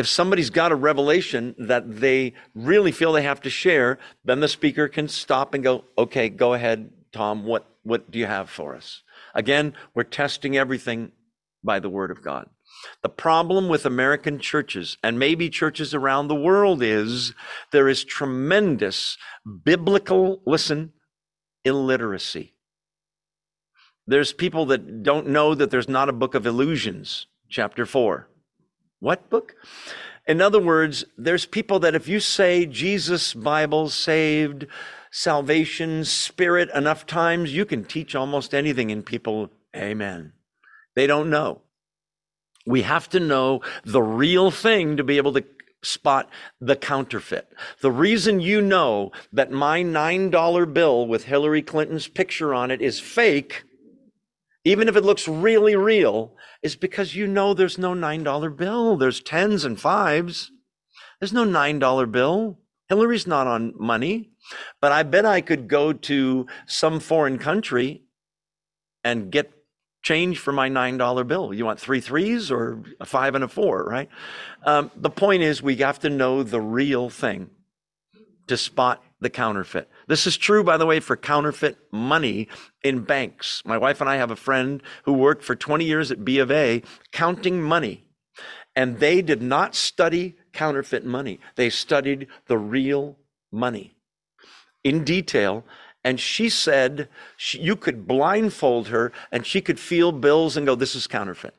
if 0.01 0.09
somebody's 0.09 0.49
got 0.49 0.73
a 0.73 0.77
revelation 0.77 1.55
that 1.59 2.01
they 2.01 2.33
really 2.55 2.91
feel 2.91 3.13
they 3.13 3.21
have 3.21 3.43
to 3.43 3.51
share, 3.51 3.99
then 4.25 4.41
the 4.41 4.49
speaker 4.49 4.89
can 4.89 5.07
stop 5.07 5.53
and 5.53 5.63
go, 5.63 5.85
okay, 5.99 6.31
go 6.31 6.55
ahead, 6.55 6.91
Tom, 7.13 7.45
what, 7.45 7.67
what 7.83 8.11
do 8.11 8.19
you 8.19 8.25
have 8.25 8.49
for 8.49 8.75
us? 8.75 9.03
Again, 9.35 9.75
we're 9.95 10.05
testing 10.05 10.57
everything 10.57 11.13
by 11.63 11.81
the 11.81 11.91
word 11.91 12.11
of 12.11 12.23
God. 12.23 12.49
The 13.03 13.11
problem 13.11 13.69
with 13.69 13.85
American 13.85 14.39
churches 14.39 14.97
and 15.03 15.19
maybe 15.19 15.51
churches 15.51 15.93
around 15.93 16.29
the 16.29 16.35
world 16.35 16.83
is 16.83 17.35
there 17.71 17.87
is 17.87 18.03
tremendous 18.03 19.19
biblical, 19.65 20.41
listen, 20.47 20.95
illiteracy. 21.63 22.55
There's 24.07 24.33
people 24.33 24.65
that 24.67 25.03
don't 25.03 25.29
know 25.29 25.55
that 25.55 25.71
there's 25.71 25.91
not 25.91 26.09
a 26.09 26.15
book 26.15 26.35
of 26.35 26.47
illusions, 26.47 27.27
chapter 27.51 27.85
4. 27.85 28.30
What 29.01 29.29
book? 29.31 29.57
In 30.27 30.41
other 30.41 30.61
words, 30.61 31.05
there's 31.19 31.47
people 31.47 31.81
that 31.81 31.95
if 31.95 32.07
you 32.07 32.21
say 32.21 32.67
Jesus, 32.67 33.35
Bible, 33.35 33.89
saved, 33.89 34.67
salvation, 35.11 36.05
spirit 36.05 36.71
enough 36.75 37.07
times, 37.07 37.53
you 37.53 37.65
can 37.65 37.85
teach 37.85 38.15
almost 38.15 38.55
anything 38.55 38.93
and 38.93 39.05
people, 39.05 39.51
amen. 39.75 40.33
They 40.95 41.07
don't 41.07 41.31
know. 41.31 41.63
We 42.67 42.83
have 42.83 43.09
to 43.11 43.21
know 43.21 43.63
the 43.85 44.03
real 44.03 44.51
thing 44.51 44.97
to 44.99 45.05
be 45.05 45.17
able 45.17 45.33
to 45.33 45.45
spot 45.83 46.29
the 46.61 46.77
counterfeit. 46.77 47.51
The 47.81 47.91
reason 47.91 48.41
you 48.41 48.61
know 48.61 49.13
that 49.33 49.51
my 49.51 49.83
$9 49.83 50.73
bill 50.73 51.07
with 51.07 51.25
Hillary 51.25 51.63
Clinton's 51.63 52.07
picture 52.07 52.55
on 52.55 52.71
it 52.71 52.83
is 52.83 53.01
fake, 53.01 53.65
even 54.65 54.89
if 54.89 54.97
it 54.97 55.05
looks 55.05 55.27
really 55.27 55.77
real, 55.77 56.35
is 56.63 56.77
because 56.77 57.15
you 57.15 57.27
know 57.27 57.55
there's 57.55 57.79
no 57.79 57.93
$9 57.93 58.57
bill. 58.57 58.97
There's 58.97 59.21
tens 59.21 59.65
and 59.65 59.81
fives. 59.81 60.51
There's 61.19 61.33
no 61.33 61.45
$9 61.45 62.13
bill. 62.13 62.59
Hillary's 62.89 63.27
not 63.27 63.47
on 63.47 63.75
money. 63.79 64.31
But 64.81 64.93
I 64.93 65.03
bet 65.03 65.25
I 65.25 65.41
could 65.41 65.69
go 65.69 65.93
to 65.93 66.47
some 66.67 67.01
foreign 67.01 67.39
country 67.39 68.03
and 69.05 69.31
get 69.31 69.53
change 70.03 70.39
for 70.39 70.53
my 70.53 70.69
$9 70.69 71.27
bill. 71.27 71.55
You 71.55 71.65
want 71.65 71.81
three 71.81 72.01
threes 72.01 72.51
or 72.51 72.83
a 73.01 73.07
five 73.07 73.35
and 73.35 73.45
a 73.45 73.49
four, 73.49 73.85
right? 73.85 74.09
Um, 74.65 74.91
the 74.97 75.11
point 75.11 75.43
is, 75.43 75.63
we 75.63 75.77
have 75.77 76.01
to 76.01 76.11
know 76.11 76.43
the 76.43 76.61
real 76.61 77.11
thing 77.11 77.51
to 78.47 78.57
spot 78.57 79.03
the 79.21 79.31
counterfeit. 79.31 79.89
This 80.07 80.27
is 80.27 80.37
true, 80.37 80.65
by 80.65 80.77
the 80.77 80.87
way, 80.87 81.01
for 81.01 81.17
counterfeit 81.17 81.77
money 81.93 82.49
in 82.83 83.01
banks. 83.01 83.63
My 83.65 83.79
wife 83.79 84.01
and 84.01 84.09
I 84.09 84.17
have 84.17 84.31
a 84.31 84.37
friend 84.37 84.83
who 85.05 85.13
worked 85.13 85.45
for 85.45 85.55
20 85.55 85.85
years 85.85 86.11
at 86.11 86.25
B 86.25 86.39
of 86.39 86.51
A 86.51 86.83
counting 87.13 87.63
money, 87.63 88.05
and 88.75 88.99
they 88.99 89.21
did 89.21 89.43
not 89.43 89.75
study 89.75 90.37
counterfeit 90.53 91.05
money. 91.05 91.39
They 91.57 91.71
studied 91.71 92.27
the 92.47 92.59
real 92.59 93.17
money 93.53 93.95
in 94.83 95.05
detail. 95.05 95.65
And 96.03 96.19
she 96.19 96.49
said 96.49 97.09
she, 97.37 97.61
you 97.61 97.77
could 97.77 98.07
blindfold 98.07 98.89
her 98.89 99.13
and 99.31 99.47
she 99.47 99.61
could 99.61 99.79
feel 99.79 100.13
bills 100.13 100.57
and 100.57 100.67
go, 100.67 100.75
This 100.75 100.95
is 100.95 101.07
counterfeit 101.07 101.55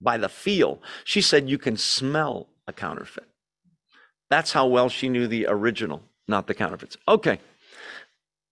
by 0.00 0.18
the 0.18 0.28
feel. 0.28 0.82
She 1.04 1.22
said 1.22 1.48
you 1.48 1.56
can 1.56 1.78
smell 1.78 2.48
a 2.66 2.72
counterfeit. 2.72 3.24
That's 4.28 4.52
how 4.52 4.66
well 4.66 4.90
she 4.90 5.08
knew 5.08 5.26
the 5.26 5.46
original 5.48 6.02
not 6.28 6.46
the 6.46 6.54
counterfeits. 6.54 6.96
Okay. 7.06 7.38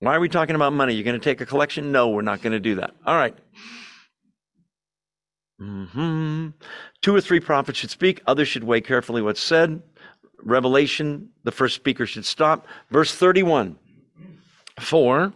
Why 0.00 0.14
are 0.16 0.20
we 0.20 0.28
talking 0.28 0.56
about 0.56 0.72
money? 0.72 0.94
You're 0.94 1.04
going 1.04 1.20
to 1.20 1.24
take 1.24 1.40
a 1.40 1.46
collection? 1.46 1.92
No, 1.92 2.08
we're 2.08 2.22
not 2.22 2.42
going 2.42 2.52
to 2.52 2.60
do 2.60 2.76
that. 2.76 2.94
All 3.06 3.16
right. 3.16 3.36
Mm-hmm. 5.60 6.48
Two 7.02 7.14
or 7.14 7.20
three 7.20 7.40
prophets 7.40 7.78
should 7.78 7.90
speak, 7.90 8.22
others 8.26 8.48
should 8.48 8.64
weigh 8.64 8.80
carefully 8.80 9.20
what's 9.20 9.42
said. 9.42 9.82
Revelation, 10.42 11.28
the 11.44 11.52
first 11.52 11.74
speaker 11.74 12.06
should 12.06 12.24
stop. 12.24 12.66
Verse 12.90 13.14
31 13.14 13.76
For 14.78 15.34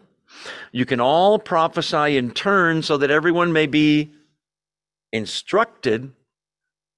you 0.73 0.86
can 0.86 1.01
all 1.01 1.39
prophesy 1.39 2.16
in 2.16 2.31
turn 2.31 2.82
so 2.82 2.97
that 2.97 3.11
everyone 3.11 3.52
may 3.52 3.66
be 3.66 4.12
instructed 5.12 6.12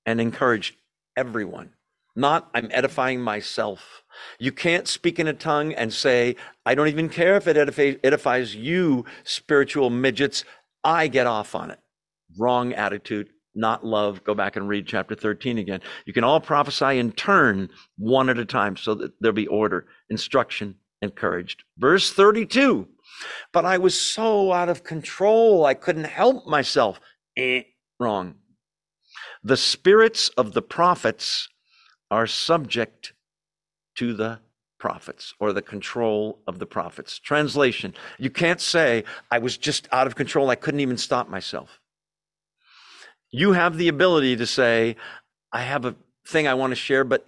and 0.04 0.20
encouraged. 0.20 0.76
Everyone. 1.16 1.70
Not, 2.16 2.48
I'm 2.54 2.68
edifying 2.70 3.20
myself. 3.20 4.02
You 4.38 4.50
can't 4.50 4.88
speak 4.88 5.18
in 5.18 5.28
a 5.28 5.34
tongue 5.34 5.74
and 5.74 5.92
say, 5.92 6.36
I 6.64 6.74
don't 6.74 6.88
even 6.88 7.10
care 7.10 7.36
if 7.36 7.46
it 7.46 7.56
edifies 8.02 8.54
you, 8.54 9.04
spiritual 9.22 9.90
midgets. 9.90 10.42
I 10.82 11.08
get 11.08 11.26
off 11.26 11.54
on 11.54 11.70
it. 11.70 11.78
Wrong 12.38 12.72
attitude, 12.72 13.28
not 13.54 13.84
love. 13.84 14.24
Go 14.24 14.34
back 14.34 14.56
and 14.56 14.66
read 14.66 14.86
chapter 14.86 15.14
13 15.14 15.58
again. 15.58 15.80
You 16.06 16.14
can 16.14 16.24
all 16.24 16.40
prophesy 16.40 16.98
in 16.98 17.12
turn, 17.12 17.68
one 17.98 18.30
at 18.30 18.38
a 18.38 18.46
time, 18.46 18.78
so 18.78 18.94
that 18.94 19.12
there'll 19.20 19.34
be 19.34 19.46
order, 19.46 19.86
instruction, 20.08 20.76
encouraged. 21.02 21.64
Verse 21.76 22.10
32 22.10 22.88
But 23.52 23.66
I 23.66 23.76
was 23.76 23.98
so 24.00 24.52
out 24.52 24.70
of 24.70 24.84
control, 24.84 25.66
I 25.66 25.74
couldn't 25.74 26.04
help 26.04 26.46
myself. 26.46 26.98
Eh, 27.36 27.62
wrong. 28.00 28.36
The 29.42 29.56
spirits 29.58 30.30
of 30.30 30.54
the 30.54 30.62
prophets 30.62 31.48
are 32.10 32.26
subject 32.26 33.12
to 33.96 34.14
the 34.14 34.40
prophets 34.78 35.34
or 35.40 35.52
the 35.52 35.62
control 35.62 36.38
of 36.46 36.58
the 36.58 36.66
prophets. 36.66 37.18
Translation 37.18 37.94
You 38.18 38.30
can't 38.30 38.60
say, 38.60 39.04
I 39.30 39.38
was 39.38 39.56
just 39.56 39.88
out 39.92 40.06
of 40.06 40.14
control, 40.14 40.50
I 40.50 40.54
couldn't 40.54 40.80
even 40.80 40.98
stop 40.98 41.28
myself. 41.28 41.80
You 43.30 43.52
have 43.52 43.76
the 43.76 43.88
ability 43.88 44.36
to 44.36 44.46
say, 44.46 44.96
I 45.52 45.62
have 45.62 45.84
a 45.84 45.96
thing 46.26 46.46
I 46.46 46.54
want 46.54 46.70
to 46.70 46.76
share, 46.76 47.04
but 47.04 47.26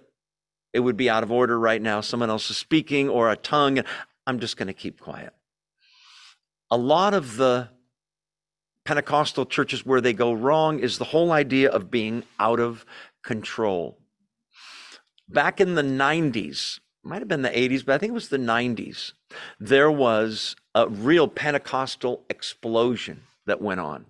it 0.73 0.79
would 0.79 0.97
be 0.97 1.09
out 1.09 1.23
of 1.23 1.31
order 1.31 1.59
right 1.59 1.81
now. 1.81 2.01
Someone 2.01 2.29
else 2.29 2.49
is 2.49 2.57
speaking 2.57 3.09
or 3.09 3.29
a 3.29 3.35
tongue, 3.35 3.79
and 3.79 3.87
I'm 4.27 4.39
just 4.39 4.57
going 4.57 4.67
to 4.67 4.73
keep 4.73 4.99
quiet. 4.99 5.33
A 6.71 6.77
lot 6.77 7.13
of 7.13 7.37
the 7.37 7.69
Pentecostal 8.85 9.45
churches 9.45 9.85
where 9.85 10.01
they 10.01 10.13
go 10.13 10.33
wrong 10.33 10.79
is 10.79 10.97
the 10.97 11.05
whole 11.05 11.31
idea 11.31 11.69
of 11.69 11.91
being 11.91 12.23
out 12.39 12.59
of 12.59 12.85
control 13.23 13.97
back 15.29 15.61
in 15.61 15.75
the 15.75 15.83
90s, 15.83 16.79
might 17.03 17.19
have 17.19 17.27
been 17.27 17.41
the 17.41 17.49
80s, 17.49 17.85
but 17.85 17.95
I 17.95 17.97
think 17.97 18.11
it 18.11 18.13
was 18.13 18.29
the 18.29 18.37
90s, 18.37 19.13
there 19.59 19.91
was 19.91 20.55
a 20.75 20.87
real 20.87 21.27
Pentecostal 21.27 22.25
explosion 22.29 23.23
that 23.45 23.61
went 23.61 23.79
on. 23.79 24.05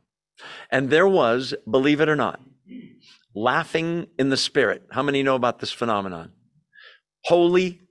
And 0.71 0.89
there 0.89 1.07
was, 1.07 1.53
believe 1.69 2.01
it 2.01 2.09
or 2.09 2.15
not, 2.15 2.39
laughing 3.35 4.07
in 4.17 4.29
the 4.29 4.37
spirit. 4.37 4.83
How 4.91 5.03
many 5.03 5.23
know 5.23 5.35
about 5.35 5.59
this 5.59 5.71
phenomenon? 5.71 6.31
Holy 7.25 7.81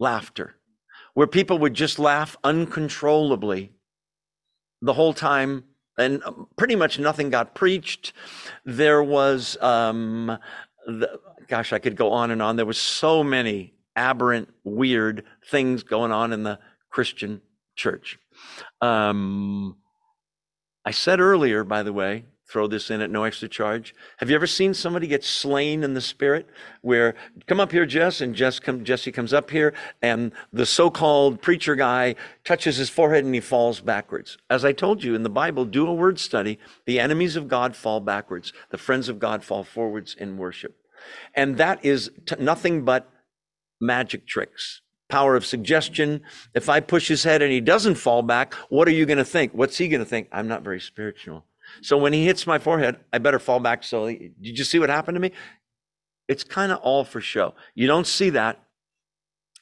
laughter, 0.00 0.56
where 1.12 1.26
people 1.26 1.58
would 1.58 1.74
just 1.74 1.98
laugh 1.98 2.36
uncontrollably 2.42 3.72
the 4.80 4.94
whole 4.94 5.14
time 5.14 5.64
and 5.96 6.22
pretty 6.56 6.74
much 6.74 6.98
nothing 6.98 7.30
got 7.30 7.54
preached. 7.54 8.12
There 8.64 9.02
was, 9.02 9.56
um, 9.60 10.38
the, 10.86 11.20
gosh, 11.48 11.72
I 11.72 11.78
could 11.78 11.96
go 11.96 12.12
on 12.12 12.30
and 12.30 12.42
on. 12.42 12.56
There 12.56 12.66
was 12.66 12.78
so 12.78 13.24
many 13.24 13.74
aberrant, 13.96 14.48
weird 14.64 15.24
things 15.50 15.82
going 15.82 16.12
on 16.12 16.32
in 16.32 16.42
the 16.42 16.58
Christian 16.90 17.40
church. 17.76 18.18
Um, 18.80 19.76
I 20.84 20.90
said 20.90 21.20
earlier, 21.20 21.64
by 21.64 21.82
the 21.82 21.92
way, 21.92 22.24
throw 22.46 22.66
this 22.66 22.90
in 22.90 23.00
at 23.00 23.10
no 23.10 23.24
extra 23.24 23.48
charge. 23.48 23.94
Have 24.18 24.28
you 24.28 24.36
ever 24.36 24.46
seen 24.46 24.74
somebody 24.74 25.06
get 25.06 25.24
slain 25.24 25.82
in 25.82 25.94
the 25.94 26.00
spirit? 26.00 26.46
Where 26.82 27.14
come 27.46 27.58
up 27.58 27.72
here, 27.72 27.86
Jess, 27.86 28.20
and 28.20 28.34
Jess 28.34 28.60
come, 28.60 28.84
Jesse 28.84 29.10
comes 29.10 29.32
up 29.32 29.50
here, 29.50 29.72
and 30.02 30.30
the 30.52 30.66
so-called 30.66 31.40
preacher 31.40 31.74
guy 31.74 32.14
touches 32.44 32.76
his 32.76 32.90
forehead 32.90 33.24
and 33.24 33.34
he 33.34 33.40
falls 33.40 33.80
backwards. 33.80 34.36
As 34.50 34.64
I 34.64 34.72
told 34.72 35.02
you 35.02 35.14
in 35.14 35.22
the 35.22 35.30
Bible, 35.30 35.64
do 35.64 35.86
a 35.86 35.94
word 35.94 36.18
study. 36.18 36.58
The 36.84 37.00
enemies 37.00 37.34
of 37.34 37.48
God 37.48 37.74
fall 37.74 38.00
backwards. 38.00 38.52
The 38.70 38.78
friends 38.78 39.08
of 39.08 39.18
God 39.18 39.42
fall 39.42 39.64
forwards 39.64 40.14
in 40.14 40.36
worship, 40.36 40.76
and 41.34 41.56
that 41.56 41.84
is 41.84 42.10
t- 42.26 42.36
nothing 42.38 42.84
but 42.84 43.10
magic 43.80 44.26
tricks 44.26 44.80
power 45.08 45.36
of 45.36 45.46
suggestion. 45.46 46.22
If 46.54 46.68
I 46.68 46.80
push 46.80 47.08
his 47.08 47.22
head 47.22 47.42
and 47.42 47.52
he 47.52 47.60
doesn't 47.60 47.96
fall 47.96 48.22
back, 48.22 48.54
what 48.68 48.88
are 48.88 48.92
you 48.92 49.06
going 49.06 49.18
to 49.18 49.24
think? 49.24 49.52
What's 49.52 49.76
he 49.76 49.86
going 49.86 50.00
to 50.00 50.06
think? 50.06 50.28
I'm 50.32 50.48
not 50.48 50.62
very 50.62 50.80
spiritual. 50.80 51.44
So 51.82 51.96
when 51.96 52.12
he 52.12 52.24
hits 52.24 52.46
my 52.46 52.58
forehead, 52.58 52.96
I 53.12 53.18
better 53.18 53.38
fall 53.38 53.60
back. 53.60 53.84
So 53.84 54.08
did 54.08 54.58
you 54.58 54.64
see 54.64 54.78
what 54.78 54.90
happened 54.90 55.16
to 55.16 55.20
me? 55.20 55.32
It's 56.26 56.44
kind 56.44 56.72
of 56.72 56.78
all 56.78 57.04
for 57.04 57.20
show. 57.20 57.54
You 57.74 57.86
don't 57.86 58.06
see 58.06 58.30
that 58.30 58.60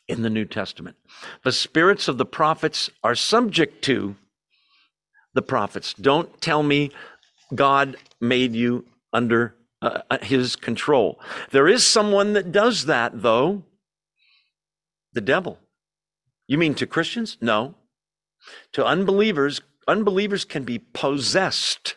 in 0.08 0.22
the 0.22 0.30
New 0.30 0.44
Testament. 0.44 0.96
The 1.44 1.52
spirits 1.52 2.08
of 2.08 2.18
the 2.18 2.26
prophets 2.26 2.90
are 3.02 3.14
subject 3.14 3.82
to 3.84 4.16
the 5.34 5.42
prophets. 5.42 5.94
Don't 5.94 6.40
tell 6.40 6.62
me 6.62 6.90
God 7.54 7.96
made 8.20 8.54
you 8.54 8.84
under 9.12 9.54
uh 9.82 10.18
his 10.22 10.56
control. 10.56 11.20
There 11.50 11.68
is 11.68 11.84
someone 11.84 12.32
that 12.32 12.52
does 12.52 12.86
that, 12.86 13.22
though 13.22 13.64
the 15.12 15.20
devil. 15.20 15.58
You 16.48 16.58
mean 16.58 16.74
to 16.76 16.86
Christians? 16.86 17.36
No. 17.40 17.74
To 18.72 18.84
unbelievers, 18.84 19.60
unbelievers 19.86 20.44
can 20.44 20.64
be 20.64 20.78
possessed 20.78 21.96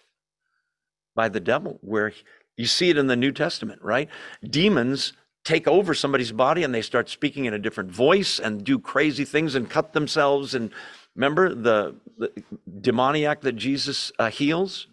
by 1.16 1.30
the 1.30 1.40
devil, 1.40 1.80
where 1.82 2.12
you 2.58 2.66
see 2.66 2.90
it 2.90 2.98
in 2.98 3.08
the 3.08 3.16
New 3.16 3.32
Testament, 3.32 3.82
right? 3.82 4.10
Demons 4.44 5.14
take 5.44 5.68
over 5.68 5.94
somebody's 5.94 6.32
body 6.32 6.64
and 6.64 6.74
they 6.74 6.82
start 6.82 7.10
speaking 7.10 7.46
in 7.46 7.54
a 7.54 7.60
different 7.60 7.92
voice 7.92 8.40
and 8.40 8.64
do 8.64 8.80
crazy 8.80 9.24
things 9.24 9.56
and 9.56 9.70
cut 9.70 9.94
themselves. 9.94 10.56
And 10.56 10.72
remember 11.16 11.54
the, 11.54 11.96
the 12.18 12.32
demoniac 12.82 13.42
that 13.42 13.54
Jesus 13.54 14.12
uh, 14.20 14.30
heals? 14.30 14.88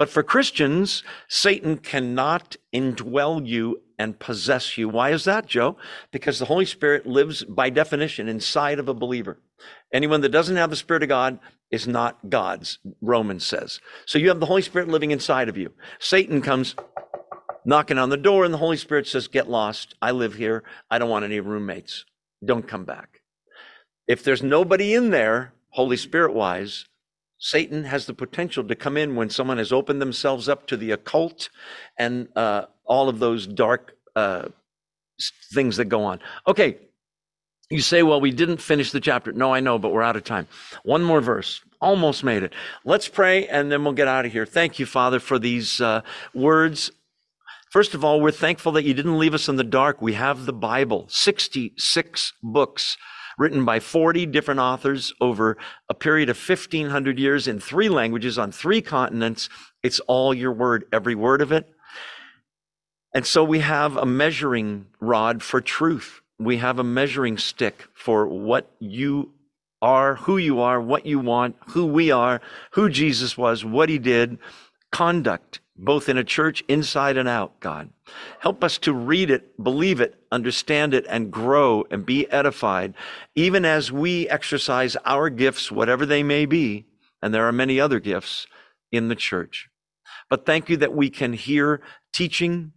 But 0.00 0.08
for 0.08 0.22
Christians, 0.22 1.04
Satan 1.28 1.76
cannot 1.76 2.56
indwell 2.72 3.46
you 3.46 3.82
and 3.98 4.18
possess 4.18 4.78
you. 4.78 4.88
Why 4.88 5.10
is 5.10 5.24
that, 5.24 5.44
Joe? 5.44 5.76
Because 6.10 6.38
the 6.38 6.46
Holy 6.46 6.64
Spirit 6.64 7.04
lives 7.04 7.44
by 7.44 7.68
definition 7.68 8.26
inside 8.26 8.78
of 8.78 8.88
a 8.88 8.94
believer. 8.94 9.36
Anyone 9.92 10.22
that 10.22 10.30
doesn't 10.30 10.56
have 10.56 10.70
the 10.70 10.76
Spirit 10.76 11.02
of 11.02 11.10
God 11.10 11.38
is 11.70 11.86
not 11.86 12.30
God's, 12.30 12.78
Romans 13.02 13.44
says. 13.44 13.78
So 14.06 14.18
you 14.18 14.28
have 14.30 14.40
the 14.40 14.46
Holy 14.46 14.62
Spirit 14.62 14.88
living 14.88 15.10
inside 15.10 15.50
of 15.50 15.58
you. 15.58 15.70
Satan 15.98 16.40
comes 16.40 16.76
knocking 17.66 17.98
on 17.98 18.08
the 18.08 18.16
door, 18.16 18.46
and 18.46 18.54
the 18.54 18.58
Holy 18.58 18.78
Spirit 18.78 19.06
says, 19.06 19.28
Get 19.28 19.50
lost. 19.50 19.96
I 20.00 20.12
live 20.12 20.32
here. 20.32 20.64
I 20.90 20.98
don't 20.98 21.10
want 21.10 21.26
any 21.26 21.40
roommates. 21.40 22.06
Don't 22.42 22.66
come 22.66 22.86
back. 22.86 23.20
If 24.08 24.24
there's 24.24 24.42
nobody 24.42 24.94
in 24.94 25.10
there, 25.10 25.52
Holy 25.68 25.98
Spirit 25.98 26.32
wise, 26.32 26.86
Satan 27.40 27.84
has 27.84 28.04
the 28.04 28.12
potential 28.12 28.62
to 28.64 28.76
come 28.76 28.98
in 28.98 29.16
when 29.16 29.30
someone 29.30 29.56
has 29.56 29.72
opened 29.72 30.00
themselves 30.00 30.48
up 30.48 30.66
to 30.66 30.76
the 30.76 30.90
occult 30.90 31.48
and 31.98 32.28
uh, 32.36 32.66
all 32.84 33.08
of 33.08 33.18
those 33.18 33.46
dark 33.46 33.96
uh, 34.14 34.48
things 35.52 35.78
that 35.78 35.86
go 35.86 36.04
on. 36.04 36.20
Okay, 36.46 36.76
you 37.70 37.80
say, 37.80 38.02
well, 38.02 38.20
we 38.20 38.30
didn't 38.30 38.58
finish 38.58 38.92
the 38.92 39.00
chapter. 39.00 39.32
No, 39.32 39.54
I 39.54 39.60
know, 39.60 39.78
but 39.78 39.90
we're 39.90 40.02
out 40.02 40.16
of 40.16 40.24
time. 40.24 40.48
One 40.84 41.02
more 41.02 41.22
verse. 41.22 41.62
Almost 41.80 42.24
made 42.24 42.42
it. 42.42 42.52
Let's 42.84 43.08
pray 43.08 43.48
and 43.48 43.72
then 43.72 43.84
we'll 43.84 43.94
get 43.94 44.06
out 44.06 44.26
of 44.26 44.32
here. 44.32 44.44
Thank 44.44 44.78
you, 44.78 44.84
Father, 44.84 45.18
for 45.18 45.38
these 45.38 45.80
uh, 45.80 46.02
words. 46.34 46.90
First 47.70 47.94
of 47.94 48.04
all, 48.04 48.20
we're 48.20 48.32
thankful 48.32 48.72
that 48.72 48.84
you 48.84 48.92
didn't 48.92 49.18
leave 49.18 49.32
us 49.32 49.48
in 49.48 49.56
the 49.56 49.64
dark. 49.64 50.02
We 50.02 50.12
have 50.12 50.44
the 50.44 50.52
Bible, 50.52 51.06
66 51.08 52.32
books 52.42 52.98
written 53.40 53.64
by 53.64 53.80
40 53.80 54.26
different 54.26 54.60
authors 54.60 55.14
over 55.18 55.56
a 55.88 55.94
period 55.94 56.28
of 56.28 56.36
1500 56.36 57.18
years 57.18 57.48
in 57.48 57.58
three 57.58 57.88
languages 57.88 58.38
on 58.38 58.52
three 58.52 58.82
continents. 58.82 59.48
It's 59.82 59.98
all 60.00 60.34
your 60.34 60.52
word, 60.52 60.84
every 60.92 61.14
word 61.14 61.40
of 61.40 61.50
it. 61.50 61.66
And 63.14 63.24
so 63.24 63.42
we 63.42 63.60
have 63.60 63.96
a 63.96 64.04
measuring 64.04 64.86
rod 65.00 65.42
for 65.42 65.62
truth. 65.62 66.20
We 66.38 66.58
have 66.58 66.78
a 66.78 66.84
measuring 66.84 67.38
stick 67.38 67.88
for 67.94 68.26
what 68.26 68.70
you 68.78 69.32
are, 69.80 70.16
who 70.16 70.36
you 70.36 70.60
are, 70.60 70.78
what 70.78 71.06
you 71.06 71.18
want, 71.18 71.56
who 71.68 71.86
we 71.86 72.10
are, 72.10 72.42
who 72.72 72.90
Jesus 72.90 73.38
was, 73.38 73.64
what 73.64 73.88
he 73.88 73.98
did, 73.98 74.38
conduct, 74.92 75.60
both 75.80 76.08
in 76.08 76.18
a 76.18 76.24
church 76.24 76.62
inside 76.68 77.16
and 77.16 77.28
out, 77.28 77.58
God. 77.58 77.90
Help 78.40 78.62
us 78.62 78.76
to 78.78 78.92
read 78.92 79.30
it, 79.30 79.62
believe 79.62 80.00
it, 80.00 80.22
understand 80.30 80.92
it, 80.92 81.06
and 81.08 81.32
grow 81.32 81.84
and 81.90 82.04
be 82.04 82.30
edified, 82.30 82.94
even 83.34 83.64
as 83.64 83.90
we 83.90 84.28
exercise 84.28 84.96
our 85.04 85.30
gifts, 85.30 85.72
whatever 85.72 86.04
they 86.04 86.22
may 86.22 86.44
be. 86.44 86.86
And 87.22 87.32
there 87.32 87.46
are 87.48 87.52
many 87.52 87.80
other 87.80 87.98
gifts 87.98 88.46
in 88.92 89.08
the 89.08 89.14
church. 89.14 89.68
But 90.28 90.46
thank 90.46 90.68
you 90.68 90.76
that 90.78 90.94
we 90.94 91.08
can 91.08 91.32
hear 91.32 91.80
teaching 92.12 92.72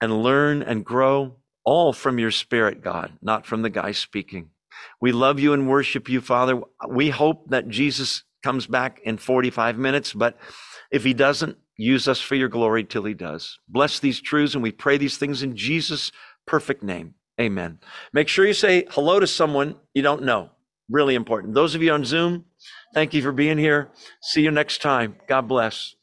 and 0.00 0.22
learn 0.22 0.62
and 0.62 0.84
grow 0.84 1.36
all 1.64 1.92
from 1.92 2.18
your 2.18 2.30
spirit, 2.30 2.82
God, 2.82 3.12
not 3.22 3.46
from 3.46 3.62
the 3.62 3.70
guy 3.70 3.92
speaking. 3.92 4.50
We 5.00 5.12
love 5.12 5.38
you 5.38 5.52
and 5.52 5.68
worship 5.68 6.08
you, 6.08 6.20
Father. 6.20 6.60
We 6.88 7.10
hope 7.10 7.50
that 7.50 7.68
Jesus 7.68 8.24
comes 8.42 8.66
back 8.66 9.00
in 9.04 9.16
45 9.16 9.78
minutes, 9.78 10.12
but 10.12 10.36
if 10.90 11.04
he 11.04 11.14
doesn't, 11.14 11.58
Use 11.80 12.08
us 12.08 12.20
for 12.20 12.34
your 12.34 12.48
glory 12.48 12.84
till 12.84 13.04
he 13.04 13.14
does. 13.14 13.58
Bless 13.68 14.00
these 14.00 14.20
truths, 14.20 14.54
and 14.54 14.62
we 14.62 14.72
pray 14.72 14.98
these 14.98 15.16
things 15.16 15.42
in 15.42 15.56
Jesus' 15.56 16.10
perfect 16.44 16.82
name. 16.82 17.14
Amen. 17.40 17.78
Make 18.12 18.26
sure 18.26 18.44
you 18.44 18.52
say 18.52 18.84
hello 18.90 19.20
to 19.20 19.26
someone 19.28 19.76
you 19.94 20.02
don't 20.02 20.24
know. 20.24 20.50
Really 20.90 21.14
important. 21.14 21.54
Those 21.54 21.76
of 21.76 21.82
you 21.82 21.92
on 21.92 22.04
Zoom, 22.04 22.46
thank 22.94 23.14
you 23.14 23.22
for 23.22 23.30
being 23.30 23.58
here. 23.58 23.90
See 24.20 24.42
you 24.42 24.50
next 24.50 24.82
time. 24.82 25.16
God 25.28 25.42
bless. 25.42 25.94